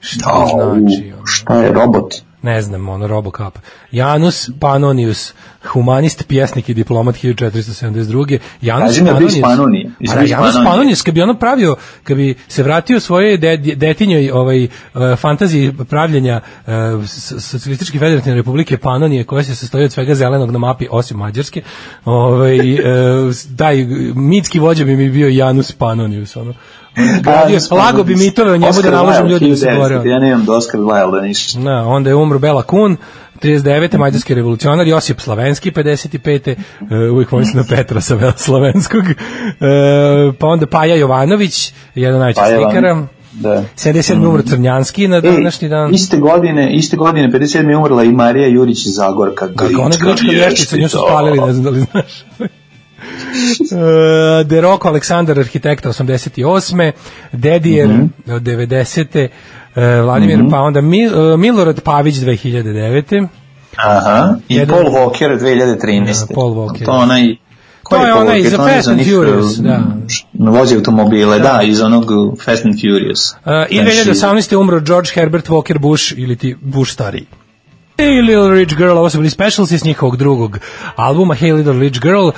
Šta 0.00 0.30
Au, 0.30 0.46
znači? 0.48 1.12
ono? 1.12 1.26
šta 1.26 1.54
je 1.54 1.72
robot? 1.72 2.14
Ne 2.46 2.62
znam, 2.62 2.88
ono, 2.88 3.06
Robocop. 3.06 3.58
Janus 3.90 4.50
Pannonius, 4.60 5.34
humanist, 5.72 6.28
pjesnik 6.28 6.68
i 6.68 6.74
diplomat 6.74 7.14
1472. 7.14 8.38
Janus 8.60 8.88
Kaži 8.88 9.02
mi, 9.02 9.08
jel 9.08 9.18
bio 9.18 9.26
iz 9.26 9.40
Panonije? 9.42 9.84
Pa 9.84 9.90
Jesi 10.00 10.14
da, 10.14 10.22
Janus? 10.36 10.54
Pannonius, 10.54 11.02
kad 11.02 11.14
bi 11.14 11.22
ono 11.22 11.34
pravio, 11.34 11.76
kad 12.04 12.16
bi 12.16 12.34
se 12.48 12.62
vratio 12.62 13.00
svoje 13.00 13.36
de, 13.36 13.56
detinjoj 13.56 14.30
ovaj, 14.30 14.64
uh, 14.64 14.70
fantaziji 15.18 15.72
pravljenja 15.90 16.40
uh, 16.66 16.72
socijalističke 17.40 17.98
federativne 17.98 18.36
republike 18.36 18.78
Panonije, 18.78 19.24
koja 19.24 19.44
se 19.44 19.54
sastoji 19.54 19.84
od 19.84 19.92
svega 19.92 20.14
zelenog 20.14 20.50
na 20.50 20.58
mapi, 20.58 20.86
osim 20.90 21.16
Mađarske, 21.16 21.62
ovaj, 22.04 22.74
uh, 22.74 22.78
taj 23.56 23.84
mitski 24.14 24.58
vođa 24.58 24.84
bi 24.84 24.96
mi 24.96 25.10
bio 25.10 25.28
Janus 25.28 25.72
Pannonius, 25.72 26.36
ono. 26.36 26.54
Gradio, 26.96 27.54
Janus 27.54 27.70
lago 27.70 28.04
bi 28.04 28.16
mitove 28.16 28.52
o 28.52 28.56
njemu 28.56 28.70
Oscar 28.70 28.90
da 28.90 28.96
naložim 28.96 29.26
ljudi 29.26 29.50
da 29.50 29.56
se 29.56 29.66
1900, 29.66 29.78
bore. 29.78 29.96
ono. 29.96 30.10
Ja 30.10 30.18
nemam 30.18 30.44
do 30.44 30.52
Oscar 30.52 30.80
Wilde 30.80 31.22
ništa. 31.22 31.60
Da, 31.60 31.82
onda 31.86 32.10
je 32.10 32.16
umro 32.16 32.38
Bela 32.38 32.62
Kun, 32.62 32.96
39. 33.42 33.98
mađarski 33.98 34.34
revolucionar, 34.34 34.86
Josip 34.86 35.20
Slavenski, 35.20 35.70
55. 35.70 36.54
Uh, 36.80 37.12
uvijek 37.12 37.30
pomislim 37.30 37.56
na 37.56 37.76
Petra 37.76 38.00
sa 38.00 38.32
Slavenskog. 38.36 39.04
Uh, 39.04 40.34
pa 40.38 40.46
onda 40.46 40.66
Paja 40.66 40.94
Jovanović, 40.94 41.72
jedan 41.94 42.32
Paja 42.34 42.56
slikara. 42.56 43.06
Da. 43.32 43.64
77. 43.76 44.28
umro 44.28 44.42
Crnjanski 44.42 45.08
na 45.08 45.20
današnji 45.20 45.68
dan. 45.68 45.94
Iste 45.94 46.16
godine, 46.16 46.74
iste 46.76 46.96
godine, 46.96 47.28
57. 47.28 47.70
je 47.70 47.76
umrla 47.76 48.04
i 48.04 48.12
Marija 48.12 48.48
Jurić 48.48 48.86
iz 48.86 48.94
Zagorka. 48.94 49.48
Kako 49.56 49.82
ona 49.82 49.96
grčka 50.00 50.26
vještica, 50.30 50.76
nju 50.76 50.88
su 50.88 50.98
spalili, 51.08 51.40
ne 51.40 51.52
znam 51.52 51.64
da 51.64 51.70
li 51.70 51.80
znaš. 51.80 52.24
Uh, 53.36 53.78
Deroko 54.44 54.88
Aleksandar, 54.88 55.38
arhitekta 55.38 55.88
88. 55.88 56.92
Dedijer 57.32 57.88
Mhm. 57.88 58.04
od 58.28 58.42
90. 58.42 59.28
Uh, 59.76 59.82
Vladimir, 60.02 60.40
pa 60.50 60.58
onda 60.58 60.80
Mi, 60.80 61.06
uh, 61.06 61.12
Milorad 61.38 61.80
Pavić 61.80 62.14
2009. 62.16 63.28
Aha, 63.76 64.36
i 64.48 64.54
Jedan- 64.54 64.76
Paul 64.76 64.92
Walker 64.92 65.38
2013. 65.38 66.28
Da, 66.28 66.34
Paul 66.34 66.50
Walker. 66.50 66.84
To 66.84 66.90
onaj... 66.92 67.36
ko 67.82 67.96
To 67.96 68.06
je 68.06 68.14
onaj 68.14 68.40
onaj 68.40 68.50
Fast 68.74 68.88
and 68.88 69.00
Furious, 69.00 69.58
uh, 69.58 69.64
da. 69.64 69.82
Vozi 70.50 70.74
automobile, 70.76 71.38
da, 71.38 71.60
iz 71.62 71.80
onog 71.80 72.10
uh, 72.10 72.38
Fast 72.40 72.64
and 72.64 72.74
Furious. 72.74 73.32
Uh, 73.34 73.36
I 73.70 73.76
Znači, 73.76 74.10
2018. 74.10 74.56
umro 74.56 74.80
George 74.80 75.10
Herbert 75.14 75.48
Walker 75.48 75.78
Bush 75.78 76.12
ili 76.16 76.36
ti 76.36 76.56
Bush 76.60 76.92
stariji. 76.92 77.26
Hey 77.98 78.20
Little 78.20 78.50
Rich 78.50 78.76
Girl, 78.76 78.90
ovo 78.90 79.10
su 79.10 79.18
bili 79.18 79.30
specialsi 79.30 79.78
s 79.78 79.84
njihovog 79.84 80.16
drugog 80.16 80.58
albuma 80.96 81.34
Hey 81.34 81.54
Little 81.54 81.72
Rich 81.72 82.00
Girl, 82.00 82.26
uh, 82.26 82.32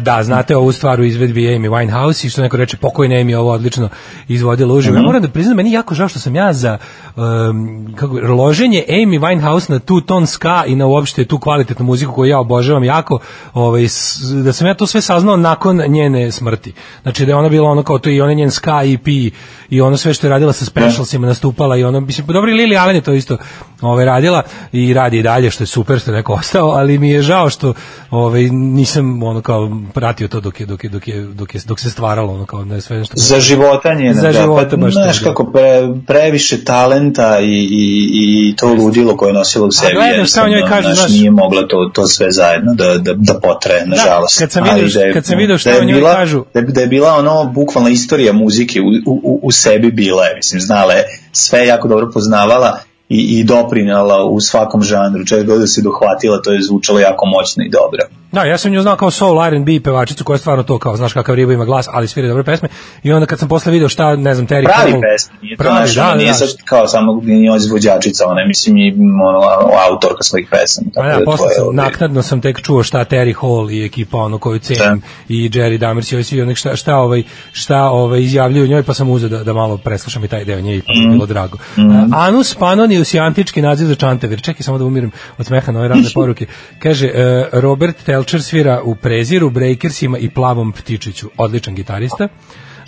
da, 0.00 0.22
znate 0.22 0.56
ovu 0.56 0.72
stvar 0.72 1.00
u 1.00 1.04
izvedbi 1.04 1.42
Amy 1.42 1.68
Winehouse 1.70 2.26
i 2.26 2.30
što 2.30 2.42
neko 2.42 2.56
reče, 2.56 2.76
pokojna 2.76 3.14
Amy 3.14 3.34
ovo 3.36 3.52
odlično 3.52 3.88
izvodila 4.28 4.74
uživo. 4.74 4.96
Ja 4.96 5.02
moram 5.02 5.22
da 5.22 5.28
priznam, 5.28 5.56
meni 5.56 5.72
jako 5.72 5.94
žao 5.94 6.08
što 6.08 6.18
sam 6.18 6.34
ja 6.36 6.52
za 6.52 6.78
um, 7.16 7.94
kako, 7.96 8.14
loženje 8.14 8.84
Amy 8.88 9.20
Winehouse 9.20 9.70
na 9.70 9.78
tu 9.78 10.00
ton 10.00 10.26
ska 10.26 10.64
i 10.66 10.76
na 10.76 10.86
uopšte 10.86 11.24
tu 11.24 11.38
kvalitetnu 11.38 11.84
muziku 11.84 12.12
koju 12.12 12.28
ja 12.28 12.38
obožavam 12.40 12.84
jako, 12.84 13.18
ovaj, 13.54 13.84
s- 13.84 14.20
da 14.44 14.52
sam 14.52 14.66
ja 14.66 14.74
to 14.74 14.86
sve 14.86 15.00
saznao 15.00 15.36
nakon 15.36 15.76
njene 15.78 16.32
smrti. 16.32 16.72
Znači 17.02 17.26
da 17.26 17.32
je 17.32 17.36
ona 17.36 17.48
bila 17.48 17.70
ono 17.70 17.82
kao 17.82 17.98
to 17.98 18.10
i 18.10 18.20
ona 18.20 18.32
njen 18.32 18.50
ska 18.50 18.82
EP 18.84 19.08
i 19.70 19.80
ono 19.80 19.96
sve 19.96 20.14
što 20.14 20.26
je 20.26 20.30
radila 20.30 20.52
sa 20.52 20.64
specialsima 20.64 21.26
nastupala 21.26 21.76
i 21.76 21.84
ono, 21.84 22.00
mislim, 22.00 22.26
dobro 22.26 22.50
i 22.50 22.54
Lili 22.54 22.76
Allen 22.76 22.96
je 22.96 23.02
to 23.02 23.12
isto 23.12 23.36
ovaj, 23.80 24.04
radila 24.04 24.42
i 24.72 24.94
radi 24.98 25.18
i 25.18 25.22
dalje 25.22 25.50
što 25.50 25.62
je 25.62 25.68
super 25.68 25.98
što 25.98 26.10
je 26.10 26.16
neko 26.16 26.32
ostao, 26.34 26.68
ali 26.68 26.98
mi 26.98 27.10
je 27.10 27.22
žao 27.22 27.50
što 27.50 27.74
ovaj, 28.10 28.42
nisam 28.52 29.22
ono 29.22 29.40
kao 29.42 29.60
pratio 29.94 30.28
to 30.28 30.40
dok 30.40 30.60
je, 30.60 30.66
dok 30.66 30.84
je, 30.84 30.90
dok 30.90 31.08
je, 31.08 31.22
dok 31.24 31.54
je, 31.54 31.60
dok 31.66 31.80
se 31.80 31.90
stvaralo 31.90 32.32
ono 32.34 32.46
kao 32.46 32.64
ne 32.64 32.80
sve 32.80 32.98
nešto. 32.98 33.14
Za 33.16 33.40
života 33.40 33.94
njena, 33.94 34.14
Za 34.14 34.22
da, 34.22 34.32
života 34.34 34.76
pa, 34.76 34.90
znaš 34.90 35.18
da. 35.18 35.24
kako 35.24 35.44
pre, 35.44 35.70
previše 36.06 36.64
talenta 36.64 37.40
i, 37.40 37.68
i, 37.72 38.08
i 38.12 38.56
to 38.56 38.68
ludilo 38.68 39.16
koje 39.16 39.30
je 39.30 39.34
nosila 39.34 39.66
u 39.66 39.70
sebi. 39.70 39.92
gledam 39.94 40.26
šta 40.26 40.48
njoj 40.48 40.62
kažu, 40.68 40.94
znaš. 40.94 41.10
Nije 41.10 41.30
mogla 41.30 41.62
to, 41.62 41.90
to 41.94 42.06
sve 42.06 42.30
zajedno 42.30 42.74
da, 42.74 42.98
da, 42.98 43.12
da 43.14 43.34
potre, 43.34 43.72
nažalost. 43.86 44.38
kad 44.38 44.52
sam 44.52 44.64
vidio- 44.64 44.88
da 44.90 45.00
je- 45.00 45.12
kad 45.12 45.26
sam 45.26 45.38
vidio 45.38 45.58
šta 45.58 45.72
da 45.72 45.84
njoj 45.84 46.02
kažu. 46.02 46.44
Da 46.54 46.60
da 46.60 46.80
je 46.80 46.86
bila 46.86 47.12
ono 47.12 47.44
bukvalna 47.46 47.90
istorija 47.90 48.32
muzike 48.32 48.80
u, 48.80 48.84
u, 49.06 49.40
u 49.42 49.50
sebi 49.52 49.90
bila 49.90 50.24
je, 50.24 50.36
mislim, 50.36 50.60
znala 50.60 50.92
je, 50.92 51.04
sve 51.32 51.66
jako 51.66 51.88
dobro 51.88 52.10
poznavala 52.10 52.78
i, 53.08 53.38
i 53.38 53.44
doprinala 53.44 54.24
u 54.24 54.40
svakom 54.40 54.82
žanru, 54.82 55.24
čega 55.24 55.42
god 55.42 55.60
da 55.60 55.66
se 55.66 55.82
dohvatila, 55.82 56.42
to 56.42 56.52
je 56.52 56.62
zvučalo 56.62 57.00
jako 57.00 57.26
moćno 57.26 57.64
i 57.64 57.70
dobro. 57.70 58.02
Da, 58.32 58.44
ja 58.44 58.58
sam 58.58 58.72
nju 58.72 58.82
znao 58.82 58.96
kao 58.96 59.10
soul 59.10 59.44
R&B 59.44 59.80
pevačicu 59.84 60.24
koja 60.24 60.34
je 60.34 60.38
stvarno 60.38 60.62
to 60.62 60.78
kao, 60.78 60.96
znaš 60.96 61.12
kakav 61.12 61.34
riba 61.34 61.52
ima 61.52 61.64
glas, 61.64 61.88
ali 61.92 62.08
svira 62.08 62.28
dobre 62.28 62.44
pesme. 62.44 62.68
I 63.02 63.12
onda 63.12 63.26
kad 63.26 63.38
sam 63.38 63.48
posle 63.48 63.72
video 63.72 63.88
šta, 63.88 64.16
ne 64.16 64.34
znam, 64.34 64.46
Terry 64.46 64.64
pravi 64.64 64.92
Cole- 64.92 65.00
pesme, 65.12 65.34
nije 65.42 65.56
to 65.56 65.62
pravi, 65.62 65.80
naš, 65.80 65.94
da, 65.94 66.02
da, 66.02 66.14
nije 66.14 66.28
da. 66.28 66.34
sad 66.34 66.48
kao 66.64 66.88
samo 66.88 67.20
njoj 67.24 67.56
izvođačica, 67.56 68.24
ona 68.26 68.46
mislim 68.46 68.76
i 68.76 68.94
ono, 69.28 69.40
autorka 69.90 70.22
svojih 70.22 70.48
pesama. 70.50 70.90
Pa 70.94 71.00
Tako 71.00 71.12
ja, 71.12 71.18
da 71.18 71.24
posle 71.24 71.46
to 71.46 71.64
sam, 71.64 71.76
naknadno 71.76 72.22
sam 72.22 72.40
tek 72.40 72.62
čuo 72.62 72.82
šta 72.82 73.04
Terry 73.04 73.34
Hall 73.40 73.70
i 73.70 73.84
ekipa 73.84 74.18
ono 74.18 74.38
koju 74.38 74.58
cenim 74.58 75.02
i 75.28 75.50
Jerry 75.50 75.78
Damers 75.78 76.12
i 76.12 76.14
ovi 76.14 76.24
svi 76.24 76.42
onih 76.42 76.56
šta, 76.56 76.76
šta, 76.76 76.96
ovaj, 76.96 77.22
šta 77.52 77.82
ovaj, 77.82 78.20
izjavljuju 78.20 78.64
o 78.64 78.66
njoj, 78.66 78.82
pa 78.82 78.94
sam 78.94 79.10
uzeo 79.10 79.28
da, 79.28 79.44
da 79.44 79.52
malo 79.52 79.76
preslušam 79.76 80.24
i 80.24 80.28
taj 80.28 80.44
deo 80.44 80.60
nje 80.60 80.76
i 80.76 80.82
pa 80.82 80.92
mi 80.92 81.04
je 81.04 81.08
bilo 81.08 81.26
drago. 81.26 81.58
Uh, 81.76 81.82
Anus 82.12 82.54
Panonius 82.54 83.14
je 83.14 83.20
antički 83.20 83.62
naziv 83.62 83.86
za 83.86 83.94
čantavir. 83.94 84.42
Čekaj 84.42 84.62
samo 84.62 84.78
da 84.78 84.84
umirim 84.84 85.10
od 85.38 85.46
smeha 85.46 85.72
na 85.72 85.78
ove 85.78 85.88
razne 85.88 86.10
poruke. 86.14 86.46
Kaže, 86.78 87.06
uh, 87.06 87.60
Robert 87.60 88.08
Telcher 88.18 88.42
svira 88.42 88.82
u 88.84 88.94
Preziru, 88.94 89.50
Breakersima 89.50 90.18
i 90.18 90.28
Plavom 90.30 90.72
Ptičiću. 90.72 91.30
Odličan 91.36 91.74
gitarista. 91.74 92.28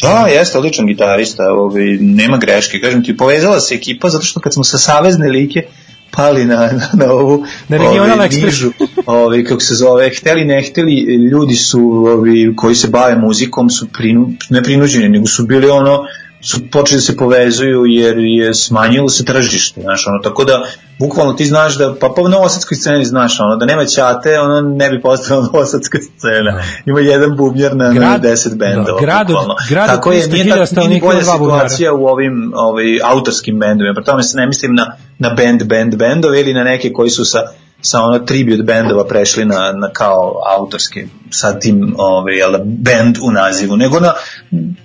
Da, 0.02 0.26
jeste 0.26 0.58
odličan 0.58 0.86
gitarista, 0.86 1.42
ovaj, 1.52 1.84
nema 2.00 2.36
greške. 2.36 2.80
Kažem 2.80 3.04
ti, 3.04 3.16
povezala 3.16 3.60
se 3.60 3.74
ekipa 3.74 4.08
zato 4.08 4.24
što 4.24 4.40
kad 4.40 4.54
smo 4.54 4.64
sa 4.64 4.78
savezne 4.78 5.28
like 5.28 5.62
pali 6.10 6.44
na, 6.44 6.56
na, 6.56 6.88
na 6.92 7.12
ovu 7.12 7.44
Na 7.68 7.76
ovaj, 7.80 8.28
nižu, 8.28 8.70
ovaj, 9.06 9.44
kako 9.44 9.60
se 9.60 9.74
zove, 9.74 10.10
hteli 10.10 10.44
ne 10.44 10.62
hteli, 10.62 10.94
ljudi 11.32 11.54
su 11.54 11.80
ovaj, 11.80 12.54
koji 12.56 12.74
se 12.74 12.88
bave 12.88 13.18
muzikom 13.18 13.70
su 13.70 13.88
prinu, 13.92 14.32
ne 14.50 14.62
prinuđeni, 14.62 15.08
nego 15.08 15.26
su 15.26 15.46
bili 15.46 15.70
ono 15.70 16.04
su 16.40 16.60
počeli 16.72 16.96
da 16.98 17.02
se 17.02 17.16
povezuju 17.16 17.86
jer 17.86 18.18
je 18.18 18.54
smanjilo 18.54 19.08
se 19.08 19.24
tržište, 19.24 19.80
znaš, 19.80 20.06
ono, 20.06 20.18
tako 20.22 20.44
da 20.44 20.62
bukvalno 20.98 21.32
ti 21.32 21.44
znaš 21.44 21.78
da, 21.78 21.94
pa 22.00 22.08
po 22.16 22.28
novosadskoj 22.28 22.76
sceni 22.76 23.04
znaš, 23.04 23.40
ono, 23.40 23.56
da 23.56 23.66
nema 23.66 23.84
ćate, 23.84 24.40
ono 24.40 24.60
ne 24.60 24.90
bi 24.90 25.00
postala 25.00 25.42
novosadska 25.52 25.98
scena. 25.98 26.62
Ima 26.86 27.00
jedan 27.00 27.36
bubnjar 27.36 27.76
na, 27.76 27.88
na 27.88 28.00
Grad- 28.00 28.22
10 28.22 28.56
bendova. 28.56 29.00
da, 29.00 29.06
grad 29.06 29.26
bukvalno. 29.26 29.54
grad 29.68 29.86
tako 29.86 30.12
je, 30.12 30.22
300.000 30.22 30.32
nije, 30.32 30.66
tako, 30.66 30.80
nije 30.80 30.88
ni 30.88 31.00
bolja 31.00 31.22
situacija 31.22 31.92
u 31.92 32.06
ovim 32.06 32.52
ovaj, 32.54 32.84
autorskim 33.04 33.58
bendovima. 33.58 33.94
Pri 33.94 34.04
tome 34.04 34.22
se 34.22 34.36
ne 34.36 34.46
mislim 34.46 34.74
na, 34.74 34.96
na 35.18 35.28
band, 35.28 35.64
band, 35.64 35.96
bendove 35.96 36.40
ili 36.40 36.54
na 36.54 36.64
neke 36.64 36.92
koji 36.92 37.10
su 37.10 37.24
sa 37.24 37.38
sa 37.80 38.02
ono 38.02 38.18
tribute 38.18 38.62
bendova 38.62 39.04
prešli 39.04 39.44
na, 39.44 39.72
na 39.72 39.90
kao 39.92 40.40
autorske 40.58 41.06
sa 41.30 41.58
tim 41.58 41.94
ovaj, 41.98 42.34
jel, 42.34 42.52
band 42.64 43.18
u 43.22 43.30
nazivu, 43.30 43.76
nego 43.76 44.00
na 44.00 44.12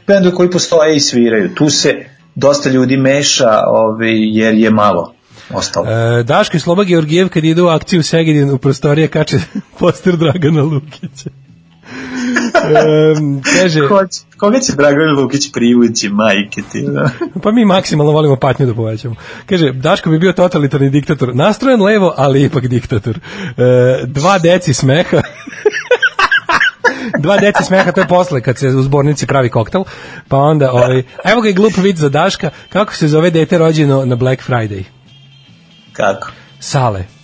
bendove 0.08 0.36
koji 0.36 0.52
postoje 0.52 0.96
i 0.96 1.00
sviraju. 1.00 1.56
Tu 1.56 1.70
se 1.70 2.06
dosta 2.36 2.70
ljudi 2.70 2.98
meša 2.98 3.62
ovaj, 3.68 4.38
jer 4.38 4.54
je 4.54 4.70
malo 4.70 5.14
ostalo. 5.54 5.88
E, 5.88 6.24
Daško 6.24 6.58
i 6.58 6.60
Sloba 6.60 6.84
Georgijev 6.84 7.30
kad 7.30 7.44
idu 7.44 7.66
u 7.66 7.70
akciju 7.70 8.04
Segedin 8.04 8.52
u 8.52 8.58
prostorije 8.58 9.08
kače 9.08 9.38
poster 9.80 10.18
Dragana 10.18 10.64
Lukića. 10.64 11.30
Kaže, 13.60 13.88
Ko 13.88 14.02
Koga 14.38 14.60
će 14.60 14.74
Dragan 14.74 15.16
Lukić 15.16 15.52
privući, 15.52 16.10
majke 16.10 16.62
ti? 16.72 16.82
Da? 16.82 17.10
pa 17.44 17.52
mi 17.52 17.66
maksimalno 17.66 18.12
volimo 18.12 18.36
patnju 18.36 18.66
da 18.66 18.74
povećamo. 18.74 19.16
Kaže, 19.46 19.72
Daško 19.72 20.10
bi 20.10 20.20
bio 20.20 20.34
totalitarni 20.34 20.90
diktator. 20.90 21.36
Nastrojen 21.36 21.82
levo, 21.82 22.14
ali 22.18 22.44
ipak 22.44 22.68
diktator. 22.68 23.20
E, 23.58 24.06
dva 24.06 24.40
deci 24.40 24.74
smeha. 24.74 25.22
dva 27.24 27.38
deci 27.38 27.64
smeha, 27.64 27.92
to 27.92 28.02
je 28.02 28.08
posle 28.08 28.42
kad 28.42 28.58
se 28.58 28.68
u 28.68 28.84
zbornici 28.84 29.28
pravi 29.28 29.50
koktel. 29.50 29.84
Pa 30.28 30.38
onda, 30.38 30.72
ovaj, 30.72 31.04
evo 31.24 31.42
ga 31.42 31.50
i 31.50 31.54
glup 31.54 31.78
vid 31.78 31.98
za 31.98 32.10
Daška, 32.10 32.50
kako 32.70 32.94
se 32.94 33.08
zove 33.08 33.32
dete 33.32 33.58
rođeno 33.58 34.06
na 34.06 34.16
Black 34.16 34.50
Friday? 34.50 34.84
Kako? 35.94 36.28
Sale. 36.60 37.15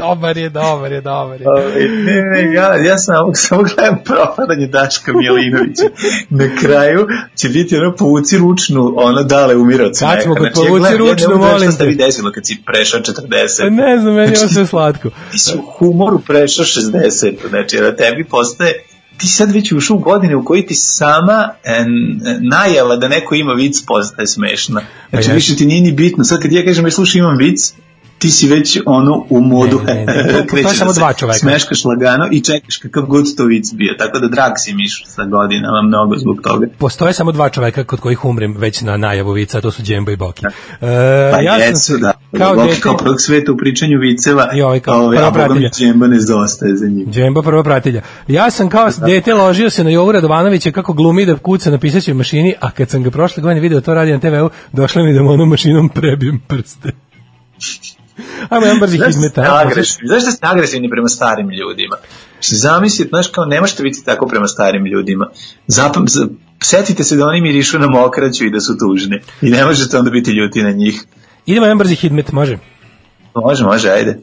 Dobar 0.00 0.36
je, 0.36 0.48
dobar 0.50 0.92
je, 0.92 1.00
dobar 1.00 1.40
je. 1.40 1.46
Ne, 1.88 2.22
ne, 2.22 2.54
ja, 2.54 2.74
ja 2.76 2.98
samo, 2.98 3.34
samo 3.34 3.62
gledam 3.64 3.98
propadanje 4.04 4.66
Daška 4.66 5.12
Milinovića. 5.12 5.82
Na 6.30 6.44
kraju 6.60 7.06
će 7.36 7.48
biti 7.48 7.76
ono 7.76 7.94
povuci 7.96 8.38
ručnu, 8.38 8.94
ono 8.96 9.22
dale 9.22 9.56
umira 9.56 9.86
od 9.86 9.96
smeha. 9.96 10.20
smo 10.20 10.34
kod 10.34 10.42
Znači, 10.42 10.58
ja 10.58 10.66
povuci 10.66 10.80
gledam, 10.80 11.00
ja 11.00 11.04
ne 11.04 11.10
ručnu, 11.12 11.28
da 11.28 11.36
molim 11.36 11.72
te. 11.72 11.86
desilo 11.86 12.32
kad 12.32 12.46
si 12.46 12.62
prešao 12.66 13.00
40. 13.00 13.60
Pa 13.60 13.70
ne 13.70 13.98
znam, 13.98 14.14
meni 14.14 14.32
je 14.32 14.38
ovo 14.38 14.48
sve 14.48 14.66
slatko. 14.66 15.10
Ti 15.32 15.38
si 15.38 15.52
u 15.56 15.62
humoru 15.62 16.18
prešao 16.18 16.64
60. 16.64 17.48
Znači, 17.48 17.76
da 17.78 17.96
tebi 17.96 18.24
postaje 18.24 18.72
ti 19.16 19.26
sad 19.26 19.50
već 19.52 19.72
ušao 19.72 19.96
u 19.96 20.00
godine 20.00 20.36
u 20.36 20.44
kojoj 20.44 20.66
ti 20.66 20.74
sama 20.74 21.48
en, 21.64 21.86
najava 22.42 22.96
da 22.96 23.08
neko 23.08 23.34
ima 23.34 23.52
vic 23.52 23.84
postaje 23.86 24.26
smešna. 24.26 24.80
Znači, 25.10 25.26
Pa 25.26 25.30
ja- 25.30 25.34
više 25.34 25.56
ti 25.56 25.66
nije 25.66 25.80
ni 25.80 25.92
bitno. 25.92 26.24
Sad 26.24 26.42
kad 26.42 26.52
ja 26.52 26.64
kažem, 26.64 26.84
aj 26.84 26.90
slušaj, 26.90 27.18
imam 27.18 27.36
vic, 27.36 27.74
ti 28.20 28.30
si 28.30 28.48
već 28.48 28.78
ono 28.86 29.26
u 29.30 29.40
modu 29.42 29.80
Ne, 29.86 29.94
ne, 29.94 30.04
ne, 30.06 30.22
to- 30.32 30.44
to 30.50 30.56
je 30.58 30.64
samo 30.64 30.92
da 30.92 30.98
dva 30.98 31.12
čoveka. 31.12 31.38
smeškaš 31.38 31.84
lagano 31.84 32.28
i 32.32 32.40
čekaš 32.40 32.76
kakav 32.76 33.02
god 33.04 33.36
to 33.36 33.44
vic 33.44 33.72
bio 33.72 33.94
tako 33.98 34.18
da 34.18 34.28
drag 34.28 34.52
si 34.56 34.74
miš 34.74 35.04
sa 35.06 35.24
godinama 35.24 35.82
mnogo 35.82 36.16
zbog 36.16 36.40
toga 36.42 36.66
Postoje 36.78 37.12
samo 37.12 37.32
dva 37.32 37.48
čoveka 37.48 37.84
kod 37.84 38.00
kojih 38.00 38.24
umrem 38.24 38.56
već 38.56 38.80
na 38.80 38.96
najavu 38.96 39.32
vica, 39.32 39.60
to 39.60 39.70
su 39.70 39.82
Džembo 39.82 40.10
i 40.10 40.16
Boki. 40.16 40.46
E, 40.46 40.50
pa 41.32 41.40
ja 41.40 41.52
sam 41.52 41.60
jesu, 41.60 41.82
se 41.82 41.98
da 41.98 42.12
kao 42.38 42.54
kao, 42.54 42.66
dete, 42.66 42.80
kao 42.80 42.96
prvog 42.96 43.20
sveta 43.20 43.52
u 43.52 43.56
pričanju 43.56 43.98
viceva 43.98 44.48
I 44.54 44.62
ovaj 44.62 44.80
kao 44.80 45.00
ovaj, 45.00 45.16
prva 45.16 45.32
pratilja. 45.32 45.70
džemba 45.70 46.06
ne 46.06 46.20
zostaje 46.20 46.76
za 46.76 46.86
njim 46.86 47.12
Džembo 47.12 47.42
prvo 47.42 47.62
pratilja. 47.62 48.02
Ja 48.28 48.50
sam 48.50 48.68
kao 48.68 48.88
dete 48.98 49.34
ložio 49.34 49.70
se 49.70 49.84
na 49.84 49.90
Jovu 49.90 50.12
Radovanovića 50.12 50.70
kako 50.70 50.92
glumi 50.92 51.26
da 51.26 51.36
kuca 51.36 51.70
na 51.70 51.78
pisaćoj 51.78 52.14
mašini, 52.14 52.54
a 52.60 52.70
kad 52.70 52.90
sam 52.90 53.02
ga 53.02 53.10
prošle 53.10 53.42
godine 53.42 53.60
video 53.60 53.80
to 53.80 53.94
radi 53.94 54.12
na 54.12 54.20
TV-u, 54.20 54.50
došla 54.72 55.02
mi 55.02 55.12
da 55.12 55.22
mu 55.22 55.30
onom 55.30 55.48
mašinom 55.48 55.88
prebijem 55.88 56.40
prste. 56.48 56.92
Ajmo 58.48 58.66
jedan 58.66 58.80
brzi 58.80 58.96
Znaš 58.96 59.06
hizmet. 59.06 59.32
ste 59.32 59.40
agresivni, 59.40 60.08
znaš 60.08 60.24
da 60.24 60.30
ste 60.30 60.46
agresivni 60.46 60.90
prema 60.90 61.08
starim 61.08 61.50
ljudima? 61.50 61.96
Znači, 62.32 62.54
Zamislite, 62.56 63.08
znaš, 63.08 63.26
kao 63.26 63.44
ne 63.44 63.60
možete 63.60 63.82
biti 63.82 64.04
tako 64.04 64.26
prema 64.26 64.46
starim 64.46 64.86
ljudima. 64.86 65.30
Zapam, 65.66 66.04
setite 66.62 67.04
se 67.04 67.16
da 67.16 67.26
oni 67.26 67.40
mirišu 67.40 67.78
na 67.78 67.86
mokraću 67.86 68.44
i 68.44 68.50
da 68.50 68.60
su 68.60 68.78
tužni. 68.78 69.20
I 69.42 69.50
ne 69.50 69.64
možete 69.64 69.98
onda 69.98 70.10
biti 70.10 70.30
ljuti 70.30 70.62
na 70.62 70.70
njih. 70.70 71.02
Idemo 71.46 71.66
jedan 71.66 71.78
brzi 71.78 71.94
hidmet, 71.94 72.32
može. 72.32 72.58
Može, 73.34 73.64
može, 73.64 73.90
ajde. 73.90 74.18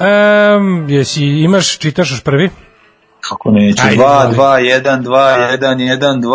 Um, 0.00 0.88
jesi, 0.88 1.24
imaš, 1.24 1.78
čitaš 1.78 2.10
još 2.10 2.22
prvi? 2.22 2.50
Kako 3.30 3.50
neću? 3.50 3.82
Ajde, 3.86 4.02
2, 4.02 4.30
izvoli. 4.30 4.38
2, 4.38 4.82
1, 4.82 5.02
2, 5.02 5.58
1, 5.60 5.76
1, 5.98 6.20
2, 6.20 6.30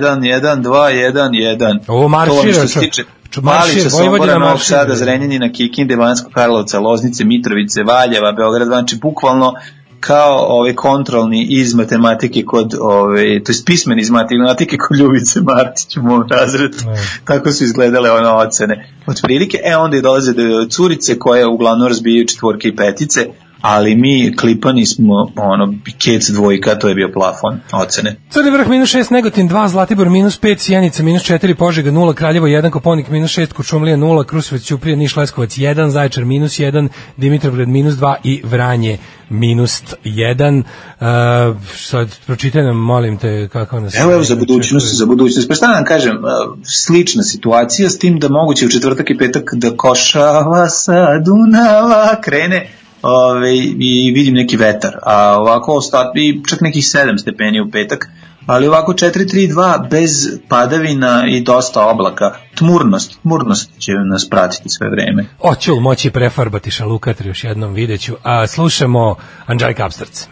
1, 0.00 0.20
1, 0.20 0.62
2, 0.62 0.72
1, 1.12 1.30
1. 1.58 1.78
Ovo 1.88 2.08
maršira, 2.08 2.66
To 2.74 2.80
tiče, 2.80 3.04
Maršir, 3.42 3.90
Sombora, 3.90 4.38
Novog. 4.38 4.60
Sada, 4.60 4.94
Zrenjanina, 4.94 5.52
Kikinde, 5.52 5.96
Banjskog 5.96 6.32
Karlovca, 6.32 6.78
Loznice, 6.78 7.24
Mitrovice, 7.24 7.82
Valjeva, 7.82 8.32
Beograd, 8.32 8.66
znači 8.66 8.96
bukvalno 8.96 9.54
kao 10.00 10.46
ovaj 10.48 10.74
kontrolni 10.74 11.46
iz 11.50 11.74
matematike 11.74 12.44
kod 12.44 12.74
ovaj 12.80 13.42
to 13.44 13.52
jest 13.52 13.66
pismeni 13.66 14.02
iz 14.02 14.10
matematike 14.10 14.76
kod 14.76 14.98
Ljubice 14.98 15.40
Martić 15.40 15.96
u 15.96 16.02
mom 16.02 16.24
razredu. 16.30 16.76
Tako 17.24 17.52
su 17.52 17.64
izgledale 17.64 18.10
one 18.10 18.28
ocene. 18.28 18.88
Od 19.06 19.20
prilike 19.22 19.58
e 19.64 19.76
onda 19.76 19.96
je 19.96 20.02
dolaze 20.02 20.32
do 20.32 20.66
curice 20.70 21.18
koje 21.18 21.46
uglavnom 21.46 21.88
razbijaju 21.88 22.26
četvorke 22.26 22.68
i 22.68 22.76
petice, 22.76 23.26
ali 23.60 23.94
mi 23.94 24.36
klipani 24.36 24.86
smo 24.86 25.14
ono 25.36 25.74
kec 26.04 26.28
dvojka, 26.28 26.74
to 26.74 26.88
je 26.88 26.94
bio 26.94 27.10
plafon 27.12 27.60
ocene. 27.72 28.16
Crni 28.30 28.50
vrh 28.50 28.68
minus 28.68 28.94
6, 28.94 29.12
Negotin 29.12 29.48
2, 29.48 29.68
Zlatibor 29.68 30.10
minus 30.10 30.40
5, 30.40 30.58
Sjenica 30.58 31.02
minus 31.02 31.22
4, 31.22 31.54
Požega 31.54 31.90
0, 31.90 32.14
Kraljevo 32.14 32.46
1, 32.46 32.70
Koponik 32.70 33.08
minus 33.08 33.30
6, 33.30 33.52
Kučumlija 33.52 33.96
0, 33.96 34.24
Kruševac, 34.24 34.62
Ćuprija, 34.62 34.96
Niš, 34.96 35.16
Leskovac 35.16 35.50
1, 35.50 35.88
Zaječar 35.88 36.24
minus 36.24 36.58
1, 36.58 36.88
Dimitrovgrad 37.16 37.68
minus 37.68 37.94
2 37.94 38.14
i 38.24 38.40
Vranje 38.44 38.98
minus 39.30 39.82
1. 40.04 40.62
Uh, 41.00 41.56
sad 41.76 42.08
pročitaj 42.26 42.62
nam, 42.62 42.76
molim 42.76 43.18
te, 43.18 43.48
kako 43.52 43.80
nas... 43.80 43.94
Evo, 44.00 44.12
evo 44.12 44.22
za 44.22 44.36
budućnost, 44.36 44.96
za 44.96 45.06
budućnost. 45.06 45.48
Pa 45.48 45.54
šta 45.54 45.66
da 45.66 45.72
vam 45.72 45.84
kažem, 45.84 46.24
a, 46.24 46.54
slična 46.64 47.22
situacija 47.22 47.90
s 47.90 47.98
tim 47.98 48.18
da 48.18 48.28
moguće 48.28 48.66
u 48.66 48.68
četvrtak 48.68 49.10
i 49.10 49.18
petak 49.18 49.50
da 49.54 49.76
košava 49.76 50.68
sa 50.68 51.18
Dunava 51.18 52.20
krene 52.22 52.79
ove, 53.02 53.56
i 53.56 54.12
vidim 54.14 54.34
neki 54.34 54.56
vetar, 54.56 54.96
a 55.02 55.38
ovako 55.40 55.74
ostat, 55.74 56.16
i 56.16 56.40
čak 56.48 56.60
nekih 56.60 56.84
7 56.84 57.18
stepeni 57.18 57.60
u 57.60 57.70
petak, 57.70 58.08
ali 58.46 58.68
ovako 58.68 58.92
4-3-2 58.92 59.88
bez 59.90 60.10
padavina 60.48 61.24
i 61.28 61.40
dosta 61.40 61.86
oblaka. 61.86 62.34
Tmurnost, 62.54 63.18
tmurnost 63.22 63.70
će 63.78 63.92
nas 63.92 64.28
pratiti 64.30 64.68
sve 64.68 64.90
vreme. 64.90 65.24
Oćul 65.38 65.80
moći 65.80 66.10
prefarbati 66.10 66.70
šalukatri 66.70 67.28
još 67.28 67.44
jednom 67.44 67.74
videću, 67.74 68.14
a 68.22 68.46
slušamo 68.46 69.14
Anđajka 69.46 69.84
Abstrc. 69.84 70.26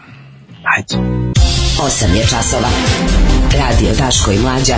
Ajde. 0.77 0.95
8 1.79 2.15
je 2.15 2.23
časova. 2.23 2.69
Radio 3.53 3.89
Daško 3.99 4.31
i 4.31 4.39
Mlađa. 4.39 4.75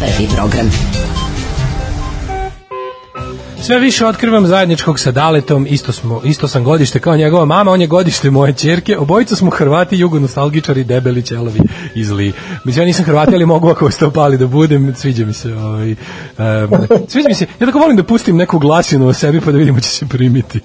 Prvi 0.00 0.28
program. 0.36 0.70
Sve 3.62 3.78
više 3.78 4.06
otkrivam 4.06 4.46
zajedničkog 4.46 4.98
sa 4.98 5.10
Daletom, 5.10 5.66
isto, 5.70 5.92
smo, 5.92 6.20
isto 6.24 6.48
sam 6.48 6.64
godište 6.64 7.00
kao 7.00 7.16
njegova 7.16 7.44
mama, 7.44 7.70
on 7.70 7.80
je 7.80 7.86
godište 7.86 8.30
moje 8.30 8.52
čerke, 8.52 8.98
obojica 8.98 9.36
smo 9.36 9.50
Hrvati, 9.50 9.98
jugonostalgičari, 9.98 10.84
debeli, 10.84 11.22
ćelovi 11.22 11.60
i 11.94 12.04
zli. 12.04 12.32
Mislim, 12.64 12.82
ja 12.82 12.86
nisam 12.86 13.04
Hrvati, 13.04 13.34
ali 13.34 13.46
mogu 13.46 13.68
ako 13.68 13.90
ste 13.90 14.06
opali 14.06 14.38
da 14.38 14.46
budem, 14.46 14.94
sviđa 14.96 15.24
mi 15.24 15.32
se. 15.32 15.54
Ovaj, 15.54 15.90
um, 15.90 15.96
sviđa 17.08 17.28
mi 17.28 17.34
se, 17.34 17.46
ja 17.60 17.66
tako 17.66 17.78
volim 17.78 17.96
da 17.96 18.02
pustim 18.02 18.36
neku 18.36 18.58
glasinu 18.58 19.08
o 19.08 19.12
sebi 19.12 19.40
pa 19.40 19.52
da 19.52 19.58
vidimo 19.58 19.80
će 19.80 19.88
se 19.88 20.06
primiti. 20.08 20.60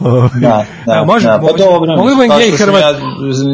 Ovaj, 0.00 0.30
Da, 0.40 0.66
da, 0.86 0.94
evo, 0.94 1.04
može, 1.04 1.26
da, 1.26 1.38
može, 1.38 1.52
pa 1.52 1.64
dobro, 1.64 1.96
mogu 1.96 2.10
da 2.28 2.38
gej 2.38 2.50
Hrvat. 2.50 2.82
Ja 2.82 2.94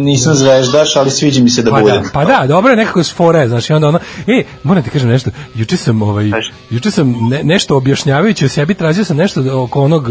nisam 0.01 0.35
zvezdaš, 0.35 0.97
ali 0.97 1.11
sviđa 1.11 1.43
mi 1.43 1.51
se 1.51 1.63
da 1.63 1.71
Pa 1.71 1.81
budem. 1.81 2.03
da, 2.03 2.09
pa 2.13 2.25
da, 2.25 2.47
dobro 2.49 2.71
je 2.71 2.77
nekako 2.77 3.03
s 3.03 3.15
fore, 3.15 3.49
znaš, 3.49 3.71
i 3.71 3.73
onda 3.73 3.89
ono, 3.89 3.99
e, 4.27 4.43
moram 4.63 4.83
ti 4.83 4.91
kažem 4.91 5.09
nešto, 5.09 5.31
juče 5.55 5.77
sam, 5.77 6.03
ovaj, 6.03 6.31
juče 6.71 6.91
sam 6.91 7.15
ne, 7.31 7.43
nešto 7.45 7.77
objašnjavajući 7.77 8.45
o 8.45 8.49
sebi, 8.49 8.75
tražio 8.83 9.05
sam 9.05 9.17
nešto 9.17 9.63
oko 9.63 9.83
onog 9.83 10.11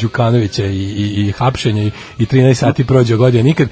Đukanovića 0.00 0.66
i, 0.66 0.82
i, 0.82 1.26
i 1.26 1.32
hapšenja 1.32 1.82
i, 1.82 1.90
i 2.18 2.26
13 2.26 2.54
sati 2.54 2.84
prođe 2.84 3.16
godina 3.16 3.42
nikad, 3.42 3.68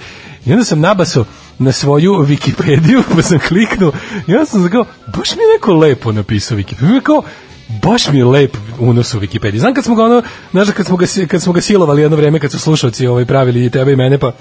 i 0.46 0.52
onda 0.52 0.64
sam 0.64 0.80
nabaso 0.80 1.24
na 1.58 1.72
svoju 1.72 2.12
Wikipediju, 2.12 3.02
pa 3.14 3.22
sam 3.22 3.38
kliknuo, 3.48 3.92
i 4.26 4.34
onda 4.34 4.46
sam 4.46 4.70
kao, 4.70 4.84
baš 5.16 5.36
mi 5.36 5.42
je 5.42 5.52
neko 5.54 5.74
lepo 5.74 6.12
napisao 6.12 6.58
Wikipediju, 6.58 6.94
je 6.94 7.00
kao, 7.00 7.22
baš 7.82 8.08
mi 8.08 8.18
je 8.18 8.24
lep 8.24 8.56
unos 8.78 9.14
u 9.14 9.20
Wikipediji. 9.20 9.58
Znam 9.58 9.74
kad 9.74 9.84
smo 9.84 9.94
ga 9.94 10.04
ono, 10.04 10.22
znaš, 10.50 10.70
kad 10.70 10.86
smo 10.86 10.96
ga, 10.96 11.06
kad 11.28 11.42
smo 11.42 11.52
ga 11.52 11.61
silovali 11.61 12.02
jedno 12.02 12.16
vreme, 12.16 12.40
kad 12.40 12.50
su 12.50 12.58
slušalci 12.58 13.06
ovaj, 13.06 13.24
pravili 13.24 13.64
i 13.64 13.70
tebe 13.70 13.92
i 13.92 13.96
mene, 13.96 14.18
pa 14.18 14.32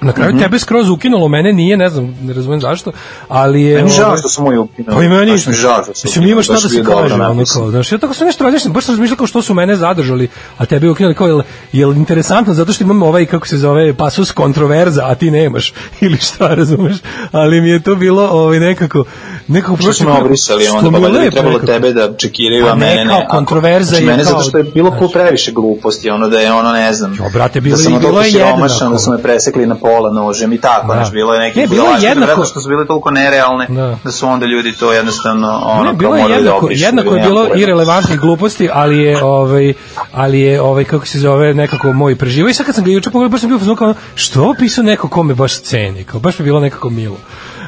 na 0.00 0.12
kraju 0.12 0.30
Mhm. 0.30 0.38
tebe 0.38 0.58
skroz 0.58 0.88
ukinulo, 0.88 1.28
mene 1.28 1.52
nije, 1.52 1.76
ne 1.76 1.90
znam, 1.90 2.14
ne 2.22 2.32
razumijem 2.32 2.60
zašto, 2.60 2.92
ali 3.28 3.62
je... 3.62 3.76
Meni 3.76 3.90
žao 3.90 4.06
ovaj, 4.06 4.18
što 4.18 4.28
su 4.28 4.42
moji 4.42 4.58
ukinuli. 4.58 4.96
Pa 4.96 5.02
i 5.04 5.08
meni 5.08 5.30
je 5.30 5.36
žao 5.38 5.82
što 5.84 5.94
su 5.94 6.00
Mislim, 6.04 6.24
ima 6.26 6.42
šta 6.42 6.52
da 6.52 6.58
se 6.60 6.84
kaže, 6.84 7.14
ono 7.14 7.44
kao, 7.46 7.70
znaš, 7.70 7.92
ja 7.92 7.98
tako 7.98 8.14
sam 8.14 8.26
nešto 8.26 8.44
razmišljam, 8.44 8.72
baš 8.72 8.84
sam 8.84 8.92
razmišljao 8.92 9.16
kao 9.16 9.26
što 9.26 9.42
su 9.42 9.54
mene 9.54 9.76
zadržali, 9.76 10.28
a 10.58 10.66
tebe 10.66 10.90
ukinuli, 10.90 11.14
kao, 11.14 11.26
jel, 11.26 11.42
jel 11.72 11.92
interesantno, 11.92 12.54
zato 12.54 12.72
što 12.72 12.84
imamo 12.84 13.06
ovaj, 13.06 13.26
kako 13.26 13.46
se 13.46 13.58
zove, 13.58 13.94
pasus 13.94 14.32
kontroverza, 14.32 15.02
a 15.04 15.14
ti 15.14 15.30
nemaš, 15.30 15.72
ili 16.00 16.16
šta, 16.18 16.48
razumeš, 16.48 16.96
ali 17.32 17.60
mi 17.60 17.68
je 17.68 17.80
to 17.80 17.94
bilo, 17.96 18.22
ovaj, 18.24 18.60
nekako, 18.60 19.04
nekako 19.48 19.76
Što 19.76 19.84
prošlo- 19.84 20.20
obrisali 20.20 20.66
onda, 20.68 20.90
pa 20.90 20.96
je 20.96 21.02
valjda 21.02 21.18
bi 21.20 21.30
trebalo 21.30 21.58
tebe 21.58 21.92
da 21.92 22.14
čekiraju, 22.14 22.64
Pa 22.64 22.70
a 22.70 22.74
ne, 22.74 22.86
mene 22.86 23.04
ne. 23.04 23.10
kao 23.10 23.22
kontroverza 23.28 23.88
znači, 23.88 24.02
je 24.02 24.06
mene 24.06 24.22
kao- 24.22 24.32
zato 24.32 24.42
što 24.42 24.58
je 24.58 24.64
bilo 24.64 24.90
po 24.92 25.08
previše 25.08 25.52
gluposti, 25.52 26.10
ono 26.10 26.28
da 26.28 26.40
je 26.40 26.52
ono, 26.52 26.72
ne 26.72 26.92
znam, 26.92 27.14
Jo, 27.14 27.24
brate, 27.32 27.60
bilo 27.60 27.76
da 27.76 27.80
je- 27.80 27.84
sam 27.84 27.92
bilo 27.92 28.12
toliko 28.12 28.30
siromašan, 28.30 28.92
da 28.92 28.98
su 28.98 29.10
me 29.10 29.18
presekli 29.18 29.66
na 29.66 29.74
pola 29.86 30.10
nožem 30.12 30.52
i 30.52 30.60
tako, 30.60 30.86
Da. 30.86 30.94
znaš, 30.94 31.10
bilo 31.12 31.34
je 31.34 31.40
neki 31.40 31.60
Ne, 31.60 31.66
bilo 31.66 31.86
je 31.86 32.02
jednako- 32.02 32.44
što 32.44 32.60
su 32.60 32.68
bile 32.68 32.86
toliko 32.86 33.10
nerealne, 33.12 33.66
Da. 33.70 33.98
da 34.04 34.10
su 34.12 34.26
onda 34.26 34.46
ljudi 34.46 34.72
to 34.72 34.92
jednostavno, 34.92 35.48
ono, 35.64 35.84
Ne, 35.84 35.92
bilo 35.94 36.14
je 36.14 36.22
morali 36.22 36.32
da 36.34 36.48
jednako, 36.48 36.68
jednako 36.72 37.14
je 37.14 37.22
bilo 37.22 37.40
pojma. 37.42 37.56
irelevantnih 37.56 38.18
gluposti, 38.18 38.68
ali 38.72 38.98
je 38.98 39.24
ovaj 39.24 39.72
ali 40.14 40.40
je 40.40 40.60
ovaj 40.62 40.84
kako 40.84 41.06
se 41.06 41.18
zove 41.18 41.54
nekako 41.54 41.92
moj 41.94 42.16
preživo 42.16 42.48
i 42.48 42.54
sad 42.54 42.66
kad 42.66 42.74
sam 42.74 42.84
ga 42.84 42.90
juče 42.90 43.10
pogledao 43.10 43.30
baš 43.30 43.40
sam 43.40 43.48
bio 43.48 43.56
u 43.56 43.60
fazonu 43.60 43.76
kao 43.76 43.94
što 44.14 44.40
je 44.40 44.44
ovo 44.44 44.54
pisao 44.54 44.84
neko 44.84 45.08
ko 45.08 45.22
me 45.22 45.34
baš 45.34 45.60
ceni, 45.60 46.04
kao 46.04 46.20
baš 46.20 46.38
mi 46.38 46.44
bilo 46.44 46.60
nekako 46.60 46.90
milo. 46.90 47.16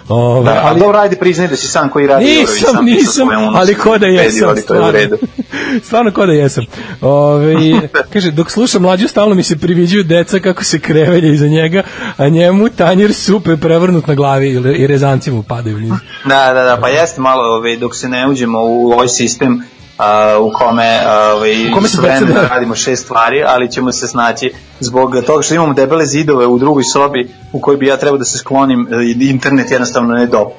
Ovaj 0.09 0.45
Da, 0.45 0.61
ali 0.65 0.81
dobro, 0.81 0.99
ajde 0.99 1.17
priznaj 1.17 1.49
da 1.49 1.57
si 1.57 1.67
sam 1.67 1.89
koji 1.89 2.07
radi 2.07 2.25
nisam, 2.25 2.75
sam 2.75 2.87
pisao 2.87 3.27
nisam, 3.27 3.29
unosi 3.29 3.59
ali 3.59 3.75
ko 3.75 3.99
da 3.99 4.07
jesam, 4.07 4.53
u 4.53 4.57
stvarno. 4.57 5.17
stvarno 5.87 6.13
ko 6.13 6.27
da 6.27 6.33
jesam. 6.33 6.65
Ove, 7.01 7.55
kaže, 8.13 8.31
dok 8.31 8.51
slušam 8.51 8.83
mlađu, 8.83 9.09
stalno 9.09 9.35
mi 9.35 9.43
se 9.43 9.59
priviđuju 9.59 10.05
deca 10.05 10.39
kako 10.39 10.65
se 10.65 10.79
krevelje 10.79 11.33
iza 11.33 11.47
njega, 11.47 11.83
a 12.17 12.29
njemu 12.29 12.69
tanjir 12.69 13.15
supe 13.15 13.57
prevrnut 13.57 14.07
na 14.07 14.15
glavi 14.15 14.49
i 14.77 14.87
rezanci 14.87 15.31
mu 15.31 15.43
padaju. 15.43 15.79
Da, 16.25 16.53
da, 16.55 16.63
da, 16.63 16.79
pa 16.81 16.89
jeste 16.89 17.21
malo, 17.21 17.43
ovaj, 17.43 17.77
dok 17.77 17.97
se 17.97 18.09
ne 18.09 18.29
uđemo 18.29 18.59
u 18.63 18.93
ovaj 18.93 19.09
sistem 19.09 19.63
a, 19.99 20.39
u 20.41 20.53
kome, 20.53 21.01
ovaj, 21.33 21.71
U 21.71 21.75
kome 21.75 21.89
se 21.89 21.99
deca- 22.03 22.49
radimo 22.55 22.75
šest 22.75 23.05
stvari, 23.05 23.43
ali 23.47 23.71
ćemo 23.71 23.93
se 23.93 24.07
snaći 24.09 24.53
zbog 24.81 25.17
toga 25.27 25.43
što 25.43 25.55
imamo 25.55 25.73
debele 25.75 26.07
zidove 26.07 26.47
u 26.47 26.59
drugoj 26.59 26.85
sobi 26.85 27.31
u 27.53 27.61
kojoj 27.61 27.77
bi 27.77 27.87
ja 27.87 27.97
trebao 27.97 28.19
da 28.19 28.25
se 28.25 28.39
sklonim, 28.39 28.89
e, 28.91 29.27
internet 29.31 29.71
jednostavno 29.71 30.15
ne 30.15 30.27
dop. 30.27 30.53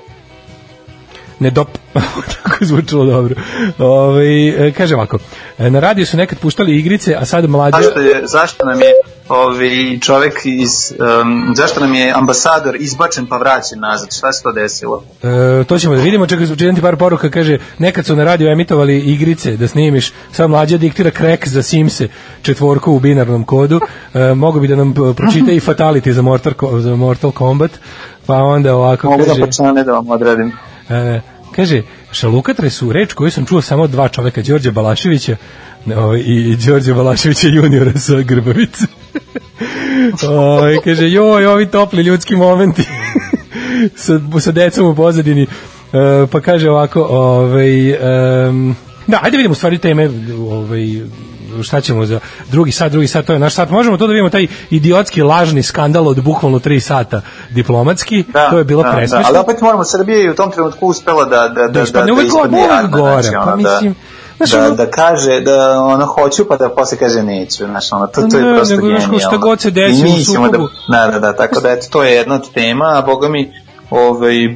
ne 1.39 1.49
dop, 1.51 1.67
tako 2.43 2.57
je 2.59 2.67
zvučalo 2.67 3.05
dobro. 3.05 3.35
Ove, 3.77 4.47
e, 4.47 4.71
kaže 4.77 4.95
ovako, 4.95 5.17
e, 5.57 5.69
na 5.69 5.79
radiju 5.79 6.05
su 6.05 6.17
nekad 6.17 6.39
puštali 6.39 6.79
igrice, 6.79 7.15
a 7.15 7.25
sad 7.25 7.49
mlađe... 7.49 7.77
Zašto, 7.83 7.99
je, 7.99 8.21
zašto 8.25 8.65
nam 8.65 8.81
je 8.81 8.91
ovaj, 9.30 9.99
čovek 10.01 10.34
iz, 10.43 10.93
um, 11.21 11.53
zašto 11.55 11.80
nam 11.80 11.93
je 11.93 12.13
ambasador 12.15 12.75
izbačen 12.80 13.25
pa 13.25 13.38
vraćen 13.38 13.80
nazad? 13.80 14.09
Šta 14.17 14.34
se 14.34 14.43
to 14.43 14.51
desilo? 14.51 15.03
E, 15.23 15.63
to 15.63 15.80
ćemo 15.80 15.95
da 15.95 16.01
vidimo, 16.01 16.27
čekaj, 16.27 16.47
čitam 16.47 16.75
ti 16.75 16.82
par 16.82 16.95
poruka, 16.95 17.30
kaže, 17.30 17.57
nekad 17.77 18.05
su 18.05 18.15
na 18.15 18.23
radiju 18.23 18.49
emitovali 18.49 18.99
igrice 18.99 19.57
da 19.57 19.67
snimiš, 19.67 20.11
sad 20.32 20.49
mlađa 20.49 20.77
diktira 20.77 21.11
krek 21.11 21.47
za 21.47 21.63
Simse, 21.63 22.07
četvorku 22.41 22.91
u 22.91 22.99
binarnom 22.99 23.43
kodu, 23.43 23.80
e, 24.13 24.34
mogu 24.34 24.59
bi 24.59 24.67
da 24.67 24.75
nam 24.75 24.93
p- 24.93 25.13
pročita 25.15 25.51
i 25.51 25.59
Fatality 25.59 26.11
za 26.11 26.21
Mortal, 26.21 26.80
za 26.80 26.95
Mortal 26.95 27.32
Kombat, 27.32 27.71
pa 28.25 28.36
onda 28.36 28.75
ovako 28.75 29.09
Mogu 29.09 29.23
da 29.23 29.27
kaže... 29.27 29.41
počane 29.41 29.84
da 29.84 29.91
vam 29.91 30.09
odradim. 30.09 30.51
E, 30.89 31.21
kaže, 31.55 31.82
šalukatre 32.11 32.69
su 32.69 32.91
reč 32.91 33.13
koju 33.13 33.32
sam 33.32 33.45
čuo 33.45 33.61
samo 33.61 33.84
od 33.84 33.89
dva 33.89 34.07
čoveka, 34.07 34.41
Đorđe 34.41 34.71
Balaševića 34.71 35.36
ovaj, 35.97 36.19
i 36.25 36.55
Đorđe 36.65 36.93
Balaševića 36.93 37.47
juniora 37.47 37.91
sa 37.99 38.21
Grbavice. 38.21 38.85
ovaj, 40.29 40.77
kaže, 40.83 41.09
joj, 41.09 41.45
ovi 41.45 41.65
topli 41.65 42.03
ljudski 42.03 42.35
momenti 42.35 42.83
sa, 44.03 44.19
sa 44.39 44.51
decom 44.51 44.87
u 44.87 44.95
pozadini. 44.95 45.43
E, 45.43 45.47
pa 46.31 46.41
kaže 46.41 46.69
ovako, 46.69 47.01
ovaj, 47.01 47.91
em, 47.91 48.75
da, 49.07 49.20
ajde 49.21 49.37
vidimo 49.37 49.55
stvari 49.55 49.78
teme, 49.78 50.09
ovaj, 50.49 50.86
šta 51.63 51.82
ćemo 51.82 52.05
za 52.05 52.20
drugi 52.51 52.71
sat, 52.71 52.91
drugi 52.91 53.07
sat, 53.07 53.25
to 53.25 53.33
je 53.33 53.39
naš 53.39 53.53
sat. 53.53 53.70
Možemo 53.70 53.97
to 53.97 54.07
da 54.07 54.13
vidimo 54.13 54.29
taj 54.29 54.47
idiotski 54.70 55.21
lažni 55.21 55.63
skandal 55.63 56.07
od 56.07 56.24
bukvalno 56.24 56.59
3 56.59 56.79
sata 56.79 57.21
diplomatski, 57.49 58.24
to 58.49 58.57
je 58.57 58.63
bilo 58.63 58.83
da, 58.83 58.91
presmešno. 58.91 59.20
Da, 59.20 59.28
ali 59.28 59.37
opet 59.37 59.61
moramo, 59.61 59.83
Srbija 59.83 60.17
je 60.17 60.32
u 60.32 60.36
tom 60.36 60.51
trenutku 60.51 60.87
uspela 60.87 61.25
da, 61.25 61.47
da, 61.47 61.61
da, 61.61 61.67
da, 61.67 61.82
ispadne 61.82 62.13
da, 62.16 62.29
gore, 62.29 62.49
jadna, 62.61 62.97
gore, 62.97 63.24
znači, 63.24 63.36
pa 63.36 63.43
ono, 63.43 63.55
mislim, 63.55 63.95
znaš, 64.39 64.51
da, 64.51 64.59
ono- 64.59 64.70
da, 64.70 64.86
da 64.86 64.91
kaže 64.91 65.41
da 65.41 65.82
ono 65.82 66.05
hoću 66.05 66.45
pa 66.47 66.57
da 66.57 66.70
posle 66.70 66.97
kaže 66.97 67.24
neću, 67.24 67.66
znaš, 67.66 67.91
ono, 67.91 68.07
to, 68.07 68.21
to 68.21 68.37
je 68.37 68.43
Ne, 68.43 68.55
prosto 68.55 68.75
nego, 68.75 68.87
genijalno. 68.87 69.20
šta 69.20 69.37
god 69.37 69.61
se 69.61 69.71
desi 69.71 70.03
u 70.03 70.24
ćemo 70.33 70.45
sukobu. 70.47 70.67
Da, 70.91 71.05
da, 71.05 71.11
da, 71.11 71.20
da, 71.20 71.33
tako 71.33 71.61
da 71.61 71.70
eto, 71.71 71.87
to 71.89 72.03
je 72.03 72.11
jedna 72.13 72.36
od 72.36 72.51
tema, 72.53 72.86
a 72.97 73.01
boga 73.01 73.28
mi, 73.29 73.53
ovaj, 73.89 74.55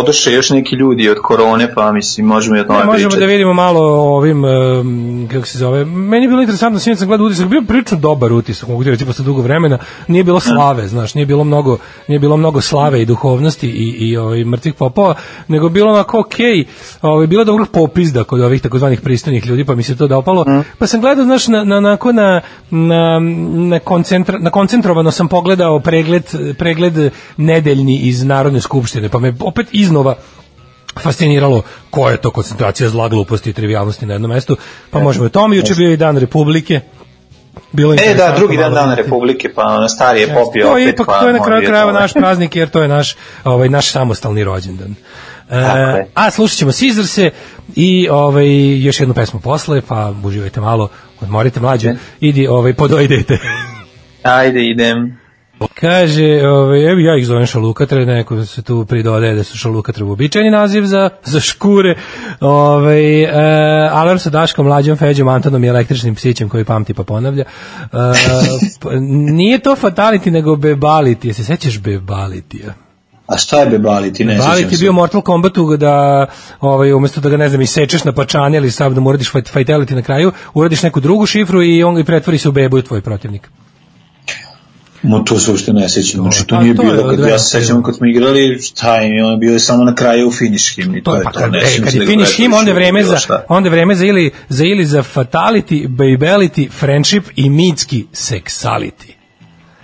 odoše 0.00 0.32
još 0.32 0.50
neki 0.50 0.76
ljudi 0.76 1.10
od 1.10 1.16
korone, 1.22 1.74
pa 1.74 1.92
mislim, 1.92 2.26
možemo 2.26 2.56
i 2.56 2.60
o 2.60 2.64
tome 2.64 2.78
Ne, 2.78 2.84
možemo 2.84 3.08
pričati. 3.08 3.20
da 3.20 3.26
vidimo 3.26 3.54
malo 3.54 3.80
o 3.80 4.16
ovim, 4.16 4.44
um, 4.44 5.28
kako 5.32 5.46
se 5.46 5.58
zove, 5.58 5.84
meni 5.84 6.24
je 6.24 6.28
bilo 6.28 6.42
interesantno, 6.42 6.80
sinoć 6.80 6.98
sam 6.98 7.08
gledao 7.08 7.26
utisak, 7.26 7.48
bio 7.48 7.62
prilično 7.68 7.98
dobar 7.98 8.32
utisak, 8.32 8.68
mogu 8.68 8.84
ti 8.84 8.90
reći, 8.90 9.06
posle 9.06 9.24
dugo 9.24 9.42
vremena, 9.42 9.78
nije 10.08 10.24
bilo 10.24 10.40
slave, 10.40 10.88
znaš, 10.88 11.14
nije 11.14 11.26
bilo 11.26 11.44
mnogo, 11.44 11.78
nije 12.08 12.18
bilo 12.18 12.36
mnogo 12.36 12.60
slave 12.60 13.02
i 13.02 13.06
duhovnosti 13.06 13.68
i, 13.68 14.08
i 14.08 14.16
ovaj, 14.16 14.44
mrtvih 14.44 14.74
popova, 14.74 15.14
nego 15.48 15.68
bilo 15.68 15.92
onako 15.92 16.20
okej, 16.20 16.64
ovaj, 17.02 17.26
bilo 17.26 17.40
je 17.40 17.46
dobrog 17.46 17.68
popizda 17.68 18.24
kod 18.24 18.40
ovih 18.40 18.62
takozvanih 18.62 19.00
pristojnih 19.00 19.46
ljudi, 19.46 19.64
pa 19.64 19.74
mi 19.74 19.82
se 19.82 19.96
to 19.96 20.06
dopalo, 20.06 20.46
pa 20.78 20.86
sam 20.86 21.00
gledao, 21.00 21.24
znaš, 21.24 21.48
na, 21.48 21.64
na, 21.64 21.80
na, 21.80 21.98
na, 22.70 23.20
na, 23.50 23.78
koncentra, 23.78 24.38
na 24.38 24.50
koncentrovano 24.50 25.10
sam 25.10 25.28
pogledao 25.28 25.80
pregled, 25.80 26.24
pregled 26.58 27.12
nedeljni 27.36 27.98
iz 27.98 28.24
Narodne 28.32 28.60
skupštine, 28.60 29.08
pa 29.08 29.18
me 29.18 29.34
opet 29.40 29.66
iznova 29.72 30.16
fasciniralo 31.00 31.62
koja 31.90 32.12
je 32.12 32.20
to 32.20 32.30
koncentracija 32.30 32.88
zla, 32.88 33.08
gluposti 33.08 33.50
i 33.50 33.52
trivialnosti 33.52 34.06
na 34.06 34.14
jednom 34.14 34.30
mestu. 34.30 34.56
Pa 34.90 35.00
možemo 35.00 35.24
i 35.24 35.26
o 35.26 35.30
tome, 35.30 35.56
juče 35.56 35.74
bio 35.74 35.92
i 35.92 35.96
dan 35.96 36.16
Republike. 36.18 36.80
Bilo 37.72 37.94
E, 37.94 38.14
da, 38.14 38.34
drugi 38.36 38.56
dan 38.56 38.74
dana. 38.74 38.94
Republike, 38.94 39.52
pa 39.54 39.62
ono 39.62 39.88
stari 39.88 40.20
je 40.20 40.34
popio 40.34 40.66
to 40.66 40.78
je 40.78 40.84
opet, 40.84 40.94
ipak, 40.94 41.06
pa 41.06 41.20
to 41.20 41.26
je 41.26 41.32
na 41.32 41.44
kraju 41.44 41.66
krajeva 41.66 41.92
naš 41.92 42.12
praznik, 42.12 42.56
jer 42.56 42.68
to 42.68 42.82
je 42.82 42.88
naš, 42.88 43.16
ovaj, 43.44 43.68
naš 43.68 43.90
samostalni 43.90 44.44
rođendan. 44.44 44.94
E, 45.50 46.06
a 46.14 46.30
slušat 46.30 46.58
ćemo 46.58 46.72
Caesar 46.72 47.06
se 47.06 47.30
i 47.74 48.08
ovaj, 48.10 48.80
još 48.82 49.00
jednu 49.00 49.14
pesmu 49.14 49.40
posle, 49.40 49.80
pa 49.80 50.14
uživajte 50.24 50.60
malo, 50.60 50.88
odmorite 51.20 51.60
mlađe, 51.60 51.94
idi, 52.20 52.46
ovaj, 52.46 52.74
podojdete. 52.74 53.38
Ajde, 54.22 54.64
idem. 54.64 55.21
Kaže, 55.74 56.48
ovaj, 56.48 56.90
evo 56.90 57.00
ja 57.00 57.16
ih 57.16 57.26
zovem 57.26 57.46
šalukatre, 57.46 58.06
neko 58.06 58.44
se 58.44 58.62
tu 58.62 58.84
pridodaje 58.84 59.34
da 59.34 59.44
su 59.44 59.58
šalukatre 59.58 60.04
uobičajeni 60.04 60.50
naziv 60.50 60.84
za, 60.84 61.10
za 61.24 61.40
škure. 61.40 61.94
Ovaj, 62.40 63.22
e, 63.22 63.28
alarm 63.92 64.18
sa 64.18 64.30
Daškom, 64.30 64.66
Mlađom, 64.66 64.96
Feđom, 64.96 65.28
Antonom 65.28 65.64
i 65.64 65.68
električnim 65.68 66.14
psićem 66.14 66.48
koji 66.48 66.64
pamti 66.64 66.94
pa 66.94 67.04
ponavlja. 67.04 67.44
E, 67.44 67.86
p- 68.80 69.00
nije 69.32 69.58
to 69.58 69.76
fatality, 69.76 70.30
nego 70.30 70.56
bebality. 70.56 71.26
Jesi 71.26 71.44
se 71.44 71.46
sećaš 71.46 71.80
bebalitija? 71.80 72.74
A 73.26 73.36
šta 73.36 73.60
je 73.60 73.66
bebaliti? 73.66 74.24
Ne 74.24 74.36
Balit 74.36 74.56
sjećam 74.56 74.72
je 74.72 74.78
bio 74.78 74.92
Mortal 74.92 75.20
Kombatu 75.20 75.76
da 75.76 76.26
ovaj 76.60 76.92
umesto 76.92 77.20
da 77.20 77.28
ga 77.28 77.36
ne 77.36 77.48
znam 77.48 77.60
isečeš 77.60 78.04
na 78.04 78.12
pačane 78.12 78.56
ili 78.56 78.70
sad 78.70 78.92
da 78.92 79.00
mu 79.00 79.08
uradiš 79.08 79.32
fatality 79.32 79.94
na 79.94 80.02
kraju, 80.02 80.32
uradiš 80.54 80.82
neku 80.82 81.00
drugu 81.00 81.26
šifru 81.26 81.62
i 81.62 81.82
on 81.82 81.94
ga 81.94 82.04
pretvori 82.04 82.38
se 82.38 82.48
u 82.48 82.52
bebu 82.52 82.78
i 82.78 82.82
tvoj 82.82 83.00
protivnik. 83.00 83.50
Mo 85.02 85.18
to 85.18 85.38
se 85.38 85.50
uopšte 85.50 85.72
ne 85.72 85.88
sećam. 85.88 86.20
Znači, 86.20 86.46
to 86.46 86.56
pa 86.56 86.62
nije 86.62 86.76
to 86.76 86.82
bilo, 86.82 87.10
kad 87.10 87.20
od 87.20 87.28
ja 87.28 87.38
se 87.38 87.60
sećam 87.60 87.82
kad 87.82 87.96
smo 87.96 88.06
igrali, 88.06 88.58
šta 88.62 88.96
je, 88.96 89.24
ono 89.24 89.36
bilo 89.36 89.52
je 89.52 89.60
samo 89.60 89.84
na 89.84 89.94
kraju 89.94 90.28
u 90.28 90.32
finish 90.32 90.74
him 90.74 90.96
i 90.96 91.02
to, 91.02 91.10
To 91.10 91.16
je 91.16 91.24
pa 91.24 91.30
to. 91.30 91.38
kad, 91.38 91.52
ne 91.52 91.58
e, 91.58 91.82
kad 91.84 91.94
je 91.94 92.00
da 92.00 92.06
finish 92.06 92.36
him, 92.36 92.52
onda 92.52 92.70
je 92.70 92.74
vreme 92.74 93.04
za, 93.04 93.18
onda 93.48 93.70
vreme 93.70 93.94
za 93.94 94.04
ili, 94.04 94.30
za 94.48 94.64
ili 94.64 94.86
za 94.86 95.02
fatality, 95.02 95.88
babelity, 95.88 96.70
friendship 96.70 97.24
i 97.36 97.50
mitski 97.50 98.04
sexuality. 98.12 99.21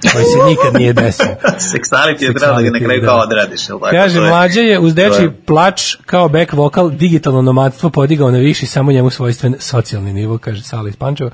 Koji 0.03 0.25
se 0.25 0.39
nikad 0.49 0.75
nije 0.75 0.93
desio. 0.93 1.27
Seksuality 1.75 2.23
je 2.23 2.35
trebalo 2.35 2.57
da 2.57 2.63
ga 2.63 2.71
na 2.71 2.79
kraju 2.79 3.01
da. 3.01 3.07
kao 3.07 3.19
odradiš, 3.19 3.69
jel 3.69 3.79
tako? 3.79 3.91
Kaže, 3.91 4.21
mlađa 4.21 4.61
je 4.61 4.79
uz 4.79 4.95
deči 4.95 5.23
je- 5.23 5.41
plač 5.47 5.97
kao 6.07 6.29
back 6.29 6.53
vokal 6.53 6.91
digitalno 6.91 7.43
nomadstvo 7.43 7.91
podigao 7.91 8.31
na 8.31 8.39
viši 8.39 8.67
samo 8.67 8.93
njemu 8.93 9.11
svojstven 9.11 9.55
socijalni 9.59 10.13
nivo, 10.13 10.39
kaže 10.39 10.63
Sala 10.63 10.89
iz 10.89 10.97
Pančeva. 10.97 11.31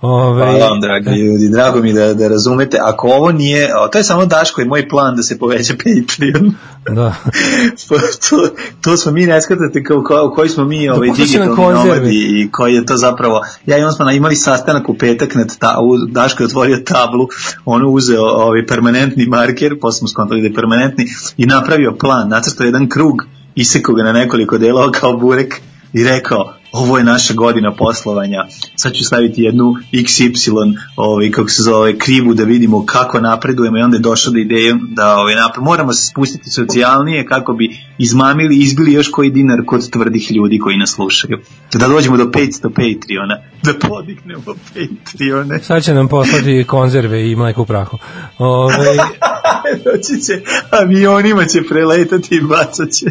Ove, 0.00 0.44
Hvala 0.44 0.68
vam, 0.68 0.80
dragi 0.80 1.10
ljudi. 1.10 1.48
Drago 1.52 1.80
mi 1.80 1.92
da, 1.92 2.14
da 2.14 2.28
razumete. 2.28 2.78
Ako 2.80 3.08
ovo 3.08 3.32
nije, 3.32 3.70
o, 3.78 3.88
to 3.88 3.98
je 3.98 4.04
samo 4.04 4.26
Daško 4.26 4.60
i 4.60 4.64
moj 4.64 4.88
plan 4.88 5.16
da 5.16 5.22
se 5.22 5.38
poveća 5.38 5.74
Patreon. 5.74 6.54
Da. 6.90 7.14
To, 8.30 8.48
to 8.80 8.96
smo 8.96 9.12
mi, 9.12 9.26
ne 9.26 9.42
shvatate 9.42 9.82
kao, 9.82 10.02
kao, 10.02 10.30
koji 10.30 10.48
smo 10.48 10.64
mi 10.64 10.88
ovaj, 10.88 11.08
puštaš 11.08 11.32
nam 11.32 11.48
digitalni 11.48 11.74
nomadi 11.74 12.40
i 12.40 12.50
koji 12.50 12.74
je 12.74 12.86
to 12.86 12.96
zapravo, 12.96 13.40
ja 13.66 13.78
i 13.78 13.82
on 13.82 13.92
smo 13.92 14.10
imali 14.10 14.36
sastanak 14.36 14.88
u 14.88 14.98
petak, 14.98 15.34
nad 15.34 15.58
ta, 15.58 15.78
u, 15.82 15.96
Daško 16.08 16.42
je 16.42 16.46
otvorio 16.46 16.76
tablu, 16.76 17.28
on 17.64 17.82
je 17.82 17.86
uzeo 18.04 18.24
ovaj, 18.24 18.66
permanentni 18.66 19.26
marker, 19.26 19.78
posle 19.80 19.98
smo 19.98 20.08
skontali 20.08 20.40
da 20.40 20.46
je 20.46 20.54
permanentni, 20.54 21.04
i 21.36 21.46
napravio 21.46 21.96
plan, 22.00 22.28
nacrtao 22.28 22.64
jedan 22.64 22.88
krug, 22.88 23.24
isekao 23.54 23.94
ga 23.94 24.02
na 24.02 24.12
nekoliko 24.12 24.58
delova 24.58 24.90
kao 24.92 25.16
burek 25.16 25.60
i 25.92 26.04
rekao, 26.04 26.54
ovo 26.74 26.98
je 26.98 27.04
naša 27.04 27.34
godina 27.34 27.74
poslovanja, 27.74 28.38
sad 28.76 28.92
ću 28.92 29.04
staviti 29.04 29.42
jednu 29.42 29.74
XY, 29.92 30.78
ovaj, 30.96 31.30
kako 31.30 31.48
se 31.48 31.62
zove, 31.62 31.98
krivu 31.98 32.34
da 32.34 32.44
vidimo 32.44 32.86
kako 32.86 33.20
napredujemo 33.20 33.78
i 33.78 33.82
onda 33.82 33.96
je 33.96 34.00
došao 34.00 34.32
do 34.32 34.38
ideje 34.38 34.74
da 34.88 35.16
ovaj, 35.16 35.34
napre- 35.34 35.62
moramo 35.62 35.92
se 35.92 36.06
spustiti 36.06 36.50
socijalnije 36.50 37.26
kako 37.26 37.52
bi 37.52 37.76
izmamili, 37.98 38.56
izbili 38.56 38.92
još 38.92 39.08
koji 39.08 39.30
dinar 39.30 39.58
kod 39.66 39.90
tvrdih 39.90 40.32
ljudi 40.32 40.58
koji 40.58 40.76
nas 40.76 40.90
slušaju. 40.90 41.38
Da 41.72 41.88
dođemo 41.88 42.16
do 42.16 42.24
500 42.24 42.60
Patreona, 42.62 43.38
da 43.62 43.88
podignemo 43.88 44.42
Patreone. 44.44 45.58
Sad 45.58 45.84
će 45.84 45.94
nam 45.94 46.08
poslati 46.08 46.64
konzerve 46.68 47.30
i 47.30 47.36
mleko 47.36 47.62
u 47.62 47.66
prahu. 47.66 47.98
Ove, 48.38 48.74
Doći 49.84 50.22
će, 50.26 50.42
avionima 50.70 51.44
će 51.44 51.62
preletati 51.68 52.34
i 52.34 52.40
bacat 52.40 52.90
će. 52.90 53.06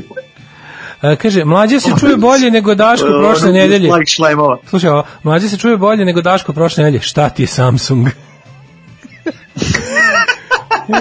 A, 1.04 1.16
kaže, 1.16 1.46
mlađe 1.46 1.80
se 1.80 1.92
čuje 2.00 2.18
bolje 2.18 2.52
nego 2.52 2.76
Daško 2.76 3.08
prošle 3.08 3.52
nedelje. 3.52 3.90
Slušaj, 4.70 4.90
ovo, 4.90 5.04
mlađe 5.24 5.50
se 5.50 5.58
čuje 5.58 5.78
bolje 5.78 6.06
nego 6.06 6.22
Daško 6.22 6.54
prošle 6.54 6.84
nedelje. 6.84 7.02
Šta 7.02 7.30
ti 7.30 7.44
je 7.44 7.48
Samsung? 7.48 8.08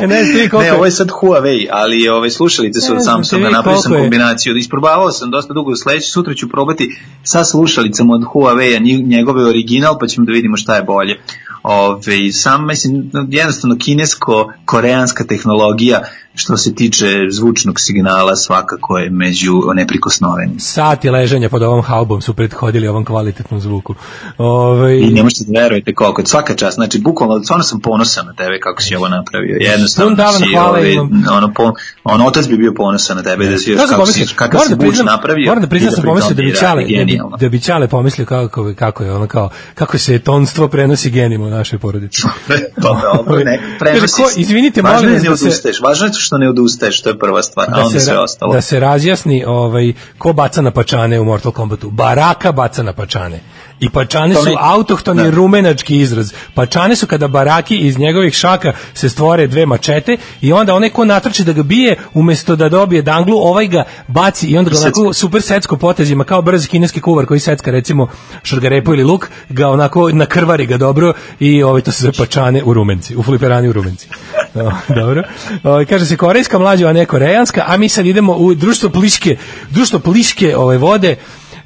e, 0.03 0.07
ne 0.07 0.25
ti 0.25 0.49
koliko... 0.51 0.63
Ne, 0.63 0.73
ovo 0.73 0.85
je 0.85 0.91
sad 0.91 1.09
Huawei, 1.09 1.67
ali 1.71 2.09
ove 2.09 2.31
slušalice 2.31 2.81
su 2.81 2.93
Ne 2.93 2.99
od 2.99 3.05
Samsunga, 3.05 3.51
napravio 3.51 3.81
sam 3.81 3.93
kombinaciju. 3.93 4.57
Isprobavao 4.57 5.11
sam 5.11 5.31
dosta 5.31 5.55
dugo, 5.55 5.77
sledeći 5.77 6.11
sutra 6.11 6.35
ću 6.35 6.49
probati 6.49 6.89
sa 7.23 7.45
slušalicama 7.45 8.15
od 8.15 8.23
Huawei-a, 8.23 9.09
njegove 9.09 9.45
original, 9.45 9.99
pa 10.01 10.07
ćemo 10.07 10.27
da 10.27 10.33
vidimo 10.33 10.57
šta 10.57 10.77
je 10.77 10.83
bolje. 10.83 11.21
Ove, 11.63 12.33
sam, 12.33 12.67
mislim, 12.67 13.11
jednostavno 13.29 13.77
kinesko-koreanska 13.77 15.27
tehnologija 15.29 16.03
što 16.35 16.57
se 16.57 16.75
tiče 16.75 17.07
zvučnog 17.31 17.81
signala 17.81 18.37
svakako 18.37 18.99
je 18.99 19.11
među 19.11 19.53
neprikosnovenim. 19.75 20.61
Sati 20.61 21.11
ležanja 21.11 21.49
pod 21.49 21.63
ovom 21.63 21.83
haubom 21.83 22.21
su 22.21 22.35
prethodili 22.35 22.89
ovom 22.89 23.05
kvalitetnom 23.05 23.61
zvuku. 23.61 23.95
Ove, 24.39 25.01
I 25.01 25.11
ne 25.11 25.23
možete 25.23 25.45
da 25.47 25.61
verujete 25.61 25.95
koliko. 25.95 26.27
Svaka 26.27 26.55
čast, 26.55 26.75
znači 26.75 26.99
bukvalno, 26.99 27.45
stvarno 27.45 27.65
sam 27.65 27.81
ponosan 27.81 28.27
na 28.27 28.33
tebe 28.33 28.61
kako 28.61 28.83
si 28.83 28.97
ovo 28.97 29.09
napravio. 29.09 29.57
Jednostavno 29.61 30.15
davan 30.15 30.41
si, 30.41 30.53
hvala 30.53 30.69
ovaj, 30.69 30.93
imam. 30.93 31.25
ono, 31.33 31.53
po, 31.55 31.73
on 32.05 32.21
otac 32.21 32.49
bi 32.49 32.57
bio 32.57 32.73
ponosan 32.77 33.17
na 33.17 33.23
tebe 33.23 33.47
da 33.47 33.59
si 33.59 33.71
još 33.71 33.81
kako 33.89 34.07
si, 34.07 34.35
kakav 34.35 34.59
moram 34.59 34.69
si 34.69 34.75
da 34.75 34.81
priznam, 34.81 35.07
napravio. 35.07 35.47
moram 35.49 35.63
da 35.63 35.69
priznam 35.69 35.93
i 35.93 35.95
sam 35.95 36.03
pri 36.03 36.09
pomislio 36.11 36.35
da 36.35 36.43
bi 36.43 36.55
Ćale, 36.55 36.85
da 36.85 37.37
da 37.37 37.49
bi 37.49 37.61
Ćale 37.61 37.89
pomislio 37.89 38.27
kako, 38.27 38.75
kako 38.77 39.05
je 39.05 39.13
ono 39.13 39.27
kao, 39.27 39.51
kako 39.75 39.99
se 39.99 40.19
tonstvo 40.19 40.69
prenosi 40.69 41.11
genima 41.11 41.47
u 41.47 41.51
našoj 41.51 41.79
porodici. 41.79 42.23
to 42.83 42.89
je 42.89 43.09
ovo, 43.09 43.37
ne, 43.37 43.61
prenosi 43.79 44.23
izvinite, 44.37 44.83
molim 44.83 45.23
da 45.23 45.37
se- 45.37 45.71
važno 45.83 46.07
je 46.07 46.13
što 46.23 46.39
ne 46.39 46.49
odustaješ, 46.49 47.03
to 47.03 47.09
je 47.09 47.19
prva 47.19 47.43
stvar, 47.43 47.67
a 47.73 47.87
onda 47.87 48.01
sve 48.01 48.19
ostalo. 48.19 48.55
da 48.55 48.61
se 48.61 48.81
razjasni 48.81 49.45
ovaj, 49.47 49.93
ko 50.19 50.33
baca 50.33 50.63
na 50.63 50.71
pačane 50.71 51.21
u 51.21 51.25
Mortal 51.25 51.53
Kombatu. 51.53 51.91
Baraka 51.91 52.53
baca 52.53 52.83
na 52.83 52.93
pačane. 52.93 53.41
I 53.81 53.91
pačane 53.91 54.35
su 54.35 54.57
autohtoni 54.61 55.23
da. 55.23 55.31
rumenački 55.31 55.97
izraz. 55.99 56.33
Pačane 56.55 56.97
su 56.97 57.07
kada 57.07 57.29
baraki 57.29 57.77
iz 57.77 57.99
njegovih 57.99 58.35
šaka 58.35 58.73
se 58.95 59.09
stvore 59.09 59.47
dve 59.47 59.67
mačete 59.67 60.17
i 60.41 60.53
onda 60.53 60.75
onaj 60.75 60.91
ko 60.91 61.05
natrče 61.05 61.45
da 61.45 61.53
ga 61.53 61.63
bije, 61.63 61.97
umesto 62.15 62.57
da 62.57 62.69
dobije 62.69 63.03
danglu, 63.03 63.37
ovaj 63.37 63.67
ga 63.69 63.85
baci 64.09 64.47
i 64.47 64.59
onda 64.59 64.71
ga 64.71 64.77
onako 64.79 65.13
super 65.13 65.43
secko 65.43 65.77
potezima, 65.77 66.25
kao 66.25 66.43
brz 66.43 66.69
kineski 66.69 67.01
kuvar 67.01 67.27
koji 67.27 67.41
secka 67.41 67.71
recimo 67.71 68.09
šargarepu 68.43 68.95
ili 68.95 69.05
luk, 69.05 69.29
ga 69.49 69.69
onako 69.69 70.11
nakrvari 70.13 70.67
ga 70.67 70.77
dobro 70.77 71.13
i 71.41 71.63
ovaj, 71.63 71.83
to 71.83 71.93
se 71.93 72.03
zove 72.03 72.13
pačane 72.19 72.63
u 72.65 72.75
rumenci, 72.75 73.17
u 73.17 73.23
fliperani 73.23 73.69
u 73.69 73.73
rumenci. 73.73 74.09
Dobro. 75.01 75.23
Ovaj, 75.63 75.85
kaže 75.85 76.07
se 76.07 76.17
korejska 76.17 76.59
mlađa, 76.59 76.89
a 76.89 76.93
ne 76.93 77.07
korejanska, 77.07 77.65
a 77.67 77.77
mi 77.77 77.89
sad 77.89 78.07
idemo 78.07 78.33
u 78.33 78.55
društvo 78.55 78.91
pliške, 78.91 79.37
društvo 79.71 79.99
pliške 79.99 80.57
ove 80.57 80.79
vode, 80.79 81.17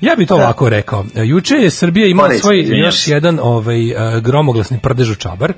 Ja 0.00 0.14
bih 0.16 0.28
to 0.28 0.34
ovako 0.34 0.68
rekao. 0.68 1.04
Juče 1.14 1.54
je 1.54 1.70
Srbija 1.70 2.06
imala 2.06 2.28
Korejski, 2.28 2.42
svoj 2.42 2.78
još 2.78 3.08
jedan 3.08 3.38
ovaj 3.42 3.90
eh, 3.90 4.20
gromoglasni 4.20 4.78
prdež 4.78 5.10
u 5.10 5.14
čabar 5.14 5.52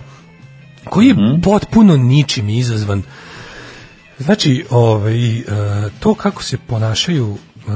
koji 0.85 1.07
je 1.07 1.15
potpuno 1.43 1.97
ničim 1.97 2.49
izazvan. 2.49 3.03
Znači, 4.19 4.65
ovaj, 4.71 5.39
eh, 5.39 5.45
to 6.01 6.15
kako 6.15 6.43
se 6.43 6.59
ponašaju 6.59 7.37
eh, 7.37 7.71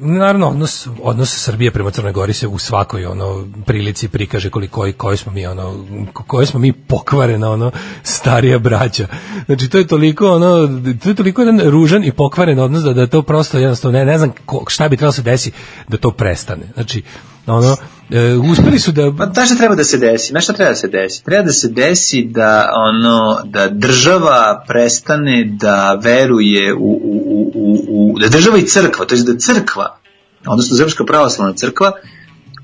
naravno 0.00 0.48
odnos 0.48 0.88
odnos 1.02 1.44
Srbije 1.44 1.70
prema 1.70 1.90
Crnoj 1.90 2.12
Gori 2.12 2.32
se 2.32 2.46
u 2.46 2.58
svakoj 2.58 3.06
ono 3.06 3.46
prilici 3.66 4.08
prikaže 4.08 4.50
koliko 4.50 4.86
i 4.86 4.92
koji 4.92 5.16
smo 5.16 5.32
mi 5.32 5.46
ono 5.46 5.84
koje 6.12 6.46
smo 6.46 6.60
mi 6.60 6.72
pokvarena 6.72 7.50
ono 7.50 7.70
starija 8.02 8.58
braća. 8.58 9.06
Znači 9.46 9.68
to 9.68 9.78
je 9.78 9.86
toliko 9.86 10.30
ono 10.30 10.68
to 11.02 11.08
je 11.08 11.14
toliko 11.14 11.42
jedan 11.42 11.70
ružan 11.70 12.04
i 12.04 12.12
pokvaren 12.12 12.58
odnos 12.58 12.82
da 12.82 12.92
da 12.92 13.06
to 13.06 13.22
prosto 13.22 13.58
jednostavno 13.58 13.98
ne, 13.98 14.04
ne 14.04 14.18
znam 14.18 14.32
ko, 14.46 14.64
šta 14.68 14.88
bi 14.88 14.96
trebalo 14.96 15.12
se 15.12 15.22
desi 15.22 15.52
da 15.88 15.96
to 15.96 16.10
prestane. 16.10 16.62
Znači 16.74 17.02
ono 17.46 17.76
E, 18.10 18.36
uspeli 18.52 18.78
su 18.78 18.92
da... 18.92 19.12
Pa 19.18 19.30
znaš 19.34 19.48
šta 19.48 19.56
treba 19.56 19.74
da 19.74 19.84
se 19.84 19.98
desi? 19.98 20.28
Znaš 20.28 20.44
šta 20.44 20.52
treba 20.52 20.70
da 20.70 20.76
se 20.76 20.88
desi? 20.88 21.24
Treba 21.24 21.42
da 21.42 21.52
se 21.52 21.68
desi 21.68 22.22
da 22.30 22.72
ono 22.88 23.42
da 23.44 23.68
država 23.68 24.64
prestane 24.68 25.44
da 25.60 26.00
veruje 26.02 26.74
u, 26.74 26.78
u, 26.78 27.22
u, 27.24 27.50
u, 27.54 28.14
u 28.14 28.18
da 28.18 28.28
država 28.28 28.58
i 28.58 28.66
crkva, 28.66 29.06
to 29.06 29.14
je 29.14 29.22
da 29.22 29.38
crkva, 29.38 29.98
odnosno 30.46 30.76
Srpska 30.76 31.04
pravoslavna 31.04 31.54
crkva 31.54 31.92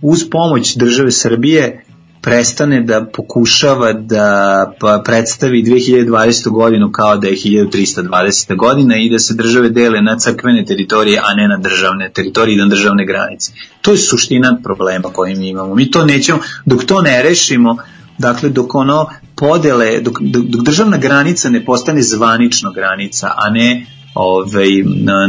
uz 0.02 0.30
pomoć 0.30 0.76
države 0.76 1.10
Srbije 1.10 1.85
prestane 2.22 2.80
da 2.80 3.04
pokušava 3.04 3.92
da 3.92 4.72
pa 4.80 5.02
predstavi 5.04 5.62
2020. 5.62 6.50
godinu 6.50 6.92
kao 6.92 7.16
da 7.16 7.28
je 7.28 7.36
1320. 7.36 8.56
godina 8.56 8.96
i 8.96 9.10
da 9.10 9.18
se 9.18 9.34
države 9.34 9.68
dele 9.68 10.02
na 10.02 10.18
crkvene 10.18 10.64
teritorije, 10.64 11.18
a 11.18 11.34
ne 11.34 11.48
na 11.48 11.58
državne 11.58 12.10
teritorije 12.12 12.54
i 12.54 12.58
na 12.58 12.66
državne 12.66 13.06
granice. 13.06 13.52
To 13.80 13.90
je 13.90 13.98
suština 13.98 14.58
problema 14.64 15.08
koji 15.12 15.34
mi 15.34 15.48
imamo. 15.48 15.74
Mi 15.74 15.90
to 15.90 16.04
nećemo, 16.04 16.38
dok 16.64 16.84
to 16.84 17.02
ne 17.02 17.22
rešimo, 17.22 17.76
dakle 18.18 18.48
dok 18.48 18.74
ono 18.74 19.08
podele, 19.36 20.00
dok, 20.00 20.20
dok 20.20 20.62
državna 20.62 20.96
granica 20.96 21.48
ne 21.50 21.64
postane 21.64 22.02
zvanično 22.02 22.72
granica, 22.72 23.32
a 23.36 23.50
ne 23.50 23.86
ovaj, 24.16 24.68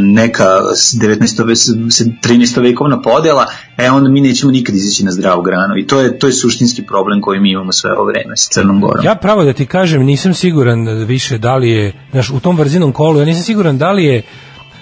neka 0.00 0.44
19. 0.44 2.18
13. 2.22 2.62
vekovna 2.62 3.02
podela, 3.02 3.46
e 3.76 3.90
onda 3.90 4.10
mi 4.10 4.20
nećemo 4.20 4.52
nikad 4.52 4.74
izaći 4.74 5.04
na 5.04 5.10
zdravu 5.10 5.42
granu 5.42 5.76
i 5.78 5.86
to 5.86 6.00
je, 6.00 6.18
to 6.18 6.26
je 6.26 6.32
suštinski 6.32 6.86
problem 6.86 7.20
koji 7.20 7.40
mi 7.40 7.50
imamo 7.50 7.72
sve 7.72 7.92
ovo 7.92 8.04
vreme 8.04 8.36
sa 8.36 8.48
Crnom 8.50 8.80
Gorom. 8.80 9.04
Ja 9.04 9.14
pravo 9.14 9.44
da 9.44 9.52
ti 9.52 9.66
kažem, 9.66 10.02
nisam 10.02 10.34
siguran 10.34 11.04
više 11.04 11.38
da 11.38 11.56
li 11.56 11.70
je, 11.70 11.92
znaš, 12.10 12.30
u 12.30 12.40
tom 12.40 12.56
vrzinom 12.56 12.92
kolu, 12.92 13.18
ja 13.18 13.24
nisam 13.24 13.42
siguran 13.42 13.78
da 13.78 13.92
li 13.92 14.04
je 14.04 14.22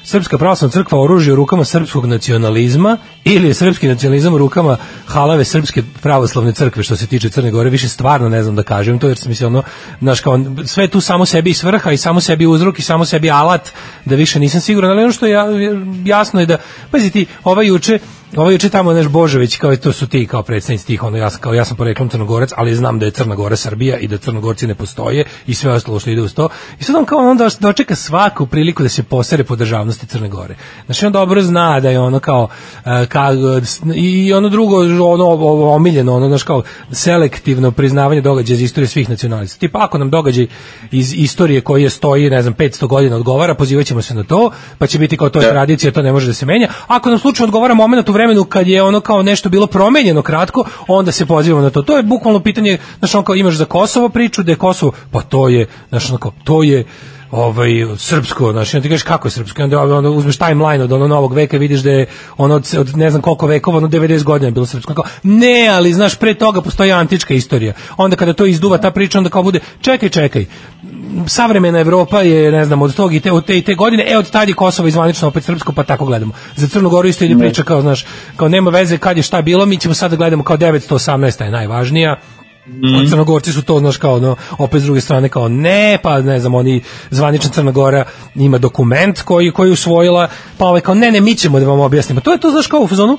Srpska 0.06 0.38
pravoslavna 0.38 0.72
crkva 0.72 1.00
oružje 1.00 1.32
u 1.32 1.36
rukama 1.36 1.64
srpskog 1.64 2.06
nacionalizma 2.06 2.98
ili 3.24 3.48
je 3.48 3.54
srpski 3.54 3.88
nacionalizam 3.88 4.34
u 4.34 4.38
rukama 4.38 4.76
halave 5.06 5.44
srpske 5.44 5.82
pravoslavne 6.02 6.52
crkve 6.52 6.82
što 6.82 6.96
se 6.96 7.06
tiče 7.06 7.30
Crne 7.30 7.50
Gore, 7.50 7.70
više 7.70 7.88
stvarno 7.88 8.28
ne 8.28 8.42
znam 8.42 8.56
da 8.56 8.62
kažem 8.62 8.98
to 8.98 9.08
jer 9.08 9.18
sam 9.18 9.28
mislio 9.28 9.46
ono, 9.46 9.62
znaš 10.00 10.20
kao 10.20 10.40
sve 10.66 10.88
tu 10.88 11.00
samo 11.00 11.26
sebi 11.26 11.54
svrha 11.54 11.92
i 11.92 11.96
samo 11.96 12.20
sebi 12.20 12.46
uzrok 12.46 12.78
i 12.78 12.82
samo 12.82 13.04
sebi 13.04 13.30
alat 13.30 13.70
da 14.04 14.14
više 14.14 14.40
nisam 14.40 14.60
siguran, 14.60 14.90
ali 14.90 15.02
ono 15.02 15.12
što 15.12 15.26
je 15.26 15.36
jasno 16.04 16.40
je 16.40 16.46
da, 16.46 16.58
pazi 16.90 17.10
ti, 17.10 17.26
ova 17.44 17.62
juče 17.62 17.98
Ovo 18.34 18.50
juče 18.50 18.68
tamo 18.68 18.92
naš 18.92 19.08
Božović 19.08 19.56
kao 19.56 19.76
to 19.76 19.92
su 19.92 20.06
ti 20.06 20.26
kao 20.26 20.42
predstavnici 20.42 20.86
tih 20.86 21.02
ono 21.02 21.16
ja 21.16 21.30
sam 21.30 21.40
kao 21.40 21.54
ja 21.54 21.64
sam 21.64 21.76
poreklom 21.76 22.08
Crnogorac, 22.08 22.50
ali 22.56 22.74
znam 22.74 22.98
da 22.98 23.06
je 23.06 23.10
Crna 23.10 23.34
Gora 23.34 23.56
Srbija 23.56 23.98
i 23.98 24.08
da 24.08 24.18
Crnogorci 24.18 24.66
ne 24.66 24.74
postoje 24.74 25.24
i 25.46 25.54
sve 25.54 25.72
ostalo 25.72 25.98
što 25.98 26.10
ide 26.10 26.22
uz 26.22 26.34
to. 26.34 26.48
I 26.80 26.84
sad 26.84 26.96
on 26.96 27.04
kao 27.04 27.18
onda 27.18 27.48
dočeka 27.60 27.94
svaku 27.94 28.46
priliku 28.46 28.82
da 28.82 28.88
se 28.88 29.02
posere 29.02 29.44
po 29.44 29.56
državnosti 29.56 30.06
Crne 30.06 30.28
Gore. 30.28 30.56
Znači 30.86 31.06
on 31.06 31.12
dobro 31.12 31.42
zna 31.42 31.80
da 31.80 31.90
je 31.90 32.00
ono 32.00 32.18
kao 32.20 32.42
uh, 32.44 33.08
ka, 33.08 33.28
i 33.94 34.32
ono 34.32 34.48
drugo 34.48 34.76
ono 35.04 35.24
omiljeno 35.70 36.14
ono 36.14 36.28
znači 36.28 36.44
kao 36.44 36.62
selektivno 36.92 37.70
priznavanje 37.70 38.20
događaja 38.20 38.54
iz 38.54 38.62
istorije 38.62 38.88
svih 38.88 39.10
nacionalista. 39.10 39.58
Tipa 39.58 39.84
ako 39.84 39.98
nam 39.98 40.10
događaj 40.10 40.46
iz 40.90 41.14
istorije 41.14 41.60
koje 41.60 41.90
stoji 41.90 42.30
ne 42.30 42.42
znam 42.42 42.54
500 42.54 42.86
godina 42.86 43.16
odgovara, 43.16 43.54
pozivaćemo 43.54 44.02
se 44.02 44.14
na 44.14 44.24
to, 44.24 44.50
pa 44.78 44.86
će 44.86 44.98
biti 44.98 45.16
kao 45.16 45.28
to 45.28 45.38
je 45.38 45.46
da. 45.46 45.50
tradicija, 45.50 45.92
to 45.92 46.02
ne 46.02 46.12
može 46.12 46.26
da 46.26 46.32
se 46.32 46.46
menja. 46.46 46.68
Ako 46.86 47.10
nam 47.10 47.18
slučajno 47.18 47.48
odgovara 47.48 47.74
momenat 47.74 48.08
u 48.08 48.15
vremenu 48.16 48.44
kad 48.44 48.68
je 48.68 48.82
ono 48.82 49.00
kao 49.00 49.22
nešto 49.22 49.48
bilo 49.48 49.66
promenjeno 49.66 50.22
kratko, 50.22 50.64
onda 50.88 51.12
se 51.12 51.26
pozivamo 51.26 51.62
na 51.62 51.70
to. 51.70 51.82
To 51.82 51.96
je 51.96 52.02
bukvalno 52.02 52.40
pitanje, 52.40 52.78
znaš, 52.98 53.14
ono 53.14 53.24
kao 53.24 53.34
imaš 53.34 53.54
za 53.54 53.64
Kosovo 53.64 54.08
priču, 54.08 54.42
da 54.42 54.52
je 54.52 54.56
Kosovo, 54.56 54.92
pa 55.10 55.20
to 55.20 55.48
je, 55.48 55.66
znaš, 55.88 56.08
ono 56.10 56.18
kao, 56.18 56.32
to 56.44 56.62
je 56.62 56.84
ovaj 57.30 57.70
srpsko, 57.96 58.52
znači 58.52 58.80
ti 58.80 58.88
kažeš 58.88 59.02
kako 59.02 59.28
je 59.28 59.32
srpsko, 59.32 59.62
onda 59.62 59.80
onda 59.80 60.10
uzmeš 60.10 60.36
timeline 60.36 60.84
od 60.84 60.92
onog 60.92 61.08
novog 61.08 61.34
veka 61.34 61.56
vidiš 61.56 61.80
da 61.80 61.90
je 61.90 62.06
ono 62.36 62.54
od, 62.54 62.74
od 62.78 62.96
ne 62.96 63.10
znam 63.10 63.22
koliko 63.22 63.46
vekova, 63.46 63.76
ono 63.76 63.88
90 63.88 64.22
godina 64.22 64.48
je 64.48 64.52
bilo 64.52 64.66
srpsko. 64.66 64.94
Kao, 64.94 65.04
ne, 65.22 65.68
ali 65.68 65.92
znaš 65.92 66.14
pre 66.14 66.34
toga 66.34 66.60
postoji 66.60 66.92
antička 66.92 67.34
istorija. 67.34 67.72
Onda 67.96 68.16
kada 68.16 68.32
to 68.32 68.46
izduva 68.46 68.78
ta 68.78 68.90
priča, 68.90 69.18
onda 69.18 69.30
kao 69.30 69.42
bude 69.42 69.60
čekaj, 69.80 70.08
čekaj 70.08 70.46
savremena 71.26 71.80
Evropa 71.80 72.20
je, 72.20 72.52
ne 72.52 72.64
znam, 72.64 72.82
od 72.82 72.94
tog 72.94 73.14
i 73.14 73.20
te, 73.20 73.32
od 73.32 73.44
te, 73.44 73.58
i 73.58 73.62
te 73.62 73.74
godine, 73.74 74.04
e, 74.08 74.18
od 74.18 74.30
tad 74.30 74.48
je 74.48 74.54
Kosovo 74.54 74.88
izvanično 74.88 75.28
opet 75.28 75.44
srpsko, 75.44 75.72
pa 75.72 75.84
tako 75.84 76.04
gledamo. 76.04 76.32
Za 76.56 76.68
Crnu 76.68 76.90
Goru 76.90 77.08
isto 77.08 77.24
ide 77.24 77.38
priča 77.38 77.62
kao, 77.62 77.80
znaš, 77.80 78.06
kao 78.36 78.48
nema 78.48 78.70
veze 78.70 78.98
kad 78.98 79.16
je 79.16 79.22
šta 79.22 79.42
bilo, 79.42 79.66
mi 79.66 79.76
ćemo 79.76 79.94
sad 79.94 80.10
da 80.10 80.16
gledamo 80.16 80.44
kao 80.44 80.56
918. 80.56 81.44
je 81.44 81.50
najvažnija, 81.50 82.16
Mm. 82.68 83.08
Crnogorci 83.10 83.52
su 83.52 83.62
to, 83.62 83.78
znaš, 83.78 83.96
kao, 83.96 84.20
no, 84.20 84.36
opet 84.58 84.82
s 84.82 84.84
druge 84.84 85.00
strane, 85.00 85.28
kao, 85.28 85.48
ne, 85.48 85.98
pa, 86.02 86.20
ne 86.20 86.40
znam, 86.40 86.54
oni, 86.54 86.82
zvanična 87.10 87.50
Crna 87.50 87.70
Gora 87.70 88.04
ima 88.34 88.58
dokument 88.58 89.22
koji, 89.22 89.50
koji 89.50 89.70
usvojila, 89.70 90.28
pa 90.58 90.66
ovaj, 90.66 90.80
kao, 90.80 90.94
ne, 90.94 91.10
ne, 91.10 91.20
mi 91.20 91.34
ćemo 91.34 91.60
da 91.60 91.66
vam 91.66 91.80
objasnimo. 91.80 92.20
To 92.20 92.32
je 92.32 92.38
to, 92.38 92.50
znaš, 92.50 92.66
kao 92.66 92.80
u 92.80 92.86
fazonu, 92.86 93.18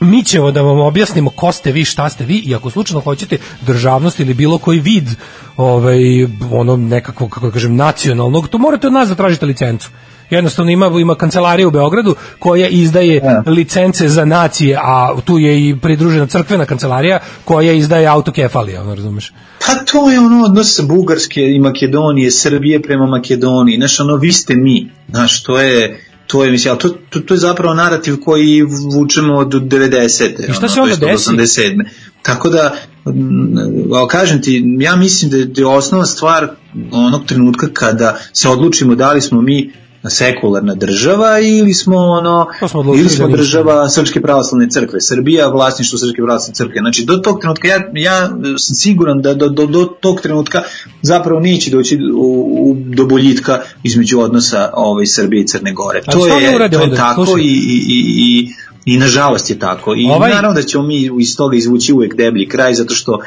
mi 0.00 0.24
ćemo 0.24 0.50
da 0.50 0.62
vam 0.62 0.80
objasnimo 0.80 1.30
ko 1.30 1.52
ste 1.52 1.72
vi, 1.72 1.84
šta 1.84 2.08
ste 2.08 2.24
vi 2.24 2.36
i 2.38 2.54
ako 2.54 2.70
slučajno 2.70 3.00
hoćete 3.00 3.38
državnost 3.60 4.20
ili 4.20 4.34
bilo 4.34 4.58
koji 4.58 4.80
vid 4.80 5.08
ovaj, 5.56 6.24
ono 6.52 6.76
nekako, 6.76 7.28
kako 7.28 7.46
da 7.46 7.52
kažem, 7.52 7.76
nacionalnog, 7.76 8.48
to 8.48 8.58
morate 8.58 8.86
od 8.86 8.92
nas 8.92 9.08
da 9.08 9.14
tražite 9.14 9.46
licencu. 9.46 9.90
Jednostavno 10.30 10.70
ima, 10.70 10.86
ima 11.00 11.14
kancelarija 11.14 11.68
u 11.68 11.70
Beogradu 11.70 12.14
koja 12.38 12.68
izdaje 12.68 13.16
ja. 13.16 13.42
licence 13.46 14.08
za 14.08 14.24
nacije, 14.24 14.78
a 14.82 15.16
tu 15.24 15.38
je 15.38 15.68
i 15.68 15.76
pridružena 15.76 16.26
crkvena 16.26 16.66
kancelarija 16.66 17.18
koja 17.44 17.72
izdaje 17.72 18.06
autokefalije, 18.06 18.80
ono 18.80 18.94
razumeš? 18.94 19.32
Pa 19.66 19.84
to 19.84 20.10
je 20.10 20.20
ono 20.20 20.44
odnos 20.44 20.80
Bugarske 20.82 21.40
i 21.40 21.58
Makedonije, 21.58 22.30
Srbije 22.30 22.82
prema 22.82 23.06
Makedoniji, 23.06 23.76
znaš, 23.76 24.00
ono, 24.00 24.16
vi 24.16 24.32
ste 24.32 24.54
mi, 24.54 24.90
znaš, 25.08 25.42
to 25.42 25.60
je, 25.60 26.00
to 26.26 26.44
je 26.44 26.50
mislim, 26.50 26.78
to, 26.78 26.88
to, 26.88 27.20
to 27.20 27.34
je 27.34 27.38
zapravo 27.38 27.74
narativ 27.74 28.16
koji 28.20 28.62
vučemo 28.94 29.34
od 29.34 29.48
90. 29.48 30.50
I 30.50 30.52
šta 30.52 30.68
se 30.68 30.80
onda 30.80 30.96
desi? 30.96 31.30
87. 31.30 31.84
Tako 32.22 32.48
da, 32.48 32.76
kažem 34.10 34.42
ti, 34.42 34.76
ja 34.80 34.96
mislim 34.96 35.30
da 35.30 35.60
je 35.60 35.66
osnova 35.66 36.06
stvar 36.06 36.48
onog 36.92 37.26
trenutka 37.26 37.68
kada 37.72 38.18
se 38.32 38.48
odlučimo 38.48 38.94
da 38.94 39.12
li 39.12 39.20
smo 39.20 39.42
mi 39.42 39.72
sekularna 40.10 40.74
država 40.74 41.38
ili 41.40 41.74
smo 41.74 41.96
ono 41.96 42.46
smo 42.68 42.94
ili 42.94 43.08
smo 43.08 43.28
da 43.28 43.36
država 43.36 43.88
Srpske 43.88 44.20
pravoslavne 44.20 44.70
crkve 44.70 45.00
Srbija 45.00 45.48
vlasništvo 45.48 45.98
Srpske 45.98 46.22
pravoslavne 46.22 46.54
crkve. 46.54 46.80
Znači 46.80 47.04
do 47.04 47.16
tog 47.16 47.40
trenutka 47.40 47.68
ja, 47.68 47.90
ja 47.94 48.28
sam 48.58 48.74
siguran 48.76 49.22
da 49.22 49.34
do, 49.34 49.48
do, 49.48 49.66
do 49.66 49.84
tog 49.84 50.20
trenutka 50.20 50.62
zapravo 51.02 51.40
neće 51.40 51.70
doći 51.70 51.98
u, 52.14 52.48
u, 52.60 52.76
do 52.94 53.06
boljitka 53.06 53.60
između 53.82 54.20
odnosa 54.20 54.70
ovaj 54.72 55.06
Srbije 55.06 55.42
i 55.42 55.46
Crne 55.46 55.72
Gore. 55.72 56.00
A 56.06 56.12
to 56.12 56.26
je, 56.26 56.70
to 56.70 56.82
je 56.82 56.94
tako 56.94 57.38
i, 57.38 57.42
i, 57.42 57.84
i, 57.88 58.04
i 58.18 58.48
I 58.84 58.96
nažalost 58.98 59.50
je 59.50 59.58
tako. 59.58 59.94
I 59.96 60.06
ovaj... 60.06 60.30
naravno 60.30 60.60
da 60.60 60.62
ćemo 60.62 60.84
mi 60.84 61.10
iz 61.20 61.36
toga 61.36 61.56
izvući 61.56 61.92
uvek 61.92 62.16
deblji 62.16 62.48
kraj, 62.48 62.74
zato 62.74 62.94
što 62.94 63.20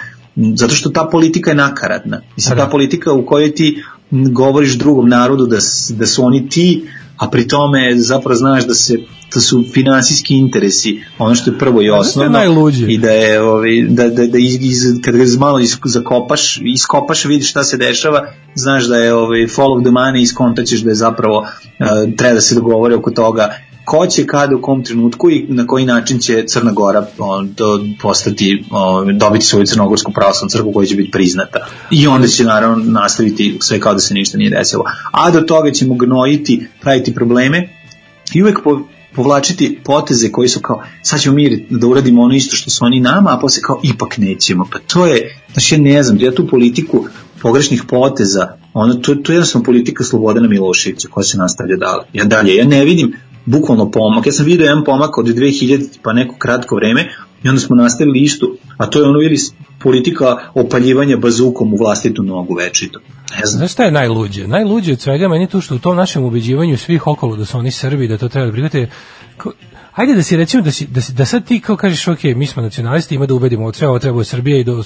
zato 0.55 0.73
što 0.73 0.89
ta 0.89 1.07
politika 1.11 1.49
je 1.49 1.55
nakaradna. 1.55 2.21
Mislim, 2.35 2.57
ta 2.57 2.65
da. 2.65 2.71
politika 2.71 3.13
u 3.13 3.25
kojoj 3.25 3.55
ti 3.55 3.83
govoriš 4.11 4.77
drugom 4.77 5.09
narodu 5.09 5.45
da, 5.45 5.57
da 5.89 6.05
su 6.05 6.25
oni 6.25 6.49
ti, 6.49 6.87
a 7.17 7.29
pri 7.29 7.47
tome 7.47 7.95
zapravo 7.95 8.35
znaš 8.35 8.67
da 8.67 8.73
se 8.73 8.97
da 9.33 9.41
su 9.41 9.63
finansijski 9.73 10.35
interesi 10.35 11.01
ono 11.17 11.35
što 11.35 11.51
je 11.51 11.57
prvo 11.57 11.81
i 11.81 11.89
osnovno 11.89 12.39
i 12.87 12.97
da 12.97 13.09
je 13.09 13.41
ovaj 13.41 13.81
da 13.89 14.09
da 14.09 14.27
da 14.27 14.37
iz, 14.37 14.55
iz 14.61 15.01
kad 15.03 15.15
ga 15.15 15.23
malo 15.39 15.59
iz, 15.59 15.77
zakopaš 15.85 16.61
iskopaš 16.63 17.25
vidiš 17.25 17.49
šta 17.49 17.63
se 17.63 17.77
dešava 17.77 18.27
znaš 18.55 18.85
da 18.85 18.97
je 18.97 19.13
ovaj 19.13 19.39
follow 19.39 19.83
the 19.83 19.91
money 19.91 20.21
iskontaćeš 20.21 20.79
da 20.81 20.89
je 20.89 20.95
zapravo 20.95 21.37
uh, 21.39 22.15
treba 22.17 22.33
da 22.33 22.41
se 22.41 22.55
dogovore 22.55 22.95
oko 22.95 23.11
toga 23.11 23.53
ko 23.87 24.07
će 24.07 24.25
kada 24.25 24.55
u 24.55 24.61
kom 24.61 24.83
trenutku 24.83 25.29
i 25.31 25.45
na 25.49 25.67
koji 25.67 25.85
način 25.85 26.19
će 26.19 26.43
Crna 26.47 26.71
Gora 26.71 27.07
do, 27.57 27.85
postati, 28.01 28.63
dobiti 29.13 29.45
svoju 29.45 29.65
crnogorsku 29.65 30.11
pravoslavnu 30.11 30.49
crkvu 30.49 30.73
koja 30.73 30.85
će 30.85 30.95
biti 30.95 31.11
priznata. 31.11 31.67
I 31.91 32.07
onda 32.07 32.27
će 32.27 32.43
naravno 32.43 32.91
nastaviti 32.91 33.57
sve 33.61 33.79
kao 33.79 33.93
da 33.93 33.99
se 33.99 34.13
ništa 34.13 34.37
nije 34.37 34.49
desilo. 34.49 34.83
A 35.11 35.31
do 35.31 35.41
toga 35.41 35.71
ćemo 35.71 35.95
gnojiti, 35.95 36.67
praviti 36.81 37.13
probleme 37.13 37.69
i 38.33 38.43
uvek 38.43 38.59
po, 38.63 38.79
povlačiti 39.15 39.79
poteze 39.83 40.31
koji 40.31 40.49
su 40.49 40.59
kao 40.59 40.83
sad 41.01 41.19
ćemo 41.19 41.35
mi 41.35 41.65
da 41.69 41.87
uradimo 41.87 42.21
ono 42.21 42.35
isto 42.35 42.55
što 42.55 42.69
su 42.69 42.85
oni 42.85 42.99
nama, 42.99 43.33
a 43.33 43.39
posle 43.39 43.61
kao 43.61 43.79
ipak 43.83 44.17
nećemo. 44.17 44.67
Pa 44.71 44.79
to 44.79 45.05
je, 45.05 45.39
znači 45.53 45.75
ja 45.75 45.81
ne 45.81 46.03
znam, 46.03 46.17
ja 46.19 46.31
tu 46.31 46.47
politiku 46.47 47.05
pogrešnih 47.41 47.83
poteza, 47.89 48.57
ono, 48.73 48.93
to, 48.93 49.15
to 49.15 49.31
je 49.31 49.35
jednostavno 49.35 49.65
politika 49.65 50.03
Slobodana 50.03 50.47
Miloševića 50.47 51.07
koja 51.07 51.23
se 51.23 51.37
nastavlja 51.37 51.75
dalje. 51.77 52.03
Ja 52.13 52.25
dalje, 52.25 52.55
ja 52.55 52.65
ne 52.65 52.85
vidim 52.85 53.13
bukvalno 53.47 53.91
pomak. 53.91 54.25
Ja 54.25 54.31
sam 54.31 54.45
vidio 54.45 54.63
jedan 54.63 54.83
pomak 54.83 55.17
od 55.17 55.25
2000 55.25 55.97
pa 56.03 56.13
neko 56.13 56.35
kratko 56.39 56.75
vreme 56.75 57.09
i 57.43 57.49
onda 57.49 57.61
smo 57.61 57.75
nastavili 57.75 58.19
isto, 58.19 58.55
a 58.77 58.85
to 58.89 58.99
je 58.99 59.05
ono 59.05 59.21
ili 59.21 59.37
politika 59.79 60.37
opaljivanja 60.53 61.17
bazukom 61.17 61.73
u 61.73 61.77
vlastitu 61.77 62.23
nogu 62.23 62.53
večito. 62.53 62.99
Ne 63.39 63.45
znam. 63.45 63.57
Znaš 63.57 63.71
šta 63.71 63.83
je 63.83 63.91
najluđe? 63.91 64.47
Najluđe 64.47 64.93
od 64.93 65.01
svega 65.01 65.27
meni 65.27 65.47
to 65.47 65.61
što 65.61 65.75
u 65.75 65.79
tom 65.79 65.95
našem 65.95 66.23
ubeđivanju 66.23 66.77
svih 66.77 67.07
okolo 67.07 67.35
da 67.35 67.45
su 67.45 67.57
oni 67.57 67.71
Srbi, 67.71 68.07
da 68.07 68.17
to 68.17 68.29
treba 68.29 68.45
da 68.45 68.51
prihvate, 68.51 68.87
Hajde 69.97 70.13
da 70.15 70.23
si 70.23 70.37
recimo 70.37 70.63
da, 70.63 70.71
si, 70.71 70.85
da, 70.87 71.01
si, 71.01 71.13
da 71.13 71.25
sad 71.25 71.45
ti 71.47 71.59
kao 71.59 71.75
kažeš 71.75 72.07
ok, 72.07 72.23
mi 72.23 72.45
smo 72.45 72.61
nacionalisti, 72.61 73.15
ima 73.15 73.25
da 73.25 73.33
ubedimo 73.33 73.65
od 73.65 73.75
sve 73.75 73.87
ovo 73.87 73.99
treba 73.99 74.23
Srbije 74.23 74.59
i 74.59 74.63
do, 74.63 74.83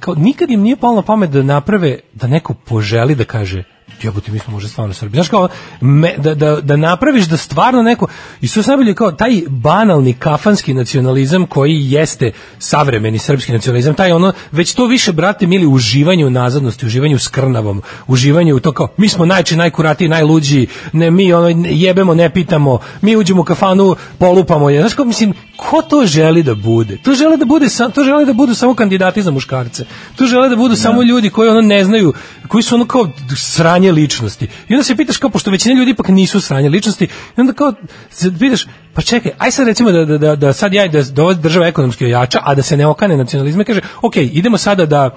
kao, 0.00 0.14
nikad 0.14 0.50
im 0.50 0.60
nije 0.60 0.76
palo 0.76 0.94
na 0.94 1.02
pamet 1.02 1.30
da 1.30 1.42
naprave, 1.42 1.98
da 2.14 2.26
neko 2.26 2.54
poželi 2.54 3.14
da 3.14 3.24
kaže 3.24 3.62
jebote, 4.02 4.32
mi 4.32 4.38
smo 4.38 4.52
možda 4.52 4.68
stvarno 4.68 4.94
Srbi. 4.94 5.16
Znaš 5.16 5.28
kao, 5.28 5.48
me, 5.80 6.14
da, 6.18 6.34
da, 6.34 6.60
da 6.60 6.76
napraviš 6.76 7.24
da 7.24 7.36
stvarno 7.36 7.82
neko, 7.82 8.06
i 8.40 8.48
su 8.48 8.62
najbolje 8.66 8.94
kao 8.94 9.12
taj 9.12 9.42
banalni 9.48 10.12
kafanski 10.12 10.74
nacionalizam 10.74 11.46
koji 11.46 11.90
jeste 11.90 12.32
savremeni 12.58 13.18
srpski 13.18 13.52
nacionalizam, 13.52 13.94
taj 13.94 14.12
ono, 14.12 14.32
već 14.52 14.74
to 14.74 14.86
više, 14.86 15.12
brate, 15.12 15.46
mili, 15.46 15.66
uživanje 15.66 16.26
u 16.26 16.30
nazadnosti, 16.30 16.86
uživanje 16.86 17.14
u 17.14 17.18
skrnavom, 17.18 17.82
uživanje 18.06 18.54
u 18.54 18.60
to 18.60 18.72
kao, 18.72 18.88
mi 18.96 19.08
smo 19.08 19.26
najči, 19.26 19.56
najkuratiji, 19.56 20.08
najluđi, 20.08 20.66
ne, 20.92 21.10
mi 21.10 21.32
ono, 21.32 21.48
jebemo, 21.64 22.14
ne 22.14 22.30
pitamo, 22.30 22.78
mi 23.00 23.16
uđemo 23.16 23.40
u 23.40 23.44
kafanu, 23.44 23.96
polupamo 24.18 24.70
je. 24.70 24.80
Znaš 24.80 24.94
kao, 24.94 25.04
mislim, 25.04 25.34
ko 25.56 25.82
to 25.82 26.06
želi 26.06 26.42
da 26.42 26.54
bude? 26.54 26.96
To 26.96 27.14
žele 27.14 27.36
da 27.36 27.44
bude, 27.44 27.68
sa- 27.68 27.88
to 27.88 28.04
žele 28.04 28.24
da 28.24 28.32
budu 28.32 28.54
samo 28.54 28.74
kandidati 28.74 29.22
za 29.22 29.30
muškarce. 29.30 29.84
To 30.16 30.26
žele 30.26 30.48
da 30.48 30.56
budu 30.56 30.76
samo 30.76 31.02
ljudi 31.02 31.30
koji 31.30 31.48
ono 31.48 31.60
ne 31.60 31.84
znaju, 31.84 32.12
koji 32.48 32.62
su 32.62 32.74
ono 32.74 32.84
kao 32.84 33.08
sranje 33.36 33.81
ličnosti. 33.90 34.48
I 34.68 34.74
onda 34.74 34.84
se 34.84 34.96
pitaš 34.96 35.16
kao, 35.16 35.30
pošto 35.30 35.50
većina 35.50 35.74
ljudi 35.74 35.90
ipak 35.90 36.08
nisu 36.08 36.40
sranje 36.40 36.68
ličnosti, 36.68 37.04
i 37.04 37.40
onda 37.40 37.52
kao, 37.52 37.72
se 38.10 38.32
pitaš, 38.40 38.66
pa 38.94 39.02
čekaj, 39.02 39.32
aj 39.38 39.50
sad 39.50 39.66
recimo 39.66 39.90
da, 39.92 40.04
da, 40.04 40.18
da, 40.18 40.36
da 40.36 40.52
sad 40.52 40.74
ja, 40.74 40.88
da, 40.88 41.02
da 41.02 41.22
ova 41.22 41.34
država 41.34 41.66
ekonomski 41.66 42.04
ojača, 42.04 42.40
a 42.42 42.54
da 42.54 42.62
se 42.62 42.76
ne 42.76 42.86
okane 42.86 43.16
nacionalizme, 43.16 43.64
kaže, 43.64 43.80
ok, 44.02 44.16
idemo 44.16 44.58
sada 44.58 44.86
da 44.86 45.10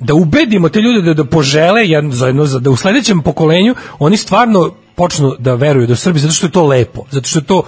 da 0.00 0.14
ubedimo 0.14 0.68
te 0.68 0.80
ljude 0.80 1.02
da, 1.02 1.14
da 1.14 1.24
požele 1.24 1.86
jedno, 1.88 2.12
za- 2.12 2.58
da 2.60 2.70
u 2.70 2.76
sledećem 2.76 3.22
pokolenju 3.22 3.74
oni 3.98 4.16
stvarno 4.16 4.74
počnu 4.94 5.34
da 5.38 5.54
veruju 5.54 5.86
da 5.86 5.92
u 5.92 5.96
Srbiji 5.96 6.20
zato 6.20 6.34
što 6.34 6.46
je 6.46 6.50
to 6.50 6.66
lepo, 6.66 7.04
zato 7.10 7.28
što 7.28 7.38
je 7.38 7.44
to 7.44 7.62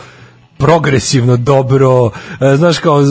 progresivno, 0.58 1.36
dobro, 1.36 2.10
e, 2.40 2.56
znaš 2.56 2.78
kao 2.78 3.02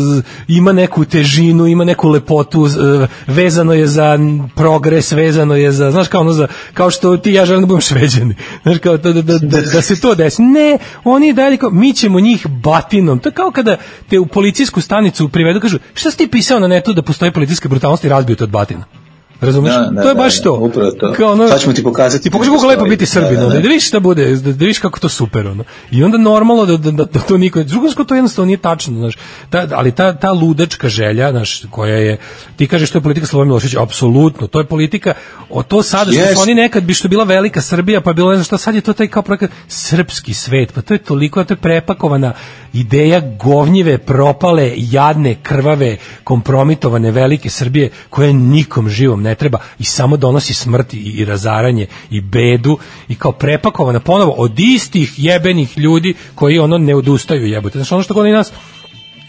ima 0.48 0.72
neku 0.72 1.06
težinu, 1.06 1.68
ima 1.68 1.84
neku 1.84 2.10
lepotu, 2.10 2.68
e, 2.68 3.08
vezano 3.28 3.74
je 3.74 3.88
za 3.88 4.20
progres, 4.56 5.12
vezano 5.12 5.56
je 5.56 5.72
za, 5.72 5.92
znaš 5.92 6.08
kao 6.08 6.22
ono 6.22 6.32
za, 6.32 6.48
kao 6.74 6.92
što 6.92 7.18
ti 7.18 7.34
ja 7.34 7.46
želim 7.46 7.62
da 7.62 7.68
budem 7.68 7.82
šveđani, 7.82 8.36
znaš 8.64 8.78
kao 8.78 8.98
da, 8.98 9.14
da, 9.14 9.22
da, 9.22 9.62
da 9.62 9.82
se 9.82 10.02
to 10.02 10.16
desi. 10.16 10.42
Ne, 10.42 10.78
oni 11.04 11.34
dalje 11.34 11.58
kao, 11.58 11.70
mi 11.70 11.94
ćemo 11.94 12.20
njih 12.20 12.48
batinom. 12.48 13.20
To 13.20 13.30
je 13.30 13.34
kao 13.34 13.52
kada 13.52 13.78
te 14.10 14.20
u 14.20 14.26
policijsku 14.26 14.82
stanicu 14.82 15.30
privedu, 15.30 15.60
kažu, 15.60 15.80
šta 15.94 16.12
si 16.12 16.18
ti 16.18 16.28
pisao 16.28 16.60
na 16.60 16.68
netu 16.68 16.94
da 16.94 17.02
postoji 17.02 17.32
policijska 17.32 17.70
brutalnost 17.70 18.04
i 18.04 18.10
razbiju 18.10 18.36
te 18.36 18.44
od 18.44 18.50
batina? 18.50 19.07
Razumeš? 19.42 19.74
Da, 19.74 19.80
da, 19.80 20.02
to 20.02 20.08
je 20.10 20.16
da, 20.16 20.22
baš 20.24 20.38
da, 20.38 20.44
to. 20.44 20.54
upravo 20.54 20.92
to. 20.92 21.14
Kao 21.14 21.32
ono, 21.32 21.48
Sad 21.48 21.62
ćemo 21.62 21.74
ti 21.74 21.84
pokazati 21.84 22.24
Ti 22.24 22.32
pokaži 22.32 22.52
da 22.52 22.56
kako 22.56 22.68
lepo 22.68 22.86
biti 22.86 23.06
Srbin, 23.06 23.36
Da, 23.36 23.36
da, 23.36 23.42
da, 23.42 23.48
da. 23.48 23.54
da, 23.54 23.60
vidiš 23.60 23.88
šta 23.88 24.00
bude, 24.00 24.26
da, 24.36 24.52
da 24.52 24.66
vidiš 24.66 24.80
kako 24.80 25.00
to 25.00 25.10
super, 25.10 25.48
ono. 25.48 25.64
I 25.92 26.04
onda 26.04 26.18
normalno 26.18 26.66
da, 26.66 26.78
da, 26.78 26.92
da, 26.92 27.06
da 27.06 27.20
to 27.20 27.38
niko, 27.38 27.64
drugo 27.64 27.92
što 27.92 28.04
to 28.04 28.16
jednostavno 28.16 28.46
nije 28.46 28.58
tačno, 28.58 28.98
znaš. 28.98 29.18
Ta, 29.50 29.68
ali 29.72 29.92
ta, 29.92 30.14
ta 30.14 30.32
ludačka 30.32 30.90
želja, 30.90 31.32
znaš, 31.32 31.62
koja 31.72 31.96
je, 31.96 32.18
ti 32.56 32.68
kažeš 32.68 32.92
to 32.92 32.98
je 32.98 33.02
politika 33.02 33.28
Slobodan 33.28 33.48
Milošević, 33.48 33.76
apsolutno, 33.76 34.48
to 34.48 34.60
je 34.60 34.66
politika, 34.66 35.14
o 35.50 35.64
to 35.64 35.84
sada 35.84 36.12
što 36.12 36.22
Jest. 36.22 36.34
su 36.34 36.42
oni 36.42 36.54
nekad 36.54 36.84
bi 36.84 36.94
što 36.94 37.08
bila 37.08 37.24
velika 37.24 37.62
Srbija, 37.62 38.02
pa 38.02 38.14
bilo 38.14 38.30
ne 38.30 38.36
znam 38.36 38.46
šta, 38.46 38.58
sad 38.58 38.76
je 38.76 38.82
to 38.82 38.94
taj 38.94 39.08
kao 39.08 39.22
projekat 39.22 39.52
srpski 39.68 40.34
svet, 40.34 40.74
pa 40.74 40.82
to 40.82 40.94
je 40.94 40.98
toliko, 40.98 41.44
to 41.44 41.54
je 41.54 41.58
prepakovana 41.58 42.34
ideja 42.74 43.22
govnjive, 43.40 43.98
propale, 43.98 44.74
jadne, 44.76 45.36
krvave, 45.44 45.98
kompromitovane 46.24 47.12
velike 47.12 47.50
Srbije 47.50 47.90
koja 48.10 48.34
nikom 48.34 48.90
živom 48.90 49.22
ne 49.28 49.36
treba 49.36 49.60
i 49.80 49.84
samo 49.84 50.18
donosi 50.18 50.54
smrt 50.54 50.94
i, 50.94 50.98
i 50.98 51.26
razaranje 51.26 51.88
i 52.10 52.22
bedu 52.22 52.78
i 53.08 53.16
kao 53.16 53.32
prepakovana 53.32 54.00
ponovo 54.00 54.32
od 54.32 54.60
istih 54.60 55.14
jebenih 55.18 55.78
ljudi 55.78 56.14
koji 56.36 56.60
ono 56.60 56.78
ne 56.78 56.96
odustaju 56.96 57.48
jebote. 57.48 57.80
Znaš 57.80 57.92
ono 57.92 58.04
što 58.04 58.14
oni 58.14 58.32
nas 58.32 58.52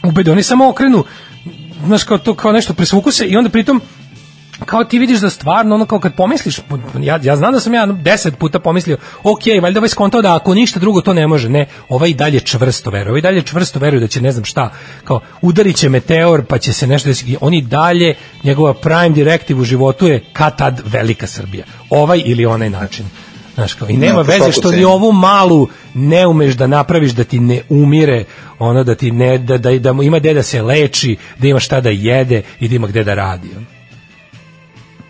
ubede, 0.05 0.33
oni 0.33 0.43
samo 0.43 0.69
okrenu 0.69 1.05
znaš 1.87 2.05
kao 2.05 2.19
to 2.19 2.35
kao 2.35 2.53
nešto 2.53 2.75
presvuku 2.75 3.11
se 3.11 3.27
i 3.27 3.37
onda 3.37 3.51
pritom 3.51 3.81
kao 4.67 4.85
ti 4.85 4.99
vidiš 4.99 5.21
da 5.21 5.31
stvarno 5.31 5.75
ono 5.75 5.87
kao 5.87 6.01
kad 6.01 6.15
pomisliš 6.15 6.61
ja, 7.01 7.21
ja 7.23 7.37
znam 7.37 7.53
da 7.53 7.61
sam 7.61 7.75
ja 7.75 7.87
deset 7.87 8.39
puta 8.39 8.59
pomislio 8.59 8.97
ok, 9.23 9.41
valjda 9.63 9.81
ovaj 9.81 9.89
skontao 9.89 10.23
da 10.23 10.37
ako 10.37 10.55
ništa 10.55 10.81
drugo 10.81 11.01
to 11.01 11.13
ne 11.13 11.27
može, 11.27 11.49
ne, 11.49 11.67
ovaj 11.89 12.15
dalje 12.15 12.41
čvrsto 12.41 12.91
veruje, 12.91 13.11
ovaj 13.11 13.19
i 13.19 13.23
dalje 13.23 13.43
čvrsto 13.43 13.79
veruje 13.79 14.01
da 14.01 14.07
će 14.07 14.21
ne 14.21 14.33
znam 14.33 14.45
šta, 14.45 14.71
kao 15.05 15.21
udarit 15.43 15.77
će 15.77 15.89
meteor 15.89 16.45
pa 16.45 16.59
će 16.59 16.73
se 16.73 16.87
nešto 16.87 17.09
desiti, 17.09 17.37
on 17.41 17.55
i 17.55 17.63
dalje 17.63 18.15
njegova 18.45 18.75
prime 18.75 19.11
directive 19.11 19.61
u 19.61 19.65
životu 19.65 20.07
je 20.07 20.25
kad 20.33 20.59
tad 20.59 20.81
velika 20.85 21.27
Srbija, 21.27 21.65
ovaj 21.91 22.23
ili 22.25 22.47
onaj 22.47 22.71
način. 22.71 23.07
Znaš, 23.55 23.75
kao, 23.75 23.89
I 23.89 23.97
nema 23.97 24.25
po 24.25 24.31
veze 24.31 24.53
što 24.53 24.71
ni 24.71 24.85
ovu 24.85 25.13
malu 25.13 25.69
ne 25.95 26.27
umeš 26.27 26.55
da 26.55 26.67
napraviš 26.67 27.13
da 27.13 27.25
ti 27.25 27.41
ne 27.41 27.61
umire, 27.69 28.25
ono 28.59 28.85
da 28.85 28.95
ti 28.95 29.11
ne 29.11 29.39
da, 29.39 29.59
da, 29.59 29.79
da 29.79 29.95
ima 30.03 30.19
gde 30.19 30.35
da 30.35 30.43
se 30.43 30.63
leči, 30.63 31.17
da 31.39 31.49
ima 31.49 31.61
šta 31.61 31.81
da 31.81 31.91
jede 31.91 32.43
i 32.61 32.69
da 32.69 32.75
ima 32.75 32.87
gde 32.87 33.05
da 33.05 33.15
radi. 33.15 33.49
ono. 33.57 33.78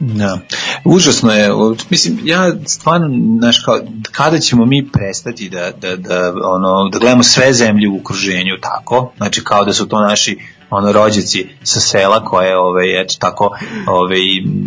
Da. 0.01 0.39
Užasno 0.85 1.33
je, 1.33 1.51
mislim, 1.91 2.19
ja 2.25 2.53
stvarno, 2.67 3.09
znaš, 3.39 3.59
kao, 3.65 3.81
kada 4.13 4.39
ćemo 4.39 4.67
mi 4.67 4.89
prestati 4.93 5.49
da, 5.49 5.71
da, 5.81 5.97
da, 5.97 6.33
ono, 6.45 6.89
da 6.93 6.99
gledamo 6.99 7.23
sve 7.23 7.53
zemlje 7.53 7.89
u 7.89 8.01
okruženju 8.01 8.57
tako, 8.61 9.13
znači 9.17 9.45
kao 9.45 9.65
da 9.65 9.73
su 9.73 9.89
to 9.89 10.01
naši 10.01 10.39
ono 10.71 10.93
rođaci 10.93 11.47
sa 11.63 11.81
sela 11.81 12.25
koje 12.25 12.59
ovaj 12.59 13.01
eto 13.01 13.15
tako 13.19 13.59
ovaj 13.87 14.21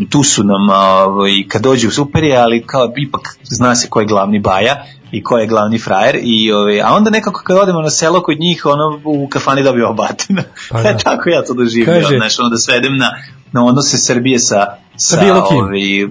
tu 0.10 0.24
su 0.24 0.44
nam 0.44 0.70
ovaj 0.70 1.32
kad 1.48 1.62
dođu 1.62 1.92
super 1.92 2.24
je 2.24 2.38
ali 2.38 2.64
kao 2.66 2.94
ipak 2.98 3.38
zna 3.44 3.76
se 3.76 3.90
ko 3.90 4.00
je 4.00 4.06
glavni 4.06 4.40
baja 4.40 4.86
i 5.12 5.24
ko 5.24 5.38
je 5.38 5.48
glavni 5.48 5.80
frajer 5.80 6.20
i 6.24 6.52
ovaj 6.52 6.82
a 6.82 6.94
onda 6.94 7.10
nekako 7.10 7.42
kad 7.44 7.58
odemo 7.58 7.82
na 7.82 7.90
selo 7.90 8.22
kod 8.24 8.40
njih 8.40 8.66
ono 8.66 9.02
u 9.06 9.28
kafani 9.28 9.64
dobijemo 9.64 9.94
batina 9.94 10.44
Pa 10.70 10.82
da. 10.84 10.98
tako 10.98 11.30
ja 11.30 11.46
to 11.46 11.54
doživljam 11.54 12.02
Kaže- 12.02 12.18
znači 12.18 12.42
onda 12.42 12.58
svedem 12.58 12.98
na 12.98 13.12
na 13.54 13.66
odnose 13.66 13.98
Srbije 13.98 14.40
sa 14.40 14.66
sa, 14.96 15.22
bilo 15.22 15.48
kim. 15.50 15.58
ovaj, 15.58 16.02
m, 16.02 16.10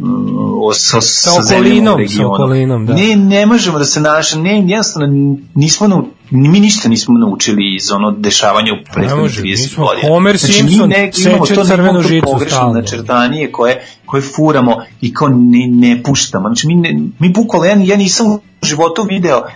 o, 0.63 0.73
sa, 0.73 1.01
sa, 1.01 1.31
Sa 1.31 1.55
okolinom, 1.55 2.09
sa 2.09 2.27
okolinom, 2.27 2.87
da. 2.87 2.95
Ne, 2.95 3.17
ne 3.17 3.47
možemo 3.47 3.79
da 3.79 3.85
se 3.85 4.01
naša, 4.01 4.39
ne, 4.39 4.55
jednostavno 4.57 5.37
nismo 5.55 5.89
nau, 5.89 6.05
mi 6.31 6.61
ništa 6.61 6.89
nismo 6.89 7.19
naučili 7.19 7.75
iz 7.75 7.93
ono 7.93 8.11
dešavanja 8.11 8.73
u 8.73 8.77
prethodnih 8.95 9.23
može, 9.23 9.41
30 9.41 9.45
mi 9.45 9.57
smo 9.57 9.87
godina. 9.87 10.09
Homer 10.09 10.37
znači, 10.37 10.53
Simpson 10.53 10.89
mi 10.89 10.95
ne, 10.95 11.11
imamo 11.27 11.47
to 11.47 11.65
crvenu 11.65 12.03
žicu 12.03 12.27
pogrešno 12.33 12.73
načrtanije 12.73 13.53
koje, 13.53 13.83
koje 14.07 14.23
furamo 14.23 14.77
i 15.01 15.15
kao 15.15 15.29
ne, 15.29 15.67
ne 15.69 16.03
puštamo. 16.03 16.49
Znači 16.49 16.67
mi, 16.67 16.75
ne, 16.75 17.01
mi 17.19 17.29
bukvalno, 17.29 17.67
ja, 17.67 17.77
ja 17.85 17.97
nisam 17.97 18.27
životu 18.63 19.03
video 19.03 19.39
uh, 19.39 19.47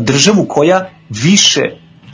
državu 0.00 0.44
koja 0.48 0.90
više 1.08 1.62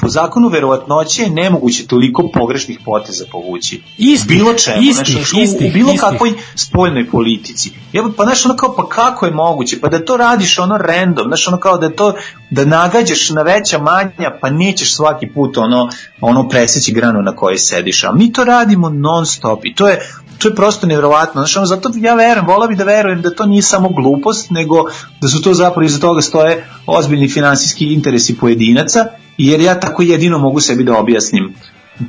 po 0.01 0.09
zakonu 0.09 0.49
verovatnoće 0.49 1.23
je 1.23 1.31
nemoguće 1.31 1.87
toliko 1.87 2.31
pogrešnih 2.35 2.79
poteza 2.85 3.25
povući. 3.33 3.83
Istih, 3.99 4.29
bilo 4.39 4.55
čemu, 4.55 4.83
istih, 4.83 5.15
znaš, 5.17 5.33
u- 5.33 5.37
u, 5.37 5.41
istih, 5.41 5.73
bilo 5.73 5.93
istih. 5.93 6.01
kakvoj 6.01 6.33
spoljnoj 6.55 7.11
politici. 7.11 7.71
Evo, 7.93 8.13
pa 8.17 8.25
znaš, 8.25 8.47
ono 8.47 8.57
kao, 8.57 8.75
pa 8.77 8.89
kako 8.89 9.27
je 9.27 9.33
moguće? 9.33 9.81
Pa 9.81 9.89
da 9.89 10.05
to 10.05 10.17
radiš 10.17 10.59
ono 10.59 10.77
random, 10.79 11.25
znaš, 11.27 11.49
ono 11.49 11.57
kao 11.59 11.79
da 11.79 11.91
to, 11.91 12.15
da 12.51 12.65
nagađaš 12.65 13.31
na 13.31 13.43
veća 13.43 13.79
manja, 13.79 14.39
pa 14.41 14.51
nećeš 14.51 14.95
svaki 14.97 15.27
put 15.35 15.57
ono, 15.57 15.89
ono 16.21 16.49
preseći 16.49 16.93
granu 16.93 17.23
na 17.23 17.37
kojoj 17.37 17.59
sediš. 17.59 18.05
A 18.05 18.13
mi 18.13 18.33
to 18.33 18.45
radimo 18.45 18.91
non 18.91 19.27
stop 19.27 19.65
i 19.65 19.75
to 19.75 19.89
je, 19.89 20.01
to 20.39 20.49
je 20.49 20.55
prosto 20.55 20.87
nevjerovatno. 20.87 21.41
Znaš, 21.41 21.57
ono, 21.57 21.67
zato 21.67 21.91
ja 21.97 22.15
verujem, 22.15 22.47
vola 22.47 22.67
bi 22.67 22.77
da 22.77 22.85
verujem 22.85 23.23
da 23.23 23.31
to 23.31 23.47
nije 23.47 23.63
samo 23.63 23.89
glupost, 23.89 24.51
nego 24.51 24.85
da 25.21 25.29
su 25.29 25.43
to 25.43 25.55
zapravo 25.55 25.83
iza 25.87 25.99
toga 26.01 26.21
stoje 26.23 26.67
ozbiljni 26.87 27.29
finansijski 27.29 27.93
interesi 27.93 28.39
pojedinaca, 28.39 29.07
jer 29.39 29.61
ja 29.61 29.81
tako 29.81 30.03
jedino 30.03 30.39
mogu 30.39 30.61
sebi 30.61 30.85
da 30.85 30.99
objasnim 30.99 31.55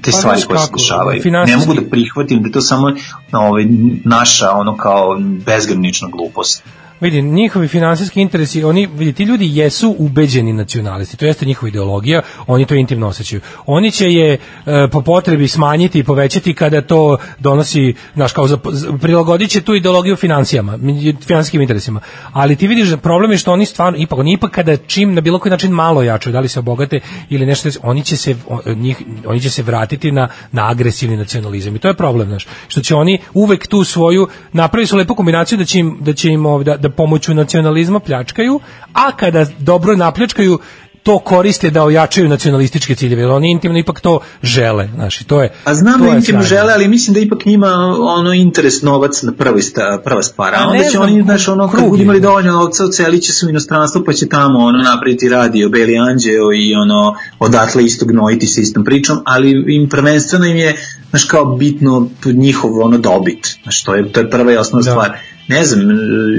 te 0.01 0.11
Pa 0.11 0.17
stvari 0.17 0.41
koje 0.47 0.59
se 0.59 0.71
dešavaju. 0.77 1.21
Ne 1.45 1.57
mogu 1.57 1.73
da 1.73 1.81
prihvatim 1.89 2.41
da 2.41 2.47
je 2.47 2.51
to 2.51 2.61
samo 2.61 2.87
ovaj, 3.31 3.65
naša 4.05 4.51
ono 4.51 4.77
kao 4.77 5.17
bezgranična 5.45 6.07
glupost. 6.11 6.63
Vidi, 7.01 7.21
njihovi 7.21 7.67
finansijski 7.67 8.21
interesi, 8.21 8.63
oni, 8.63 8.87
vidi, 8.87 9.13
ti 9.13 9.23
ljudi 9.23 9.57
jesu 9.57 9.95
ubeđeni 9.99 10.53
nacionalisti, 10.53 11.17
to 11.17 11.25
jeste 11.25 11.45
njihova 11.45 11.69
ideologija, 11.69 12.21
oni 12.47 12.65
to 12.65 12.75
intimno 12.75 13.07
osjećaju. 13.07 13.41
Oni 13.65 13.91
će 13.91 14.11
je 14.11 14.33
e, 14.33 14.87
po 14.91 15.01
potrebi 15.01 15.47
smanjiti 15.47 15.99
i 15.99 16.03
povećati 16.03 16.53
kada 16.53 16.81
to 16.81 17.17
donosi, 17.39 17.93
znaš, 18.13 18.33
kao 18.33 18.47
za, 18.47 18.57
prilagodit 19.01 19.49
će 19.49 19.61
tu 19.61 19.75
ideologiju 19.75 20.15
financijama, 20.15 20.79
finansijskim 21.27 21.61
interesima. 21.61 21.99
Ali 22.33 22.55
ti 22.55 22.67
vidiš 22.67 22.89
da 22.89 22.97
problem 22.97 23.31
je 23.31 23.37
što 23.37 23.53
oni 23.53 23.65
stvarno, 23.65 23.99
ipak, 23.99 24.19
oni 24.19 24.33
ipak 24.33 24.51
kada 24.51 24.77
čim 24.77 25.13
na 25.13 25.21
bilo 25.21 25.39
koji 25.39 25.51
način 25.51 25.71
malo 25.71 26.03
jačaju, 26.03 26.33
da 26.33 26.39
li 26.39 26.47
se 26.47 26.59
obogate 26.59 26.99
ili 27.29 27.45
nešto, 27.45 27.69
oni 27.83 28.03
će 28.03 28.17
se, 28.17 28.35
njih, 28.75 28.97
oni 29.25 29.39
će 29.41 29.49
se 29.49 29.63
vratiti 29.63 30.11
na, 30.11 30.29
na 30.51 30.69
agresivni 30.69 31.17
nacionalizam 31.17 31.75
i 31.75 31.79
to 31.79 31.87
je 31.87 31.93
problem, 31.93 32.27
znaš, 32.27 32.47
što 32.67 32.81
će 32.81 32.95
oni 32.95 33.19
uvek 33.33 33.67
tu 33.67 33.83
svoju, 33.83 34.27
napravili 34.53 34.87
su 34.87 34.97
lepu 34.97 35.15
kombinaciju 35.15 35.57
da 35.57 35.65
će 35.65 35.79
im, 35.79 35.97
da 36.01 36.13
će 36.13 36.29
im 36.29 36.45
ovda, 36.45 36.77
da 36.77 36.86
pomoću 36.89 37.33
nacionalizma 37.33 37.99
pljačkaju, 37.99 38.59
a 38.93 39.11
kada 39.11 39.45
dobro 39.59 39.95
napljačkaju, 39.95 40.59
to 41.07 41.19
koriste 41.19 41.69
da 41.69 41.83
ojačaju 41.83 42.29
nacionalističke 42.29 42.95
ciljeve, 42.95 43.21
jer 43.21 43.29
oni 43.29 43.51
intimno 43.51 43.79
ipak 43.79 43.99
to 43.99 44.19
žele, 44.43 44.89
znaš, 44.95 45.21
i 45.21 45.23
to 45.23 45.41
je 45.41 45.53
A 45.63 45.73
znam 45.73 46.01
da 46.01 46.07
intimno 46.07 46.41
žele, 46.41 46.73
ali 46.73 46.87
mislim 46.87 47.13
da 47.13 47.19
ipak 47.19 47.45
njima 47.45 47.67
ono 47.99 48.33
interes 48.33 48.81
novac 48.81 49.21
na 49.21 49.31
prvi 49.31 49.61
sta, 49.61 50.01
prva 50.03 50.23
stvar. 50.23 50.55
A 50.55 50.57
A 50.57 50.67
onda 50.67 50.83
će 50.83 50.89
znam, 50.89 51.03
oni, 51.03 51.23
znaš, 51.23 51.47
ono, 51.47 51.71
kad 51.71 51.89
budu 51.89 52.03
imali 52.03 52.21
dovoljno 52.21 52.51
novca, 52.51 52.83
će 53.21 53.31
se 53.31 53.45
u 53.45 53.49
inostranstvo, 53.49 54.03
pa 54.05 54.13
će 54.13 54.29
tamo 54.29 54.59
ono 54.59 54.83
napraviti 54.83 55.29
radio, 55.29 55.69
Beli 55.69 55.97
Anđeo 55.97 56.53
i 56.53 56.75
ono, 56.75 57.15
odatle 57.39 57.83
isto 57.83 58.05
gnojiti 58.05 58.47
se 58.47 58.61
istom 58.61 58.83
pričom, 58.83 59.17
ali 59.25 59.75
im 59.75 59.89
prvenstveno 59.89 60.45
im 60.45 60.57
je, 60.57 60.75
znaš, 61.09 61.23
kao 61.23 61.45
bitno 61.45 62.09
njihov 62.25 62.79
ono 62.79 62.97
dobit. 62.97 63.57
Znaš, 63.63 63.83
to 63.83 63.95
je, 63.95 64.11
to 64.11 64.19
je 64.19 64.29
prva 64.29 64.53
i 64.53 64.57
osnovna 64.57 64.85
Da. 64.85 64.91
stvar. 64.91 65.17
Ne 65.49 65.65
znam, 65.65 65.81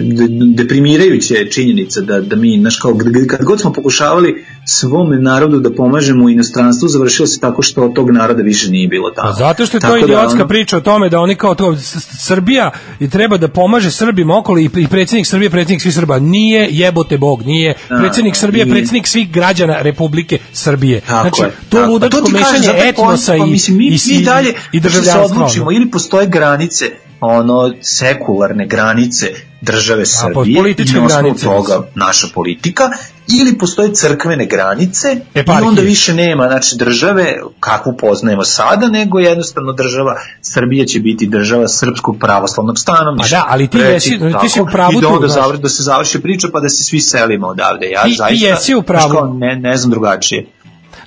de- 0.08 0.28
deprimirajuća 0.54 1.34
je 1.34 1.50
činjenica 1.50 2.00
da, 2.00 2.20
da 2.20 2.36
mi, 2.36 2.58
znaš, 2.58 2.76
kao, 2.76 2.96
kad- 3.26 3.42
god 3.42 3.60
smo 3.60 3.72
pokušavali 3.72 4.44
svom 4.66 5.22
narodu 5.22 5.60
da 5.60 5.72
pomažemo 5.72 6.24
u 6.24 6.30
inostranstvu, 6.30 6.88
završilo 6.88 7.26
se 7.26 7.40
tako 7.40 7.62
što 7.62 7.82
od 7.82 7.94
tog 7.94 8.10
naroda 8.10 8.42
više 8.42 8.70
nije 8.70 8.88
bilo 8.88 9.10
tamo. 9.10 9.28
Pa 9.28 9.34
zato 9.34 9.66
što 9.66 9.76
je 9.76 9.80
to 9.80 9.86
Tako 9.86 9.98
da, 9.98 10.04
idiotska 10.04 10.34
ono- 10.34 10.48
priča 10.48 10.76
o 10.76 10.80
tome 10.80 11.08
da 11.08 11.20
oni 11.20 11.34
kao 11.34 11.54
to 11.54 11.76
Srbija 12.18 12.70
i 13.00 13.10
treba 13.10 13.36
da 13.36 13.48
pomaže 13.48 13.90
Srbima 13.92 14.38
okolo 14.38 14.58
i 14.58 14.70
i 14.76 14.88
predsjednik 14.88 15.26
Srbije 15.26 15.50
predsjednik 15.50 15.82
svih 15.82 15.94
Srba 15.94 16.18
nije 16.18 16.68
jebote 16.70 17.18
bog 17.18 17.42
nije 17.42 17.74
Da, 17.88 17.96
predsjednik 17.98 18.36
Srbije 18.36 18.64
nije. 18.64 18.74
predsjednik 18.74 19.06
svih 19.06 19.30
građana 19.30 19.76
Republike 19.80 20.38
Srbije 20.52 21.00
Tako 21.00 21.22
znači 21.28 21.42
je, 21.42 21.56
to 21.68 21.76
tako. 21.76 21.90
ludačko 21.90 22.16
Pa 22.16 22.26
to 22.26 22.32
mešanje 22.32 22.68
etnosa 22.80 23.32
pa 23.32 23.36
i 23.38 23.50
mislim, 23.50 23.76
mi, 23.76 23.86
i, 23.86 23.98
mi 24.08 24.22
dalje 24.24 24.54
i 24.72 24.80
da 24.80 24.90
se 24.90 24.98
državljanstva 24.98 25.36
odlučimo 25.36 25.72
ili 25.72 25.90
postoje 25.90 26.26
granice 26.26 26.84
ono 27.22 27.72
sekularne 27.82 28.66
granice 28.66 29.26
države 29.60 30.06
Srbije 30.06 30.56
političke 30.56 30.96
i 30.96 31.00
na 31.00 31.06
osnovu 31.06 31.34
toga 31.36 31.82
naša 31.96 32.26
politika 32.28 32.82
ili 33.30 33.58
postoje 33.58 33.94
crkvene 33.94 34.46
granice 34.46 35.08
i 35.34 35.38
Eparhije. 35.38 35.68
onda 35.68 35.82
više 35.82 36.14
nema 36.14 36.46
znači 36.46 36.76
države 36.76 37.26
kakvu 37.60 37.96
poznajemo 37.96 38.44
sada 38.44 38.86
nego 38.88 39.18
jednostavno 39.18 39.72
država 39.72 40.14
Srbija 40.42 40.84
će 40.86 41.00
biti 41.00 41.26
država 41.26 41.68
srpskog 41.68 42.16
pravoslavnog 42.18 42.78
stanovništva 42.78 43.38
A 43.38 43.40
da, 43.40 43.46
ali 43.48 43.68
ti 43.68 43.78
jesi- 43.78 44.10
ti 44.42 44.48
si 44.48 44.60
u 44.60 44.64
tako, 44.64 44.72
pravu 44.72 44.92
i 44.92 45.00
da 45.00 45.08
onda 45.08 45.28
završi, 45.28 45.62
da 45.62 45.68
se 45.68 45.82
završi 45.82 46.20
priča 46.20 46.48
pa 46.52 46.60
da 46.60 46.68
se 46.68 46.84
svi 46.84 47.00
selimo 47.00 47.46
odavde. 47.46 47.86
Ja 47.86 48.02
Ti- 48.02 48.10
ti 48.10 48.16
zaista 48.16 48.46
jesi 48.46 48.74
u 48.74 48.82
pravu. 48.82 49.34
ne, 49.34 49.56
ne 49.56 49.76
znam 49.76 49.90
drugačije 49.90 50.46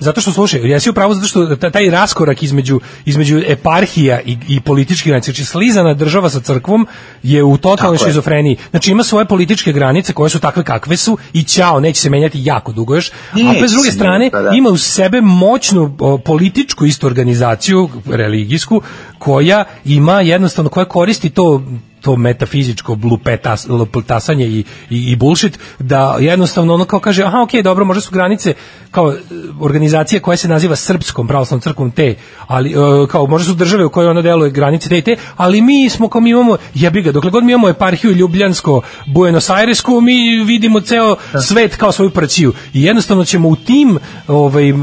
Zato 0.01 0.21
što 0.21 0.31
slušaj, 0.31 0.61
jesi 0.63 0.89
u 0.89 0.93
pravu 0.93 1.13
zato 1.13 1.27
što 1.27 1.55
ta- 1.55 1.69
taj 1.69 1.89
raskorak 1.89 2.43
između 2.43 2.79
između 3.05 3.41
eparhija 3.47 4.21
i, 4.21 4.37
i 4.47 4.59
političkih 4.59 5.09
granica, 5.11 5.31
znači 5.31 5.45
slizana 5.45 5.93
država 5.93 6.29
sa 6.29 6.39
crkvom 6.39 6.87
je 7.23 7.43
u 7.43 7.57
totalnoj 7.57 7.97
šizofreniji. 7.97 8.57
Znači 8.69 8.91
ima 8.91 9.03
svoje 9.03 9.25
političke 9.25 9.71
granice 9.71 10.13
koje 10.13 10.29
su 10.29 10.39
takve 10.39 10.63
kakve 10.63 10.97
su 10.97 11.17
i 11.33 11.43
ćao, 11.43 11.79
neće 11.79 12.01
se 12.01 12.09
menjati 12.09 12.41
jako 12.43 12.71
dugo 12.71 12.95
još. 12.95 13.09
A 13.09 13.35
Neće 13.35 13.49
opet 13.49 13.69
s 13.69 13.73
druge 13.73 13.91
strane 13.91 14.29
pa 14.31 14.41
da. 14.41 14.51
ima 14.55 14.69
u 14.69 14.77
sebe 14.77 15.21
moćnu 15.21 15.95
o, 15.99 16.17
političku 16.17 16.85
istu 16.85 17.07
organizaciju 17.07 17.89
religijsku 18.05 18.81
koja 19.19 19.63
ima 19.85 20.21
jednostavno 20.21 20.69
koja 20.69 20.85
koristi 20.85 21.29
to 21.29 21.63
to 22.01 22.15
metafizičko 22.15 22.95
blupetas, 22.95 23.67
luptasanje 23.69 24.45
i, 24.47 24.63
i, 24.89 25.11
i 25.11 25.15
bullshit, 25.15 25.59
da 25.79 26.17
jednostavno 26.19 26.73
ono 26.73 26.85
kao 26.85 26.99
kaže, 26.99 27.23
aha, 27.23 27.41
okej, 27.41 27.63
dobro, 27.63 27.85
možda 27.85 28.01
su 28.01 28.11
granice 28.11 28.53
kao 28.91 29.11
e, 29.11 29.15
organizacija 29.59 30.21
koja 30.21 30.37
se 30.37 30.47
naziva 30.47 30.75
Srpskom 30.75 31.27
pravoslavnom 31.27 31.61
crkvom 31.61 31.91
te, 31.91 32.15
ali 32.47 32.71
e, 32.71 32.75
kao 33.07 33.27
možda 33.27 33.45
su 33.45 33.53
države 33.53 33.85
u 33.85 33.89
kojoj 33.89 34.09
ona 34.09 34.21
deluje 34.21 34.51
granice 34.51 34.89
te 34.89 34.97
i 34.97 35.01
te, 35.01 35.15
ali 35.37 35.61
mi 35.61 35.89
smo 35.89 36.09
kao 36.09 36.21
mi 36.21 36.29
imamo, 36.29 36.57
jebi 36.73 37.01
ga, 37.01 37.11
dokle 37.11 37.31
god 37.31 37.43
mi 37.43 37.51
imamo 37.51 37.69
eparhiju 37.69 38.11
Ljubljansko, 38.11 38.81
Buenos 39.05 39.49
Airesku, 39.49 40.01
mi 40.01 40.43
vidimo 40.43 40.79
ceo 40.79 41.15
svet 41.47 41.75
kao 41.75 41.91
svoju 41.91 42.09
prćiju. 42.09 42.53
I 42.73 42.83
jednostavno 42.83 43.25
ćemo 43.25 43.49
u 43.49 43.55
tim 43.55 43.99
ovaj, 44.27 44.69
e, 44.69 44.73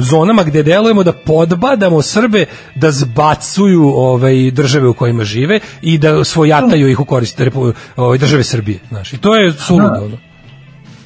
zonama 0.00 0.42
gde 0.42 0.62
delujemo 0.62 1.02
da 1.02 1.12
podbadamo 1.12 2.02
Srbe 2.02 2.46
da 2.74 2.90
zbacuju 2.90 3.88
ovaj, 3.88 4.50
države 4.50 4.88
u 4.88 4.94
kojima 4.94 5.24
žive 5.24 5.60
i 5.82 5.98
da 5.98 6.24
svojataju 6.58 6.88
ih 6.88 7.00
u 7.00 7.04
korist 7.04 7.40
ovaj, 7.96 8.18
države 8.18 8.44
Srbije. 8.44 8.78
Znaš. 8.88 9.12
I 9.12 9.18
to 9.18 9.36
je 9.36 9.52
suludo. 9.52 10.00
Ono. 10.04 10.18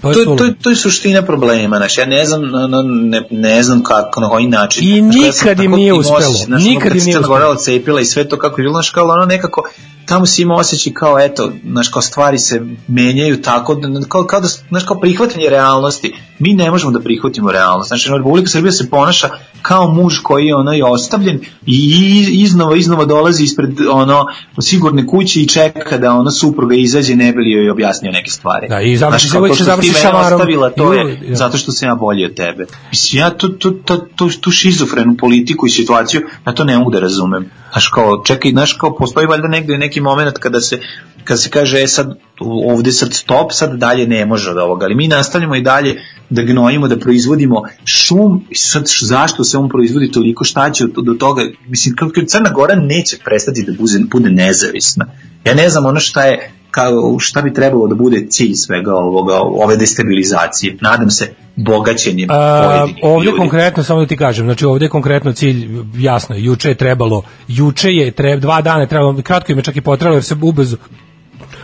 To 0.01 0.11
je 0.11 0.25
to, 0.25 0.37
to, 0.37 0.49
to 0.63 0.71
je 0.71 0.77
suština 0.77 1.23
problema, 1.23 1.77
znači 1.77 2.01
ja 2.01 2.07
ne 2.07 2.25
znam, 2.25 2.43
no, 2.43 2.83
ne, 2.83 3.23
ne 3.31 3.63
znam 3.63 3.83
kako, 3.83 4.21
na 4.21 4.29
koji 4.29 4.47
način. 4.47 4.85
I 4.85 5.01
Znaš, 5.01 5.15
nikad 5.15 5.61
im 5.61 5.71
nije 5.71 5.93
uspelo. 5.95 6.35
znaš, 6.47 6.63
Nikad 6.65 6.83
kad 6.83 6.97
im 6.97 7.05
nije 7.05 7.19
uspelo. 7.19 7.35
Gora 7.35 7.49
odcepila 7.49 8.01
i 8.01 8.05
sve 8.05 8.29
to 8.29 8.39
kako 8.39 8.61
je 8.61 8.63
bilo, 8.63 8.73
znaš, 8.73 8.91
kao 8.91 9.05
ono 9.05 9.27
nekako, 9.27 9.69
tamo 10.07 10.27
si 10.27 10.43
ima 10.43 10.55
osjećaj 10.55 10.93
kao, 10.93 11.21
eto, 11.21 11.53
znaš, 11.71 11.89
kao 11.89 12.03
stvari 12.03 12.39
se 12.39 12.63
menjaju 12.89 13.43
tako, 13.43 13.75
da- 13.75 14.07
kao, 14.09 14.25
kao 14.25 14.41
da, 14.41 14.49
znaš, 14.69 14.85
kao 14.85 15.01
prihvatanje 15.01 15.49
realnosti. 15.51 16.13
Mi 16.39 16.53
ne 16.53 16.71
možemo 16.71 16.93
da 16.93 17.01
prihvatimo 17.01 17.53
realnost. 17.53 17.89
Znači, 17.89 18.11
Republika 18.19 18.49
Srbija 18.49 18.73
se 18.73 18.91
ponaša 18.91 19.29
kao 19.63 19.93
muž 19.93 20.19
koji 20.23 20.47
je 20.47 20.55
ono 20.55 20.75
i 20.75 20.83
ostavljen 20.83 21.41
i 21.67 22.27
iznova, 22.31 22.77
iznova 22.77 23.05
dolazi 23.05 23.45
ispred 23.45 23.71
ono 23.91 24.27
sigurne 24.61 25.07
kuće 25.07 25.41
i 25.41 25.49
čeka 25.49 25.99
da 25.99 26.13
ono 26.13 26.31
supruga 26.31 26.75
izađe 26.75 27.17
ne 27.17 27.33
bi 27.33 27.39
li 27.39 27.51
joj 27.51 27.71
objasnio 27.71 28.13
neke 28.13 28.31
stvari. 28.31 28.69
Da, 28.69 28.81
i 28.81 28.97
završi 28.97 29.29
Znaš, 29.29 29.33
kao 29.33 29.49
to 29.49 29.55
što 29.55 29.77
ti 29.77 29.93
šamarom. 30.03 30.33
ostavila, 30.33 30.71
to 30.71 30.93
je 30.93 31.19
ja. 31.29 31.37
zato 31.37 31.59
što 31.59 31.73
sam 31.73 31.89
ja 31.89 31.95
bolji 31.95 32.25
od 32.25 32.35
tebe. 32.35 32.67
Mislim, 32.91 33.21
ja 33.23 33.31
tu, 33.31 33.49
tu, 33.49 33.71
tu, 33.71 33.97
tu, 34.17 34.29
tu 34.41 34.51
šizofrenu 34.51 35.17
politiku 35.17 35.67
i 35.67 35.71
situaciju, 35.71 36.21
ja 36.47 36.53
to 36.53 36.65
ne 36.65 36.79
mogu 36.79 36.91
da 36.91 37.01
razumem. 37.01 37.51
Znaš, 37.73 37.89
kao, 37.89 38.23
čekaj, 38.27 38.51
znaš, 38.51 38.73
kao, 38.73 38.97
postoji 38.97 39.27
valjda 39.27 39.49
negde 39.49 39.79
neki 39.91 40.01
moment 40.01 40.39
kada 40.39 40.61
se, 40.61 40.79
kada 41.25 41.39
se 41.39 41.51
kaže, 41.51 41.83
e, 41.83 41.89
sad, 41.89 42.15
ovde 42.41 42.93
sad 42.93 43.15
stop, 43.15 43.53
sad 43.53 43.79
dalje 43.79 44.07
ne 44.07 44.27
može 44.27 44.51
od 44.51 44.59
ovoga, 44.59 44.85
ali 44.85 44.95
mi 44.95 45.09
nastavljamo 45.09 45.57
i 45.57 45.63
dalje 45.63 45.97
da 46.31 46.43
gnojimo, 46.43 46.89
da 46.89 46.99
proizvodimo 46.99 47.63
šum, 47.85 48.45
sad 48.55 48.85
zašto 49.01 49.45
se 49.45 49.59
on 49.59 49.69
proizvodi 49.69 50.11
toliko, 50.11 50.45
šta 50.45 50.71
će 50.71 50.87
do 50.87 51.15
toga, 51.15 51.43
mislim, 51.67 51.97
Crna 52.27 52.51
Gora 52.51 52.75
neće 52.75 53.19
prestati 53.25 53.63
da 53.63 53.73
bude 54.13 54.31
nezavisna. 54.31 55.07
Ja 55.45 55.55
ne 55.55 55.69
znam 55.69 55.87
ono 55.87 56.01
šta 56.01 56.23
je, 56.23 56.53
kao, 56.71 57.19
šta 57.19 57.43
bi 57.43 57.55
trebalo 57.55 57.87
da 57.87 57.95
bude 57.95 58.27
cilj 58.29 58.55
svega 58.55 58.95
ovoga, 58.95 59.35
ove 59.41 59.77
destabilizacije. 59.77 60.77
Nadam 60.81 61.11
se 61.11 61.35
bogaćenjem 61.57 62.29
A, 62.31 62.87
ovdje 63.03 63.27
ljudi. 63.27 63.39
konkretno 63.39 63.83
samo 63.83 64.01
da 64.01 64.07
ti 64.07 64.17
kažem, 64.17 64.47
znači 64.47 64.65
ovdje 64.65 64.87
je 64.87 64.91
konkretno 64.91 65.33
cilj 65.33 65.69
jasno, 65.97 66.35
je, 66.35 66.45
juče 66.45 66.69
je 66.69 66.75
trebalo, 66.75 67.23
juče 67.49 67.93
je 67.93 68.11
treba 68.11 68.41
dva 68.41 68.61
dana 68.61 68.81
je 68.81 68.89
trebalo, 68.89 69.23
kratko 69.23 69.53
im 69.53 69.59
je 69.59 69.65
čak 69.65 69.77
i 69.77 69.81
potrebalo 69.81 70.17
jer 70.17 70.25
se 70.25 70.37
ubrzo 70.43 70.77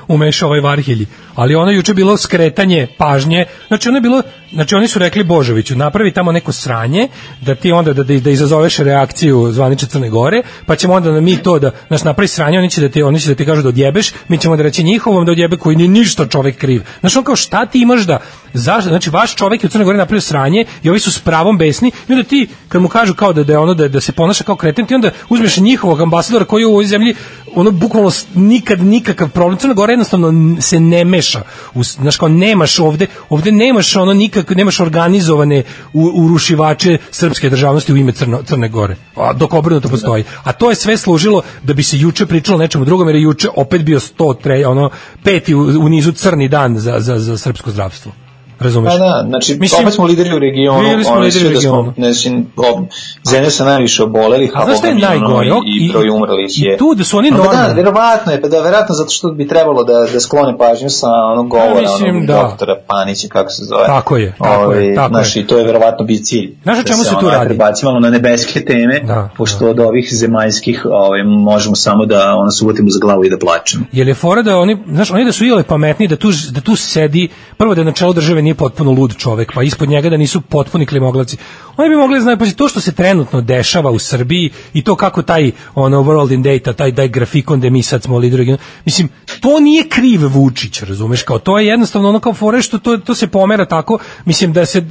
umešao 0.09 0.49
ovaj 0.49 0.61
Varhelji. 0.61 1.07
Ali 1.35 1.55
ono 1.55 1.71
juče 1.71 1.95
bilo 1.95 2.17
skretanje 2.17 2.87
pažnje. 2.99 3.45
Znači 3.69 3.89
ono 3.89 3.97
je 3.97 4.03
bilo, 4.03 4.23
znači 4.53 4.75
oni 4.75 4.89
su 4.89 4.99
rekli 4.99 5.25
Božoviću, 5.25 5.77
napravi 5.77 6.13
tamo 6.13 6.33
neko 6.33 6.53
sranje 6.53 7.09
da 7.41 7.55
ti 7.55 7.73
onda 7.73 7.93
da, 7.93 8.03
da, 8.03 8.21
da 8.21 8.31
izazoveš 8.31 8.79
reakciju 8.79 9.53
zvanične 9.53 9.89
Crne 9.89 10.11
Gore, 10.11 10.43
pa 10.67 10.77
ćemo 10.77 10.95
onda 10.95 11.11
da 11.11 11.21
mi 11.21 11.37
to 11.37 11.59
da 11.59 11.71
nas 11.89 12.05
napravi 12.05 12.29
sranje, 12.29 12.59
oni 12.59 12.71
će 12.71 12.81
da 12.81 12.89
ti 12.89 13.03
oni 13.03 13.21
će 13.21 13.29
da 13.29 13.35
ti 13.35 13.47
kažu 13.47 13.63
da 13.63 13.69
odjebeš, 13.69 14.13
mi 14.29 14.39
ćemo 14.39 14.57
da 14.57 14.63
reći 14.63 14.83
njihovom 14.83 15.25
da 15.25 15.33
odjebe 15.33 15.57
koji 15.57 15.77
ni 15.77 15.89
ništa 15.89 16.27
čovek 16.27 16.59
kriv. 16.59 16.83
Znači 17.01 17.19
on 17.19 17.25
kao 17.25 17.37
šta 17.37 17.67
ti 17.67 17.83
imaš 17.83 18.03
da 18.03 18.19
zašto 18.55 18.89
znači 18.89 19.11
vaš 19.11 19.35
čovek 19.35 19.65
je 19.65 19.67
u 19.67 19.71
Crnoj 19.71 19.85
Gori 19.85 19.99
napravio 19.99 20.21
sranje 20.21 20.65
i 20.83 20.91
ovi 20.91 21.01
su 21.01 21.13
s 21.13 21.19
pravom 21.19 21.59
besni 21.59 21.91
i 22.09 22.13
onda 22.13 22.25
ti 22.25 22.49
kad 22.69 22.83
mu 22.83 22.89
kažu 22.89 23.15
kao 23.15 23.33
da 23.33 23.45
da 23.45 23.61
ono 23.61 23.75
da, 23.75 23.89
da 23.89 24.01
se 24.01 24.13
ponaša 24.13 24.45
kao 24.45 24.57
kreten 24.57 24.87
ti 24.87 24.95
onda 24.95 25.11
uzmeš 25.29 25.57
njihovog 25.57 26.01
ambasadora 26.01 26.45
koji 26.45 26.63
je 26.63 26.67
u 26.67 26.71
ovoj 26.71 26.87
zemlji 26.87 27.15
ono 27.55 27.71
bukvalno 27.71 28.11
nikad 28.35 28.85
nikakav 28.85 29.29
problem. 29.29 29.59
Crna 29.59 29.75
Gora 29.75 29.93
jednostavno 29.93 30.57
se 30.61 30.81
ne 30.81 31.05
meša 31.05 31.43
u, 31.75 31.85
znaš 31.85 32.17
kao 32.17 32.29
nemaš 32.29 32.79
ovde 32.79 33.07
ovde 33.29 33.53
nemaš 33.53 33.97
ono 33.97 34.13
nikak 34.13 34.51
nemaš 34.51 34.81
organizovane 34.81 35.63
u, 35.93 36.11
urušivače 36.15 36.99
srpske 37.11 37.51
državnosti 37.51 37.93
u 37.93 37.97
ime 37.97 38.13
Crno, 38.13 38.43
Crne 38.43 38.69
Gore 38.69 38.97
a 39.17 39.33
dok 39.33 39.55
obrnuto 39.55 39.89
postoji. 39.89 40.25
A 40.45 40.53
to 40.53 40.71
je 40.71 40.77
sve 40.77 40.97
služilo 40.97 41.43
da 41.63 41.75
bi 41.75 41.83
se 41.83 41.99
juče 41.99 42.27
pričalo 42.27 42.59
nečemu 42.59 42.85
drugom 42.85 43.09
jer 43.09 43.17
je 43.17 43.23
juče 43.23 43.49
opet 43.57 43.83
bio 43.83 44.01
103 44.01 44.67
ono 44.67 44.91
peti 45.23 45.55
u, 45.55 45.61
u 45.61 45.89
nizu 45.89 46.13
crni 46.13 46.49
dan 46.49 46.79
za, 46.79 47.01
za, 47.01 47.19
za 47.19 47.39
srpsko 47.39 47.71
zdravstvo 47.71 48.26
razumeš 48.59 48.93
Pa 48.93 48.99
da, 48.99 49.25
znači 49.29 49.57
Mislim, 49.57 49.81
opet 49.81 49.95
smo 49.95 50.05
lideri 50.05 50.35
u 50.35 50.39
regionu, 50.39 50.89
bili 50.89 51.05
smo 51.05 51.15
lideri 51.17 51.47
u 51.47 51.51
da 51.51 51.61
smo, 51.61 51.71
regionu. 51.73 51.93
znači, 51.97 52.29
ob, 52.59 52.85
zemlja 53.25 53.51
sa 53.51 53.65
najviše 53.65 54.03
obolelih, 54.03 54.51
A 54.55 54.65
znaš 54.65 54.79
šta 54.79 54.87
je 54.87 54.95
najgore? 54.95 55.47
I, 55.47 55.51
i- 55.51 55.87
i 55.87 55.91
broj 55.91 56.09
umrlih 56.11 56.51
i 56.53 56.63
je. 56.63 56.77
tu 56.77 56.95
da 56.95 57.05
su 57.05 57.19
oni 57.19 57.31
Pa 57.31 57.37
Da, 57.37 57.43
normalni. 57.43 57.75
verovatno 57.75 58.33
je, 58.33 58.41
pa 58.41 58.49
da, 58.49 58.61
verovatno 58.61 58.95
zato 58.95 59.11
što 59.11 59.31
bi 59.31 59.49
trebalo 59.49 59.85
da, 59.85 60.07
da 60.13 60.21
sklone 60.21 60.59
pažnju 60.59 60.91
sa 60.91 61.07
onog 61.33 61.49
govora, 61.49 61.81
mislim, 61.81 62.11
onog 62.11 62.27
da. 62.27 62.35
doktora 62.35 62.77
Panića, 62.87 63.29
kako 63.29 63.51
se 63.51 63.65
zove. 63.65 63.87
Tako 63.87 64.17
je, 64.17 64.35
tako 64.39 64.53
je, 64.53 64.67
Ovaj, 64.79 64.95
tako 64.95 65.09
znaš, 65.09 65.37
je. 65.37 65.43
i 65.43 65.47
to 65.47 65.59
je 65.59 65.65
verovatno 65.65 66.05
bio 66.05 66.19
cilj. 66.19 66.55
Znaš 66.63 66.79
o 66.79 66.83
Da 66.83 66.89
čemu 66.89 67.03
se 67.05 67.11
tu 67.11 67.17
ono, 67.19 67.31
radi? 67.31 67.47
Prebacimo 67.47 67.91
na 67.93 68.11
nebeske 68.11 68.61
teme, 68.63 69.01
Da, 69.01 69.29
pošto 69.37 69.67
od 69.67 69.81
ovih 69.81 70.09
zemaljskih 70.13 70.47
ovaj, 70.87 71.21
možemo 71.25 71.77
samo 71.77 72.07
da 72.07 72.35
ono, 72.35 72.51
se 72.51 72.65
uvatimo 72.65 72.91
za 72.91 72.99
glavu 73.01 73.25
i 73.25 73.31
da 73.31 73.39
plačemo. 73.39 73.85
Jer 73.93 74.09
je 74.09 74.15
fora 74.17 74.43
da 74.43 74.57
oni, 74.57 74.77
znaš, 74.89 75.11
oni 75.11 75.25
da 75.25 75.33
su 75.33 75.45
iole 75.45 75.63
pametni, 75.63 76.09
da 76.09 76.17
tu, 76.17 76.29
da 76.51 76.61
tu 76.61 76.77
sedi, 76.77 77.29
prvo 77.57 77.75
da 77.75 77.85
na 77.85 77.93
čelu 77.93 78.13
države 78.13 78.43
nije 78.47 78.55
potpuno 78.55 78.93
lud 78.93 79.17
čovek, 79.17 79.53
pa 79.55 79.63
ispod 79.63 79.89
njega 79.89 80.11
da 80.11 80.17
nisu 80.17 80.41
potpuni 80.41 80.87
klimoglavci. 80.87 81.37
Oni 81.77 81.89
bi 81.89 81.97
mogli 81.97 82.21
znaju, 82.21 82.39
pa 82.39 82.47
to 82.57 82.69
što 82.69 82.81
se 82.81 82.93
trenutno 82.93 83.41
dešava 83.41 83.91
u 83.91 83.99
Srbiji 83.99 84.51
i 84.75 84.83
to 84.83 84.97
kako 84.97 85.23
taj 85.23 85.51
ono 85.75 86.03
world 86.03 86.35
in 86.35 86.43
data, 86.43 86.73
taj, 86.73 86.95
taj 86.95 87.09
grafikon 87.09 87.61
da 87.61 87.71
mi 87.71 87.83
sad 87.83 88.03
smo 88.03 88.19
lideri 88.19 88.57
mislim, 88.85 89.09
to 89.41 89.61
nije 89.61 89.89
kriv 89.89 90.21
Vučić, 90.29 90.83
razumeš, 90.83 91.23
kao 91.23 91.39
to 91.39 91.59
je 91.59 91.67
jednostavno 91.67 92.09
ono 92.09 92.21
kao 92.21 92.35
fore 92.35 92.63
što 92.63 92.79
to, 92.79 92.97
to 92.97 93.15
se 93.15 93.27
pomera 93.27 93.65
tako, 93.65 93.99
mislim 94.25 94.53
da 94.53 94.67
se 94.67 94.85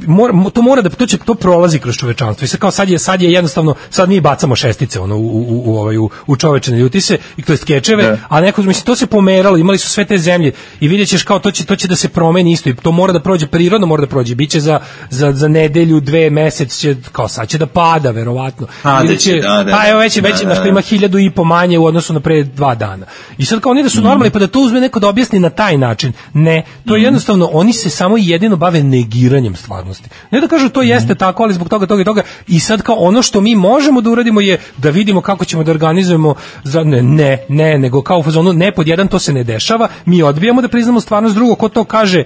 mora, 0.00 0.50
to 0.50 0.62
mora 0.62 0.82
da 0.82 0.90
to 0.90 1.06
će 1.06 1.18
to 1.18 1.34
prolazi 1.34 1.78
kroz 1.78 1.96
čovečanstvo. 1.96 2.44
I 2.44 2.48
sad 2.48 2.60
kao 2.60 2.70
sad 2.70 2.88
je 2.88 2.98
sad 2.98 3.22
je 3.22 3.32
jednostavno 3.32 3.74
sad 3.90 4.08
mi 4.08 4.20
bacamo 4.20 4.56
šestice 4.56 5.00
ono 5.00 5.16
u 5.16 5.20
u 5.38 5.62
u 5.64 5.76
ovaj 5.76 5.96
u, 5.98 6.10
u 6.26 6.36
čovečane 6.36 6.78
ljutise 6.78 7.18
i 7.36 7.42
to 7.42 7.52
jest 7.52 7.64
kečeve, 7.64 8.02
Da. 8.02 8.18
a 8.28 8.40
neko 8.40 8.62
mislim 8.62 8.84
to 8.84 8.96
se 8.96 9.06
pomeralo, 9.06 9.56
imali 9.56 9.78
su 9.78 9.88
sve 9.88 10.04
te 10.04 10.18
zemlje 10.18 10.52
i 10.80 10.88
vidjećeš 10.88 11.22
kao 11.22 11.38
to 11.38 11.50
će 11.50 11.64
to 11.64 11.76
će 11.76 11.88
da 11.88 11.96
se 11.96 12.08
promeni 12.08 12.52
isto 12.52 12.68
i 12.70 12.74
to 12.74 12.92
mora 12.92 13.12
da 13.12 13.20
prođe 13.20 13.46
prirodno, 13.46 13.86
mora 13.86 14.00
da 14.00 14.06
prođe. 14.06 14.34
Biće 14.34 14.60
za, 14.60 14.80
za, 15.10 15.32
za 15.32 15.48
nedelju, 15.48 16.00
dve, 16.00 16.30
mesec 16.30 16.76
će, 16.76 16.96
kao 17.12 17.28
sad 17.28 17.48
će 17.48 17.58
da 17.58 17.66
pada, 17.66 18.10
verovatno. 18.10 18.66
Padat 18.82 19.04
Ili 19.04 19.18
će, 19.18 19.34
da, 19.34 19.62
da, 19.62 19.72
Pa 19.72 19.88
evo 19.88 20.00
već, 20.00 20.16
je- 20.16 20.22
da, 20.22 20.28
već, 20.28 20.42
da, 20.42 20.54
da. 20.54 20.68
ima 20.68 20.80
hiljadu 20.80 21.18
i 21.18 21.30
po 21.30 21.44
manje 21.44 21.78
u 21.78 21.84
odnosu 21.84 22.12
na 22.12 22.20
pre 22.20 22.44
dva 22.44 22.74
dana. 22.74 23.06
I 23.38 23.44
sad 23.44 23.60
kao 23.60 23.72
oni 23.72 23.82
da 23.82 23.88
su 23.88 24.00
normalni, 24.00 24.30
pa 24.30 24.38
da 24.38 24.46
to 24.46 24.60
uzme 24.60 24.80
neko 24.80 25.00
da 25.00 25.08
objasni 25.08 25.38
na 25.38 25.50
taj 25.50 25.78
način. 25.78 26.12
Ne, 26.34 26.64
to 26.86 26.96
je 26.96 27.02
jednostavno, 27.02 27.50
oni 27.52 27.72
se 27.72 27.90
samo 27.90 28.16
jedino 28.16 28.56
bave 28.56 28.82
negiranjem 28.82 29.54
stvarnosti. 29.72 30.08
Ne 30.30 30.40
da 30.40 30.48
kažu 30.48 30.68
to 30.68 30.82
jeste 30.82 31.14
tako, 31.14 31.42
ali 31.42 31.54
zbog 31.54 31.68
toga, 31.68 31.86
toga 31.86 32.02
i 32.02 32.04
toga. 32.04 32.22
I 32.46 32.60
sad 32.60 32.82
kao 32.82 32.96
ono 32.96 33.22
što 33.22 33.40
mi 33.40 33.54
možemo 33.54 34.00
da 34.00 34.10
uradimo 34.10 34.40
je 34.40 34.58
da 34.76 34.90
vidimo 34.90 35.20
kako 35.20 35.44
ćemo 35.44 35.64
da 35.64 35.70
organizujemo 35.70 36.34
za 36.64 36.84
ne, 36.84 37.02
ne, 37.02 37.38
ne, 37.48 37.78
nego 37.78 38.02
kao 38.02 38.18
u 38.18 38.22
fazonu 38.22 38.52
ne 38.52 38.72
pod 38.72 38.88
jedan 38.88 39.08
to 39.08 39.18
se 39.18 39.32
ne 39.32 39.44
dešava, 39.44 39.88
mi 40.04 40.22
odbijamo 40.22 40.62
da 40.62 40.68
priznamo 40.68 41.00
stvarnost 41.00 41.34
drugo 41.34 41.54
ko 41.54 41.68
to 41.68 41.84
kaže 41.84 42.24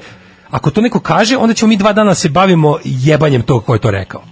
Ako 0.50 0.70
to 0.70 0.80
neko 0.80 1.00
kaže, 1.02 1.36
onda 1.36 1.54
ćemo 1.54 1.68
mi 1.68 1.76
dva 1.76 1.92
dana 1.92 2.14
se 2.14 2.28
bavimo 2.28 2.76
jebanjem 2.84 3.42
tog 3.42 3.64
ko 3.66 3.74
je 3.74 3.80
to 3.82 3.90
rekao. 3.90 4.22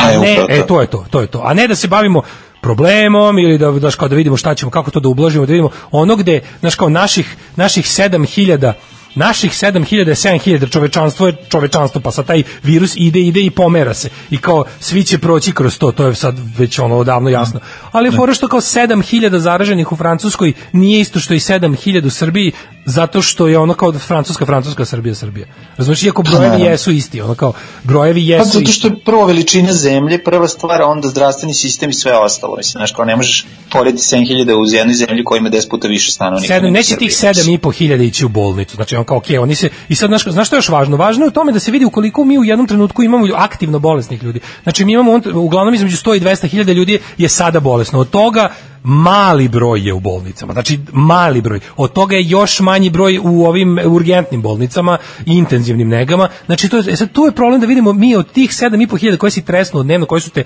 A 0.00 0.12
E, 0.12 0.18
ne, 0.18 0.32
upravo 0.32 0.48
e, 0.50 0.60
to. 0.60 0.66
to 0.66 0.80
je 0.80 0.86
to, 0.86 1.04
to 1.10 1.20
je 1.20 1.26
to. 1.26 1.40
A 1.44 1.54
ne 1.54 1.64
da 1.68 1.74
se 1.74 1.88
bavimo 1.88 2.22
problemom 2.60 3.38
ili 3.38 3.58
da 3.58 3.70
daš 3.72 3.96
kao 3.96 4.08
da 4.08 4.16
vidimo 4.16 4.36
šta 4.36 4.54
ćemo 4.54 4.70
kako 4.70 4.90
to 4.90 5.00
da 5.00 5.08
ublažimo 5.08 5.46
da 5.46 5.52
vidimo 5.52 5.70
ono 5.90 6.16
gde 6.16 6.40
znaš 6.60 6.74
kao 6.74 6.88
naših 6.88 7.36
naših 7.56 7.84
7000 7.84 8.72
naših 9.14 9.52
7000 9.52 10.04
7000 10.04 10.70
čovečanstvo 10.70 11.26
je 11.26 11.36
čovečanstvo 11.48 12.00
pa 12.00 12.10
sad 12.10 12.26
taj 12.26 12.42
virus 12.62 12.92
ide 12.96 13.20
ide 13.20 13.40
i 13.40 13.50
pomera 13.50 13.94
se. 13.94 14.08
I 14.30 14.38
kao 14.38 14.64
svi 14.80 15.04
će 15.04 15.18
proći 15.18 15.52
kroz 15.52 15.78
to 15.78 15.92
to 15.92 16.06
je 16.06 16.14
sad 16.14 16.38
već 16.58 16.78
ono 16.78 16.96
odavno 16.96 17.30
jasno. 17.30 17.60
Ali 17.92 18.10
fora 18.10 18.34
što 18.34 18.48
kao 18.48 18.60
7000 18.60 19.36
zaraženih 19.36 19.92
u 19.92 19.96
Francuskoj 19.96 20.52
nije 20.72 21.00
isto 21.00 21.20
što 21.20 21.34
i 21.34 21.38
7000 21.38 22.06
u 22.06 22.10
Srbiji 22.10 22.52
zato 22.84 23.22
što 23.22 23.48
je 23.48 23.58
ono 23.58 23.74
kao 23.74 23.92
Francuska 23.92 24.46
Francuska 24.46 24.84
Srbija 24.84 25.14
Srbija 25.14 25.46
razumiješ 25.76 26.02
iako 26.02 26.22
brojevi 26.22 26.62
jesu 26.62 26.90
isti 26.90 27.20
ono 27.20 27.34
kao 27.34 27.52
brojevi 27.82 28.26
Pa 28.28 28.32
jesu 28.32 28.50
zato 28.50 28.62
isti 28.62 28.72
što 28.72 28.88
je 28.88 29.00
prvo 29.04 29.26
veličina 29.26 29.72
zemlje, 29.72 30.24
prva 30.24 30.48
stvar, 30.48 30.82
onda 30.82 31.08
zdravstveni 31.08 31.54
sistem 31.54 31.90
i 31.90 31.94
sve 31.94 32.18
ostalo. 32.18 32.56
Mislim, 32.56 32.78
znaš, 32.78 32.92
kao 32.92 33.04
ne 33.04 33.16
možeš 33.16 33.46
porediti 33.72 34.02
7000 34.02 34.52
uz 34.62 34.72
jednoj 34.72 34.94
zemlji 34.94 35.24
koja 35.24 35.38
ima 35.38 35.50
10 35.50 35.70
puta 35.70 35.88
više 35.88 36.12
stanovnika. 36.12 36.54
Sedam, 36.54 36.72
neće 36.72 36.96
tih 36.96 37.16
sedam 37.16 37.48
i 37.48 37.58
po 37.58 37.70
hiljada 37.70 38.02
ići 38.02 38.24
u 38.24 38.28
bolnicu. 38.28 38.76
Znači 38.76 38.96
on 38.96 39.04
kao 39.04 39.16
okej, 39.16 39.38
oni 39.38 39.54
se 39.54 39.68
i 39.88 39.94
sad 39.94 40.08
znaš, 40.08 40.24
znaš 40.24 40.46
što 40.46 40.56
je 40.56 40.58
još 40.58 40.68
važno? 40.68 40.96
Važno 40.96 41.24
je 41.24 41.28
u 41.28 41.32
tome 41.32 41.52
da 41.52 41.60
se 41.60 41.70
vidi 41.70 41.84
ukoliko 41.84 42.24
mi 42.24 42.38
u 42.38 42.44
jednom 42.44 42.66
trenutku 42.66 43.02
imamo 43.02 43.26
aktivno 43.34 43.78
bolesnih 43.78 44.22
ljudi. 44.22 44.40
Znači 44.62 44.84
mi 44.84 44.92
imamo 44.92 45.20
uglavnom 45.34 45.74
između 45.74 45.96
100 45.96 46.16
i 46.16 46.20
200 46.20 46.48
hiljada 46.48 46.72
ljudi 46.72 46.98
je 47.18 47.28
sada 47.28 47.60
bolesno. 47.60 48.00
Od 48.00 48.10
toga 48.10 48.50
mali 48.84 49.48
broj 49.48 49.86
je 49.86 49.92
u 49.92 50.00
bolnicama. 50.00 50.52
Znači 50.52 50.80
mali 50.92 51.40
broj. 51.40 51.60
Od 51.76 51.92
toga 51.92 52.16
je 52.16 52.28
još 52.28 52.60
manji 52.60 52.90
broj 52.90 53.20
u 53.22 53.44
ovim 53.46 53.78
urgentnim 53.84 54.42
bolnicama 54.42 54.98
i 55.26 55.36
intenzivnim 55.36 55.88
negama. 55.88 56.28
Znači 56.46 56.68
to 56.68 56.76
je, 56.76 56.92
e 56.92 56.96
sad 56.96 57.12
tu 57.12 57.24
je 57.24 57.32
problem 57.32 57.60
da 57.60 57.66
vidimo 57.66 57.92
mi 57.92 58.16
od 58.16 58.32
tih 58.32 58.50
7.500 58.50 59.16
koje 59.16 59.30
si 59.30 59.44
tresnuo 59.44 59.82
dnevno, 59.82 60.06
koje 60.06 60.20
su 60.20 60.30
te 60.30 60.44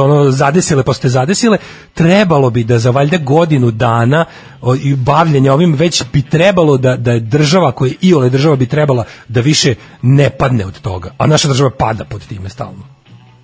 ono, 0.00 0.30
zadesile, 0.30 0.82
pa 0.82 0.94
su 0.94 1.00
te 1.00 1.08
zadesile, 1.08 1.58
trebalo 1.94 2.50
bi 2.50 2.64
da 2.64 2.78
za 2.78 2.90
valjda 2.90 3.16
godinu 3.16 3.70
dana 3.70 4.24
o, 4.60 4.74
i 4.74 4.94
bavljenja 4.94 5.54
ovim 5.54 5.74
već 5.74 6.02
bi 6.12 6.22
trebalo 6.22 6.76
da, 6.76 6.96
da 6.96 7.12
je 7.12 7.20
država 7.20 7.72
koja 7.72 7.88
je 7.88 7.96
iole 8.00 8.30
država 8.30 8.56
bi 8.56 8.66
trebala 8.66 9.04
da 9.28 9.40
više 9.40 9.74
ne 10.02 10.30
padne 10.30 10.66
od 10.66 10.80
toga. 10.80 11.14
A 11.18 11.26
naša 11.26 11.48
država 11.48 11.70
pada 11.70 12.04
pod 12.04 12.26
time 12.26 12.48
stalno. 12.48 12.82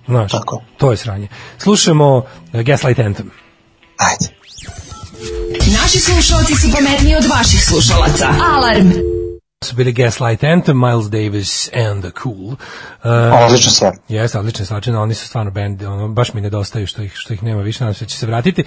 Znaš, 0.07 0.31
Tako. 0.31 0.61
to 0.77 0.91
je 0.91 0.97
sranje. 0.97 1.27
Slušamo 1.57 2.17
uh, 2.17 2.61
Gaslight 2.61 2.99
Anthem. 2.99 3.31
Ajde. 4.07 4.27
Naši 5.81 5.99
slušalci 5.99 6.55
su 6.55 6.67
pametniji 6.71 7.15
od 7.15 7.25
vaših 7.37 7.63
slušalaca. 7.63 8.27
Alarm. 8.55 8.89
su 9.65 9.75
bili 9.75 9.91
Gaslight 9.91 10.43
Anthem, 10.43 10.79
Miles 10.79 11.05
Davis 11.09 11.69
and 11.73 12.03
the 12.03 12.11
Cool. 12.23 12.47
Uh, 12.47 13.45
Odlična 13.45 13.71
stvar. 13.71 13.95
Jeste, 14.07 14.39
odlična 14.39 14.65
stvarčina, 14.65 15.01
oni 15.01 15.13
su 15.13 15.27
stvarno 15.27 15.51
bend, 15.51 15.83
ono, 15.83 16.07
baš 16.07 16.33
mi 16.33 16.41
nedostaju 16.41 16.87
što 16.87 17.01
ih, 17.01 17.11
što 17.15 17.33
ih 17.33 17.43
nema 17.43 17.61
više, 17.61 17.83
nadam 17.83 17.93
se 17.93 18.05
da 18.05 18.09
će 18.09 18.17
se 18.17 18.25
vratiti. 18.25 18.63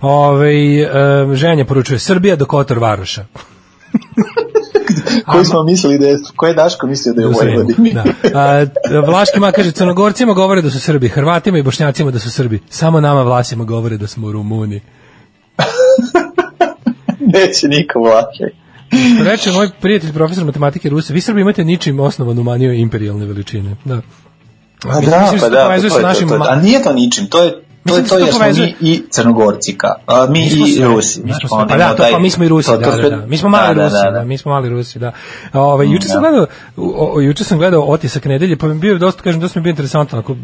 Ove, 0.00 0.52
uh, 0.82 1.34
ženja 1.34 1.64
poručuje 1.64 1.98
Srbija 1.98 2.36
do 2.36 2.46
Kotor 2.46 2.78
Varoša. 2.78 3.24
Koji 5.32 5.44
smo 5.44 5.62
mislili 5.62 5.98
da 5.98 6.06
je, 6.06 6.18
ko 6.36 6.46
je 6.46 6.54
Daško 6.54 6.86
mislio 6.86 7.14
da 7.14 7.22
je 7.22 7.28
u 7.28 7.34
Sremu, 7.34 7.56
Vojvodini? 7.56 7.92
Da. 7.92 8.04
A, 8.34 8.66
Vlaškima 9.06 9.52
kaže, 9.52 9.72
crnogorcima 9.72 10.32
govore 10.32 10.62
da 10.62 10.70
su 10.70 10.80
Srbi, 10.80 11.08
Hrvatima 11.08 11.58
i 11.58 11.62
Bošnjacima 11.62 12.10
da 12.10 12.18
su 12.18 12.30
Srbi. 12.30 12.60
Samo 12.68 13.00
nama 13.00 13.22
Vlasima 13.22 13.64
govore 13.64 13.96
da 13.96 14.06
smo 14.06 14.32
Rumuni. 14.32 14.80
Neće 17.34 17.68
niko 17.68 17.98
vlake. 18.00 18.44
Što 19.14 19.24
reče 19.24 19.52
moj 19.52 19.70
prijatelj 19.80 20.12
profesor 20.12 20.44
matematike 20.44 20.88
Rusa, 20.88 21.14
vi 21.14 21.20
Srbi 21.20 21.40
imate 21.40 21.64
ničim 21.64 22.00
osnovanu 22.00 22.42
maniju 22.42 22.72
imperijalne 22.72 23.26
veličine. 23.26 23.76
Da. 23.84 24.00
Pa 24.82 24.88
Mislim- 24.88 25.10
da, 25.10 25.20
mislim 25.20 25.40
pa 25.40 25.48
da, 25.48 25.64
povezuje 25.64 25.90
to 25.90 26.08
je 26.08 26.14
to, 26.14 26.20
to 26.20 26.38
to. 26.38 26.44
A 26.48 26.56
nije 26.56 26.82
to 26.82 26.92
ničim, 26.92 27.26
to 27.26 27.42
je 27.42 27.64
to 27.86 27.96
je 27.96 28.02
da 28.02 28.08
to 28.08 28.18
jer 28.18 28.34
smo 28.34 28.44
mi 28.54 28.74
i 28.82 29.02
Crnogorci 29.10 29.74
ka. 29.74 29.94
A 30.06 30.26
mi, 30.26 30.32
Mi 30.32 30.46
i 30.46 30.72
sve. 30.72 30.86
Rusi. 30.86 31.22
Mi 31.22 31.32
smo. 31.40 31.66
Pa 31.68 31.76
da, 31.76 31.96
to, 31.96 32.04
pa 32.12 32.18
mi 32.18 32.30
smo 32.30 32.44
i 32.44 32.48
Rusi, 32.48 32.68
to- 32.68 32.76
to 32.76 32.90
da, 32.90 32.96
da, 32.98 33.10
da. 33.10 33.26
Mi 33.26 33.36
smo 33.36 33.48
mali 33.48 33.68
da, 33.68 33.74
da, 33.74 33.82
Rusi, 33.84 33.94
da, 33.96 34.10
da, 34.10 34.18
da. 34.18 34.24
mi 34.24 34.38
smo 34.38 34.52
mali 34.52 34.68
Rusi, 34.68 34.98
da. 34.98 35.12
Ove, 35.54 35.86
juče 35.86 36.08
sam 36.08 36.22
Da. 36.22 36.28
gledao, 36.28 36.46
o, 36.76 37.20
juče 37.20 37.44
sam 37.44 37.58
gledao 37.58 37.82
otisak 37.82 38.24
nedelje, 38.24 38.56
pa 38.56 38.66
mi 38.68 38.74
bio 38.74 38.98
dosta, 38.98 39.22
kažem, 39.22 39.40
dosta 39.40 39.58
mi 39.58 39.64
bio 39.64 39.70
interesantno, 39.70 40.18
ako 40.18 40.34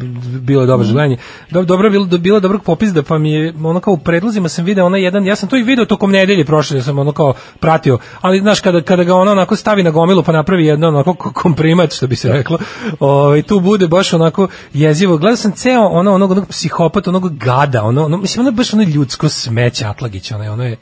bilo 0.41 0.61
je 0.61 0.67
dobro 0.67 0.87
za 0.87 0.93
gledanje. 0.93 1.17
Do, 1.51 1.63
dobro 1.65 1.91
bilo, 1.91 2.07
bilo 2.09 2.41
dobrog 2.41 2.63
popis 2.63 2.91
da 2.91 3.03
pa 3.03 3.19
mi 3.19 3.33
je, 3.33 3.55
ono 3.65 3.81
kao 3.81 3.93
u 3.93 3.99
predlozima 3.99 4.49
sam 4.49 4.65
video 4.65 4.87
onaj 4.87 5.03
jedan, 5.03 5.27
ja 5.27 5.37
sam 5.37 5.49
to 5.49 5.57
i 5.57 5.63
video 5.63 5.85
tokom 5.85 6.11
nedelje 6.11 6.45
prošle, 6.45 6.77
ja 6.77 6.83
sam 6.83 6.99
ono 6.99 7.13
kao 7.13 7.33
pratio, 7.61 7.99
ali 8.21 8.41
znaš, 8.41 8.61
kada, 8.61 8.83
kada 8.83 9.05
ga 9.05 9.15
ono 9.15 9.33
onako 9.33 9.57
stavi 9.57 9.83
na 9.83 9.91
gomilu 9.91 10.23
pa 10.23 10.33
napravi 10.33 10.67
jedno 10.67 10.89
onako 10.89 11.15
ko- 11.15 11.33
komprimat, 11.33 11.93
što 11.93 12.07
bi 12.07 12.17
se 12.17 12.29
reklo, 12.31 12.59
ovaj 13.01 13.43
tu 13.43 13.61
bude 13.61 13.89
baš 13.89 14.13
onako 14.13 14.49
jezivo. 14.73 15.17
Gledao 15.17 15.37
sam 15.37 15.53
ceo 15.53 15.83
ono, 15.83 16.13
onog, 16.13 16.31
onog 16.31 16.49
psihopata, 16.49 17.11
onog 17.11 17.30
gada, 17.31 17.83
ono, 17.83 18.05
ono, 18.05 18.17
mislim, 18.17 18.41
ono 18.41 18.49
je 18.49 18.53
baš 18.53 18.75
ono 18.75 18.83
ljudsko 18.83 19.29
smeće 19.29 19.87
Atlagić, 19.87 20.33
ono, 20.33 20.45
je- 20.45 20.51
ono 20.51 20.65
je, 20.65 20.77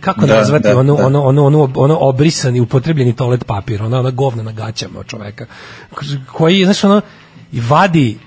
kako 0.00 0.26
Da, 0.26 0.36
nazvati 0.36 0.62
da, 0.62 0.78
ono, 0.78 0.96
da. 0.96 1.06
ono, 1.06 1.22
ono, 1.22 1.46
ono, 1.46 1.70
ono 1.76 1.98
obrisani, 2.00 2.60
upotrebljeni 2.60 3.16
toalet 3.16 3.44
papir, 3.46 3.82
ono, 3.82 3.98
ono 3.98 4.10
govna 4.10 4.42
na 4.42 4.52
gaćama 4.52 5.00
od 5.00 5.06
čoveka, 5.06 5.46
koji, 6.32 6.64
znaš, 6.64 6.84
ono, 6.84 7.00
i 7.52 7.60
vadi 7.60 8.18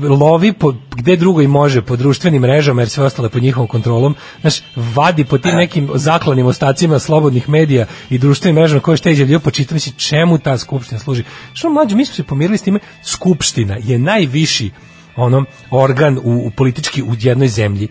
lovi 0.00 0.52
po, 0.52 0.74
gde 0.90 1.16
drugo 1.16 1.40
i 1.40 1.46
može 1.46 1.82
po 1.82 1.96
društvenim 1.96 2.42
mrežama 2.42 2.82
jer 2.82 2.88
sve 2.88 3.04
ostale 3.04 3.28
pod 3.28 3.42
njihovom 3.42 3.68
kontrolom 3.68 4.14
znaš, 4.40 4.54
vadi 4.76 5.24
po 5.24 5.38
tim 5.38 5.54
nekim 5.54 5.90
zaklanim 5.94 6.46
ostacima 6.46 6.98
slobodnih 6.98 7.48
medija 7.48 7.86
i 8.10 8.18
društvenim 8.18 8.54
mrežama 8.54 8.80
koje 8.80 8.96
što 8.96 9.08
je 9.08 9.12
izjavljio 9.12 9.40
pa 9.40 9.50
čitam 9.50 9.78
si 9.80 9.92
čemu 9.92 10.38
ta 10.38 10.58
skupština 10.58 10.98
služi 10.98 11.24
što 11.52 11.70
mlađe 11.70 11.96
mi 11.96 12.04
smo 12.06 12.14
se 12.14 12.22
pomirili 12.22 12.58
s 12.58 12.62
time 12.62 12.78
skupština 13.02 13.76
je 13.82 13.98
najviši 13.98 14.70
ono 15.16 15.44
organ 15.70 16.18
u, 16.18 16.46
u 16.46 16.50
politički 16.50 17.02
u 17.02 17.14
jednoj 17.20 17.48
zemlji. 17.48 17.88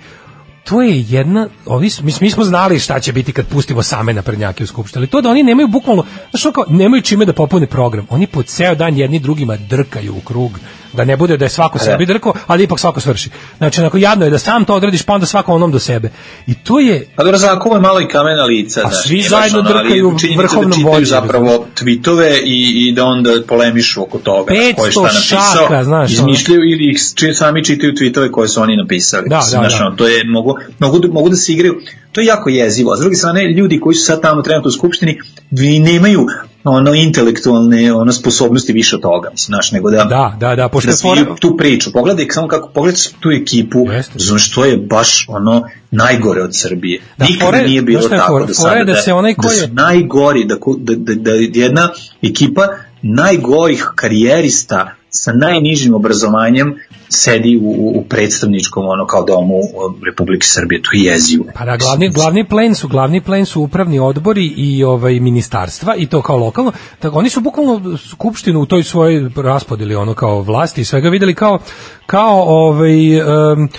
To 0.64 0.82
je 0.82 1.02
jedna, 1.02 1.48
su, 1.90 2.04
mi, 2.04 2.12
mi 2.22 2.32
smo 2.32 2.44
znali 2.44 2.80
šta 2.80 3.00
će 3.00 3.14
biti 3.14 3.34
kad 3.34 3.48
pustimo 3.48 3.84
same 3.84 4.14
naprednjake 4.14 4.64
u 4.64 4.68
skupštini, 4.68 5.00
ali 5.00 5.08
to 5.08 5.22
da 5.22 5.30
oni 5.30 5.44
nemaju 5.44 5.68
bukvalno, 5.68 6.06
znaš 6.32 6.54
kao, 6.54 6.66
nemaju 6.70 7.02
čime 7.02 7.26
da 7.26 7.34
popune 7.34 7.68
program, 7.68 8.06
oni 8.10 8.28
po 8.28 8.44
ceo 8.44 8.76
dan 8.76 8.98
jedni 8.98 9.20
drugima 9.20 9.58
drkaju 9.58 10.16
u 10.18 10.22
krug, 10.22 10.60
da 10.94 11.06
ne 11.06 11.18
bude 11.18 11.38
da 11.38 11.46
je 11.46 11.50
svako 11.50 11.80
sebi 11.80 12.06
drko, 12.06 12.34
ali 12.48 12.64
ipak 12.64 12.80
svako 12.80 13.00
svrši. 13.00 13.30
Znači, 13.58 13.82
onako, 13.82 13.98
jadno 13.98 14.26
je 14.26 14.32
da 14.32 14.38
sam 14.40 14.66
to 14.66 14.76
odradiš, 14.76 15.04
pa 15.04 15.14
onda 15.14 15.26
svako 15.26 15.54
onom 15.54 15.72
do 15.72 15.80
sebe. 15.80 16.10
I 16.48 16.54
to 16.54 16.80
je, 16.80 17.08
A 17.16 17.24
dobro, 17.24 17.38
zakuva 17.38 17.76
je 17.76 17.82
malo 17.82 18.02
i 18.02 18.08
kamena 18.08 18.44
lica. 18.44 18.82
A 18.86 18.92
svi 18.92 19.16
nije 19.16 19.30
zajedno 19.30 19.60
ono, 19.60 19.70
drkaju 19.70 20.16
činjenica 20.20 20.42
vrhovnom 20.42 20.70
da 20.72 20.76
čitaju 20.76 20.94
vođi, 20.94 21.06
zapravo 21.06 21.66
tweetove 21.76 22.40
i, 22.44 22.88
i 22.88 22.94
da 22.96 23.06
onda 23.06 23.30
polemišu 23.48 24.02
oko 24.04 24.18
toga. 24.18 24.54
500 24.54 24.76
ko 24.76 24.86
je 24.86 24.92
šta 24.92 25.02
napisao, 25.02 25.40
šaka, 25.62 25.84
znaš, 25.84 26.20
ono. 26.20 26.32
Izmišljaju 26.32 26.62
ili 26.62 26.92
ih 26.92 26.98
sami 27.34 27.66
čitaju 27.66 27.94
tweetove 27.94 28.32
koje 28.32 28.48
su 28.48 28.62
oni 28.62 28.78
napisali. 28.78 29.30
Da, 29.30 29.36
da, 29.36 29.42
znaš, 29.42 29.80
da. 29.80 29.86
ono, 29.86 29.96
to 29.96 30.08
je, 30.08 30.24
mogu, 30.28 30.58
mogu, 30.80 31.00
da- 31.00 31.08
mogu 31.08 31.30
da 31.30 31.36
se 31.36 31.52
igraju. 31.54 31.82
To 32.14 32.22
je 32.22 32.28
jako 32.28 32.50
jezivo. 32.52 32.96
S 32.96 33.02
druge 33.02 33.16
strane, 33.16 33.44
ljudi 33.48 33.80
koji 33.80 33.96
su 33.96 34.06
sad 34.06 34.22
tamo 34.22 34.42
trenutno 34.42 34.70
u 34.70 34.72
skupštini, 34.72 35.20
vi 35.52 35.80
nemaju 35.80 36.26
ono 36.66 36.94
intelektualne 36.94 37.94
ono 37.94 38.12
sposobnosti 38.12 38.74
više 38.74 38.96
od 38.96 39.02
toga, 39.02 39.30
mislim, 39.32 39.46
znaš, 39.48 39.72
nego 39.72 39.92
da 39.92 40.04
da, 40.04 40.36
da, 40.40 40.56
da, 40.56 40.70
pošto 40.70 40.88
da 40.88 40.92
je 40.92 40.98
fora- 41.16 41.36
tu 41.40 41.58
priču. 41.58 41.92
Pogledaj 41.92 42.26
samo 42.30 42.48
kako 42.48 42.70
pogledaj 42.70 43.02
tu 43.20 43.30
ekipu, 43.32 43.86
znaš 44.16 44.46
što 44.46 44.66
je 44.66 44.78
baš 44.78 45.26
ono 45.30 45.64
najgore 45.92 46.42
od 46.44 46.50
Srbije. 46.54 47.02
Da, 47.18 47.26
Nikada 47.26 47.46
fora- 47.48 47.68
nije 47.68 47.82
bilo 47.82 48.02
je 48.02 48.10
tako 48.10 48.28
fora? 48.28 48.46
do 48.46 48.54
sada. 48.54 48.76
je 48.76 48.86
da 48.86 48.96
se 48.96 49.14
onaj 49.14 49.34
ko 49.34 49.42
da 49.42 49.54
je- 49.54 49.60
su 49.60 49.68
najgori, 49.68 50.46
da, 50.46 50.56
ko- 50.56 50.76
da, 50.80 50.94
da, 50.96 51.14
da 51.16 51.32
jedna 51.32 51.90
ekipa 52.22 52.68
najgorih 53.02 53.92
karijerista 53.96 54.96
sa 55.14 55.32
najnižim 55.34 55.94
obrazovanjem 55.94 56.76
sedi 57.10 57.60
u, 57.62 57.92
u 57.96 58.04
predstavničkom 58.10 58.86
ono 58.88 59.06
kao 59.08 59.24
domu 59.24 59.60
Republike 60.06 60.48
Srbije, 60.48 60.82
to 60.82 60.90
je 60.94 61.04
jezivo. 61.04 61.46
Pa 61.56 61.66
da, 61.66 61.78
glavni, 61.78 62.10
glavni 62.10 62.48
plen 62.48 62.76
su, 62.76 62.88
glavni 62.88 63.22
plen 63.22 63.46
su 63.46 63.62
upravni 63.62 64.00
odbori 64.00 64.46
i 64.46 64.84
ovaj 64.84 65.20
ministarstva 65.20 65.96
i 65.96 66.06
to 66.06 66.22
kao 66.22 66.38
lokalno. 66.38 66.72
Tako 67.00 67.18
oni 67.18 67.30
su 67.30 67.42
bukvalno 67.42 67.98
skupštinu 67.98 68.62
u 68.62 68.66
toj 68.66 68.84
svojoj 68.84 69.30
raspodeli 69.36 69.96
ono 69.96 70.14
kao 70.14 70.42
vlasti 70.42 70.82
i 70.82 70.86
svega 70.86 71.10
videli 71.10 71.36
kao 71.36 71.60
kao 72.06 72.44
ovaj 72.44 73.22
um, 73.22 73.70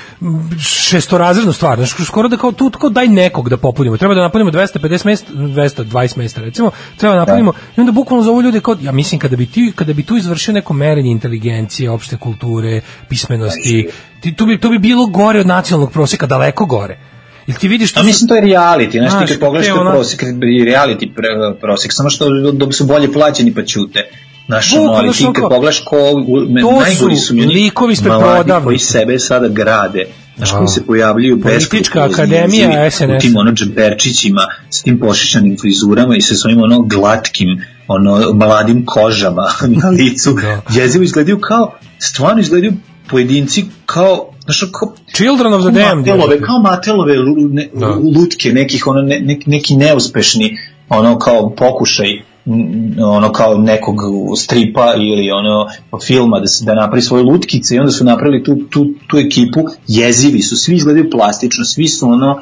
šestorazrednu 0.60 1.52
stvar. 1.52 1.76
Znači, 1.76 2.04
skoro 2.04 2.28
da 2.28 2.36
kao 2.36 2.52
tu 2.52 2.70
kao 2.70 2.90
daj 2.90 3.08
nekog 3.08 3.48
da 3.48 3.56
popunimo. 3.56 3.96
Treba 3.96 4.14
da 4.14 4.22
napunimo 4.22 4.50
250 4.50 5.06
mesta, 5.06 5.32
220 5.32 6.18
mesta 6.18 6.40
recimo. 6.40 6.70
Treba 6.96 7.14
da 7.14 7.20
napunimo 7.20 7.52
i 7.76 7.80
onda 7.80 7.92
bukvalno 7.92 8.24
zovu 8.24 8.42
ljude 8.42 8.60
kao 8.60 8.76
ja 8.80 8.92
mislim 8.92 9.20
kada 9.20 9.36
bi 9.36 9.46
ti 9.46 9.72
kada 9.76 9.92
bi 9.92 10.02
tu 10.02 10.16
izvršio 10.16 10.54
neko 10.54 10.72
merenje 10.72 11.10
inteligencije, 11.24 11.90
opšte 11.90 12.16
kulture, 12.18 12.80
pismenosti, 13.08 13.88
ti, 14.20 14.34
tu 14.34 14.46
bi 14.46 14.58
to 14.58 14.68
bi 14.68 14.78
bilo 14.80 15.06
gore 15.06 15.40
od 15.40 15.46
nacionalnog 15.46 15.92
proseka, 15.92 16.26
daleko 16.26 16.66
gore. 16.66 16.98
Jel 17.46 17.56
ti 17.58 17.68
vidiš 17.68 17.90
A 17.90 17.94
to 17.94 18.00
su- 18.00 18.06
mislim 18.06 18.28
to 18.28 18.34
je 18.34 18.42
reality, 18.42 18.98
znaš 19.00 19.12
ti 19.20 19.28
kad 19.28 19.40
pogledaš 19.40 19.70
ono- 19.70 19.90
prosek, 19.90 20.22
reality 20.22 21.14
pre, 21.14 21.28
prosek, 21.60 21.92
samo 21.92 22.10
što 22.10 22.24
da 22.52 22.72
su 22.72 22.84
bolje 22.84 23.12
plaćeni 23.12 23.54
pa 23.54 23.62
ćute. 23.64 24.00
Ono, 24.48 24.60
Bukvalno 24.72 24.92
ali 24.92 25.08
ti 25.08 25.14
što 25.14 25.32
kad 25.32 25.42
pogledaš 25.44 25.80
ko, 25.80 25.96
To 26.62 26.80
najgori 26.80 27.16
su 27.16 27.26
su 27.26 27.34
likovi 27.34 27.92
ispred 27.92 28.12
mladi 28.12 28.24
prodavnica. 28.24 28.64
koji 28.64 28.78
sebe 28.78 29.18
sada 29.18 29.48
grade. 29.48 30.04
Znaš, 30.36 30.50
Da. 30.50 30.56
koji 30.56 30.68
se 30.68 30.86
pojavljuju 30.86 31.40
Politička 31.40 32.04
akademija 32.04 32.90
SNS. 32.90 33.00
U 33.02 33.20
tim 33.20 33.36
ono 33.36 33.52
džemperčićima, 33.52 34.40
s 34.70 34.82
tim 34.82 35.00
pošišanim 35.00 35.56
frizurama 35.60 36.16
i 36.16 36.20
sa 36.20 36.34
svojim 36.34 36.62
ono 36.62 36.80
glatkim, 36.80 37.48
ono 37.88 38.32
mladim 38.34 38.86
kožama 38.86 39.42
na 39.82 39.88
licu. 39.88 40.32
Da. 40.32 40.60
Jezivo 40.72 41.04
izgledaju 41.04 41.38
kao, 41.40 41.74
stvarno 41.98 42.40
izgledaju 42.40 42.72
pojedinci 43.08 43.64
kao, 43.86 44.30
znaš, 44.40 44.60
kao 44.72 44.94
Children 45.14 45.52
of 45.52 45.62
the 45.62 45.70
Damned. 45.72 46.06
Matelove, 46.06 46.40
kao 46.40 46.58
Matelove 46.60 47.14
ne, 47.50 47.68
Da. 47.74 47.86
lutke, 47.88 48.52
nekih 48.52 48.86
ono, 48.86 49.02
ne, 49.02 49.20
ne- 49.20 49.38
neki 49.46 49.76
neuspešni 49.76 50.56
ono 50.88 51.18
kao 51.18 51.50
pokušaj 51.50 52.06
ono 53.00 53.32
kao 53.32 53.58
nekog 53.58 53.96
stripa 54.36 54.94
ili 54.96 55.30
ono 55.30 55.66
filma 56.06 56.40
da 56.40 56.46
se 56.46 56.64
da 56.64 56.74
napravi 56.74 57.02
svoje 57.02 57.24
lutkice 57.24 57.76
i 57.76 57.78
onda 57.78 57.92
su 57.92 58.04
napravili 58.04 58.44
tu, 58.44 58.56
tu, 58.70 58.86
tu 59.06 59.18
ekipu. 59.18 59.60
Jezivi 59.88 60.42
su, 60.42 60.56
svi 60.56 60.74
izgledaju 60.74 61.10
plastično 61.10 61.64
svi 61.64 61.88
su 61.88 62.06
ono 62.06 62.40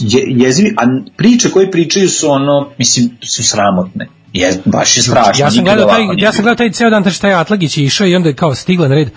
je, 0.00 0.24
jezivi, 0.28 0.74
a 0.78 0.82
priče 1.16 1.50
koje 1.50 1.70
pričaju 1.70 2.08
su 2.08 2.30
ono 2.30 2.68
mislim 2.78 3.10
su 3.22 3.44
sramotne. 3.44 4.08
Je, 4.32 4.62
baš 4.64 4.96
je 4.96 5.02
strašno 5.02 5.44
ja 5.44 5.50
sam 5.50 5.64
gledao 5.64 5.88
taj, 5.88 6.02
ja 6.18 6.32
sam 6.32 6.42
gledao 6.42 6.56
taj 6.56 6.70
ceo 6.70 6.90
dan 6.90 7.02
taj 7.02 7.12
šta 7.12 7.28
je 7.28 7.34
Atlagić 7.34 7.76
je 7.76 7.84
išao 7.84 8.06
i 8.06 8.16
onda 8.16 8.28
je 8.28 8.34
kao 8.34 8.54
stigla 8.54 8.88
na 8.88 8.94
red 8.94 9.10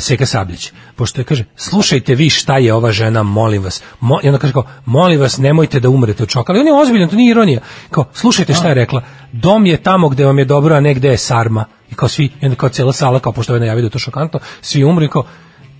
Seka 0.00 0.26
Sabljić. 0.26 0.72
Pošto 0.96 1.20
je 1.20 1.24
kaže, 1.24 1.44
slušajte 1.56 2.14
vi 2.14 2.30
šta 2.30 2.58
je 2.58 2.74
ova 2.74 2.92
žena, 2.92 3.22
molim 3.22 3.62
vas. 3.62 3.82
Mo, 4.00 4.18
I 4.22 4.28
onda 4.28 4.38
kaže 4.38 4.52
kao, 4.52 4.64
molim 4.84 5.20
vas, 5.20 5.38
nemojte 5.38 5.80
da 5.80 5.88
umrete 5.88 6.22
od 6.22 6.30
šoka. 6.30 6.52
Ali 6.52 6.60
on 6.60 6.66
je 6.66 6.74
ozbiljan, 6.74 7.08
to 7.08 7.16
nije 7.16 7.30
ironija. 7.30 7.60
Kao, 7.90 8.04
slušajte 8.12 8.54
šta 8.54 8.68
je 8.68 8.74
rekla. 8.74 9.02
Dom 9.32 9.66
je 9.66 9.82
tamo 9.82 10.08
gde 10.08 10.24
vam 10.24 10.38
je 10.38 10.44
dobro, 10.44 10.74
a 10.74 10.80
ne 10.80 10.94
gde 10.94 11.08
je 11.08 11.18
sarma. 11.18 11.64
I 11.90 11.94
kao 11.94 12.08
svi, 12.08 12.24
i 12.24 12.44
onda 12.44 12.56
kao 12.56 12.68
cela 12.68 12.92
sala, 12.92 13.20
kao 13.20 13.32
pošto 13.32 13.54
je 13.54 13.60
najavio 13.60 13.82
da 13.82 13.86
je 13.86 13.90
to 13.90 13.98
šokantno, 13.98 14.40
svi 14.60 14.84
umru 14.84 15.04
i 15.04 15.08
kao, 15.08 15.24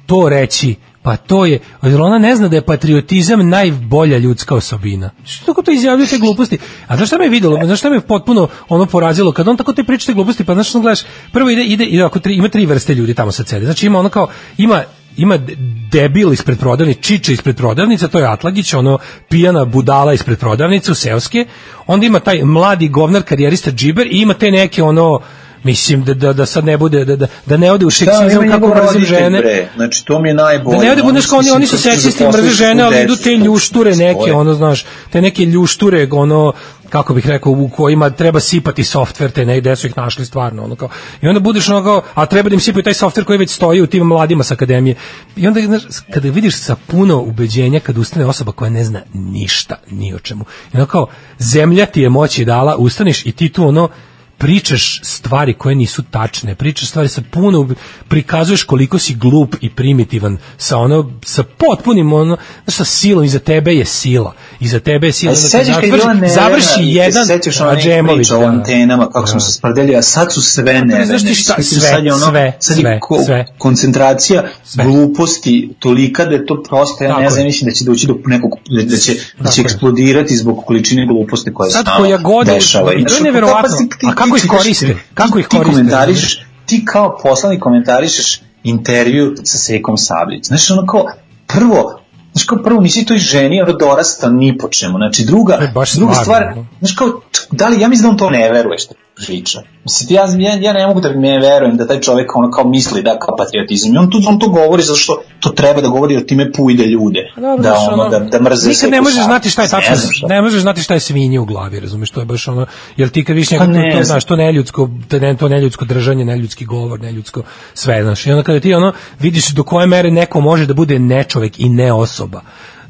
to 0.06 0.28
reći, 0.28 0.74
pa 1.02 1.16
to 1.16 1.46
je, 1.46 1.60
jer 1.82 2.00
ona 2.00 2.18
ne 2.18 2.36
zna 2.36 2.48
da 2.48 2.56
je 2.56 2.66
patriotizam 2.66 3.48
najbolja 3.48 4.18
ljudska 4.18 4.54
osobina. 4.54 5.10
Što 5.24 5.46
tako 5.46 5.62
to 5.62 5.70
izjavljaju 5.70 6.08
te 6.08 6.18
gluposti? 6.18 6.58
A 6.86 6.96
znaš 6.96 7.08
šta 7.08 7.18
me 7.18 7.28
videlo? 7.28 7.58
Znaš 7.64 7.78
šta 7.78 7.90
me 7.90 8.00
potpuno 8.00 8.48
ono 8.68 8.86
porazilo? 8.86 9.32
Kad 9.32 9.48
on 9.48 9.56
tako 9.56 9.72
te 9.72 9.84
priča 9.84 10.06
te 10.06 10.14
gluposti, 10.14 10.44
pa 10.44 10.54
znaš 10.54 10.68
što 10.68 10.80
gledaš, 10.80 11.00
prvo 11.32 11.50
ide, 11.50 11.64
ide, 11.64 11.84
ide 11.84 12.02
ako 12.02 12.18
tri, 12.18 12.34
ima 12.34 12.48
tri 12.48 12.66
vrste 12.66 12.94
ljudi 12.94 13.14
tamo 13.14 13.32
sa 13.32 13.44
cede. 13.44 13.64
Znači 13.64 13.86
ima 13.86 13.98
ono 13.98 14.08
kao, 14.08 14.28
ima 14.58 14.82
ima 15.16 15.36
de- 15.36 15.56
debil 15.90 16.32
ispred 16.32 16.58
prodavnice, 16.58 17.02
čiče 17.02 17.32
ispred 17.32 17.56
prodavnice, 17.56 18.08
to 18.08 18.18
je 18.18 18.26
Atlagić, 18.26 18.74
ono 18.74 18.98
pijana 19.28 19.64
budala 19.64 20.12
ispred 20.12 20.38
prodavnice 20.38 20.92
u 20.92 20.94
seoske, 20.94 21.46
onda 21.86 22.06
ima 22.06 22.20
taj 22.20 22.44
mladi 22.44 22.88
govnar 22.88 23.22
karijerista 23.22 23.70
džiber 23.70 24.06
i 24.06 24.20
ima 24.20 24.34
te 24.34 24.50
neke 24.50 24.82
ono 24.82 25.20
mislim 25.64 26.04
da, 26.04 26.14
da, 26.14 26.32
da 26.32 26.46
sad 26.46 26.64
ne 26.64 26.76
bude 26.76 27.04
da, 27.04 27.16
da, 27.16 27.26
da 27.46 27.56
ne 27.56 27.72
ode 27.72 27.84
u 27.84 27.88
Da, 27.88 27.94
seksizam 27.94 28.44
ima 28.44 28.52
kako 28.52 28.74
roditelj, 28.74 29.04
žene 29.04 29.38
bre. 29.38 29.68
Znači, 29.76 30.04
to 30.04 30.18
mi 30.18 30.28
je 30.28 30.34
najbolje. 30.34 30.78
da 30.78 30.84
ne 30.84 30.92
ode 30.92 31.02
budeš 31.02 31.26
kao 31.26 31.38
oni, 31.38 31.50
oni 31.50 31.66
su 31.66 31.76
će 31.76 31.82
seksisti, 31.82 32.24
mrze 32.24 32.50
žene, 32.50 32.82
ali 32.82 33.02
idu 33.02 33.16
te 33.16 33.36
ljušture 33.36 33.96
neke, 33.96 34.32
ono, 34.32 34.54
znaš, 34.54 34.84
te 35.10 35.22
neke 35.22 35.44
ljušture, 35.44 36.08
ono, 36.12 36.52
kako 36.92 37.14
bih 37.14 37.26
rekao, 37.26 37.52
u 37.52 37.68
kojima 37.68 38.10
treba 38.10 38.40
sipati 38.40 38.84
softver, 38.84 39.30
te 39.30 39.46
ne, 39.46 39.60
gde 39.60 39.76
su 39.76 39.86
ih 39.86 39.96
našli 39.96 40.26
stvarno, 40.26 40.64
ono 40.64 40.76
kao, 40.76 40.88
i 41.22 41.28
onda 41.28 41.40
budeš 41.40 41.68
ono 41.68 41.82
kao, 41.82 42.02
a 42.14 42.26
treba 42.26 42.48
da 42.48 42.54
im 42.54 42.60
sipaju 42.60 42.82
taj 42.82 42.94
softver 42.94 43.24
koji 43.24 43.38
već 43.38 43.50
stoji 43.50 43.82
u 43.82 43.86
tim 43.86 44.06
mladima 44.06 44.44
sa 44.44 44.54
akademije. 44.54 44.96
I 45.36 45.46
onda, 45.46 45.60
znaš, 45.60 45.82
kada 46.14 46.30
vidiš 46.30 46.56
sa 46.56 46.76
puno 46.86 47.20
ubeđenja, 47.20 47.80
kada 47.80 48.00
ustane 48.00 48.26
osoba 48.26 48.52
koja 48.52 48.70
ne 48.70 48.84
zna 48.84 49.00
ništa, 49.14 49.76
ni 49.90 50.14
o 50.14 50.18
čemu, 50.18 50.44
i 50.74 50.76
ono 50.76 50.86
kao, 50.86 51.06
zemlja 51.38 51.86
ti 51.86 52.00
je 52.00 52.08
moći 52.08 52.44
dala, 52.44 52.76
ustaneš 52.76 53.26
i 53.26 53.32
ti 53.32 53.48
tu 53.48 53.68
ono, 53.68 53.88
pričaš 54.38 55.00
stvari 55.02 55.54
koje 55.54 55.74
nisu 55.74 56.02
tačne, 56.02 56.54
pričaš 56.54 56.88
stvari 56.88 57.08
sa 57.08 57.22
puno, 57.22 57.68
prikazuješ 58.08 58.62
koliko 58.62 58.98
si 58.98 59.14
glup 59.14 59.54
i 59.60 59.70
primitivan, 59.70 60.38
sa 60.58 60.78
ono, 60.78 61.10
sa 61.24 61.42
potpunim 61.44 62.12
ono, 62.12 62.36
znaš, 62.64 62.76
sa 62.76 62.84
silom, 62.86 63.24
iza 63.24 63.38
tebe 63.38 63.72
je 63.72 63.84
sila, 63.84 64.32
iza 64.60 64.80
tebe 64.80 65.06
je 65.06 65.12
sila, 65.12 65.30
A 65.30 65.32
onda 65.32 65.40
se 65.40 65.48
te 65.48 65.58
sećaš 65.58 65.74
kad 65.74 65.84
je 65.84 65.90
bila 65.90 66.04
završi, 66.04 66.20
nevena 66.20 66.34
završi 66.34 66.80
jedan 66.84 67.26
se 67.26 67.32
sećaš 67.34 67.60
Adžemović, 67.62 68.16
priča 68.18 68.36
o 68.36 68.40
da. 68.40 68.46
antenama, 68.46 69.06
kako 69.06 69.26
smo 69.26 69.40
se 69.40 69.52
sprdeli, 69.52 69.96
a 69.96 70.02
sad 70.02 70.32
su 70.32 70.42
sve 70.42 70.64
nevene. 70.64 71.06
znaš 71.06 71.22
ti 71.22 71.34
šta, 71.34 71.62
sve, 71.62 71.80
sad 71.80 72.04
je 72.04 72.12
ono, 72.14 72.26
sve, 72.26 72.52
sad 72.60 72.76
je 72.76 72.82
sve, 72.82 72.98
ko- 73.00 73.22
sve. 73.24 73.46
koncentracija 73.58 74.44
Sve. 74.64 74.84
gluposti 74.84 75.52
tolika 75.78 76.24
da 76.24 76.32
je 76.32 76.46
to 76.46 76.62
prosto, 76.62 77.04
ja 77.04 77.18
ne 77.18 77.30
znam, 77.30 77.44
mislim 77.44 77.70
da 77.70 77.74
će 77.74 77.84
doći 77.84 78.06
do 78.06 78.16
nekog, 78.26 78.50
da, 78.70 78.84
da 78.84 78.96
će, 78.96 79.12
da 79.38 79.50
će 79.50 79.60
eksplodirati 79.62 80.36
zbog 80.36 80.62
količine 80.66 81.06
gluposti 81.06 81.54
koja 81.54 81.70
se 81.70 81.72
Sad 81.72 81.84
stalno 81.84 82.00
koja 82.00 82.16
god 82.18 82.46
dešava. 82.46 82.94
i 82.94 83.04
to 83.04 83.14
je 83.14 83.22
neverovatno. 83.22 83.76
ti- 83.90 84.06
A 84.06 84.14
kako 84.24 84.38
ti 84.38 84.44
ih 84.44 84.50
koriste? 84.50 84.86
ti- 84.86 84.96
Kako 85.14 85.38
ih 85.38 85.46
ti 85.46 85.56
koriste, 85.56 85.72
komentarišeš, 85.72 86.40
ti 86.66 86.84
kao 86.84 87.18
poslanik 87.22 87.60
komentarišeš 87.60 88.40
intervju 88.64 89.34
sa 89.44 89.58
Sekom 89.58 89.96
Sabljić. 89.96 90.46
Znaš, 90.46 90.70
ono 90.70 90.86
kao, 90.86 91.06
prvo, 91.46 91.98
Znaš 92.32 92.44
kao 92.44 92.58
prvo 92.58 92.80
nisi 92.80 93.06
toj 93.06 93.18
ženi 93.18 93.62
ono 93.62 93.72
dorasta 93.72 94.30
ni 94.30 94.58
po 94.58 94.68
čemu. 94.68 94.98
Znači 94.98 95.24
druga, 95.24 95.70
baš 95.74 95.92
druga 95.92 96.14
stvar, 96.14 96.42
ono. 96.46 96.66
znaš 96.78 96.92
kao, 96.92 97.20
da 97.50 97.68
li, 97.68 97.80
ja 97.80 97.88
mislim 97.88 98.02
da 98.02 98.10
on 98.10 98.16
to 98.16 98.30
ne 98.30 98.50
veruje 98.50 98.78
što 98.78 98.94
priča. 99.16 99.62
Mislim, 99.84 100.16
ja, 100.16 100.50
ja, 100.50 100.58
ja 100.60 100.72
ne 100.72 100.86
mogu 100.86 101.00
da 101.00 101.12
ne 101.12 101.38
verujem 101.38 101.76
da 101.76 101.86
taj 101.86 102.00
čovek 102.00 102.36
ono 102.36 102.50
kao 102.50 102.64
misli 102.64 103.02
da 103.02 103.18
kao 103.18 103.36
patriotizam. 103.36 103.94
I 103.94 103.98
on, 103.98 104.10
tu, 104.10 104.18
on 104.28 104.38
to 104.38 104.48
govori 104.48 104.82
zato 104.82 104.98
što 104.98 105.22
to 105.40 105.48
treba 105.50 105.80
da 105.80 105.88
govori 105.88 106.14
jer 106.14 106.26
time 106.26 106.52
pujde 106.52 106.86
ljude. 106.86 107.20
Pa 107.34 107.40
Dobro, 107.40 107.62
da, 107.62 107.68
znaš, 107.68 107.88
ono, 107.92 108.08
da, 108.08 108.18
da 108.18 108.40
mrze 108.40 108.68
Nikad 108.68 108.90
ne 108.90 109.00
možeš 109.00 109.24
znati 109.24 109.50
šta 109.50 109.62
je 109.62 109.66
Ne 109.66 109.70
tačno, 109.70 109.96
šta. 110.12 110.26
ne 110.26 110.42
možeš 110.42 110.60
znati 110.62 110.82
šta 110.82 110.94
je 110.94 111.00
svinje 111.00 111.40
u 111.40 111.44
glavi, 111.44 111.80
razumeš, 111.80 112.10
to 112.10 112.20
je 112.20 112.26
baš 112.26 112.48
ono, 112.48 112.66
jer 112.96 113.08
ti 113.08 113.24
kad 113.24 113.36
vidiš 113.36 113.58
Pa 113.58 113.66
ne 113.66 113.90
to, 113.90 113.94
znam. 113.94 114.04
znaš, 114.04 114.24
to 114.24 114.36
neljudsko, 114.36 114.88
to, 115.08 115.18
ne, 115.18 115.36
to 115.36 115.48
neljudsko 115.48 115.84
držanje, 115.84 116.24
neljudski 116.24 116.64
govor, 116.64 117.00
neljudsko 117.00 117.42
sve, 117.74 118.02
znaš, 118.02 118.26
i 118.26 118.30
onda 118.30 118.42
kada 118.42 118.60
ti 118.60 118.74
ono, 118.74 118.92
vidiš 119.20 119.48
do 119.48 119.62
koje 119.62 119.86
mere 119.86 120.10
neko 120.10 120.40
može 120.40 120.66
da 120.66 120.74
bude 120.74 120.98
nečovek 120.98 121.60
i 121.60 121.68
ne 121.68 121.92
osoba, 121.92 122.40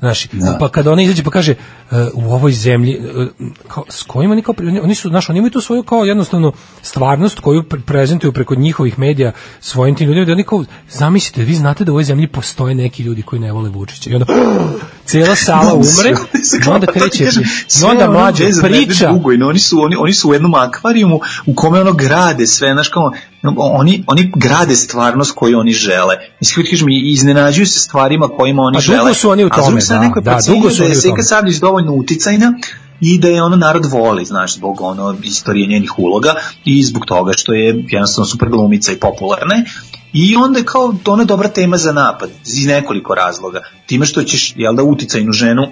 Znaš, 0.03 0.27
pa 0.61 0.69
kada 0.69 0.93
ona 0.93 1.03
izađe 1.03 1.23
pa 1.25 1.31
kaže 1.31 1.55
u 2.15 2.33
ovoj 2.33 2.53
zemlji 2.53 2.93
e, 2.93 3.27
kao, 3.69 3.85
s 3.89 4.03
kojima 4.03 4.33
oni 4.33 4.43
kao 4.43 4.55
oni- 4.83 4.95
su 4.95 5.09
znaš, 5.09 5.29
oni 5.29 5.39
imaju 5.39 5.51
tu 5.51 5.61
svoju 5.61 5.83
kao 5.83 6.05
jednostavno 6.05 6.53
stvarnost 6.83 7.41
koju 7.41 7.63
pre- 7.63 7.83
prezentuju 7.83 8.33
preko 8.33 8.55
njihovih 8.55 8.99
medija 8.99 9.33
svojim 9.61 9.95
tim 9.95 10.09
ljudima 10.09 10.27
da 10.27 10.33
oni 10.33 10.45
kao 10.45 10.65
zamislite 10.91 11.45
vi 11.45 11.55
znate 11.55 11.85
da 11.85 11.93
u 11.93 11.95
ovoj 11.95 12.05
zemlji 12.05 12.27
postoje 12.27 12.75
neki 12.75 13.03
ljudi 13.03 13.23
koji 13.23 13.41
ne 13.41 13.53
vole 13.53 13.71
Vučića 13.71 14.11
i 14.11 14.15
onda 14.15 14.27
cela 15.07 15.37
sala 15.37 15.75
umre 15.75 16.11
i 16.67 16.71
onda 16.71 16.87
kreće 16.87 17.25
i 17.81 17.85
onda 17.85 18.11
mlađe 18.11 18.45
priča 18.63 19.13
Dugo, 19.13 19.33
i 19.33 19.43
oni 19.43 19.59
su 19.59 19.81
oni 19.81 19.97
oni 19.99 20.13
su 20.13 20.31
u 20.31 20.33
jednom 20.33 20.55
akvarijumu 20.55 21.21
u 21.47 21.55
kome 21.55 21.81
ono 21.81 21.93
grade 21.93 22.47
sve, 22.47 22.73
znaš 22.73 22.89
kao 22.89 23.13
oni 23.57 24.05
oni 24.07 24.33
grade 24.37 24.77
stvarnost 24.77 25.33
koju 25.35 25.59
oni 25.59 25.73
žele. 25.73 26.15
Mislim 26.41 26.67
kažeš 26.67 26.83
mi 26.83 27.11
iznenađuju 27.11 27.67
se 27.67 27.81
stvarima 27.81 28.29
kojima 28.29 28.63
oni 28.63 28.79
A 28.79 28.81
dugo 28.81 28.97
žele. 28.97 29.15
su 29.15 29.31
oni 29.31 29.45
u 29.45 29.51
tome, 29.51 29.81
da, 30.15 30.21
da, 30.21 30.39
dugo 30.47 30.71
su 30.71 30.77
da 30.77 30.85
oni 30.85 30.95
je 30.95 30.99
u 30.99 31.03
tome. 31.03 31.23
Dovoljno 31.83 32.03
uticajna 32.03 32.53
i 33.01 33.19
da 33.19 33.29
je 33.29 33.43
ono 33.43 33.57
narod 33.57 33.87
voli, 33.91 34.25
znaš, 34.25 34.57
zbog 34.57 34.81
ono 34.81 35.17
istorije 35.23 35.67
njenih 35.67 35.99
uloga 35.99 36.35
i 36.65 36.83
zbog 36.83 37.07
toga 37.07 37.33
što 37.37 37.53
je 37.53 37.85
jednostavno 37.89 38.27
super 38.27 38.49
glumica 38.49 38.93
i 38.93 38.97
popularna. 38.97 39.65
I 40.13 40.37
onda 40.37 40.59
je 40.59 40.65
kao 40.65 40.95
ona 41.07 41.25
dobra 41.25 41.49
tema 41.49 41.77
za 41.77 41.93
napad 41.93 42.31
iz 42.47 42.67
nekoliko 42.67 43.15
razloga. 43.15 43.63
Time 43.87 44.07
što 44.07 44.23
ćeš, 44.23 44.53
jel 44.57 44.75
da, 44.75 44.83
uticajnu 44.83 45.33
ženu 45.33 45.63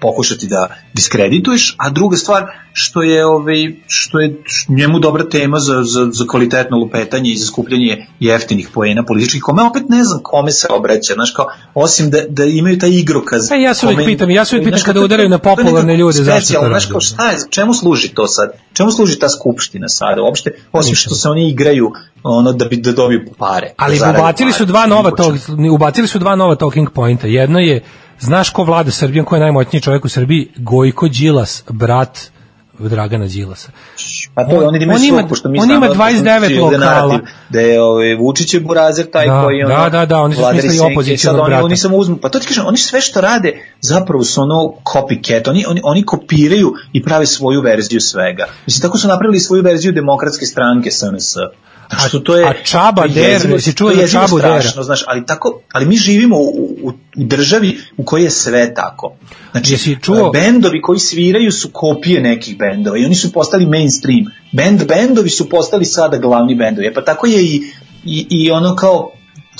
pokušati 0.00 0.46
da 0.46 0.76
diskredituješ, 0.94 1.74
a 1.78 1.90
druga 1.90 2.16
stvar 2.16 2.44
što 2.72 3.02
je 3.02 3.26
ovaj 3.26 3.74
što 3.86 4.20
je 4.20 4.42
njemu 4.68 4.98
dobra 4.98 5.28
tema 5.28 5.58
za, 5.58 5.82
za, 5.82 6.08
za 6.12 6.24
kvalitetno 6.30 6.76
lupetanje 6.76 7.30
i 7.30 7.36
za 7.36 7.46
skupljanje 7.46 8.06
jeftinih 8.20 8.68
poena 8.74 9.04
političkih, 9.04 9.42
kome 9.42 9.62
opet 9.62 9.82
ne 9.88 10.04
znam 10.04 10.20
kome 10.22 10.52
se 10.52 10.66
obraća, 10.70 11.14
znaš 11.14 11.32
kao, 11.36 11.46
osim 11.74 12.10
da, 12.10 12.18
da 12.28 12.44
imaju 12.44 12.78
taj 12.78 12.90
igrokaz. 12.90 13.52
E, 13.52 13.60
ja 13.60 13.74
se 13.74 13.86
kome- 13.86 14.04
pitam, 14.04 14.30
ja 14.30 14.44
se 14.44 14.56
uvijek 14.56 14.72
pitam 14.72 14.84
kada 14.84 15.00
udaraju 15.00 15.28
na 15.28 15.38
popularne 15.38 15.96
ljude, 15.96 16.12
zašto 16.12 16.30
to 16.30 16.40
specijalno, 16.40 16.68
znaš 16.68 16.82
rade? 16.82 16.92
kao, 16.92 17.00
šta 17.00 17.30
je, 17.30 17.38
čemu 17.50 17.74
služi 17.74 18.08
to 18.08 18.26
sad? 18.26 18.52
Čemu 18.72 18.90
služi 18.90 19.18
ta 19.18 19.28
skupština 19.28 19.88
sada? 19.88 20.22
Uopšte, 20.22 20.50
osim 20.72 20.94
što 20.94 21.14
se 21.14 21.28
oni 21.28 21.50
igraju 21.50 21.92
ono 22.22 22.52
da 22.52 22.64
bi 22.64 22.76
da 22.76 22.92
dobiju 22.92 23.20
pare. 23.38 23.74
Ali 23.76 23.98
da 23.98 24.10
ubacili 24.10 24.52
su 24.52 24.58
pare. 24.58 24.66
dva 24.66 24.86
nova 24.86 25.10
talk, 25.10 25.34
ubacili 25.72 26.08
su 26.08 26.18
dva 26.18 26.36
nova 26.36 26.56
talking 26.56 26.90
pointa. 26.90 27.26
Jedno 27.26 27.58
je 27.58 27.82
znaš 28.20 28.50
ko 28.50 28.64
vlada 28.64 28.90
Srbijom, 28.90 29.26
ko 29.26 29.36
je 29.36 29.40
najmoćniji 29.40 29.82
čovjek 29.82 30.04
u 30.04 30.08
Srbiji? 30.08 30.48
Gojko 30.56 31.08
Đilas, 31.08 31.64
brat 31.70 32.18
Dragana 32.78 33.26
Đilasa. 33.26 33.68
Pa 34.34 34.44
to 34.44 34.56
On- 34.56 34.64
on, 34.64 34.82
imaju 34.82 34.98
on 34.98 35.04
ima- 35.04 35.28
pošto 35.28 35.48
mi 35.48 35.58
on 35.58 35.64
znamo 35.64 35.76
ima 35.76 35.88
da 35.88 35.94
29 35.94 36.50
je 36.50 36.62
ovde 36.62 36.78
lokala. 36.78 37.20
Da 37.48 37.60
je 37.60 37.82
ovaj, 37.82 38.14
Vučić 38.14 38.54
je 38.54 38.60
burazer 38.60 39.06
taj 39.06 39.26
Da, 39.26 39.42
koji 39.42 39.64
ono, 39.64 39.74
da, 39.74 39.90
da, 39.90 40.06
da, 40.06 40.20
oni 40.20 40.34
su 40.34 40.40
vladari 40.40 40.60
smislili 40.60 40.78
senke 40.78 40.92
i 40.92 40.96
opozicionog 40.96 41.40
sad 41.40 41.52
oni, 41.52 41.62
oni 41.62 41.76
samo 41.76 41.96
uzmu, 41.96 42.16
pa 42.16 42.28
to 42.28 42.38
ti 42.38 42.46
kažem, 42.46 42.66
oni 42.66 42.76
sve 42.78 43.00
što 43.00 43.20
rade 43.20 43.52
zapravo 43.80 44.24
su 44.24 44.42
ono 44.42 44.54
copycat, 44.84 45.48
oni, 45.50 45.64
oni, 45.68 45.80
oni 45.84 46.02
kopiraju 46.04 46.72
i 46.92 47.02
prave 47.02 47.26
svoju 47.26 47.60
verziju 47.60 48.00
svega. 48.00 48.44
Mislim, 48.66 48.82
tako 48.82 48.98
su 48.98 49.08
napravili 49.08 49.40
svoju 49.40 49.62
verziju 49.62 49.92
demokratske 49.92 50.46
stranke 50.46 50.90
SNS. 50.90 51.34
Znači, 51.94 52.08
što 52.08 52.18
to 52.18 52.36
je, 52.36 52.44
a 52.44 52.52
Čaba 52.64 53.06
Der, 53.06 53.50
jesi 53.50 53.72
čuo 53.72 53.90
je 53.90 53.98
jezivo 53.98 54.22
Čabu 54.26 54.38
strašno, 54.38 54.82
znaš, 54.82 55.04
ali 55.06 55.26
tako, 55.26 55.60
ali 55.72 55.86
mi 55.86 55.96
živimo 55.96 56.36
u, 56.36 56.76
u, 56.82 56.88
u 57.16 57.24
državi 57.24 57.78
u 57.96 58.04
kojoj 58.04 58.24
je 58.24 58.30
sve 58.30 58.74
tako. 58.74 59.16
Znači, 59.50 59.72
Jesi 59.72 59.96
čuo- 60.02 60.32
bendovi 60.32 60.80
koji 60.82 60.98
sviraju 60.98 61.52
su 61.52 61.68
kopije 61.72 62.20
nekih 62.20 62.58
bendova 62.58 62.98
i 62.98 63.04
oni 63.04 63.14
su 63.14 63.32
postali 63.32 63.66
mainstream. 63.66 64.24
Band 64.52 64.84
bendovi 64.86 65.30
su 65.30 65.48
postali 65.48 65.84
sada 65.84 66.18
glavni 66.18 66.54
bendovi. 66.54 66.86
E 66.86 66.94
pa 66.94 67.04
tako 67.04 67.26
je 67.26 67.42
i, 67.42 67.62
i, 68.04 68.26
i 68.30 68.50
ono 68.50 68.76
kao 68.76 69.10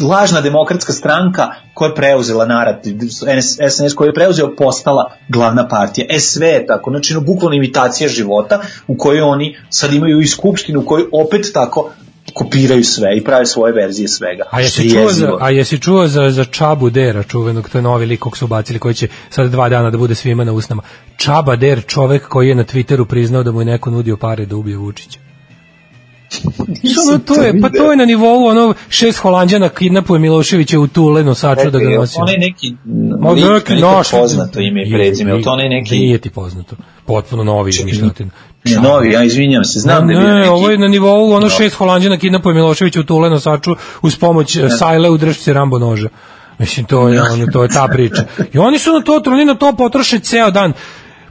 lažna 0.01 0.41
demokratska 0.41 0.93
stranka 0.93 1.51
koja 1.75 1.89
je 1.89 1.95
preuzela 1.95 2.47
narativ, 2.47 2.97
NS 3.37 3.59
SNS 3.71 3.95
koja 3.95 4.07
je 4.07 4.15
preuzeo 4.15 4.57
postala 4.57 5.13
glavna 5.29 5.69
partija. 5.69 6.07
E 6.11 6.19
sve 6.19 6.49
je 6.49 6.67
tako, 6.67 6.91
znači 6.91 7.15
no, 7.15 7.21
bukvalno 7.21 7.57
imitacija 7.57 8.09
života 8.09 8.61
u 8.87 8.97
kojoj 8.97 9.21
oni 9.21 9.57
sad 9.71 9.93
imaju 9.93 10.21
i 10.21 10.27
skupštinu 10.27 10.81
u 10.81 10.85
kojoj 10.85 11.07
opet 11.13 11.51
tako 11.55 11.91
kopiraju 12.33 12.85
sve 12.85 13.17
i 13.17 13.25
prave 13.25 13.47
svoje 13.47 13.73
verzije 13.73 14.09
svega. 14.09 14.45
A 14.51 14.61
jesi 14.61 14.91
čuo 14.91 15.11
za, 15.11 15.37
a 15.41 15.51
jesi 15.51 15.81
čuo 15.81 16.07
za, 16.09 16.31
za 16.31 16.45
Čabu 16.45 16.91
Dera, 16.91 17.23
čuvenog, 17.23 17.69
to 17.69 17.79
je 17.79 17.83
novi 17.83 18.07
lik 18.07 18.21
kog 18.21 18.37
su 18.37 18.45
ubacili, 18.45 18.79
koji 18.79 18.95
će 18.95 19.09
sad 19.31 19.51
dva 19.51 19.69
dana 19.69 19.91
da 19.91 19.99
bude 19.99 20.15
svima 20.15 20.45
na 20.45 20.53
usnama. 20.53 20.83
Čaba 21.17 21.57
Der, 21.57 21.83
čovek 21.87 22.29
koji 22.29 22.49
je 22.49 22.55
na 22.55 22.65
Twitteru 22.65 23.05
priznao 23.05 23.43
da 23.43 23.53
mu 23.53 23.61
je 23.61 23.65
neko 23.65 23.91
nudio 23.91 24.17
pare 24.17 24.47
da 24.47 24.57
ubije 24.57 24.77
Vučića. 24.77 25.19
Što 26.93 27.11
ono, 27.11 27.19
to 27.19 27.43
je, 27.43 27.61
pa 27.61 27.69
to 27.69 27.91
je 27.91 27.97
na 27.97 28.05
nivou 28.05 28.47
ono 28.47 28.75
šest 28.89 29.19
Holanđana 29.19 29.69
kidnapuje 29.69 30.21
Miloševića 30.21 30.81
u 30.81 30.87
Tule 30.87 31.25
nosaču 31.25 31.71
da 31.71 31.79
ga 31.79 31.91
nosi. 31.91 32.17
Onaj 32.21 32.37
neki, 32.39 32.75
Ma 33.21 33.31
lik, 33.31 33.69
neki 33.69 33.83
naš 33.83 34.11
to 34.11 34.17
poznato 34.17 34.61
ime 34.61 34.89
i 34.89 34.93
prezime, 34.93 35.43
to 35.43 35.51
onaj 35.51 35.69
neki... 35.69 35.99
Nije 35.99 36.19
ti 36.19 36.31
poznato. 36.31 36.77
Potpuno 37.07 37.45
novi 37.45 37.71
izmišljotin. 37.71 38.31
Ne, 38.65 38.77
novi, 38.77 39.13
ja 39.13 39.25
izvinjam 39.25 39.65
se, 39.65 39.81
znam 39.81 40.07
da 40.07 40.13
je 40.13 40.19
bio 40.19 40.29
ne, 40.29 40.35
neki... 40.35 40.49
ovo 40.49 40.71
je 40.71 40.79
na 40.79 40.89
nivou 40.89 41.33
ono 41.33 41.41
No. 41.41 41.51
šest 41.51 41.77
Holanđana 41.77 42.17
kidnapuje 42.17 42.55
Miloševića 42.55 43.01
u 43.01 43.05
Tule 43.05 43.31
nosaču 43.31 43.77
uz 44.03 44.17
pomoć 44.17 44.57
e, 44.57 44.69
sajle 44.69 45.11
u 45.11 45.17
dršci 45.17 45.53
Rambo 45.53 45.79
noža. 45.79 46.09
Mislim, 46.59 46.87
to 46.87 47.09
je, 47.09 47.23
ono, 47.23 47.47
to 47.47 47.63
je 47.63 47.69
ta 47.69 47.89
priča. 47.93 48.25
I 48.53 48.59
oni 48.59 48.79
su 48.79 48.93
na 48.93 49.01
to, 49.01 49.23
oni 49.27 49.45
na 49.45 49.55
to 49.55 49.73
potroše 49.73 50.19
ceo 50.19 50.51
dan. 50.51 50.73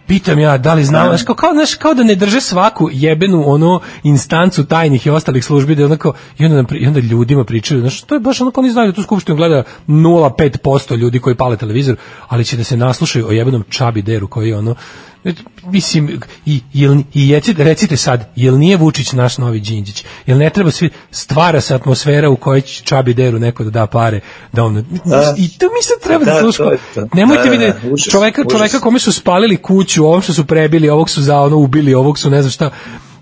Pitam 0.08 0.40
ja, 0.40 0.58
da 0.58 0.74
li 0.74 0.84
znaš, 0.84 1.24
kao, 1.24 1.36
kao, 1.36 1.54
znaš, 1.54 1.76
kao 1.76 1.94
da 1.94 2.04
ne 2.04 2.16
drže 2.16 2.42
svaku 2.42 2.90
jebenu 2.92 3.44
ono 3.46 3.80
instancu 4.04 4.66
tajnih 4.66 5.08
i 5.08 5.10
ostalih 5.10 5.46
službi, 5.46 5.76
da 5.76 5.86
onako, 5.86 6.14
i 6.38 6.46
onda, 6.46 6.56
nam 6.58 6.66
i 6.72 6.88
onda 6.88 7.00
ljudima 7.00 7.44
pričaju, 7.44 7.82
znaš, 7.82 8.02
to 8.02 8.16
je 8.16 8.20
baš 8.20 8.42
onako, 8.42 8.62
oni 8.62 8.72
znaju 8.72 8.92
da 8.92 8.96
tu 8.96 9.04
skupštinu 9.04 9.36
gleda 9.36 9.64
0,5% 9.88 10.98
ljudi 10.98 11.20
koji 11.20 11.36
pale 11.36 11.58
televizor, 11.58 11.96
ali 12.28 12.46
će 12.46 12.58
da 12.58 12.64
se 12.64 12.78
naslušaju 12.78 13.28
o 13.28 13.32
jebenom 13.32 13.64
Čabi 13.70 14.02
Deru 14.02 14.28
koji 14.28 14.54
ono, 14.54 14.76
mislim, 15.64 16.20
i, 16.46 16.62
jel, 16.74 16.98
i 17.14 17.34
recite, 17.34 17.64
recite 17.64 17.98
sad, 17.98 18.32
jel 18.36 18.58
nije 18.58 18.78
Vučić 18.78 19.12
naš 19.12 19.38
novi 19.38 19.60
Đinđić? 19.60 20.06
Jel 20.26 20.38
ne 20.38 20.50
treba 20.50 20.72
svi, 20.72 20.90
stvara 21.12 21.62
se 21.62 21.76
atmosfera 21.76 22.30
u 22.30 22.36
kojoj 22.36 22.62
će 22.62 22.84
Čabi 22.84 23.14
Deru 23.14 23.40
neko 23.40 23.64
da 23.64 23.70
da 23.70 23.88
pare, 23.88 24.20
da 24.54 24.64
on, 24.64 24.78
i 25.38 25.58
to 25.58 25.66
mi 25.66 25.84
se 25.84 25.94
treba 26.04 26.26
da, 26.26 26.34
Da, 26.34 26.40
slušamo. 26.40 26.70
Nemojte 27.14 27.50
Da, 27.50 27.58
da, 27.58 27.58
da, 27.58 27.90
da, 27.90 27.98
čoveka, 28.12 28.44
čoveka 28.52 28.80
kome 28.80 29.00
su 29.00 29.12
spalili 29.12 29.58
kuću, 29.58 30.06
ovog 30.06 30.24
što 30.24 30.34
su 30.34 30.46
prebili, 30.46 30.90
ovog 30.90 31.10
su 31.10 31.22
za 31.22 31.40
ono 31.40 31.58
ubili, 31.58 31.94
ovog 31.94 32.20
su 32.20 32.30
ne 32.30 32.42
znam 32.42 32.52
šta, 32.52 32.70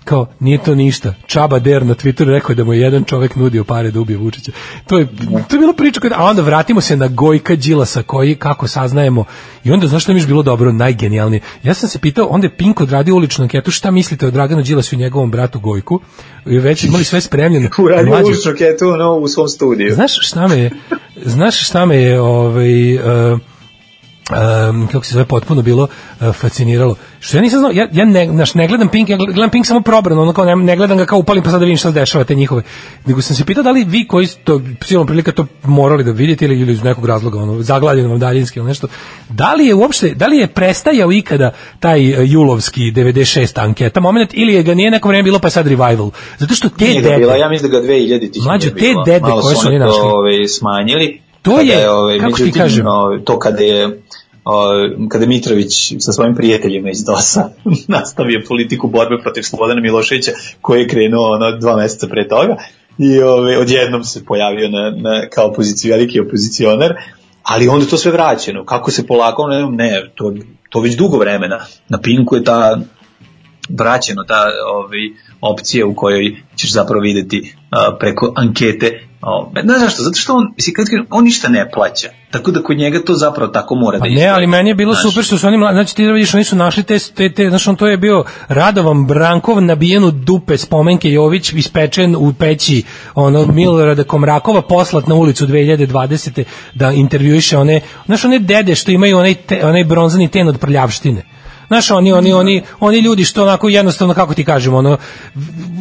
kao, 0.04 0.26
nije 0.40 0.58
to 0.58 0.74
ništa. 0.74 1.14
Čaba 1.26 1.58
Der 1.58 1.86
na 1.86 1.94
Twitteru 1.94 2.30
rekao 2.30 2.54
da 2.54 2.64
mu 2.64 2.72
je 2.72 2.80
jedan 2.80 3.04
čovek 3.04 3.36
nudio 3.36 3.64
pare 3.64 3.90
da 3.90 4.00
ubije 4.00 4.16
Vučića. 4.16 4.52
To 4.86 4.98
je, 4.98 5.06
to 5.48 5.56
je 5.56 5.60
bila 5.60 5.72
priča, 5.72 6.00
koja, 6.00 6.12
a 6.16 6.24
onda 6.24 6.42
vratimo 6.42 6.80
se 6.80 6.96
na 6.96 7.08
Gojka 7.08 7.56
Đilasa 7.56 8.02
koji, 8.02 8.34
kako 8.34 8.68
saznajemo, 8.68 9.24
i 9.64 9.72
onda, 9.72 9.86
znaš 9.86 10.02
što 10.02 10.12
mi 10.12 10.20
je 10.20 10.26
bilo 10.26 10.42
dobro, 10.42 10.72
najgenijalnije? 10.72 11.40
Ja 11.62 11.74
sam 11.74 11.88
se 11.88 11.98
pitao, 11.98 12.26
onda 12.26 12.46
je 12.46 12.56
Pink 12.56 12.80
odradio 12.80 13.14
uličnu 13.14 13.42
anketu, 13.42 13.70
šta 13.70 13.90
mislite 13.90 14.26
o 14.26 14.30
Draganu 14.30 14.62
Đilasu 14.62 14.94
i 14.94 14.98
njegovom 14.98 15.30
bratu 15.30 15.60
Gojku? 15.60 16.00
I 16.46 16.58
već 16.58 16.84
imali 16.84 17.04
sve 17.04 17.20
spremljeno. 17.20 17.68
Uradio 17.84 18.24
uličnu 18.24 18.52
ketu 18.58 18.88
ono, 18.88 19.16
u 19.16 19.28
svom 19.28 19.48
studiju. 19.48 19.94
Znaš 19.94 20.28
šta 20.28 20.48
me 20.48 20.58
je, 20.58 20.70
znaš 21.24 21.66
šta 21.66 21.86
me 21.86 21.96
je 21.96 22.20
ovaj, 22.20 22.94
uh, 22.96 23.40
um, 24.30 24.86
kako 24.92 25.04
se 25.04 25.12
zove 25.12 25.24
potpuno 25.24 25.62
bilo 25.62 25.82
uh, 26.20 26.34
fasciniralo. 26.34 26.94
Što 27.20 27.36
ja 27.36 27.40
nisam 27.40 27.58
znao, 27.58 27.70
ja, 27.70 27.88
ja 27.92 28.04
ne, 28.04 28.28
znaš, 28.32 28.54
ne 28.54 28.68
gledam 28.68 28.88
Pink, 28.88 29.08
ja 29.08 29.16
gledam 29.16 29.50
Pink 29.50 29.66
samo 29.66 29.80
probrano, 29.80 30.22
ono 30.22 30.32
kao 30.32 30.44
ne, 30.44 30.56
ne 30.56 30.76
gledam 30.76 30.98
ga 30.98 31.06
kao 31.06 31.18
upalim 31.18 31.42
pa 31.42 31.50
sad 31.50 31.60
da 31.60 31.64
vidim 31.64 31.76
šta 31.76 31.88
se 31.88 31.94
dešava 31.94 32.24
te 32.24 32.34
njihove. 32.34 32.62
Nego 33.06 33.22
sam 33.22 33.36
se 33.36 33.44
pitao 33.44 33.62
da 33.62 33.70
li 33.70 33.84
vi 33.84 34.06
koji 34.06 34.26
ste 34.26 34.42
to 34.44 34.60
silom 34.80 35.06
prilika 35.06 35.32
to 35.32 35.46
morali 35.64 36.04
da 36.04 36.10
vidite 36.10 36.44
ili, 36.44 36.60
ili 36.60 36.72
iz 36.72 36.82
nekog 36.82 37.06
razloga, 37.06 37.38
ono, 37.38 37.62
zaglavljeno 37.62 38.08
vam 38.08 38.18
daljinski 38.18 38.58
ili 38.58 38.68
nešto, 38.68 38.86
da 39.28 39.54
li 39.54 39.66
je 39.66 39.74
uopšte, 39.74 40.14
da 40.14 40.26
li 40.26 40.36
je 40.36 40.46
prestajao 40.46 41.12
ikada 41.12 41.50
taj 41.80 42.12
uh, 42.12 42.30
julovski 42.30 42.80
96 42.80 43.60
anketa 43.60 44.00
moment 44.00 44.30
ili 44.34 44.54
je 44.54 44.62
ga 44.62 44.74
nije 44.74 44.90
neko 44.90 45.08
vreme 45.08 45.22
bilo 45.22 45.38
pa 45.38 45.46
je 45.46 45.50
sad 45.50 45.66
revival? 45.66 46.10
Zato 46.38 46.54
što 46.54 46.68
te 46.68 46.84
Nije 46.84 47.02
dede, 47.02 47.16
bila, 47.16 47.36
ja 47.36 47.48
mislim 47.48 47.72
da 47.72 47.80
ga 47.80 47.86
2000 47.86 48.32
tih 48.32 48.42
Mlađo, 48.42 48.70
nije 48.74 48.94
te 48.94 49.10
dede 49.10 49.28
Malo 49.28 49.42
koje 49.42 49.56
su 49.56 49.68
oni 49.68 49.78
to, 49.78 49.84
našli. 49.84 50.00
Ovaj, 50.02 50.48
smanjili. 50.48 51.20
To 51.42 51.56
Kada 51.56 51.72
je, 51.72 51.90
ovaj, 51.90 52.18
kako 52.18 52.36
ti 52.36 52.42
međutim, 52.42 52.62
kažem? 52.62 52.86
ovaj, 52.86 53.24
to 53.24 53.38
kada 53.38 53.62
je 53.62 53.84
ovaj, 53.84 53.98
kada 55.08 55.26
Mitrović 55.26 55.92
sa 55.98 56.12
svojim 56.12 56.34
prijateljima 56.34 56.90
iz 56.90 57.04
DOS-a 57.04 57.48
nastavio 57.96 58.42
politiku 58.48 58.88
borbe 58.88 59.18
protiv 59.22 59.42
Slobodana 59.42 59.80
Miloševića 59.80 60.32
koji 60.60 60.80
je 60.80 60.88
krenuo 60.88 61.30
ono 61.30 61.58
dva 61.58 61.76
meseca 61.76 62.06
pre 62.06 62.28
toga 62.28 62.56
i 62.98 63.22
ovaj, 63.22 63.56
odjednom 63.56 64.04
se 64.04 64.24
pojavio 64.24 64.68
na, 64.68 64.90
na, 64.90 65.28
kao 65.28 65.46
opozici, 65.46 65.90
veliki 65.90 66.20
opozicionar 66.20 66.94
ali 67.42 67.68
onda 67.68 67.86
to 67.86 67.96
sve 67.96 68.12
vraćeno. 68.12 68.64
Kako 68.64 68.90
se 68.90 69.06
polako, 69.06 69.48
ne, 69.48 69.66
ne 69.70 70.10
to, 70.14 70.34
to 70.70 70.80
već 70.80 70.96
dugo 70.96 71.18
vremena. 71.18 71.60
Na 71.88 71.98
Pinku 71.98 72.36
je 72.36 72.44
ta 72.44 72.78
vraćeno 73.68 74.22
ta 74.28 74.44
ovaj, 74.74 75.00
opcija 75.40 75.86
u 75.86 75.94
kojoj 75.94 76.36
ćeš 76.56 76.72
zapravo 76.72 77.00
videti 77.00 77.54
a, 77.70 77.96
preko 78.00 78.32
ankete 78.36 79.08
O, 79.22 79.50
znaš 79.64 79.80
zašto? 79.80 80.02
Zato 80.02 80.18
što 80.18 80.34
on, 80.34 80.52
mislim, 80.56 80.74
kad, 80.74 80.86
kažem, 80.86 81.06
on 81.10 81.24
ništa 81.24 81.48
ne 81.48 81.70
plaća. 81.70 82.08
Tako 82.30 82.50
da 82.50 82.62
kod 82.62 82.76
njega 82.76 83.04
to 83.04 83.14
zapravo 83.14 83.52
tako 83.52 83.74
mora 83.74 83.98
Pa 83.98 84.04
da 84.04 84.08
ne, 84.08 84.14
izgleda. 84.14 84.34
ali 84.34 84.46
meni 84.46 84.70
je 84.70 84.74
bilo 84.74 84.92
Znaš, 84.92 85.02
super 85.02 85.24
što 85.24 85.38
su 85.38 85.46
oni 85.46 85.58
znači 85.72 85.96
ti 85.96 86.06
da 86.06 86.12
vidiš, 86.12 86.34
oni 86.34 86.44
su 86.44 86.56
našli 86.56 86.82
te, 86.82 86.98
te, 86.98 87.32
te 87.32 87.48
znači 87.48 87.68
on 87.68 87.76
to 87.76 87.86
je 87.86 87.96
bio 87.96 88.24
Radovan 88.48 89.06
Brankov 89.06 89.62
nabijen 89.62 90.04
u 90.04 90.10
dupe 90.10 90.58
spomenke 90.58 91.10
Jović 91.10 91.52
ispečen 91.52 92.16
u 92.16 92.32
peći 92.32 92.82
ono 93.14 93.46
Milorada 93.46 94.04
Komrakova 94.04 94.62
poslat 94.62 95.06
na 95.06 95.14
ulicu 95.14 95.46
2020. 95.46 96.44
da 96.74 96.90
intervjuiše 96.90 97.58
one, 97.58 97.80
znaš 98.06 98.24
one 98.24 98.38
dede 98.38 98.74
što 98.74 98.90
imaju 98.90 99.18
onaj, 99.18 99.34
te, 99.34 99.66
onaj 99.66 99.84
bronzani 99.84 100.28
ten 100.28 100.48
od 100.48 100.58
prljavštine. 100.58 101.22
Znaš, 101.72 101.90
oni, 101.90 102.12
oni, 102.12 102.32
oni, 102.32 102.62
oni 102.80 102.98
ljudi 102.98 103.24
što 103.24 103.42
onako 103.42 103.68
jednostavno, 103.68 104.14
kako 104.14 104.34
ti 104.34 104.44
kažemo, 104.44 104.78
ono, 104.78 104.96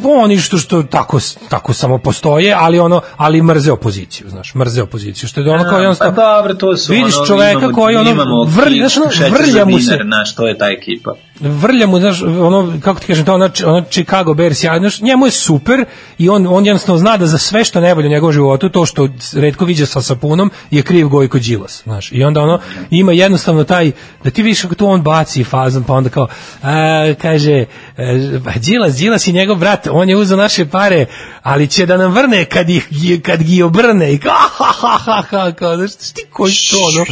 oni 0.03 0.37
što, 0.37 0.57
što 0.57 0.83
tako, 0.83 1.19
tako 1.49 1.73
samo 1.73 1.97
postoje, 1.97 2.55
ali 2.57 2.79
ono, 2.79 3.01
ali 3.17 3.41
mrze 3.41 3.71
opoziciju, 3.71 4.29
znaš, 4.29 4.55
mrze 4.55 4.81
opoziciju, 4.81 5.29
što 5.29 5.41
je 5.41 5.51
ono 5.51 5.63
kao 5.63 5.71
Pa 5.71 5.79
jednostavno, 5.79 6.15
dobro, 6.15 6.53
to 6.53 6.77
su 6.77 6.93
vidiš 6.93 7.17
ono, 7.17 7.25
čoveka 7.25 7.59
imamo, 7.59 7.73
koji 7.73 7.95
ono, 7.95 8.43
vrlja, 8.43 8.87
znaš, 8.87 8.97
ono, 8.97 9.29
vrlja 9.37 9.65
mu 9.65 9.79
se, 9.79 9.99
Znaš, 10.03 10.35
to 10.35 10.47
je 10.47 10.57
ta 10.57 10.65
ekipa. 10.65 11.15
Vrlja 11.41 11.87
mu, 11.87 11.99
znaš, 11.99 12.21
ono, 12.21 12.79
kako 12.83 12.99
ti 12.99 13.07
kažem, 13.07 13.25
to 13.25 13.33
ono, 13.33 13.49
ono 13.65 13.83
Chicago 13.89 14.33
Bears, 14.33 14.63
ja, 14.63 14.79
znaš, 14.79 15.01
njemu 15.01 15.25
je 15.25 15.31
super 15.31 15.85
i 16.17 16.29
on, 16.29 16.47
on 16.47 16.65
jednostavno 16.65 16.99
zna 16.99 17.17
da 17.17 17.27
za 17.27 17.37
sve 17.37 17.63
što 17.63 17.81
ne 17.81 17.93
volje 17.93 18.07
u 18.07 18.11
njegovom 18.11 18.33
životu, 18.33 18.69
to 18.69 18.85
što 18.85 19.09
redko 19.33 19.65
viđa 19.65 19.85
sa 19.85 20.01
sapunom, 20.01 20.51
je 20.71 20.81
kriv 20.81 21.07
Gojko 21.07 21.39
Đilas, 21.39 21.83
znaš, 21.83 22.11
i 22.11 22.23
onda 22.23 22.41
ono, 22.41 22.59
ima 22.89 23.11
jednostavno 23.11 23.63
taj, 23.63 23.91
da 24.23 24.29
ti 24.29 24.43
vidiš 24.43 24.61
kako 24.61 24.75
to 24.75 24.87
on 24.87 25.01
baci 25.01 25.43
fazom, 25.43 25.83
pa 25.83 25.93
onda 25.93 26.09
kao, 26.09 26.27
a, 26.61 27.13
kaže, 27.21 27.65
e, 27.97 28.39
pa 28.45 28.51
Đilas, 28.59 28.95
Đilas 28.95 29.27
i 29.27 29.33
njegov 29.33 29.57
brat, 29.57 29.87
on 29.91 30.09
je 30.09 30.15
uzeo 30.15 30.37
naše 30.37 30.65
pare, 30.65 31.05
ali 31.43 31.67
će 31.67 31.85
da 31.85 31.97
nam 31.97 32.11
vrne 32.11 32.45
kad 32.45 32.69
ih, 32.69 32.87
kad 33.23 33.43
gi 33.43 33.63
obrne, 33.63 34.13
i 34.13 34.17
kao, 34.17 34.33
ha, 34.57 34.65
ha, 34.65 34.97
ha, 34.97 35.23
ha, 35.29 35.51
kao, 35.51 35.75
znaš, 35.77 35.91
ti 36.13 36.25
koji 36.31 36.53
to, 36.53 36.77
ono, 36.95 37.05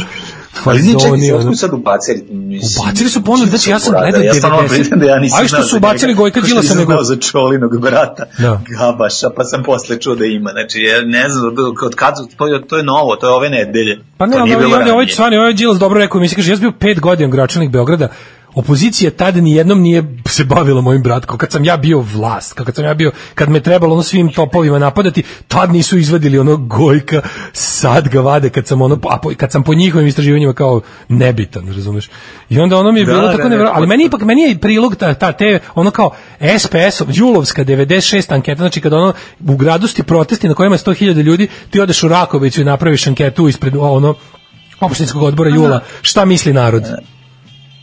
Ali 0.64 0.82
nije 0.82 0.96
čekaj, 1.00 1.32
otkud 1.32 1.58
sad 1.58 1.72
ubacili? 1.72 2.24
Mislim, 2.30 2.82
Ubacili 2.82 3.10
su 3.10 3.24
ponovo, 3.24 3.46
znači 3.46 3.70
ja 3.70 3.78
sam 3.78 3.92
gledao 3.92 4.22
Ja 4.22 4.34
stvarno 4.34 4.58
90. 4.58 4.68
priznam 4.68 5.00
da 5.00 5.06
ja 5.06 5.18
nisam 5.18 5.40
A 5.40 5.44
i 5.44 5.48
što 5.48 5.62
su 5.62 5.76
ubacili. 5.76 6.14
Gojka 6.14 6.40
Đilasa 6.40 6.60
nisam 6.74 6.78
nego- 6.78 7.02
za 7.02 7.16
Čolinog 7.16 7.80
brata 7.80 8.24
Da. 8.38 8.60
Gabaša, 8.68 9.30
pa 9.36 9.44
sam 9.44 9.62
posle 9.62 10.00
čuo 10.00 10.14
da 10.14 10.24
ima. 10.24 10.50
Znači, 10.50 10.78
ja 10.80 11.02
ne 11.02 11.28
znam, 11.28 11.46
od, 11.46 11.94
kad, 11.94 12.14
to, 12.36 12.46
je, 12.46 12.66
to 12.66 12.76
je 12.76 12.82
novo, 12.82 13.16
to 13.16 13.28
je 13.28 13.32
ove 13.32 13.50
nedelje. 13.50 14.00
Pa 14.16 14.26
ne, 14.26 14.36
ali 14.36 14.54
ovaj 14.54 14.84
ranije. 14.86 15.08
stvarno, 15.08 15.38
ovaj 15.38 15.52
Đilas 15.52 15.78
dobro 15.78 15.98
rekao, 15.98 16.20
mi 16.20 16.28
se 16.28 16.34
kaže, 16.34 16.52
ja 16.52 16.56
sam 16.56 16.62
bio 16.62 16.72
pet 16.72 17.00
godina 17.00 17.30
gračelnik 17.30 17.70
Beograda, 17.70 18.08
opozicija 18.54 19.10
tad 19.10 19.36
ni 19.36 19.54
jednom 19.54 19.80
nije 19.80 20.16
se 20.26 20.44
bavila 20.44 20.80
mojim 20.80 21.02
bratkom. 21.02 21.38
Kad 21.38 21.52
sam 21.52 21.64
ja 21.64 21.76
bio 21.76 22.00
vlast, 22.00 22.52
kad 22.52 22.74
sam 22.74 22.84
ja 22.84 22.94
bio, 22.94 23.12
kad 23.34 23.48
me 23.48 23.60
trebalo 23.60 23.92
ono 23.94 24.02
svim 24.02 24.32
topovima 24.32 24.78
napadati, 24.78 25.22
tad 25.48 25.72
nisu 25.72 25.98
izvadili 25.98 26.38
ono 26.38 26.56
Gojka, 26.56 27.22
sad 27.52 28.08
ga 28.08 28.20
vade 28.20 28.50
kad 28.50 28.66
sam 28.66 28.82
ono, 28.82 28.98
a 29.10 29.18
po, 29.18 29.30
kad 29.36 29.52
sam 29.52 29.62
po 29.62 29.74
njihovim 29.74 30.08
istraživanjima 30.08 30.52
kao 30.52 30.80
nebitan, 31.08 31.66
razumeš? 31.74 32.10
I 32.50 32.58
onda 32.58 32.76
ono 32.76 32.92
mi 32.92 33.00
je 33.00 33.06
Da, 33.06 33.12
bilo 33.12 33.26
da, 33.26 33.30
tako 33.30 33.42
ne, 33.42 33.48
nevjerojatno, 33.48 33.78
ali 33.78 33.86
meni 33.86 34.04
ipak 34.04 34.22
meni 34.22 34.42
je 34.42 34.58
prilog 34.58 34.96
ta, 34.96 35.14
ta 35.14 35.32
te 35.32 35.58
ono 35.74 35.90
kao 35.90 36.10
SPS 36.58 37.02
Julovska 37.08 37.64
96 37.64 38.34
anketa 38.34 38.58
znači 38.58 38.80
kad 38.80 38.92
ono 38.92 39.12
u 39.48 39.56
gradu 39.56 39.86
sti 39.86 40.02
protesti 40.02 40.48
na 40.48 40.54
kojima 40.54 40.74
je 40.74 40.78
100.000 40.78 41.22
ljudi 41.22 41.48
ti 41.70 41.80
odeš 41.80 42.02
u 42.02 42.08
Rakovicu 42.08 42.60
i 42.60 42.64
napraviš 42.64 43.06
anketu 43.06 43.48
ispred 43.48 43.74
ono 43.78 44.14
opštinskog 44.80 45.22
odbora 45.22 45.50
Jula 45.50 45.80
šta 46.02 46.24
misli 46.24 46.52
narod 46.52 46.84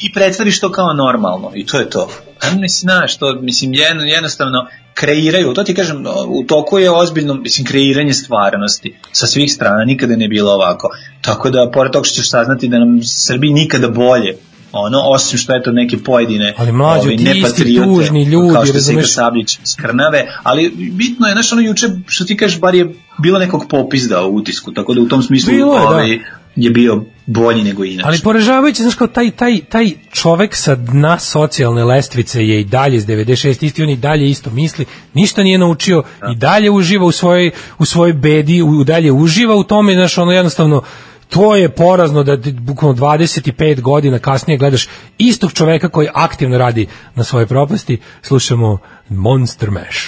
i 0.01 0.13
predstaviš 0.13 0.59
to 0.59 0.71
kao 0.71 0.93
normalno 0.93 1.51
i 1.55 1.65
to 1.65 1.79
je 1.79 1.89
to. 1.89 2.09
A 2.41 2.45
mislim, 2.55 2.69
znaš, 2.69 3.17
to, 3.17 3.39
mislim, 3.41 3.73
jedno, 3.73 4.03
jednostavno 4.03 4.67
kreiraju, 4.93 5.53
to 5.53 5.63
ti 5.63 5.75
kažem, 5.75 6.05
u 6.27 6.43
toku 6.43 6.79
je 6.79 6.91
ozbiljno, 6.91 7.33
mislim, 7.33 7.67
kreiranje 7.67 8.13
stvarnosti 8.13 8.95
sa 9.11 9.27
svih 9.27 9.53
strana, 9.53 9.85
nikada 9.85 10.15
ne 10.15 10.27
bilo 10.27 10.51
ovako. 10.51 10.89
Tako 11.21 11.49
da, 11.49 11.71
pored 11.73 11.91
toga 11.91 12.05
što 12.05 12.15
ćeš 12.15 12.29
saznati 12.29 12.67
da 12.67 12.79
nam 12.79 12.99
Srbiji 13.03 13.53
nikada 13.53 13.87
bolje, 13.89 14.37
ono, 14.71 15.01
osim 15.05 15.39
što 15.39 15.55
eto 15.55 15.71
neke 15.71 15.97
pojedine 15.97 16.53
Ali 16.57 16.71
mlađo, 16.71 17.07
ovi, 17.07 17.17
ti 17.17 17.41
isti 17.45 17.75
tužni 17.83 18.23
ljudi, 18.23 18.53
kao 18.53 18.65
što 18.65 18.79
se? 18.79 18.93
Ika 18.93 19.03
Sablić 19.03 19.59
skrnave, 19.63 20.27
ali 20.43 20.69
bitno 20.91 21.27
je, 21.27 21.33
znaš, 21.33 21.51
ono 21.51 21.61
juče, 21.61 21.87
što 22.07 22.25
ti 22.25 22.37
kažeš, 22.37 22.59
bar 22.59 22.75
je 22.75 22.93
bilo 23.21 23.39
nekog 23.39 23.65
popizda 23.69 24.25
u 24.25 24.35
utisku, 24.35 24.71
tako 24.71 24.93
da 24.93 25.01
u 25.01 25.07
tom 25.07 25.23
smislu 25.23 25.53
Bilo 25.53 25.99
je, 25.99 26.17
da. 26.17 26.23
Je 26.57 26.69
bio 26.69 27.03
bolji 27.25 27.63
nego 27.63 27.83
inače. 27.83 28.07
ali 28.07 28.19
poražavajuće 28.23 28.81
znaš 28.81 28.95
kao 28.95 29.07
taj, 29.07 29.31
taj, 29.31 29.59
taj 29.69 29.91
čovek 30.11 30.55
sa 30.55 30.75
dna 30.75 31.19
socijalne 31.19 31.83
lestvice 31.83 32.47
je 32.47 32.61
i 32.61 32.63
dalje 32.63 32.97
iz 32.97 33.05
96 33.05 33.65
isti 33.65 33.83
on 33.83 33.89
i 33.89 33.95
dalje 33.95 34.29
isto 34.29 34.49
misli 34.49 34.85
ništa 35.13 35.43
nije 35.43 35.57
naučio 35.57 36.03
i 36.31 36.35
dalje 36.35 36.71
uživa 36.71 37.05
u 37.05 37.11
svojoj, 37.11 37.51
u 37.79 37.85
svojoj 37.85 38.13
bedi 38.13 38.61
u, 38.61 38.83
dalje 38.83 39.11
uživa 39.11 39.55
u 39.55 39.63
tome 39.63 39.93
znaš 39.93 40.17
ono 40.17 40.31
jednostavno 40.31 40.81
to 41.29 41.55
je 41.55 41.69
porazno 41.69 42.23
da 42.23 42.41
ti 42.41 42.51
bukvalno 42.51 42.97
25 42.97 43.81
godina 43.81 44.19
kasnije 44.19 44.57
gledaš 44.57 44.87
istog 45.17 45.53
čoveka 45.53 45.89
koji 45.89 46.07
aktivno 46.13 46.57
radi 46.57 46.87
na 47.15 47.23
svojoj 47.23 47.47
propasti 47.47 47.97
slušamo 48.21 48.77
Monster 49.09 49.71
Mash 49.71 49.99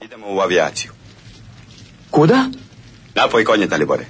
Idemo 0.00 0.26
u 0.30 0.40
avijaciju. 0.40 0.90
Kuda? 2.10 2.50
Napoj 3.16 3.44
konje, 3.44 3.66
Dalibore. 3.66 4.04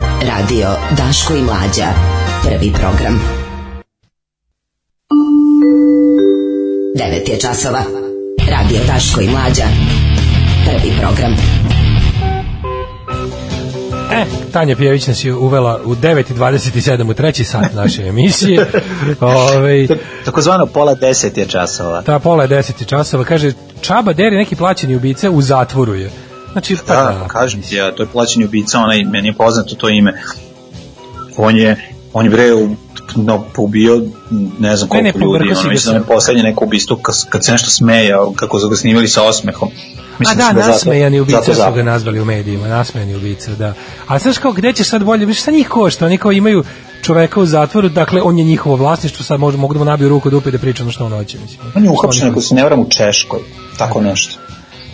Radio 0.00 0.68
Daško 0.96 1.34
i 1.34 1.42
Mlađa. 1.42 1.86
Prvi 2.42 2.72
program. 2.72 3.20
9 6.96 7.30
je 7.30 7.40
časova. 7.40 7.82
Radio 8.50 8.80
Daško 8.86 9.20
i 9.20 9.28
Mlađa. 9.28 9.64
Prvi 10.64 10.92
program. 11.00 11.32
E, 14.12 14.24
Tanja 14.52 14.76
Pijević 14.76 15.06
nas 15.06 15.24
je 15.24 15.34
uvela 15.34 15.80
u 15.84 15.94
9.27 15.94 17.10
u 17.10 17.14
treći 17.14 17.44
sat 17.44 17.72
naše 17.72 18.02
emisije. 18.02 18.66
Ove, 19.20 19.86
Takozvano 20.24 20.66
pola 20.66 20.94
deset 20.94 21.36
je 21.36 21.46
časova. 21.46 22.02
ta 22.02 22.18
pola 22.18 22.42
je 22.42 22.48
10 22.48 22.86
časova. 22.86 23.24
Kaže, 23.24 23.52
Čaba 23.80 24.12
Deri 24.12 24.36
neki 24.36 24.56
plaćeni 24.56 24.96
ubice 24.96 25.30
u 25.30 25.42
zatvoru 25.42 25.94
je. 25.94 26.10
Znači, 26.54 26.76
pa 26.86 26.94
Da, 26.94 27.02
da, 27.02 27.28
kažem 27.28 27.62
ti 27.62 27.76
ja, 27.76 27.92
to 27.92 28.02
je 28.02 28.06
plaćeni 28.06 28.44
ubica, 28.44 28.78
onaj, 28.78 29.04
meni 29.04 29.28
je 29.28 29.32
poznato 29.32 29.74
to 29.74 29.88
ime. 29.88 30.22
On 31.36 31.56
je, 31.56 31.76
on 32.12 32.24
je 32.24 32.30
bre, 32.30 32.50
no, 33.16 33.44
pobio 33.54 34.02
ne 34.58 34.76
znam 34.76 34.88
Ne, 34.92 35.02
ne, 35.02 35.12
koliko 35.12 35.36
ljudi, 35.36 35.58
ono, 35.60 35.70
mislim 35.70 35.92
da 35.92 35.98
je 35.98 36.06
poslednje 36.06 36.42
neko 36.42 36.64
ubistvo 36.64 36.96
kad, 36.96 37.14
kad 37.28 37.44
se 37.44 37.52
nešto 37.52 37.70
smeja, 37.70 38.18
kako 38.36 38.60
su 38.60 38.68
ga 38.68 38.76
snimali 38.76 39.08
sa 39.08 39.22
osmehom. 39.22 39.68
A 39.68 40.16
Mislim 40.18 40.38
da, 40.38 40.48
su 40.48 40.54
ga 40.54 40.60
zato- 40.60 40.72
nasmejani 40.72 41.20
ubica 41.20 41.40
zato 41.46 41.70
su 41.70 41.72
ga 41.74 41.82
nazvali 41.82 42.20
u 42.20 42.24
medijima, 42.24 42.68
nasmejani 42.68 43.16
ubica, 43.16 43.50
da. 43.54 43.74
A 44.06 44.18
znaš 44.18 44.38
kao, 44.38 44.52
gde 44.52 44.72
će 44.72 44.84
sad 44.84 45.04
bolje, 45.04 45.34
šta 45.34 45.50
njih 45.50 45.68
košta, 45.68 46.06
oni 46.06 46.18
kao 46.18 46.32
imaju 46.32 46.64
čoveka 47.02 47.40
u 47.40 47.46
zatvoru, 47.46 47.88
dakle, 47.88 48.22
on 48.22 48.38
je 48.38 48.44
njihovo 48.44 48.76
vlasništvo, 48.76 49.24
sad 49.24 49.40
možda 49.40 49.60
mogu 49.60 49.74
da 49.74 49.78
mu 49.78 49.84
nabiju 49.84 50.08
ruku 50.08 50.30
da 50.30 50.40
da 50.50 50.58
priča 50.58 50.82
ono 50.82 50.92
što 50.92 51.04
on 51.04 51.12
hoće, 51.12 51.38
mislim. 51.38 51.60
On 51.74 51.84
je 51.84 51.90
uhapšen, 51.90 52.30
ako 52.30 52.40
se 52.40 52.54
ne 52.54 52.62
varam, 52.62 52.80
u 52.80 52.86
Češkoj, 52.88 53.40
tako 53.78 54.00
nešto. 54.00 54.38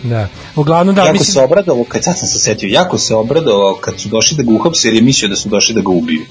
Da. 0.03 0.27
Uglavnom, 0.55 0.95
da, 0.95 1.01
jako 1.01 1.13
mislim, 1.13 1.33
se 1.33 1.41
obradovao, 1.41 1.83
kad 1.83 2.03
sad 2.03 2.17
sam 2.17 2.27
se 2.27 2.39
setio, 2.39 2.67
jako 2.67 2.97
se 2.97 3.15
obradovao 3.15 3.75
kad 3.75 3.99
su 3.99 4.09
došli 4.09 4.37
da 4.37 4.43
ga 4.43 4.51
uhapse 4.51 4.87
jer 4.87 4.95
je 4.95 5.01
mislio 5.01 5.29
da 5.29 5.35
su 5.35 5.49
došli 5.49 5.75
da 5.75 5.81
ga 5.81 5.89
ubiju. 5.89 6.21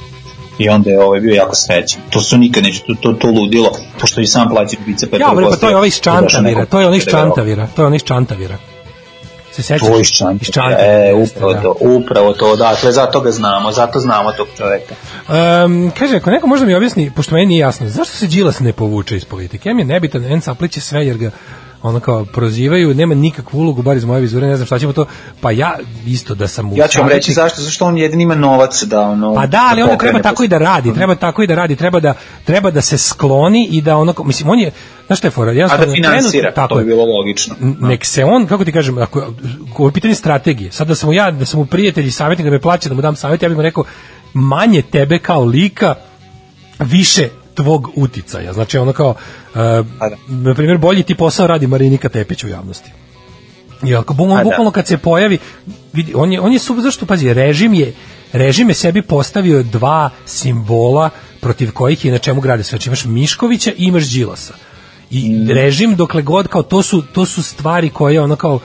I 0.58 0.68
onda 0.68 0.90
je 0.90 1.02
ovaj 1.02 1.20
bio 1.20 1.34
jako 1.34 1.54
srećan. 1.54 2.02
To 2.10 2.20
su 2.20 2.38
nikad 2.38 2.64
neće, 2.64 2.82
to, 2.86 2.94
to, 3.00 3.12
to 3.12 3.28
ludilo, 3.28 3.70
pošto 4.00 4.20
i 4.20 4.26
sam 4.26 4.48
plaći 4.48 4.76
pa 5.10 5.16
je 5.16 5.20
ja, 5.20 5.34
bre, 5.34 5.46
pa 5.50 5.56
to 5.56 5.68
je 5.68 5.76
ovaj 5.76 5.88
iz 5.88 6.00
da 6.04 6.10
je 6.10 6.16
Čantavira, 6.16 6.66
to 6.66 6.80
je 6.80 6.86
onaj 6.86 6.98
iz 6.98 7.04
da 7.04 7.10
Čantavira, 7.10 7.68
to 7.76 7.82
je 7.82 7.86
onaj 7.86 7.96
iz 7.96 8.02
Čantavira. 8.02 8.58
Se 9.52 9.62
sećaš? 9.62 9.88
To 9.88 9.94
je 9.94 10.00
iz 10.00 10.08
Čantavira. 10.08 10.42
Iz 10.42 10.48
Čantavira, 10.48 11.08
E, 11.08 11.14
upravo 11.14 11.52
da. 11.52 11.62
to, 11.62 11.76
upravo 11.80 12.32
to, 12.32 12.56
dakle, 12.56 12.92
zato 12.92 13.20
ga 13.20 13.30
znamo, 13.30 13.72
zato 13.72 13.98
znamo 13.98 14.32
tog 14.32 14.48
čoveka. 14.56 14.94
Um, 15.28 15.92
kaže, 15.98 16.16
ako 16.16 16.30
neko 16.30 16.46
možda 16.46 16.66
mi 16.66 16.74
objasni, 16.74 17.10
pošto 17.16 17.34
meni 17.34 17.46
nije 17.46 17.60
jasno, 17.60 17.88
zašto 17.88 18.16
se 18.16 18.26
Đilas 18.26 18.60
ne 18.60 18.72
povuče 18.72 19.16
iz 19.16 19.24
politike? 19.24 19.68
Ja 19.68 19.74
mi 19.74 19.82
je 19.82 19.86
nebitan, 19.86 20.24
En 20.24 20.40
sapliće 20.40 20.80
sve 20.80 21.06
jer 21.06 21.16
ga 21.16 21.30
ono 21.82 22.00
kao 22.00 22.24
prozivaju, 22.24 22.94
nema 22.94 23.14
nikakvu 23.14 23.58
ulogu, 23.58 23.82
bar 23.82 23.96
iz 23.96 24.04
moje 24.04 24.20
vizure, 24.20 24.46
ne 24.46 24.56
znam 24.56 24.66
šta 24.66 24.78
ćemo 24.78 24.92
to, 24.92 25.06
pa 25.40 25.50
ja 25.50 25.74
isto 26.06 26.34
da 26.34 26.48
sam 26.48 26.72
u 26.72 26.76
Ja 26.76 26.88
ću 26.88 27.00
vam 27.00 27.08
reći 27.08 27.32
zašto, 27.32 27.62
zašto 27.62 27.84
on 27.84 27.98
jedin 27.98 28.20
ima 28.20 28.34
novac 28.34 28.82
da 28.82 29.00
ono... 29.00 29.34
Pa 29.34 29.46
da, 29.46 29.68
ali 29.70 29.82
onda 29.82 29.94
pokrene 29.94 30.12
treba 30.12 30.22
tako 30.22 30.44
i 30.44 30.48
da 30.48 30.58
radi, 30.58 30.94
treba 30.94 31.14
tako 31.14 31.42
i 31.42 31.46
da 31.46 31.54
radi, 31.54 31.76
treba 31.76 32.00
da 32.00 32.14
treba 32.44 32.70
da 32.70 32.80
se 32.80 32.98
skloni 32.98 33.66
i 33.66 33.80
da 33.82 33.96
ono 33.96 34.14
mislim 34.18 34.50
on 34.50 34.58
je 34.58 34.70
znaš 35.06 35.18
šta 35.18 35.26
je 35.26 35.32
fora, 35.32 35.50
A 35.50 35.54
jednostavno 35.54 35.86
da 35.86 35.92
finansira, 35.92 36.30
trenutno- 36.32 36.54
tako 36.54 36.74
to 36.74 36.78
je. 36.78 36.84
bilo 36.84 37.04
logično. 37.06 37.54
N- 37.60 37.76
nek 37.80 38.04
se 38.04 38.24
on, 38.24 38.46
kako 38.46 38.64
ti 38.64 38.72
kažem, 38.72 38.98
ako 38.98 39.20
je 39.78 39.92
pitanje 39.92 40.14
strategije, 40.14 40.72
sad 40.72 40.88
da 40.88 40.94
sam 40.94 41.12
ja, 41.12 41.30
da 41.30 41.44
sam 41.44 41.60
mu 41.60 41.66
prijatelj 41.66 42.06
i 42.06 42.10
savjetnik 42.10 42.44
da 42.44 42.50
me 42.50 42.60
plaća 42.60 42.88
da 42.88 42.94
mu 42.94 43.02
dam 43.02 43.16
savjet, 43.16 43.42
ja 43.42 43.48
bih 43.48 43.56
mu 43.56 43.62
rekao 43.62 43.84
manje 44.34 44.82
tebe 44.82 45.18
kao 45.18 45.44
lika, 45.44 45.94
više 46.78 47.28
tvog 47.62 47.90
uticaja. 47.96 48.52
Znači 48.52 48.78
ono 48.78 48.92
kao, 48.92 49.10
uh, 49.10 49.54
da. 49.54 49.84
na 50.28 50.54
primjer, 50.54 50.78
bolji 50.78 51.02
ti 51.02 51.14
posao 51.14 51.46
radi 51.46 51.66
Marinika 51.66 52.08
Tepić 52.08 52.44
u 52.44 52.48
javnosti. 52.48 52.90
I 53.82 53.94
ako 53.94 54.14
bu- 54.14 54.30
on 54.30 54.36
da. 54.36 54.44
bukvalno 54.44 54.70
kad 54.70 54.86
se 54.86 54.98
pojavi, 54.98 55.38
vidi, 55.92 56.12
on 56.14 56.32
je, 56.32 56.40
on 56.40 56.52
je 56.52 56.58
su, 56.58 56.80
zašto, 56.80 57.06
pazi, 57.06 57.34
režim 57.34 57.74
je, 57.74 57.94
režim 58.32 58.68
je 58.68 58.74
sebi 58.74 59.02
postavio 59.02 59.62
dva 59.62 60.10
simbola 60.26 61.10
protiv 61.40 61.72
kojih 61.72 62.04
je 62.04 62.12
na 62.12 62.18
čemu 62.18 62.40
grade 62.40 62.62
sve. 62.62 62.76
Znači 62.78 62.88
imaš 62.88 63.04
Miškovića 63.04 63.70
i 63.70 63.84
imaš 63.84 64.10
Đilasa. 64.10 64.54
I 65.10 65.28
Mm. 65.28 65.50
režim 65.50 65.96
dokle 65.96 66.22
god 66.22 66.48
kao 66.48 66.62
to 66.62 66.82
su 66.82 67.02
to 67.12 67.26
su 67.26 67.42
stvari 67.42 67.88
koje 67.88 68.20
ono 68.20 68.36
kao 68.36 68.58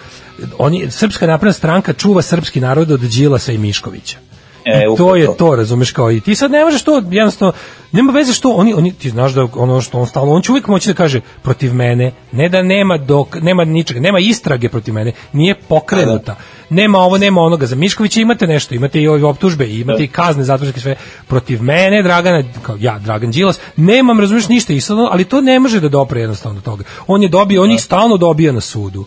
oni 0.57 0.91
srpska 0.91 1.27
napredna 1.27 1.53
stranka 1.53 1.93
čuva 1.93 2.21
srpski 2.21 2.59
narod 2.59 2.91
od 2.91 2.99
Đilasa 2.99 3.51
i 3.51 3.57
Miškovića. 3.57 4.17
E, 4.65 4.85
to 4.97 5.15
je 5.15 5.37
to. 5.37 5.55
razumeš 5.55 5.91
kao 5.91 6.11
i 6.11 6.21
ti 6.21 6.35
sad 6.35 6.51
ne 6.51 6.63
možeš 6.63 6.83
to 6.83 7.03
jednostavno 7.11 7.53
nema 7.91 8.11
veze 8.11 8.33
što 8.33 8.49
oni 8.49 8.73
oni 8.73 8.93
ti 8.93 9.09
znaš 9.09 9.33
da 9.33 9.47
ono 9.55 9.81
što 9.81 9.99
on 9.99 10.07
stalno 10.07 10.31
on 10.31 10.41
će 10.41 10.51
uvijek 10.51 10.67
moći 10.67 10.89
da 10.89 10.93
kaže 10.93 11.21
protiv 11.41 11.73
mene, 11.73 12.11
ne 12.31 12.49
da 12.49 12.61
nema 12.61 12.97
dok 12.97 13.35
nema 13.41 13.63
ničega, 13.65 13.99
nema 13.99 14.19
istrage 14.19 14.69
protiv 14.69 14.93
mene, 14.93 15.11
nije 15.33 15.55
pokrenuta. 15.67 16.35
Nema 16.69 16.99
ovo, 16.99 17.17
nema 17.17 17.41
onoga. 17.41 17.65
Za 17.65 17.75
Miškovića 17.75 18.21
imate 18.21 18.47
nešto, 18.47 18.75
imate 18.75 19.01
i 19.01 19.07
ove 19.07 19.23
optužbe, 19.25 19.69
imate 19.69 20.03
i 20.03 20.07
kazne 20.07 20.43
zatvorske 20.43 20.79
sve 20.79 20.95
protiv 21.27 21.61
mene, 21.63 22.03
Dragana, 22.03 22.43
kao 22.61 22.77
ja, 22.79 22.99
Dragan 22.99 23.31
Đilas, 23.31 23.59
nemam, 23.75 24.19
razumeš 24.19 24.47
ništa 24.47 24.73
i 24.73 24.81
sad, 24.81 24.97
ono- 24.97 25.09
ali 25.11 25.23
to 25.23 25.41
ne 25.41 25.59
može 25.59 25.79
da 25.79 25.89
dopre 25.89 26.21
jednostavno 26.21 26.59
do 26.59 26.63
toga. 26.63 26.83
On 27.07 27.23
je 27.23 27.29
dobio, 27.29 27.63
on 27.63 27.71
ih 27.71 27.81
stalno 27.81 28.17
dobija 28.17 28.51
na 28.51 28.61
sudu. 28.61 29.05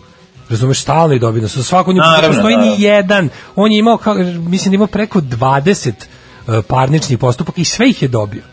Razumeš, 0.49 0.81
na 1.41 1.47
sudu. 1.47 1.63
Svako 1.63 1.93
njih 1.93 2.03
postoji 2.27 2.57
ni 2.57 2.81
jedan. 2.81 3.29
On 3.55 3.71
je 3.71 3.79
imao, 3.79 3.97
kao, 3.97 4.13
mislim 4.37 4.71
da 4.71 4.75
imao 4.75 4.87
preko 4.87 5.21
20 5.21 5.91
uh, 6.47 6.55
parničnih 6.67 7.17
postupaka 7.19 7.61
i 7.61 7.65
sve 7.65 7.89
ih 7.89 8.01
je 8.01 8.07
dobio. 8.07 8.43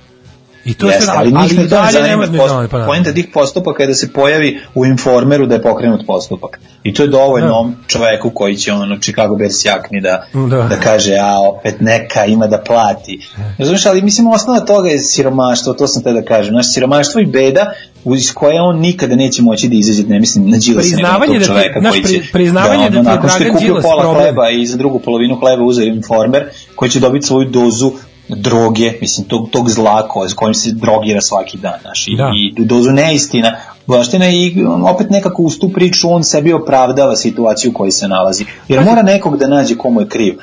I 0.66 0.74
to 0.74 0.86
Jeste, 0.86 1.02
sve, 1.02 1.12
ali 1.16 1.32
njih 1.32 1.52
i 1.52 1.56
ne 1.56 1.62
to 1.62 1.68
dalje 1.68 1.92
zanima. 1.92 2.26
post- 2.28 2.70
pa 2.70 2.78
da. 2.78 2.86
Poenta 2.86 3.12
tih 3.12 3.26
postupaka 3.34 3.82
je 3.82 3.86
da 3.86 3.94
se 3.94 4.12
pojavi 4.12 4.60
u 4.74 4.86
informeru 4.86 5.46
da 5.46 5.54
je 5.54 5.62
pokrenut 5.62 6.06
postupak. 6.06 6.60
I 6.82 6.94
to 6.94 7.02
je 7.02 7.08
dovoljno 7.08 7.48
Da. 7.64 7.88
čoveku 7.88 8.30
koji 8.30 8.56
će 8.56 8.72
ono 8.72 8.96
Chicago 8.96 9.36
Bears 9.36 9.64
jakni 9.64 10.00
da, 10.00 10.26
Da. 10.34 10.62
da. 10.64 10.76
kaže 10.78 11.14
a 11.14 11.40
opet 11.40 11.80
neka 11.80 12.24
ima 12.26 12.46
da 12.46 12.58
plati. 12.58 13.18
Razumiješ, 13.58 13.86
ali 13.86 14.02
mislim 14.02 14.26
osnova 14.28 14.60
toga 14.60 14.88
je 14.88 14.98
siromaštvo, 15.00 15.72
to 15.72 15.86
sam 15.86 16.02
te 16.02 16.12
da 16.12 16.22
kažem. 16.24 16.52
Znaš, 16.52 16.74
siromaštvo 16.74 17.20
i 17.20 17.26
beda 17.26 17.72
iz 18.16 18.32
koje 18.32 18.60
on 18.60 18.78
nikada 18.78 19.16
neće 19.16 19.42
moći 19.42 19.68
da 19.68 19.74
izađe, 19.74 20.02
ne 20.04 20.20
mislim 20.20 20.44
na 20.44 20.56
Đilasa, 20.58 20.88
na 20.88 20.96
Priznavanje 20.96 21.38
da 21.38 21.44
ti- 21.82 22.02
koji 22.02 22.02
pri- 22.02 22.32
priznavanje 22.32 22.84
da 22.84 22.90
ti 22.90 22.96
je 22.96 23.02
nakon 23.04 23.28
što 23.28 23.36
je 23.36 23.40
Dragan 23.40 23.54
kupio 23.54 23.66
Đilas 23.68 23.82
pola 23.84 24.02
problem. 24.02 24.22
hleba 24.22 24.50
i 24.50 24.66
za 24.66 24.76
drugu 24.76 24.98
polovinu 24.98 25.36
hleba 25.36 25.62
uzeo 25.64 25.84
informer, 25.84 26.44
koji 26.74 26.90
će 26.90 27.00
dobiti 27.00 27.26
svoju 27.26 27.44
dozu 27.46 27.92
droge, 28.28 28.92
mislim, 29.00 29.28
tog, 29.28 29.50
tog 29.50 29.70
zla 29.70 30.08
koje, 30.08 30.28
s 30.28 30.34
kojim 30.34 30.54
se 30.54 30.72
drogira 30.72 31.20
svaki 31.20 31.58
dan, 31.58 31.80
znaš, 31.82 32.08
i, 32.08 32.16
Da. 32.16 32.30
i 32.34 32.64
dozu 32.64 32.90
neistina, 32.90 33.56
Baština 33.86 34.28
i 34.28 34.64
um, 34.64 34.84
opet 34.84 35.10
nekako 35.10 35.42
uz 35.42 35.58
tu 35.58 35.72
priču 35.72 36.10
on 36.10 36.24
sebi 36.24 36.52
opravdava 36.52 37.16
situaciju 37.16 37.70
u 37.70 37.74
kojoj 37.74 37.90
se 37.90 38.08
nalazi. 38.08 38.44
Jer 38.68 38.84
mora 38.84 39.02
nekog 39.02 39.36
da 39.36 39.46
nađe 39.46 39.76
komu 39.76 40.00
je 40.00 40.08
kriv. 40.08 40.38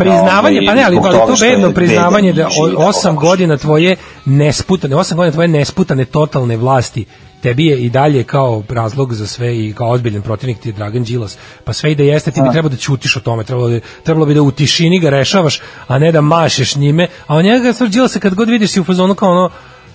Priznavanje, 0.00 0.58
Ovaj, 0.58 0.66
pa 0.66 0.74
ne, 0.74 0.84
ali, 0.84 0.96
to 1.36 1.44
je 1.44 1.50
bedno 1.50 1.72
priznavanje 1.72 2.32
da 2.32 2.42
i 2.42 2.50
živi 2.52 2.74
o- 2.76 2.80
osam 2.80 3.10
ovako. 3.10 3.26
godina 3.26 3.56
tvoje 3.56 3.96
nesputane, 4.26 4.96
osam 4.96 5.16
godina 5.16 5.32
tvoje 5.32 5.48
nesputane 5.48 6.04
totalne 6.04 6.56
vlasti 6.56 7.04
tebi 7.42 7.66
je 7.66 7.78
i 7.78 7.90
dalje 7.90 8.24
kao 8.24 8.62
razlog 8.68 9.14
za 9.14 9.26
sve 9.26 9.58
i 9.58 9.72
kao 9.72 9.90
ozbiljan 9.90 10.22
protivnik 10.22 10.58
ti 10.58 10.68
je 10.68 10.72
Dragan 10.72 11.02
Đilas. 11.04 11.36
Pa 11.64 11.72
sve 11.72 11.92
i 11.92 11.94
da 11.94 12.02
jeste, 12.02 12.30
ti 12.30 12.40
bi 12.40 12.52
trebalo 12.52 12.68
da 12.68 12.76
ćutiš 12.76 13.16
o 13.16 13.20
tome, 13.20 13.44
trebalo, 13.44 13.68
bi- 13.68 13.80
trebalo 14.04 14.26
bi 14.26 14.34
da 14.34 14.42
u 14.42 14.50
tišini 14.50 15.00
ga 15.00 15.10
rešavaš, 15.10 15.60
a 15.86 15.98
ne 15.98 16.12
da 16.12 16.20
mašeš 16.20 16.76
njime. 16.76 17.06
A 17.26 17.36
on 17.36 17.44
njega 17.44 17.72
stvar 17.72 17.90
Đilasa 17.90 18.18
kad 18.18 18.34
god 18.34 18.48
vidiš 18.48 18.70
si 18.70 18.80
u 18.80 18.84
fazonu 18.84 19.14
kao 19.14 19.30
ono, 19.30 19.50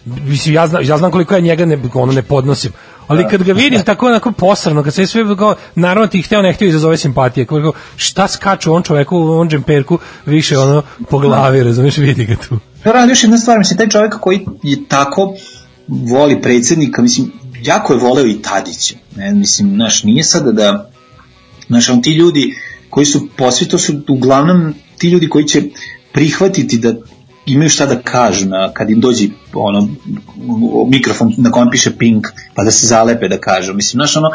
mislim, 0.05 0.55
ja 0.55 0.67
znam, 0.67 0.83
ja 0.83 0.97
znam 0.97 1.11
koliko 1.11 1.33
ja 1.33 1.39
njega 1.39 1.65
ne, 1.65 1.79
ono 1.93 2.11
ne 2.13 2.21
podnosim. 2.21 2.71
Ali 3.07 3.27
kad 3.29 3.43
ga 3.43 3.53
vidim 3.53 3.83
tako 3.83 4.07
onako 4.07 4.31
posrano, 4.31 4.83
kad 4.83 4.93
se 4.93 5.07
sve 5.07 5.37
kao, 5.37 5.55
naravno 5.75 6.07
ti 6.07 6.21
hteo 6.21 6.41
ne 6.41 6.53
hteo 6.53 6.67
izazove 6.67 6.97
simpatije, 6.97 7.45
kao, 7.45 7.73
šta 7.95 8.27
skaču 8.27 8.73
on 8.73 8.83
čoveku, 8.83 9.17
on 9.17 9.49
džemperku, 9.49 9.99
više 10.25 10.57
ono 10.57 10.83
po 11.09 11.19
glavi, 11.19 11.63
razumeš, 11.63 11.97
vidi 11.97 12.25
ga 12.25 12.35
tu. 12.35 12.59
Da 12.83 12.91
radi 12.91 13.11
još 13.11 13.23
jedna 13.23 13.37
stvar, 13.37 13.57
mislim, 13.57 13.77
taj 13.77 13.89
čovjek 13.89 14.19
koji 14.19 14.45
je 14.63 14.87
tako 14.87 15.33
voli 15.87 16.41
predsjednika, 16.41 17.01
mislim, 17.01 17.31
jako 17.61 17.93
je 17.93 17.99
voleo 17.99 18.25
i 18.25 18.41
Tadića. 18.41 18.95
Ne, 19.15 19.31
mislim, 19.31 19.69
znaš, 19.69 20.03
nije 20.03 20.23
sada 20.23 20.51
da, 20.51 20.89
znaš, 21.67 21.89
on 21.89 22.01
ti 22.01 22.11
ljudi 22.11 22.55
koji 22.89 23.05
su 23.05 23.27
posvi, 23.37 23.67
to 23.67 23.77
su 23.77 23.93
uglavnom 24.07 24.73
ti 24.97 25.09
ljudi 25.09 25.29
koji 25.29 25.45
će 25.45 25.63
prihvatiti 26.13 26.77
da 26.77 26.93
imaju 27.45 27.69
šta 27.69 27.85
da 27.85 28.01
kažu 28.01 28.45
na, 28.45 28.71
kad 28.73 28.89
im 28.89 28.99
dođe 28.99 29.27
ono, 29.53 29.87
mikrofon 30.89 31.33
na 31.37 31.51
kojem 31.51 31.69
piše 31.71 31.97
pink, 31.97 32.27
pa 32.53 32.63
da 32.63 32.71
se 32.71 32.87
zalepe 32.87 33.27
da 33.27 33.37
kažu. 33.37 33.73
Mislim, 33.73 33.97
znaš, 33.97 34.17
ono, 34.17 34.29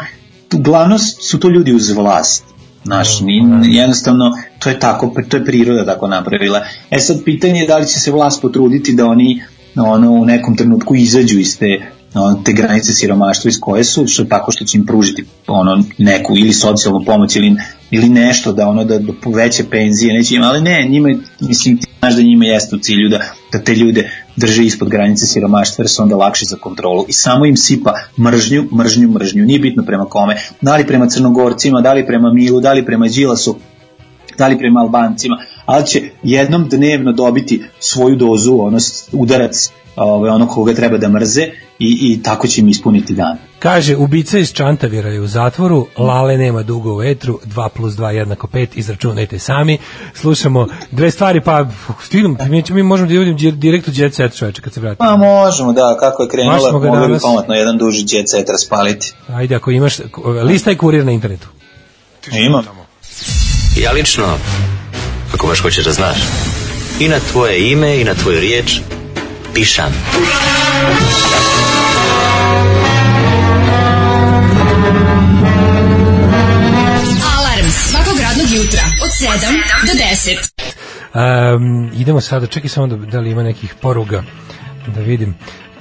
uglavnom 0.53 0.99
su 0.99 1.39
to 1.39 1.49
ljudi 1.49 1.73
uz 1.73 1.89
vlast. 1.89 2.43
Znaš, 2.83 3.19
ni, 3.19 3.41
jednostavno, 3.75 4.31
to 4.59 4.69
je 4.69 4.79
tako, 4.79 5.13
to 5.29 5.37
je 5.37 5.45
priroda 5.45 5.85
tako 5.85 6.07
napravila. 6.07 6.61
E 6.91 6.99
sad, 6.99 7.23
pitanje 7.25 7.59
je 7.59 7.67
da 7.67 7.77
li 7.77 7.87
će 7.87 7.99
se 7.99 8.11
vlast 8.11 8.41
potruditi 8.41 8.93
da 8.93 9.05
oni 9.05 9.43
ono, 9.75 10.11
u 10.11 10.25
nekom 10.25 10.57
trenutku 10.57 10.95
izađu 10.95 11.39
iz 11.39 11.59
te 11.59 11.91
ono, 12.13 12.41
te 12.45 12.53
granice 12.53 12.93
siromaštva 12.93 13.49
iz 13.49 13.59
koje 13.59 13.83
su, 13.83 14.07
što 14.07 14.23
tako 14.23 14.51
što 14.51 14.65
će 14.65 14.77
im 14.77 14.85
pružiti 14.85 15.25
ono 15.47 15.83
neku 15.97 16.37
ili 16.37 16.53
socijalnu 16.53 17.05
pomoć 17.05 17.35
ili, 17.35 17.55
ili 17.91 18.09
nešto 18.09 18.53
da 18.53 18.67
ono 18.67 18.83
da, 18.83 18.99
da 18.99 19.13
poveće 19.23 19.63
penzije, 19.69 20.13
neće 20.13 20.35
im, 20.35 20.43
ali 20.43 20.61
ne, 20.61 20.87
njima 20.89 21.09
mislim 21.39 21.79
znaš 22.01 22.15
da 22.15 22.21
njima 22.21 22.45
jeste 22.45 22.75
u 22.75 22.79
cilju 22.79 23.09
da, 23.09 23.19
da 23.51 23.59
te 23.59 23.75
ljude 23.75 24.09
drže 24.35 24.63
ispod 24.63 24.89
granice 24.89 25.25
siromaštva 25.25 25.81
jer 25.81 25.89
su 25.89 26.01
onda 26.01 26.15
lakši 26.15 26.45
za 26.45 26.57
kontrolu. 26.57 27.05
I 27.07 27.13
samo 27.13 27.45
im 27.45 27.57
sipa 27.57 27.93
mržnju, 28.19 28.67
mržnju, 28.77 29.09
mržnju, 29.09 29.45
nije 29.45 29.59
bitno 29.59 29.83
prema 29.83 30.05
kome, 30.05 30.35
da 30.61 30.77
li 30.77 30.87
prema 30.87 31.07
crnogorcima, 31.07 31.81
da 31.81 31.93
li 31.93 32.05
prema 32.05 32.33
Milu, 32.33 32.61
da 32.61 32.73
li 32.73 32.85
prema 32.85 33.07
Đilasu, 33.07 33.55
da 34.37 34.47
li 34.47 34.57
prema 34.57 34.79
Albancima, 34.79 35.37
ali 35.71 35.87
će 35.87 36.01
jednom 36.23 36.69
dnevno 36.69 37.11
dobiti 37.13 37.63
svoju 37.79 38.15
dozu, 38.15 38.57
ono, 38.57 38.77
udarac 39.11 39.55
ovaj, 39.95 40.29
ono 40.29 40.47
koga 40.47 40.73
treba 40.73 40.97
da 40.97 41.09
mrze 41.09 41.41
i, 41.79 42.11
i 42.11 42.23
tako 42.23 42.47
će 42.47 42.61
im 42.61 42.69
ispuniti 42.69 43.13
dan. 43.13 43.37
Kaže, 43.59 43.95
ubica 43.97 44.37
iz 44.37 44.51
Čantavira 44.51 45.09
je 45.09 45.21
u 45.21 45.27
zatvoru, 45.27 45.87
Lale 45.97 46.37
nema 46.37 46.63
dugo 46.63 46.95
u 46.95 47.03
etru, 47.03 47.39
2 47.45 47.69
plus 47.69 47.93
2 47.93 48.07
jednako 48.09 48.47
5, 48.47 48.67
izračunajte 48.73 49.39
sami. 49.39 49.77
Slušamo 50.13 50.67
dve 50.91 51.11
stvari, 51.11 51.41
pa 51.41 51.65
stignem, 52.03 52.37
mi, 52.41 52.63
ćemo- 52.63 52.75
mi 52.75 52.83
možemo 52.83 53.07
da 53.07 53.13
idemo 53.13 53.33
di- 53.33 53.51
direkt 53.51 53.87
u 53.87 53.93
Jet 53.93 54.13
Set 54.15 54.35
čoveče 54.35 54.61
kad 54.61 54.73
se 54.73 54.79
vratimo. 54.79 55.09
Pa 55.09 55.17
možemo, 55.17 55.73
da, 55.73 55.97
kako 55.99 56.23
je 56.23 56.29
krenula, 56.29 56.71
mogli 56.71 56.89
bi 56.89 56.97
danas- 56.97 57.21
pametno 57.23 57.53
jedan 57.53 57.77
duži 57.77 58.05
jet 58.07 58.29
set 58.29 58.49
raspaliti. 58.49 59.13
Ajde, 59.29 59.55
ako 59.55 59.71
imaš, 59.71 59.97
lista 60.43 60.69
je 60.69 60.77
kurir 60.77 61.05
na 61.05 61.11
internetu. 61.11 61.47
Imam. 62.37 62.63
Ja 63.77 63.91
lično, 63.91 64.25
ako 65.41 65.47
baš 65.47 65.61
hoćeš 65.61 65.85
da 65.85 65.91
znaš, 65.91 66.17
i 66.99 67.07
na 67.07 67.19
tvoje 67.31 67.71
ime 67.71 68.01
i 68.01 68.03
na 68.03 68.13
tvoju 68.13 68.39
riječ 68.39 68.79
pišam. 69.53 69.93
Alarm 77.37 77.69
svakog 77.69 78.19
radnog 78.19 78.47
jutra 78.55 78.81
od 79.03 79.09
7 79.09 79.27
do 79.87 79.93
10. 81.13 81.55
Um, 81.55 81.91
idemo 81.95 82.21
sada, 82.21 82.47
čekaj 82.47 82.69
samo 82.69 82.87
da, 82.87 82.95
da 82.95 83.19
li 83.19 83.31
ima 83.31 83.43
nekih 83.43 83.73
poruga, 83.81 84.23
da 84.87 85.01
vidim. 85.01 85.35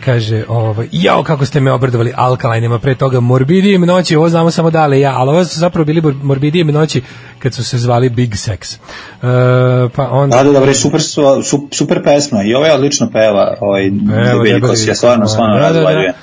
Kaže, 0.04 0.44
ovaj, 0.48 0.88
jao 0.92 1.22
kako 1.22 1.46
ste 1.46 1.60
me 1.60 1.72
obradovali 1.72 2.12
alkalajnima 2.16 2.78
pre 2.78 2.94
toga, 2.94 3.20
morbidijem 3.20 3.80
noći, 3.82 4.16
ovo 4.16 4.28
znamo 4.28 4.50
samo 4.50 4.70
dale 4.70 5.00
ja, 5.00 5.14
ali 5.16 5.30
ovo 5.30 5.44
su 5.44 5.58
zapravo 5.58 5.84
bili 5.84 6.00
mor- 6.00 6.22
morbidijem 6.22 6.66
noći 6.66 7.02
kad 7.38 7.54
su 7.54 7.64
se 7.64 7.78
zvali 7.78 8.08
Big 8.08 8.30
Sex. 8.30 8.76
Uh, 8.76 9.90
pa 9.96 10.08
onda... 10.10 10.36
Da, 10.36 10.42
da, 10.44 10.52
dobro, 10.52 10.74
super, 10.74 11.02
su, 11.02 11.42
su- 11.42 11.68
super 11.72 12.02
pesma 12.04 12.42
i 12.42 12.54
ovaj 12.54 12.70
odlično 12.70 13.10
peva, 13.12 13.56
ovaj, 13.60 13.86
Evo, 14.32 14.44
debeli 14.44 14.76
se 14.76 14.94
stvarno, 14.94 15.26
stvarno 15.26 15.54
Da, 15.54 15.60
da, 15.60 15.72
da. 15.72 15.78
razvaljuje. 15.78 16.14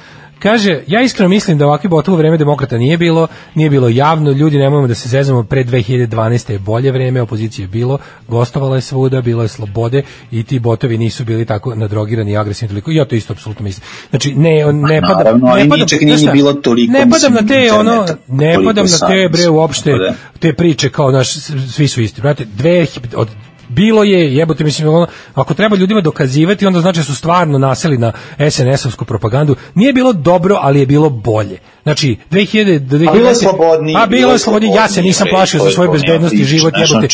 Kaže, 0.48 0.80
ja 0.88 1.02
iskreno 1.02 1.30
mislim 1.30 1.58
da 1.58 1.66
ovakve 1.66 1.90
botovo 1.90 2.18
vreme 2.18 2.38
demokrata 2.38 2.78
nije 2.78 2.98
bilo, 2.98 3.28
nije 3.56 3.70
bilo 3.70 3.90
javno, 3.90 4.32
ljudi 4.32 4.58
nemojmo 4.58 4.88
da 4.88 4.96
se 4.96 5.10
zezamo, 5.10 5.44
pre 5.44 5.64
2012. 5.64 6.52
je 6.52 6.60
bolje 6.60 6.92
vreme, 6.92 7.22
opozicije 7.22 7.64
je 7.64 7.68
bilo, 7.68 7.98
gostovala 8.28 8.76
je 8.76 8.82
svuda, 8.82 9.22
bilo 9.22 9.44
je 9.44 9.48
slobode 9.48 10.04
i 10.32 10.44
ti 10.44 10.60
botovi 10.60 10.98
nisu 10.98 11.26
bili 11.26 11.46
tako 11.46 11.76
nadrogirani 11.76 12.32
i 12.32 12.38
agresivni 12.38 12.70
toliko. 12.70 12.92
Ja 12.92 13.06
to 13.06 13.16
isto 13.16 13.34
apsolutno 13.34 13.64
mislim. 13.64 13.88
Znači, 14.10 14.34
ne, 14.36 14.74
ne 14.74 15.02
Pa 15.02 15.08
padam, 15.08 15.18
naravno, 15.18 15.48
ali 15.48 15.64
ne 15.64 15.76
nije 15.76 15.88
čak 15.88 16.02
nije 16.02 16.32
bilo 16.34 16.54
toliko, 16.54 16.94
Ne 16.94 17.10
padam 17.10 17.34
na 17.34 17.48
te, 17.48 17.74
ono, 17.74 18.06
ne 18.28 18.56
padam 18.66 18.86
na 18.86 19.08
te, 19.08 19.30
bre, 19.32 19.50
uopšte, 19.50 19.92
tako 19.92 20.04
da. 20.04 20.14
te 20.40 20.54
priče 20.54 20.90
kao, 20.90 21.12
naš, 21.12 21.34
svi 21.74 21.88
su 21.88 22.02
isti. 22.02 22.22
Brate, 22.22 22.46
dve, 22.46 22.86
od 23.16 23.28
bilo 23.68 24.04
je, 24.04 24.36
jebote, 24.36 24.64
mislim, 24.64 24.88
ono, 24.88 25.08
ako 25.34 25.54
treba 25.54 25.76
ljudima 25.76 26.02
dokazivati, 26.02 26.66
onda 26.66 26.82
znači 26.82 27.00
da 27.00 27.04
su 27.04 27.16
stvarno 27.16 27.58
naseli 27.58 27.98
na 27.98 28.12
SNS-ovsku 28.40 29.06
propagandu. 29.06 29.56
Nije 29.76 29.94
bilo 29.94 30.14
dobro, 30.14 30.58
ali 30.62 30.80
je 30.80 30.86
bilo 30.86 31.10
bolje. 31.10 31.60
Znači, 31.84 32.18
2000 32.32 32.80
do 32.80 32.98
2000... 32.98 33.10
A 33.10 33.14
bilo 33.14 33.30
je 33.30 33.36
slobodnije, 33.36 33.98
A 34.02 34.06
bilo 34.06 34.32
je 34.32 34.40
slobodnije, 34.40 34.76
ja 34.76 34.88
se 34.88 35.02
nisam 35.02 35.28
plašio 35.32 35.60
za 35.60 35.72
svoju 35.72 35.92
bezbednost 35.92 36.34
i 36.34 36.44
život, 36.44 36.74
jebote. 36.78 37.08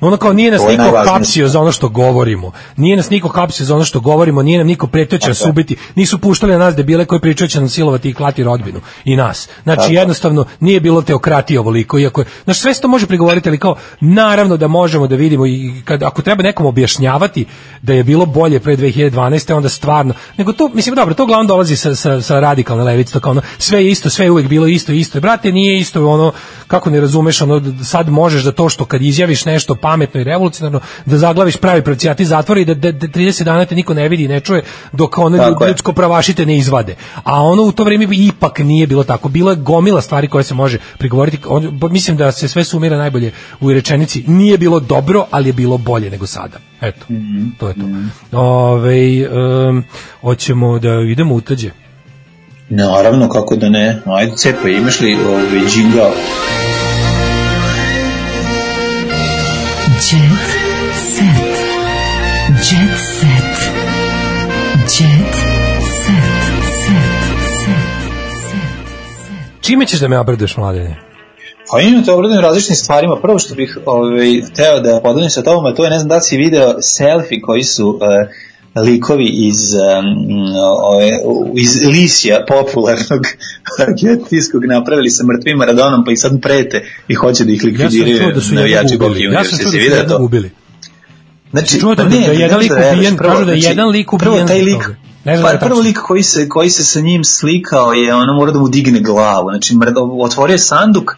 Ono 0.00 0.16
kao 0.16 0.32
nije 0.32 0.50
nas 0.50 0.62
niko 0.68 1.02
hapsio 1.06 1.48
za 1.48 1.60
ono 1.60 1.72
što 1.72 1.88
govorimo. 1.88 2.52
Nije 2.76 2.96
nas 2.96 3.10
niko 3.10 3.28
hapsio 3.28 3.66
za 3.66 3.74
ono 3.74 3.84
što 3.84 4.00
govorimo, 4.00 4.42
nije 4.42 4.58
nam 4.58 4.66
niko 4.66 4.86
pretio 4.86 5.18
će 5.18 5.28
nas 5.28 5.38
Tako 5.38 5.48
je. 5.48 5.50
ubiti. 5.50 5.76
Nisu 5.94 6.18
puštali 6.18 6.52
na 6.52 6.58
nas 6.58 6.74
debile 6.74 7.04
koji 7.04 7.20
pričaju 7.20 7.48
će 7.48 7.60
nam 7.60 7.68
silovati 7.68 8.10
i 8.10 8.14
klati 8.14 8.42
rodbinu 8.42 8.80
i 9.04 9.16
nas. 9.16 9.48
Znači 9.62 9.94
jednostavno 9.94 10.44
nije 10.60 10.80
bilo 10.80 11.02
teokratije 11.02 11.60
ovoliko 11.60 11.98
iako 11.98 12.24
znaš 12.44 12.58
sve 12.58 12.74
se 12.74 12.80
to 12.80 12.88
može 12.88 13.06
prigovoriti 13.06 13.48
ali 13.48 13.58
kao 13.58 13.76
naravno 14.00 14.56
da 14.56 14.68
možemo 14.68 15.06
da 15.06 15.16
vidimo 15.16 15.46
i 15.46 15.72
kad 15.84 15.99
ako 16.02 16.22
treba 16.22 16.42
nekom 16.42 16.66
objašnjavati 16.66 17.46
da 17.82 17.92
je 17.92 18.04
bilo 18.04 18.26
bolje 18.26 18.60
pre 18.60 18.76
2012 18.76 19.54
onda 19.54 19.68
stvarno 19.68 20.14
nego 20.36 20.52
to 20.52 20.70
mislim 20.74 20.94
dobro 20.94 21.14
to 21.14 21.22
uglavnom 21.22 21.46
dolazi 21.46 21.76
sa, 21.76 21.94
sa, 21.94 22.20
sa 22.20 22.40
radikalne 22.40 22.84
levice 22.84 23.20
kao 23.20 23.30
ono 23.30 23.42
sve 23.58 23.84
je 23.84 23.90
isto 23.90 24.10
sve 24.10 24.26
je 24.26 24.30
uvek 24.30 24.48
bilo 24.48 24.66
isto 24.66 24.92
isto 24.92 25.20
brate 25.20 25.52
nije 25.52 25.78
isto 25.78 26.08
ono 26.08 26.32
kako 26.66 26.90
ne 26.90 27.00
razumeš 27.00 27.42
ono 27.42 27.62
sad 27.84 28.08
možeš 28.08 28.42
da 28.42 28.52
to 28.52 28.68
što 28.68 28.84
kad 28.84 29.02
izjaviš 29.02 29.44
nešto 29.44 29.74
pametno 29.74 30.20
i 30.20 30.24
revolucionarno 30.24 30.80
da 31.06 31.18
zaglaviš 31.18 31.56
pravi 31.56 31.82
pravcijati 31.82 32.24
zatvori 32.24 32.64
da, 32.64 32.74
da, 32.74 32.92
da 32.92 33.06
30 33.06 33.44
dana 33.44 33.64
te 33.64 33.74
niko 33.74 33.94
ne 33.94 34.08
vidi 34.08 34.28
ne 34.28 34.40
čuje 34.40 34.62
dok 34.92 35.18
ono 35.18 35.56
ljudsko 35.68 35.92
pravašite 35.92 36.46
ne 36.46 36.56
izvade. 36.56 36.96
A 37.24 37.42
ono 37.42 37.62
u 37.62 37.72
to 37.72 37.84
vrijeme 37.84 38.06
ipak 38.10 38.58
nije 38.58 38.86
bilo 38.86 39.04
tako. 39.04 39.28
Bilo 39.28 39.50
je 39.50 39.56
gomila 39.56 40.00
stvari 40.00 40.28
koje 40.28 40.44
se 40.44 40.54
može 40.54 40.78
prigovoriti. 40.98 41.38
On, 41.46 41.80
mislim 41.90 42.16
da 42.16 42.32
se 42.32 42.48
sve 42.48 42.64
sumira 42.64 42.96
najbolje 42.96 43.32
u 43.60 43.72
rečenici. 43.72 44.24
Nije 44.26 44.58
bilo 44.58 44.80
dobro, 44.80 45.26
ali 45.30 45.48
je 45.48 45.52
bilo 45.52 45.78
bolje 45.78 45.89
nego 45.98 46.26
sada. 46.26 46.58
Eto, 46.80 47.06
to 47.58 47.68
je 47.68 47.74
to. 47.74 47.86
Ove, 48.38 49.28
um, 49.28 49.84
hoćemo 50.20 50.78
da 50.78 51.00
idemo 51.00 51.34
u 51.34 51.40
tađe. 51.40 51.70
Naravno, 52.68 53.28
kako 53.28 53.56
da 53.56 53.68
ne. 53.68 54.02
Ajde, 54.06 54.36
cepa, 54.36 54.68
imaš 54.68 55.00
li 55.00 55.16
ovaj 55.28 55.60
džingao? 55.70 56.12
Jet 60.10 60.46
set. 60.94 61.56
Jet 62.48 62.98
set. 63.20 63.72
Jet 64.74 65.34
set. 66.04 66.34
Set. 66.84 67.24
Set. 68.42 69.60
Čime 69.60 69.86
ćeš 69.86 70.00
da 70.00 70.08
me 70.08 70.18
obraduješ, 70.18 70.56
mladene? 70.56 71.09
Pa 71.72 71.80
imam 71.80 72.04
te 72.04 72.12
obradujem 72.12 72.42
različitim 72.42 72.76
stvarima. 72.76 73.16
Prvo 73.22 73.38
što 73.38 73.54
bih 73.54 73.78
ovaj, 73.86 74.42
teo 74.56 74.80
da 74.80 75.00
podelim 75.02 75.30
sa 75.30 75.42
tobom, 75.42 75.66
a 75.66 75.74
to 75.74 75.84
je, 75.84 75.90
ne 75.90 75.98
znam 75.98 76.08
da 76.08 76.14
li 76.14 76.22
si 76.22 76.36
video 76.36 76.74
selfie 76.82 77.40
koji 77.40 77.64
su 77.64 77.98
eh, 78.02 78.28
likovi 78.80 79.26
iz, 79.28 79.74
um, 79.74 80.52
ove, 80.82 81.10
iz 81.56 81.84
Lisija, 81.84 82.44
popularnog 82.48 83.22
argentiskog, 83.80 84.64
napravili 84.64 85.10
sa 85.10 85.24
mrtvim 85.24 85.58
Maradonom, 85.58 86.04
pa 86.04 86.12
ih 86.12 86.20
sad 86.20 86.40
prete 86.42 86.84
i 87.08 87.14
hoće 87.14 87.44
da 87.44 87.52
ih 87.52 87.56
Ja 87.56 87.60
sam 87.60 87.70
likvidiraju 87.70 88.18
čuo 88.18 88.32
da 88.32 88.40
su 88.40 88.54
navijači 88.54 88.96
Boca 88.96 89.10
ubili. 89.10 89.24
Ja 89.24 89.28
Juniors. 89.30 89.50
sam 89.50 89.58
čuo 89.58 89.64
da 89.64 89.70
su 89.70 89.76
jednog 89.76 90.08
to? 90.08 90.24
ubili. 90.24 90.50
Znači, 91.50 91.80
Čuo 91.80 91.94
da- 91.94 92.04
ne, 92.04 92.20
da 92.26 92.32
jedan 92.32 92.58
lik 92.58 92.72
ubijen, 92.94 93.16
Prvo, 93.16 93.38
da 93.38 93.44
znači, 93.44 93.66
jedan 93.66 93.88
lik 93.88 94.08
Prvo, 94.18 94.32
ubijen 94.32 94.46
taj 94.46 94.58
zbog 94.58 94.68
lik. 94.68 94.96
Ne 95.24 95.36
znam 95.36 95.42
da 95.42 95.58
pa, 95.58 95.64
je 95.64 95.70
prvo 95.70 95.80
lik 95.80 95.98
koji 95.98 96.22
se, 96.22 96.48
koji 96.48 96.70
se 96.70 96.84
sa 96.84 97.00
njim 97.00 97.24
slikao 97.24 97.92
je, 97.92 98.14
ono 98.14 98.32
mora 98.34 98.52
da 98.52 98.58
mu 98.58 98.68
digne 98.68 99.00
glavu. 99.00 99.50
Znači, 99.50 99.74
mrda- 99.74 100.24
otvorio 100.24 100.54
je 100.54 100.58
sanduk, 100.58 101.16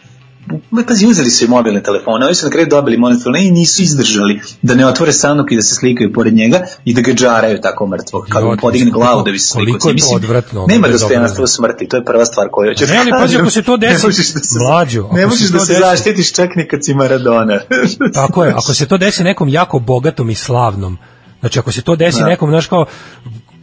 pazi, 0.87 1.05
uzeli 1.05 1.29
su 1.29 1.45
i 1.45 1.49
mobilne 1.49 1.83
telefone, 1.83 2.25
oni 2.25 2.35
su 2.35 2.45
na 2.45 2.51
kraju 2.51 2.67
dobili 2.67 2.97
mobilne 2.97 3.19
i 3.39 3.51
nisu 3.51 3.81
izdržali 3.81 4.41
da 4.61 4.75
ne 4.75 4.85
otvore 4.87 5.13
sanduk 5.13 5.51
i 5.51 5.55
da 5.55 5.61
se 5.61 5.75
slikaju 5.75 6.13
pored 6.13 6.33
njega 6.33 6.61
i 6.85 6.93
da 6.93 7.01
ga 7.01 7.13
džaraju 7.13 7.61
tako 7.61 7.87
mrtvo, 7.87 8.25
kako 8.29 8.45
mu 8.45 8.51
Joj, 8.51 8.57
podigne 8.57 8.91
glavu 8.91 9.23
da 9.23 9.31
bi 9.31 9.39
se 9.39 9.47
slikao. 9.47 9.65
koliko 9.65 9.87
je 9.87 9.91
to 9.91 9.93
Mislim, 9.93 10.15
odvratno, 10.15 10.65
Nema 10.67 10.87
dostojanstva 10.87 11.47
smrti, 11.47 11.87
to 11.87 11.97
je 11.97 12.05
prva 12.05 12.25
stvar 12.25 12.47
koju 12.51 12.69
hoću 12.69 12.85
Ne, 12.85 12.97
ali 12.97 13.11
da 13.11 13.17
pazi, 13.17 13.37
ako 13.37 13.49
se 13.49 13.61
to 13.61 13.77
desi- 13.77 13.93
ne 13.93 14.03
možeš 14.03 14.27
da 14.29 14.39
se, 14.41 14.59
Mlađo, 14.59 15.09
ne 15.13 15.27
možeš 15.27 15.49
da 15.49 15.59
se 15.59 15.73
zaštitiš 15.75 16.33
čak 16.33 16.49
ni 16.55 16.67
kad 16.67 16.85
si 16.85 16.93
Maradona. 16.93 17.59
Tako 18.13 18.45
je, 18.45 18.51
ako 18.51 18.73
se 18.73 18.85
to 18.85 18.97
desi 18.97 19.23
nekom 19.23 19.47
jako 19.49 19.79
bogatom 19.79 20.29
i 20.29 20.35
slavnom, 20.35 20.97
znači 21.39 21.59
ako 21.59 21.71
se 21.71 21.81
to 21.81 21.95
desi 21.95 22.19
Da. 22.19 22.25
nekom, 22.25 22.49
znaš 22.49 22.67
kao, 22.67 22.85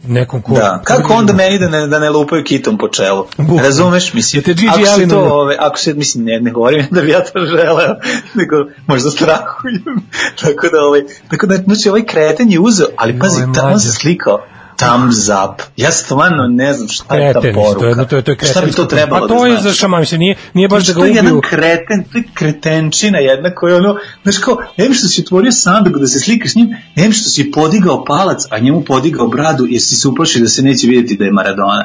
nekom 0.07 0.41
ko... 0.41 0.53
Da, 0.53 0.81
kako 0.83 1.13
onda 1.13 1.33
meni 1.33 1.59
da 1.59 1.69
ne, 1.69 1.87
da 1.87 1.99
ne 1.99 2.09
lupaju 2.09 2.43
kitom 2.43 2.77
po 2.77 2.87
čelu? 2.87 3.25
Bukvalno. 3.37 3.63
Razumeš? 3.63 4.13
Mislim, 4.13 4.43
Da 4.43 4.53
te 4.53 4.67
ako 4.69 4.85
se 4.85 5.07
to, 5.07 5.19
ove, 5.19 5.55
ako 5.59 5.77
se, 5.77 5.93
mislim, 5.93 6.23
ne, 6.23 6.39
ne 6.39 6.51
govorim 6.51 6.85
da 6.91 7.01
bi 7.01 7.09
ja 7.09 7.23
to 7.23 7.39
želeo, 7.39 7.95
nego 8.39 8.55
možda 8.87 9.11
strahujem. 9.11 10.07
tako 10.41 10.67
da, 10.71 10.81
ovaj, 10.87 11.01
tako 11.29 11.47
da, 11.47 11.55
znači, 11.55 11.89
ovaj 11.89 12.05
kreten 12.05 12.51
je 12.51 12.59
uzeo, 12.59 12.87
ali 12.97 13.19
pazi, 13.19 13.41
tamo 13.55 13.79
se 13.79 13.91
slikao 13.91 14.45
thumbs 14.81 15.17
up. 15.29 15.61
Ja 15.77 15.91
stvarno 15.91 16.47
ne 16.47 16.73
znam 16.73 16.87
šta 16.89 17.15
je 17.15 17.33
ta 17.33 17.41
kreten, 17.41 17.55
poruka. 17.55 17.79
to 17.79 17.87
je, 17.87 17.95
to 18.05 18.15
je, 18.15 18.21
to 18.23 18.31
je 18.31 18.37
šta 18.41 18.61
bi 18.61 18.71
to 18.71 18.85
trebalo 18.85 19.21
Pa 19.21 19.27
to 19.27 19.39
da 19.39 19.47
je 19.47 19.51
znači? 19.51 19.63
za 19.63 19.73
šama, 19.73 19.99
mislim, 19.99 20.19
nije, 20.19 20.35
nije 20.53 20.67
baš 20.67 20.85
da 20.85 20.93
ga 20.93 20.99
to 20.99 21.05
je 21.05 21.09
jedan 21.09 21.25
ubiju. 21.27 21.41
kreten, 21.41 22.03
to 22.03 22.17
je 22.17 22.23
kretenčina 22.33 23.17
jedna 23.19 23.55
koja 23.55 23.75
ono, 23.77 23.95
znaš 24.23 24.37
kao, 24.37 24.57
em 24.77 24.93
što 24.93 25.07
si 25.07 25.21
otvorio 25.21 25.51
sanduk 25.53 25.97
da 25.97 26.07
se 26.07 26.19
slikaš 26.19 26.51
s 26.51 26.55
njim, 26.55 26.69
em 26.95 27.11
što 27.11 27.29
si 27.29 27.51
podigao 27.51 28.05
palac, 28.05 28.41
a 28.49 28.59
njemu 28.59 28.81
podigao 28.83 29.27
bradu 29.27 29.65
jer 29.69 29.81
si 29.81 29.95
se 29.95 30.07
uplašio 30.07 30.41
da 30.41 30.49
se 30.49 30.61
neće 30.61 30.87
vidjeti 30.87 31.17
da 31.17 31.25
je 31.25 31.31
Maradona. 31.31 31.83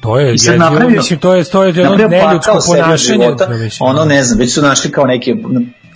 To 0.00 0.18
je, 0.18 0.34
I 0.34 0.38
sad 0.38 0.54
jezivo, 0.54 0.70
napravio- 0.70 0.96
mislim, 0.96 1.18
to 1.18 1.34
je, 1.34 1.44
to 1.44 1.62
je 1.62 1.68
jedno 1.68 1.96
neljudsko 2.08 2.58
ponašanje. 2.66 2.96
života, 2.96 3.46
da, 3.46 3.54
ono 3.80 4.04
ne 4.04 4.24
znam, 4.24 4.38
već 4.38 4.54
su 4.54 4.62
našli 4.62 4.90
kao 4.90 5.06
neke 5.06 5.34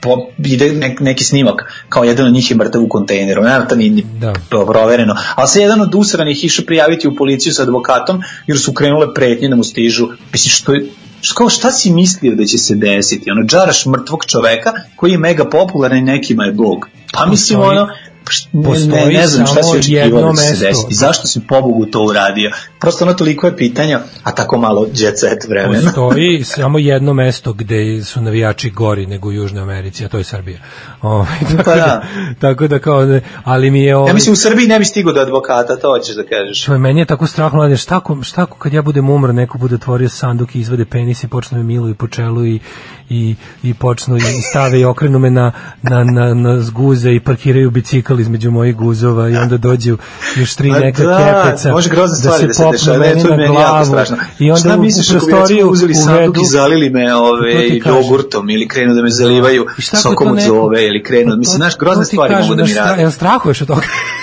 po, 0.03 0.27
ide 0.45 0.73
nek, 0.73 1.01
neki 1.01 1.25
snimak, 1.25 1.73
kao 1.89 2.05
jedan 2.05 2.27
od 2.27 2.33
njih 2.33 2.51
je 2.51 2.57
mrtav 2.57 2.83
u 2.83 2.89
kontejneru, 2.89 3.43
ne, 3.43 3.61
to 3.69 3.77
nije 3.77 3.91
ni 3.91 4.03
Da. 4.03 4.33
provereno, 4.51 5.15
ali 5.35 5.49
se 5.49 5.61
jedan 5.61 5.81
od 5.81 5.95
usranih 5.95 6.45
išao 6.45 6.65
prijaviti 6.67 7.09
u 7.09 7.17
policiju 7.17 7.53
sa 7.53 7.63
advokatom, 7.63 8.23
jer 8.47 8.59
su 8.59 8.73
krenule 8.73 9.15
pretnje 9.15 9.49
da 9.49 9.57
mu 9.57 9.65
stižu, 9.65 10.09
mislim, 10.33 10.51
što 10.51 10.75
je, 10.75 10.87
kao 11.35 11.49
šta 11.49 11.71
si 11.71 11.91
mislio 11.91 12.35
da 12.35 12.45
će 12.45 12.59
se 12.59 12.75
desiti, 12.75 13.31
ono, 13.31 13.47
džaraš 13.47 13.87
mrtvog 13.87 14.25
čoveka 14.27 14.73
koji 14.97 15.13
je 15.13 15.19
mega 15.19 15.49
popularan 15.51 15.99
i 15.99 16.03
nekima 16.03 16.45
je 16.45 16.53
bog, 16.53 16.89
pa 17.13 17.27
mislim, 17.27 17.61
ono, 17.61 17.89
pš, 18.25 18.49
ne, 18.53 18.71
ne, 18.87 19.07
ne 19.07 19.27
znam 19.27 19.47
šta 19.47 19.63
si 19.63 19.79
očekivao 19.79 20.33
da 20.33 20.37
se 20.37 20.67
desiti, 20.67 20.95
zašto 20.95 21.27
si 21.27 21.41
pobogu 21.49 21.87
to 21.87 22.05
uradio, 22.05 22.51
prosto 22.83 23.05
ono 23.05 23.15
toliko 23.15 23.47
je 23.47 23.57
pitanja, 23.57 24.01
a 24.23 24.33
tako 24.33 24.59
malo 24.59 24.87
jet 24.95 25.19
set 25.19 25.49
vremena. 25.49 25.93
Postoji 25.95 26.45
samo 26.45 26.79
jedno 26.79 27.15
mesto 27.15 27.53
gde 27.53 28.05
su 28.05 28.21
navijači 28.21 28.71
gori 28.71 29.07
nego 29.07 29.29
u 29.29 29.33
Južnoj 29.33 29.63
Americi, 29.63 30.05
a 30.05 30.09
to 30.09 30.19
je 30.19 30.25
Srbija. 30.25 30.59
Ovaj, 31.03 31.39
tako, 31.51 31.63
Pa 31.65 31.75
da. 31.75 31.81
da, 31.81 32.03
tako 32.41 32.69
da 32.69 32.79
kao, 32.79 33.05
ne, 33.05 33.21
ali 33.45 33.71
mi 33.71 33.85
je... 33.85 33.97
Ovaj, 33.97 34.11
Ja 34.11 34.15
mislim 34.15 34.33
u 34.33 34.37
Srbiji 34.37 34.67
ne 34.67 34.79
bi 34.79 34.85
stigao 34.85 35.13
do 35.13 35.21
advokata, 35.21 35.77
to 35.77 35.89
hoćeš 35.99 36.17
da 36.17 36.23
kažeš. 36.23 36.65
Čuj, 36.65 36.79
meni 36.79 37.01
je 37.01 37.07
tako 37.07 37.27
strah 37.27 37.55
mladen, 37.55 37.77
šta 37.77 37.97
ako, 37.97 38.23
šta 38.23 38.43
ako 38.43 38.59
kad 38.59 38.73
ja 38.73 38.83
budem 38.83 39.11
umro, 39.11 39.33
neko 39.33 39.59
bude 39.59 39.75
otvorio 39.75 40.09
sanduk 40.09 40.55
i 40.55 40.61
izvade 40.61 40.85
penis 40.85 41.25
i 41.25 41.29
počne 41.29 41.59
me 41.59 41.65
miluju 41.65 41.95
po 41.95 42.09
čelu 42.09 42.47
i, 42.47 42.61
i, 43.09 43.35
i 43.63 43.75
počnu 43.75 44.17
i 44.17 44.43
stave 44.51 44.81
i 44.81 44.85
okrenu 44.85 45.19
me 45.19 45.31
na, 45.31 45.53
na, 45.83 46.05
na, 46.05 46.35
na 46.35 46.61
zguze 46.61 47.13
i 47.13 47.21
parkiraju 47.21 47.71
bicikl 47.71 48.21
između 48.21 48.51
mojih 48.51 48.77
guzova 48.77 49.29
i 49.29 49.37
onda 49.37 49.57
dođu 49.57 49.99
još 50.37 50.55
tri 50.55 50.71
Ma 50.71 50.79
neka 50.79 51.03
da, 51.03 51.45
kepeca 51.45 51.73
može 51.73 51.91
grozne 51.91 52.17
stvari 52.17 52.47
da 52.47 52.55
se 52.55 52.65
popnu 52.73 52.93
dešava, 52.93 52.99
ne, 52.99 53.09
meni 53.09 53.23
to 53.23 53.29
je 53.29 53.31
na 53.31 53.37
meni 53.37 53.55
jako 53.55 53.85
strašno. 53.85 54.17
i 54.39 54.51
onda 54.51 54.61
Šta 54.61 54.77
u, 54.77 54.79
u 54.79 54.83
misliš 54.83 55.11
ako 55.11 55.27
bi 55.27 55.31
prostoriju 55.31 55.57
recimo 55.57 55.71
uzeli 55.71 55.95
sanduk 55.95 56.37
i 56.37 56.47
zalili 56.47 56.91
me 56.91 57.15
ove, 57.15 57.69
jogurtom 57.87 58.51
ili 58.51 58.69
krenu 58.69 58.95
da 58.95 59.03
me 59.03 59.11
zalivaju 59.11 59.67
ako 59.71 59.97
sokom 59.97 60.29
od 60.33 60.41
zove 60.41 60.87
ili 60.87 61.03
krenu, 61.03 61.31
Pa 61.31 61.37
mislim, 61.37 61.57
znaš, 61.57 61.79
grozne 61.79 62.05
stvari 62.05 62.35
mogu 62.37 62.55
da 62.55 62.63
mi 62.63 62.69
stra- 62.69 62.85
rade. 62.85 63.03
Jel 63.03 63.11
strahuješ 63.11 63.61
od 63.61 63.69
toga? 63.69 63.83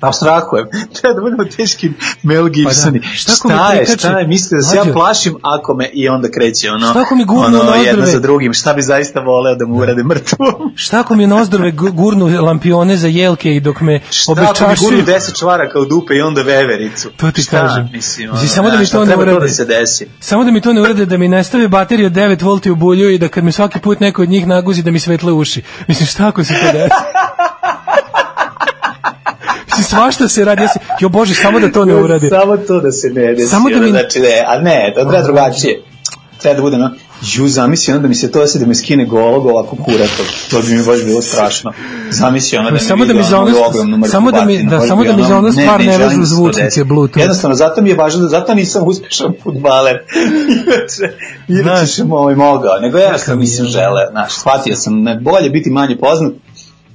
Pa 0.00 0.12
strahujem. 0.12 0.66
Treba 1.00 1.14
da 1.14 1.20
budemo 1.20 1.44
teški 1.44 1.90
Mel 2.22 2.48
Gibsoni. 2.48 3.00
Pa 3.00 3.06
da. 3.06 3.14
Šta 3.14 3.32
Šta, 3.32 3.72
je, 3.72 3.86
šta 3.86 4.18
je, 4.18 4.26
mislite 4.26 4.56
da 4.56 4.62
se 4.62 4.76
ja 4.76 4.84
plašim 4.92 5.36
ako 5.42 5.74
me 5.74 5.90
i 5.92 6.08
onda 6.08 6.30
kreće 6.30 6.70
ono, 6.70 6.90
Šta 6.90 7.00
ako 7.00 7.14
mi 7.14 7.24
gurnu 7.24 7.60
ono 7.60 7.70
na 7.70 7.76
jedno 7.76 8.06
za 8.06 8.20
drugim, 8.20 8.52
šta 8.54 8.72
bi 8.72 8.82
zaista 8.82 9.20
voleo 9.20 9.54
da 9.54 9.66
mu 9.66 9.76
urade 9.76 10.02
mrtvom? 10.02 10.54
Šta 10.84 11.00
ako 11.00 11.14
mi 11.14 11.26
gu- 11.26 11.92
gurnu 11.92 12.42
lampione 12.44 12.96
za 12.96 13.08
jelke 13.08 13.56
i 13.56 13.60
dok 13.60 13.80
me 13.80 14.00
Šta 14.10 14.32
ako 14.32 14.68
mi 14.68 14.76
gurnu 14.80 15.02
deset 15.02 15.38
čvaraka 15.38 15.80
u 15.80 15.84
dupe 15.84 16.14
i 16.14 16.20
onda 16.20 16.42
vevericu? 16.42 17.10
To 17.16 17.30
ti 17.30 17.42
šta, 17.42 17.60
kažem. 17.60 17.88
Mislim, 17.92 18.30
ono, 18.30 18.40
samo 18.48 18.70
da 18.70 18.78
mi 18.78 18.86
to 18.86 19.00
ne 19.00 19.06
treba 19.06 19.24
to 19.24 19.30
urade. 19.30 19.46
da 19.46 19.52
se 19.52 19.64
desi. 19.64 20.06
Samo 20.20 20.44
da 20.44 20.50
mi 20.50 20.60
to 20.60 20.72
ne 20.72 20.80
urade, 20.80 21.06
da 21.06 21.16
mi 21.16 21.28
ne 21.28 21.44
stave 21.44 21.68
bateriju 21.68 22.06
od 22.06 22.12
9 22.12 22.42
volti 22.42 22.70
u 22.70 22.76
bulju 22.76 23.10
i 23.10 23.18
da 23.18 23.28
kad 23.28 23.44
mi 23.44 23.52
svaki 23.52 23.78
put 23.78 24.00
neko 24.00 24.22
od 24.22 24.28
njih 24.28 24.46
naguzi 24.46 24.82
da 24.82 24.90
mi 24.90 25.00
svetle 25.00 25.32
uši. 25.32 25.62
Mislim, 25.88 26.06
šta 26.06 26.28
ako 26.28 26.44
se 26.44 26.54
to 26.54 26.72
desi? 26.72 26.90
Mislim, 29.78 29.84
svašta 29.90 30.28
se 30.28 30.44
radi. 30.44 30.62
Ja 30.62 30.68
se, 30.68 30.78
jo 31.00 31.08
Bože, 31.08 31.34
samo 31.34 31.60
da 31.60 31.72
to 31.72 31.84
ne 31.84 31.94
urade. 31.94 32.28
Samo 32.30 32.56
to 32.58 32.80
da 32.80 32.92
se 32.92 33.08
ne 33.08 33.34
desi. 33.34 33.46
Samo 33.46 33.70
da 33.70 33.76
mi- 33.76 33.90
Znači, 33.90 34.20
ne, 34.20 34.44
a 34.46 34.58
ne, 34.58 34.92
to 34.94 35.00
treba 35.02 35.22
drugačije. 35.22 35.82
Treba 36.38 36.56
da 36.56 36.62
bude, 36.62 36.78
no, 36.78 36.90
ju, 37.24 37.48
zamisli 37.48 37.92
ono 37.92 38.02
da 38.02 38.08
mi 38.08 38.14
se 38.14 38.30
to 38.30 38.40
desi 38.40 38.58
da 38.58 38.66
me 38.66 38.74
skine 38.74 39.04
golog 39.06 39.46
ovako 39.46 39.76
kuratog. 39.76 40.26
To 40.50 40.60
bi 40.60 40.68
mi 40.68 40.84
baš 40.84 41.04
bilo 41.04 41.22
strašno. 41.22 41.72
Zamisli 42.10 42.58
ono 42.58 42.68
da 42.68 42.74
mi 42.74 42.80
Samo 42.80 43.04
da 43.04 43.12
mi 43.12 43.18
vidi 43.18 43.28
za 43.30 43.38
ono- 43.38 43.58
ogromnu 43.60 44.06
samo 44.06 44.32
da 44.32 44.44
mi- 44.44 44.62
da, 44.64 44.80
samo 44.80 45.04
da 45.04 45.12
mi 45.12 45.22
za 45.24 45.40
ne, 45.40 45.52
stvar 45.52 45.80
ne 45.80 45.86
ne 45.88 45.98
da 45.98 46.24
zvučnike 46.24 46.64
desi. 46.64 46.84
Bluetooth. 46.84 47.18
Jednostavno, 47.18 47.56
zato 47.56 47.82
mi 47.82 47.88
je 47.90 47.96
važno 47.96 48.22
da, 48.22 48.28
zato 48.28 48.54
nisam 48.54 48.82
uspešan 48.84 49.32
futbaler. 49.42 49.96
Inače, 50.46 51.16
inače 51.50 51.86
sam 51.88 52.12
ovaj 52.12 52.34
mogao. 52.36 52.78
Nego 52.80 52.98
jednostavno 52.98 53.40
nisam 53.40 53.66
želeo. 53.66 54.10
Znaš, 54.10 54.32
shvatio 54.34 54.76
sam, 54.76 55.02
ne, 55.02 55.16
bolje 55.16 55.50
biti 55.50 55.70
manje 55.70 55.96
poznat, 55.98 56.32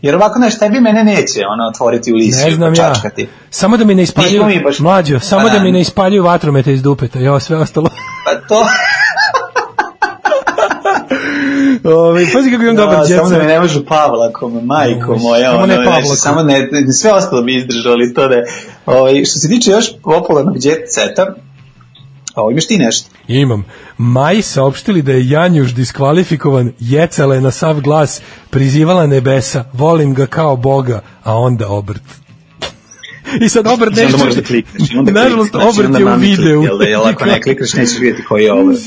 Jer 0.02 0.15
ovako, 0.15 0.40
znaš, 0.40 0.60
tebi 0.60 0.80
mene 0.80 1.03
neće 1.03 1.40
ono, 1.48 1.68
otvoriti 1.69 2.14
u 2.14 2.15
lisiju, 2.15 2.45
Ne 2.45 2.52
znam 2.52 2.69
ja. 2.69 2.88
počačkati. 2.88 3.28
Samo 3.49 3.78
da 3.78 3.86
mi 3.86 3.95
ne 3.95 4.03
ispaljuju, 4.03 4.45
mi 4.45 4.61
baš- 4.61 4.80
mlađo, 4.80 5.19
samo 5.19 5.41
Pa 5.41 5.49
da 5.49 5.57
da. 5.57 5.64
mi 5.64 5.72
ne 5.72 5.82
ispaljuju 5.82 6.23
vatrometa 6.23 6.72
iz 6.72 6.84
dupeta, 6.84 7.19
jo, 7.19 7.40
sve 7.40 7.57
ostalo. 7.57 7.90
Pa 8.26 8.36
to... 8.48 8.65
Ove, 11.86 12.26
pazi 12.34 12.52
kako 12.52 12.64
imam 12.64 12.76
dobar 12.76 12.95
Da, 12.95 13.02
jet 13.03 13.18
samo 13.18 13.30
da 13.30 13.38
me 13.38 13.44
ne 13.44 13.60
može 13.60 13.86
Pavlakom, 13.86 14.61
majko 14.65 15.11
Oj, 15.11 15.18
moja, 15.19 15.52
samo 15.52 15.65
ne 15.65 15.76
Pavlakom. 15.76 16.15
samo 16.15 16.44
ne, 16.44 16.69
sve 16.94 17.14
ostalo 17.14 17.41
bi 17.41 17.57
izdržali 17.57 18.14
to 18.14 18.28
da 18.28 18.36
ovaj, 18.86 19.26
što 19.26 19.40
se 19.40 19.48
tiče 19.49 19.72
još 19.72 19.86
popularnog 20.03 20.65
jet 20.65 20.80
ovo, 22.36 22.52
imaš 22.52 22.68
ti 22.68 22.78
nešto? 22.78 23.10
Imam. 23.28 23.66
Maj 23.98 24.41
saopštili 24.41 25.02
da 25.02 25.12
je 25.12 25.30
Janjuš 25.30 25.74
diskvalifikovan, 25.74 26.72
jecala 26.80 27.36
je 27.36 27.41
na 27.41 27.52
sav 27.52 27.82
glas, 27.82 28.22
prizivala 28.49 29.08
nebesa, 29.08 29.64
volim 29.74 30.14
ga 30.14 30.26
kao 30.26 30.56
Boga, 30.56 31.02
a 31.24 31.38
onda 31.38 31.70
obrt. 31.70 32.20
I 33.41 33.49
sad 33.49 33.68
obrt 33.68 33.98
I 33.98 34.06
onda 34.06 34.36
da 34.36 34.41
klikneš. 34.41 34.90
Onda 34.98 35.12
Nažalost, 35.12 35.52
klikneš, 35.52 35.78
i 35.78 35.82
obrt 35.82 35.99
je 35.99 36.06
u 36.06 36.16
videu. 36.18 36.64
Jel, 36.64 36.78
da, 36.78 36.84
jel 36.84 37.06
ako 37.06 37.26
ne 37.26 37.41
klikneš, 37.41 37.74
nećeš 37.74 37.99
vidjeti 37.99 38.24
koji 38.24 38.44
je 38.44 38.53
obrt. 38.53 38.78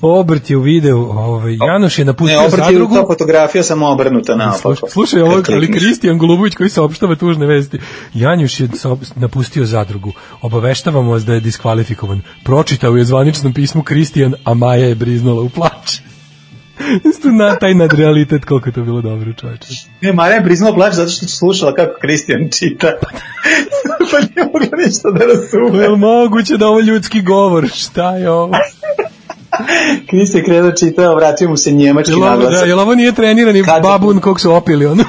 Obrt 0.00 0.50
je 0.50 0.56
u 0.56 0.60
videu. 0.60 0.98
Ovaj, 0.98 1.56
Januš 1.66 1.98
je 1.98 2.04
Ne, 2.04 2.06
napustio 2.06 2.38
obrt 2.38 2.58
je 2.58 2.64
zadrugu. 2.64 2.94
to 2.94 3.06
fotografija 3.06 3.62
samo 3.62 3.88
obrnuta 3.88 4.36
naopako. 4.36 4.88
Slušaj, 4.90 5.22
ovo, 5.22 5.42
ali. 5.48 5.72
Kristijan 5.72 6.18
Golubović 6.18 6.54
koji 6.54 6.70
saopštava 6.70 7.14
tužne 7.14 7.46
vesti. 7.46 7.78
Janjuš 8.14 8.60
je 8.60 8.68
napustio 9.16 9.64
zadrugu. 9.64 10.12
Obaveštavamo 10.42 11.10
vas 11.10 11.24
da 11.24 11.34
je 11.34 11.40
diskvalifikovan. 11.40 12.20
Pročitao 12.44 12.96
je 12.96 13.04
zvaničnom 13.04 13.52
pismu 13.52 13.82
Kristijan, 13.82 14.34
a 14.44 14.54
Maja 14.54 14.86
je 14.86 14.94
briznula 14.94 15.42
u 15.42 15.48
plač. 15.48 16.07
Isto 17.04 17.28
na 17.28 17.56
taj 17.56 17.74
nadrealitet, 17.74 18.44
koliko 18.44 18.68
je 18.68 18.72
to 18.72 18.82
bilo 18.82 19.00
dobro, 19.02 19.32
čovječe. 19.32 19.66
Ne, 20.00 20.12
Marija 20.12 20.36
je 20.36 20.44
priznala 20.44 20.74
plač 20.74 20.94
zato 20.94 21.10
što 21.10 21.24
je 21.24 21.28
slušala 21.28 21.74
kako 21.74 22.00
Kristijan 22.00 22.48
čita. 22.50 22.86
pa 24.10 24.18
nije 24.18 24.50
mogla 24.52 24.84
ništa 24.86 25.10
da 25.10 25.24
razume. 25.26 25.82
Je 25.82 25.88
li 25.88 25.98
moguće 25.98 26.56
da 26.56 26.66
ovo 26.68 26.80
ljudski 26.80 27.22
govor? 27.22 27.68
Šta 27.68 28.10
je 28.10 28.30
ovo? 28.30 28.52
Kristijan 30.06 30.44
krenuo 30.44 30.72
čitao, 30.72 31.14
vratio 31.14 31.48
mu 31.48 31.56
se 31.56 31.72
njemački 31.72 32.10
Je 32.10 32.16
li 32.16 32.22
ovo, 32.22 32.30
da, 32.30 32.36
naglasak. 32.36 32.68
je 32.68 32.74
li 32.74 32.80
ovo 32.80 32.94
nije 32.94 33.12
trenirani 33.12 33.62
Kad 33.62 33.76
je- 33.76 33.80
babun 33.82 34.20
kog 34.20 34.40
su 34.40 34.52
opili? 34.52 34.86
Ono 34.86 35.02
je 35.02 35.08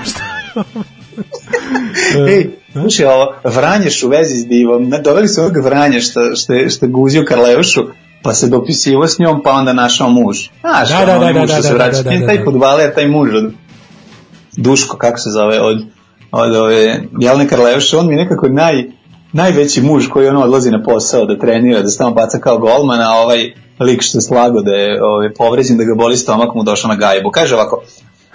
ovo? 0.55 0.65
Ej, 2.29 2.49
slušaj 2.71 3.05
ovo, 3.05 3.33
Vranješ 3.45 4.03
u 4.03 4.09
vezi 4.09 4.37
s 4.37 4.45
divom, 4.45 4.91
doveli 5.03 5.27
su 5.27 5.41
ovog 5.41 5.57
Vranja 5.57 5.99
što, 5.99 6.35
što, 6.35 6.53
je, 6.53 6.69
što 6.69 6.85
je 6.85 6.89
guzio 6.89 7.25
Karleušu, 7.27 7.85
pa 8.23 8.33
se 8.33 8.47
dopisivo 8.47 9.07
s 9.07 9.19
njom, 9.19 9.41
pa 9.43 9.51
onda 9.51 9.73
našao 9.73 10.09
muž. 10.09 10.37
Znaš, 10.61 10.89
Da, 10.89 10.99
da, 10.99 11.05
da, 11.05 11.17
onaj 11.17 11.33
da, 11.33 11.39
muž 11.39 11.49
da, 11.49 11.53
što 11.53 11.63
se 11.63 11.69
da, 11.69 11.75
vraća. 11.75 11.97
da, 11.97 12.03
da, 12.03 12.09
Nije 12.09 12.21
da, 12.21 12.27
taj 12.27 12.37
da. 12.37 12.43
futbaler, 12.43 12.93
taj 12.95 13.07
muž 13.07 13.29
od 13.33 13.53
Duško, 14.57 14.97
kako 14.97 15.17
se 15.17 15.29
zove, 15.29 15.61
od, 15.61 15.77
od 16.31 16.55
ove 16.55 17.01
Jelene 17.19 17.47
Karleuše, 17.47 17.97
on 17.97 18.07
mi 18.07 18.13
je 18.13 18.23
nekako 18.23 18.47
naj, 18.49 18.83
najveći 19.33 19.81
muž 19.81 20.07
koji 20.07 20.27
ono 20.27 20.41
odlazi 20.41 20.71
na 20.71 20.83
posao 20.83 21.25
da 21.25 21.37
trenira, 21.39 21.81
da 21.81 21.89
se 21.89 21.97
tamo 21.97 22.11
baca 22.11 22.39
kao 22.39 22.57
golman, 22.57 23.01
a 23.01 23.11
ovaj 23.11 23.53
lik 23.79 24.01
što 24.01 24.17
je 24.17 24.21
slago 24.21 24.61
da 24.61 24.71
je 24.71 25.03
ovaj, 25.03 25.33
povređen, 25.33 25.77
da 25.77 25.83
ga 25.83 25.95
boli 25.95 26.17
stomak 26.17 26.55
mu 26.55 26.63
došao 26.63 26.87
na 26.87 26.95
gajbu. 26.95 27.31
Kaže 27.31 27.55
ovako, 27.55 27.81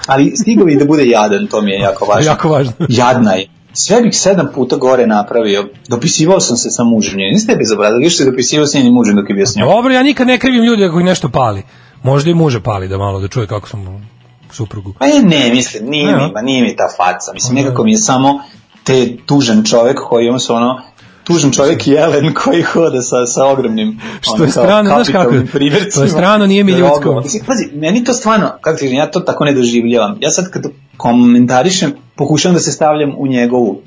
Ali 0.06 0.32
stigao 0.36 0.69
i 0.69 0.77
da 0.77 0.85
bude 0.85 1.06
jadan, 1.06 1.47
to 1.47 1.61
mi 1.61 1.70
je 1.70 1.78
jako 1.78 2.05
važno. 2.05 2.31
Jako 2.31 2.48
važno. 2.48 2.73
Jadna 2.89 3.32
je. 3.32 3.47
Sve 3.75 4.01
bih 4.01 4.17
sedam 4.17 4.49
puta 4.55 4.77
gore 4.77 5.07
napravio. 5.07 5.69
Dopisivao 5.89 6.41
sam 6.41 6.57
se 6.57 6.71
sa 6.71 6.85
mužem. 6.85 7.19
nje. 7.19 7.31
Niste 7.33 7.57
bi 7.57 7.65
zabradili, 7.65 8.05
još 8.05 8.17
se 8.17 8.25
dopisivao 8.25 8.67
sa 8.67 8.79
njenim 8.79 8.95
mužem 8.95 9.17
dok 9.17 9.29
je 9.29 9.35
bio 9.35 9.47
s 9.47 9.57
njom. 9.57 9.69
Dobro, 9.69 9.93
ja 9.95 10.03
nikad 10.03 10.27
ne 10.27 10.39
krivim 10.39 10.65
ljudi 10.65 10.85
ako 10.85 10.99
ih 10.99 11.05
nešto 11.05 11.29
pali. 11.29 11.63
Možda 12.03 12.31
i 12.31 12.35
muže 12.35 12.61
pali 12.61 12.89
da 12.89 12.99
malo 12.99 13.21
da 13.21 13.29
čuje 13.29 13.47
kako 13.47 13.69
sam 13.69 14.09
suprugu. 14.53 14.95
Pa 14.99 15.07
je, 15.07 15.23
ne, 15.23 15.51
mislim, 15.51 15.85
nije 15.87 16.07
Ne, 16.07 16.17
mi, 16.17 16.23
a? 16.23 16.31
ma 16.35 16.43
nije 16.43 16.63
mi 16.63 16.77
ta 16.77 16.89
faca. 16.97 17.33
Mislim, 17.33 17.55
nekako 17.55 17.85
mi 17.85 17.93
je 17.93 17.99
samo 17.99 18.41
te 18.85 19.17
tužan 19.27 19.65
čovek 19.65 19.99
koji 20.09 20.27
ima 20.27 20.39
se 20.39 20.53
ono, 20.53 20.81
tužan 21.25 21.51
čovek 21.51 21.87
jelen 21.87 22.35
koji 22.35 22.63
hoda 22.63 23.03
sa, 23.03 23.27
sa 23.27 23.47
ogromnim 23.47 24.01
Što 24.21 24.33
ono, 24.33 24.45
je 24.45 24.51
strano, 24.51 24.85
znaš 24.85 25.07
kako? 25.07 25.13
kapitalnim 25.15 25.47
privrcima. 25.49 25.91
To 25.95 26.03
je 26.03 26.09
strano, 26.09 26.47
nije 26.47 26.65
mi 26.65 26.73
ljudsko. 26.73 27.23
Pazi, 27.47 27.69
meni 27.75 28.05
to 28.05 28.13
stvarno, 28.13 28.51
kako 28.61 28.79
ti 28.79 28.87
ja 28.87 29.07
to 29.07 29.21
tako 29.21 29.45
ne 29.45 29.53
doživljavam. 29.53 30.17
Ja 30.21 30.31
sad 30.31 30.51
kad 30.51 30.63
komentarišem, 30.97 31.93
pokušavam 32.17 32.55
da 32.55 32.61
se 32.61 32.73
stavljam 32.73 33.13
u 33.19 33.27
njegovu 33.27 33.81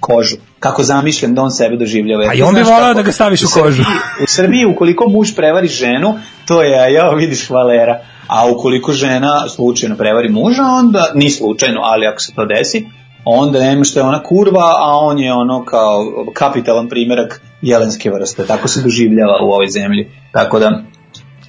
kožu. 0.00 0.36
Kako 0.58 0.82
zamišljam 0.82 1.34
da 1.34 1.42
on 1.42 1.50
sebe 1.50 1.76
doživljava. 1.76 2.24
A 2.24 2.30
Ti 2.30 2.38
i 2.38 2.42
on 2.42 2.54
bi 2.54 2.62
volao 2.62 2.80
kako- 2.80 2.94
da 2.94 3.02
ga 3.02 3.12
staviš 3.12 3.42
u 3.42 3.46
Srbiji- 3.46 3.62
kožu. 3.62 3.82
U 4.22 4.26
Srbiji, 4.26 4.66
ukoliko 4.66 5.08
muž 5.08 5.34
prevari 5.36 5.68
ženu, 5.68 6.14
to 6.46 6.62
je, 6.62 6.92
ja 6.92 7.10
vidiš 7.10 7.48
hvalera. 7.48 8.00
A 8.26 8.50
ukoliko 8.50 8.92
žena 8.92 9.48
slučajno 9.48 9.96
prevari 9.96 10.28
muža, 10.28 10.62
onda, 10.62 11.10
ni 11.14 11.30
slučajno, 11.30 11.80
ali 11.82 12.06
ako 12.06 12.20
se 12.20 12.32
to 12.34 12.44
desi, 12.46 12.86
onda 13.24 13.60
nema 13.60 13.84
što 13.84 14.00
je 14.00 14.04
ona 14.04 14.22
kurva, 14.22 14.74
a 14.78 14.98
on 14.98 15.18
je 15.18 15.32
ono 15.32 15.64
kao 15.64 16.04
kapitalan 16.34 16.88
primjerak 16.88 17.40
jelenske 17.62 18.10
vrste. 18.10 18.46
Tako 18.46 18.68
se 18.68 18.82
doživljava 18.82 19.38
u 19.42 19.50
ovoj 19.50 19.66
zemlji. 19.66 20.10
Tako 20.32 20.58
da, 20.58 20.82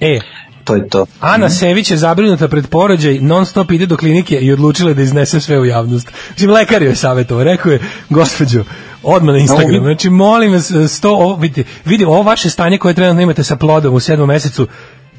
E, 0.00 0.20
to 0.64 0.74
je 0.74 0.88
to. 0.88 1.06
Ana 1.20 1.50
Sević 1.50 1.90
je 1.90 1.96
zabrinuta 1.96 2.48
pred 2.48 2.66
porođaj, 2.66 3.18
non 3.20 3.46
stop 3.46 3.70
ide 3.70 3.86
do 3.86 3.96
klinike 3.96 4.38
i 4.38 4.52
odlučila 4.52 4.90
je 4.90 4.94
da 4.94 5.02
iznese 5.02 5.40
sve 5.40 5.60
u 5.60 5.64
javnost. 5.64 6.10
Mislim, 6.30 6.50
lekar 6.50 6.82
joj 6.82 6.90
je 6.90 6.96
savjetovao, 6.96 7.44
rekao 7.44 7.72
je, 7.72 7.80
gospođo, 8.10 8.64
odmah 9.02 9.32
na 9.32 9.40
Instagram, 9.40 9.82
znači 9.82 10.10
molim 10.10 10.52
vas, 10.52 10.72
sto, 10.88 11.10
ovo, 11.10 11.36
vidite, 11.36 11.70
vidim, 11.84 12.08
ovo 12.08 12.22
vaše 12.22 12.50
stanje 12.50 12.78
koje 12.78 12.94
trenutno 12.94 13.22
imate 13.22 13.44
sa 13.44 13.56
plodom 13.56 13.94
u 13.94 14.00
sedmom 14.00 14.28
mesecu, 14.28 14.66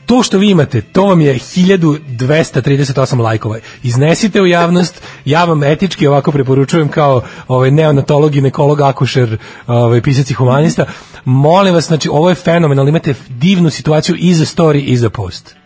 to 0.05 0.23
što 0.23 0.37
vi 0.37 0.49
imate, 0.49 0.81
to 0.81 1.05
vam 1.05 1.21
je 1.21 1.35
1238 1.35 3.19
lajkova. 3.19 3.57
Iznesite 3.83 4.41
u 4.41 4.45
javnost, 4.45 5.01
ja 5.25 5.45
vam 5.45 5.63
etički 5.63 6.07
ovako 6.07 6.31
preporučujem 6.31 6.87
kao 6.87 7.21
ovaj 7.47 7.71
neonatolog, 7.71 8.31
ginekolog, 8.31 8.81
akušer, 8.81 9.37
ovaj 9.67 10.01
pisac 10.01 10.29
i 10.29 10.33
humanista. 10.33 10.85
Molim 11.25 11.73
vas, 11.73 11.87
znači 11.87 12.09
ovo 12.09 12.29
je 12.29 12.35
fenomenalno, 12.35 12.89
imate 12.89 13.13
divnu 13.29 13.69
situaciju 13.69 14.15
i 14.19 14.33
za 14.33 14.45
story 14.45 14.83
i 14.85 14.97
za 14.97 15.09
post. 15.09 15.64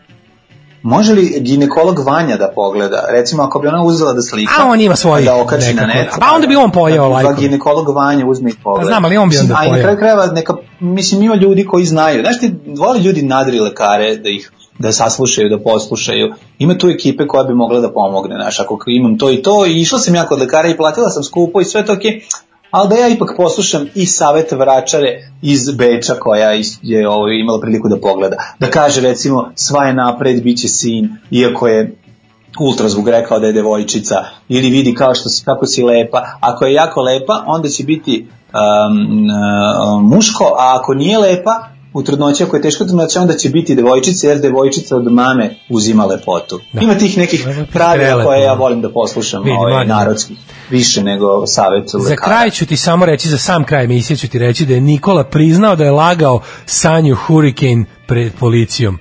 Može 0.81 1.13
li 1.13 1.39
ginekolog 1.39 1.99
Vanja 2.05 2.37
da 2.37 2.51
pogleda? 2.55 3.03
Recimo, 3.09 3.43
ako 3.43 3.59
bi 3.59 3.67
ona 3.67 3.83
uzela 3.83 4.13
da 4.13 4.21
slika... 4.21 4.53
A 4.59 4.67
on 4.67 4.81
ima 4.81 4.95
svoj 4.95 5.21
Da 5.21 5.35
okači 5.35 5.73
na 5.73 5.85
net. 5.85 6.07
Pa 6.19 6.35
onda 6.35 6.47
bi 6.47 6.55
on 6.55 6.71
pojeo 6.71 7.03
da, 7.03 7.07
lajkove. 7.07 7.35
Da 7.35 7.41
ginekolog 7.41 7.95
Vanja 7.95 8.25
uzme 8.25 8.49
i 8.49 8.53
pogleda. 8.63 8.85
Pa 8.85 8.87
znam, 8.87 9.05
ali 9.05 9.17
on 9.17 9.29
bi 9.29 9.37
onda 9.37 9.55
A 9.57 9.65
i 9.65 9.71
na 9.71 9.81
kraju 9.81 9.97
krajeva, 9.97 10.25
neka, 10.25 10.53
mislim, 10.79 11.23
ima 11.23 11.35
ljudi 11.35 11.65
koji 11.65 11.85
znaju. 11.85 12.21
Znaš 12.21 12.39
ti, 12.39 12.53
vole 12.77 12.99
ljudi 12.99 13.21
nadri 13.21 13.59
lekare 13.59 14.15
da 14.15 14.29
ih 14.29 14.51
da 14.79 14.91
saslušaju, 14.91 15.49
da 15.49 15.63
poslušaju. 15.63 16.33
Ima 16.59 16.77
tu 16.77 16.89
ekipe 16.89 17.27
koja 17.27 17.43
bi 17.43 17.53
mogla 17.53 17.79
da 17.79 17.93
pomogne, 17.93 18.35
znaš, 18.35 18.59
ako 18.59 18.79
imam 18.87 19.17
to 19.17 19.31
i 19.31 19.41
to, 19.41 19.65
i 19.65 19.81
išla 19.81 19.99
sam 19.99 20.15
ja 20.15 20.25
kod 20.25 20.39
lekara 20.39 20.67
i 20.69 20.77
platila 20.77 21.09
sam 21.09 21.23
skupo 21.23 21.61
i 21.61 21.65
sve 21.65 21.85
to 21.85 21.93
okej, 21.93 22.21
ali 22.71 22.89
da 22.89 22.95
ja 22.95 23.07
ipak 23.07 23.33
poslušam 23.37 23.85
i 23.95 24.05
savet 24.05 24.51
vračare 24.51 25.31
iz 25.41 25.71
Beča 25.71 26.13
koja 26.13 26.51
je 26.81 27.09
ovo, 27.09 27.27
imala 27.27 27.61
priliku 27.61 27.89
da 27.89 27.99
pogleda. 27.99 28.35
Da 28.59 28.67
kaže 28.67 29.01
recimo 29.01 29.51
sva 29.55 29.85
je 29.85 29.93
napred, 29.93 30.43
bit 30.43 30.59
će 30.59 30.67
sin, 30.67 31.09
iako 31.31 31.67
je 31.67 31.95
ultrazvuk 32.59 33.07
rekao 33.07 33.39
da 33.39 33.47
je 33.47 33.53
devojčica 33.53 34.25
ili 34.49 34.69
vidi 34.69 34.93
kao 34.93 35.15
što 35.15 35.29
kako 35.45 35.65
si 35.65 35.83
lepa. 35.83 36.25
Ako 36.39 36.65
je 36.65 36.73
jako 36.73 37.01
lepa, 37.01 37.43
onda 37.47 37.69
će 37.69 37.83
biti 37.83 38.27
um, 38.27 39.27
uh, 39.29 40.01
muško, 40.01 40.43
a 40.43 40.79
ako 40.79 40.93
nije 40.93 41.17
lepa, 41.17 41.78
u 41.93 42.03
trudnoći, 42.03 42.43
ako 42.43 42.55
je 42.55 42.61
teško 42.61 42.85
trudnoća, 42.85 43.21
onda 43.21 43.33
će 43.33 43.49
biti 43.49 43.75
devojčica, 43.75 44.27
jer 44.27 44.39
devojčica 44.39 44.95
od 44.95 45.11
mame 45.11 45.55
uzima 45.69 46.05
lepotu. 46.05 46.59
Da. 46.73 46.81
Ima 46.81 46.95
tih 46.95 47.17
nekih 47.17 47.47
pravila 47.73 48.23
koje 48.23 48.41
ja 48.41 48.53
volim 48.53 48.81
da 48.81 48.91
poslušam 48.91 49.43
Vidi, 49.43 49.55
ovaj, 49.59 49.85
narodski, 49.85 50.35
više 50.69 51.03
nego 51.03 51.47
savjet 51.47 51.89
Za 51.89 51.97
lekara. 51.97 52.21
kraj 52.21 52.49
ću 52.49 52.65
ti 52.65 52.77
samo 52.77 53.05
reći, 53.05 53.29
za 53.29 53.37
sam 53.37 53.63
kraj 53.63 53.83
emisije 53.83 54.17
ću 54.17 54.27
ti 54.27 54.39
reći 54.39 54.65
da 54.65 54.73
je 54.73 54.81
Nikola 54.81 55.23
priznao 55.23 55.75
da 55.75 55.83
je 55.85 55.91
lagao 55.91 56.41
Sanju 56.65 57.15
Hurricane 57.15 57.85
pred 58.07 58.33
policijom. 58.39 58.97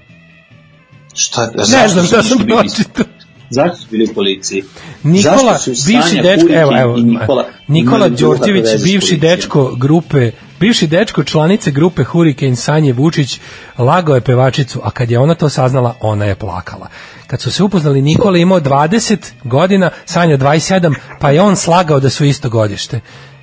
Šta, 1.15 1.51
Ne 1.56 1.89
znam 1.89 2.06
šta 2.06 2.23
sam 2.23 2.39
pročitao. 2.39 3.05
Zašto 3.51 3.77
su 3.77 3.86
bili 3.90 4.05
u 4.10 4.15
policiji? 4.15 4.62
Nikola, 5.02 5.59
bivši 5.86 6.20
dečko, 6.23 6.48
evo, 6.51 6.73
evo, 6.81 6.97
Nikola, 6.97 7.44
Nikola 7.69 8.09
Đorđević, 8.09 8.66
bivši 8.82 9.16
dečko 9.16 9.74
grupe, 9.77 10.31
bivši 10.60 10.86
dečko 10.86 11.24
članice 11.24 11.70
grupe 11.70 12.05
Hurricane 12.05 12.56
Sanje 12.56 12.93
Vučić, 12.93 13.40
lagao 13.78 14.14
je 14.14 14.20
pevačicu, 14.20 14.80
a 14.85 14.90
kad 14.90 15.10
je 15.10 15.18
ona 15.18 15.35
to 15.35 15.48
saznala, 15.48 15.94
ona 16.01 16.24
je 16.24 16.35
plakala. 16.35 16.89
Kad 17.26 17.40
su 17.40 17.51
se 17.52 17.62
upoznali, 17.62 18.02
Nikola 18.02 18.39
imao 18.39 18.60
20 18.60 19.16
godina, 19.44 19.90
Sanja 20.05 20.39
27, 20.39 20.94
pa 21.20 21.30
je 21.30 21.40
on 21.43 21.56
slagao 21.56 22.01
da 22.01 22.10
su 22.10 22.24
isto 22.24 22.48
godište. 22.51 23.01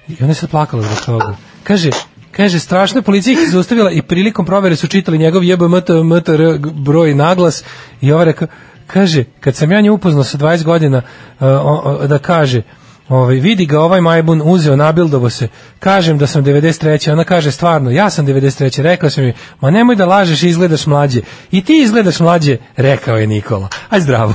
I 0.08 0.16
ona 0.20 0.30
je 0.30 0.36
sad 0.36 0.50
plakala 0.50 0.84
zbog 0.84 1.02
toga. 1.06 1.36
Kaže, 1.64 1.90
Kaže, 2.32 2.60
strašna 2.60 3.02
policija 3.02 3.34
ih 3.34 3.52
zaustavila 3.52 3.92
i 3.92 4.02
prilikom 4.02 4.46
provere 4.46 4.76
su 4.76 4.88
čitali 4.88 5.18
njegov 5.18 5.44
JBMT, 5.44 5.90
MTR 6.04 6.42
broj 6.74 7.16
naglas 7.16 7.64
i 8.02 8.12
ova 8.12 8.24
rekao, 8.24 8.48
kaže, 8.88 9.24
kad 9.40 9.56
sam 9.56 9.72
ja 9.72 9.82
nju 9.82 9.94
upoznao 9.94 10.24
sa 10.24 10.38
20 10.38 10.64
godina, 10.64 10.98
uh, 10.98 11.04
o- 11.48 12.08
da 12.08 12.20
kaže, 12.20 12.62
ovaj, 13.10 13.36
vidi 13.36 13.66
ga 13.66 13.80
ovaj 13.80 14.02
majbun 14.02 14.42
uzeo, 14.46 14.76
nabildovo 14.76 15.30
se, 15.30 15.48
kažem 15.80 16.18
da 16.18 16.28
sam 16.28 16.44
93. 16.46 17.12
Ona 17.12 17.24
kaže, 17.24 17.52
stvarno, 17.52 17.92
ja 17.92 18.10
sam 18.10 18.26
93. 18.26 18.82
Rekao 18.82 19.10
sam 19.10 19.24
mi, 19.24 19.34
ma 19.62 19.72
nemoj 19.72 19.96
da 19.96 20.06
lažeš, 20.06 20.44
izgledaš 20.44 20.86
mlađe. 20.86 21.22
I 21.52 21.64
ti 21.64 21.82
izgledaš 21.82 22.20
mlađe, 22.20 22.58
rekao 22.76 23.18
je 23.18 23.28
Nikola. 23.28 23.68
Aj 23.90 24.02
zdravo. 24.02 24.34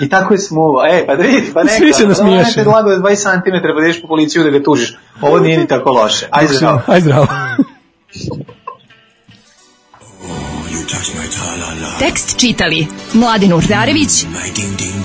I 0.00 0.08
tako 0.08 0.34
je 0.34 0.38
smuva. 0.38 0.88
E, 0.88 1.06
pa 1.06 1.16
da 1.16 1.22
vidi, 1.22 1.50
pa 1.54 1.62
neka. 1.64 1.76
Svi 1.76 1.92
se 1.92 2.06
nasmiješe. 2.06 2.64
Da, 2.64 2.70
lago 2.70 2.90
je 2.90 2.98
20 2.98 3.16
cm, 3.16 3.50
pa 3.62 3.80
da 3.80 3.86
ideš 3.86 4.02
po 4.02 4.08
policiju 4.08 4.44
da 4.44 4.50
ga 4.50 4.62
tužiš. 4.62 4.98
Ovo 5.20 5.38
nije 5.38 5.58
ni 5.58 5.66
tako 5.66 5.90
loše. 5.90 6.26
Ajde, 6.30 6.54
zdravo. 6.54 6.80
Aj 6.86 7.00
zdravo. 7.00 7.26
Tekst 11.98 12.40
čitali 12.40 12.86
Mladin 13.12 13.52
Urdarević 13.52 14.22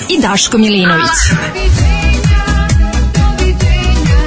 i 0.10 0.22
Daško 0.22 0.58
Milinović. 0.58 1.10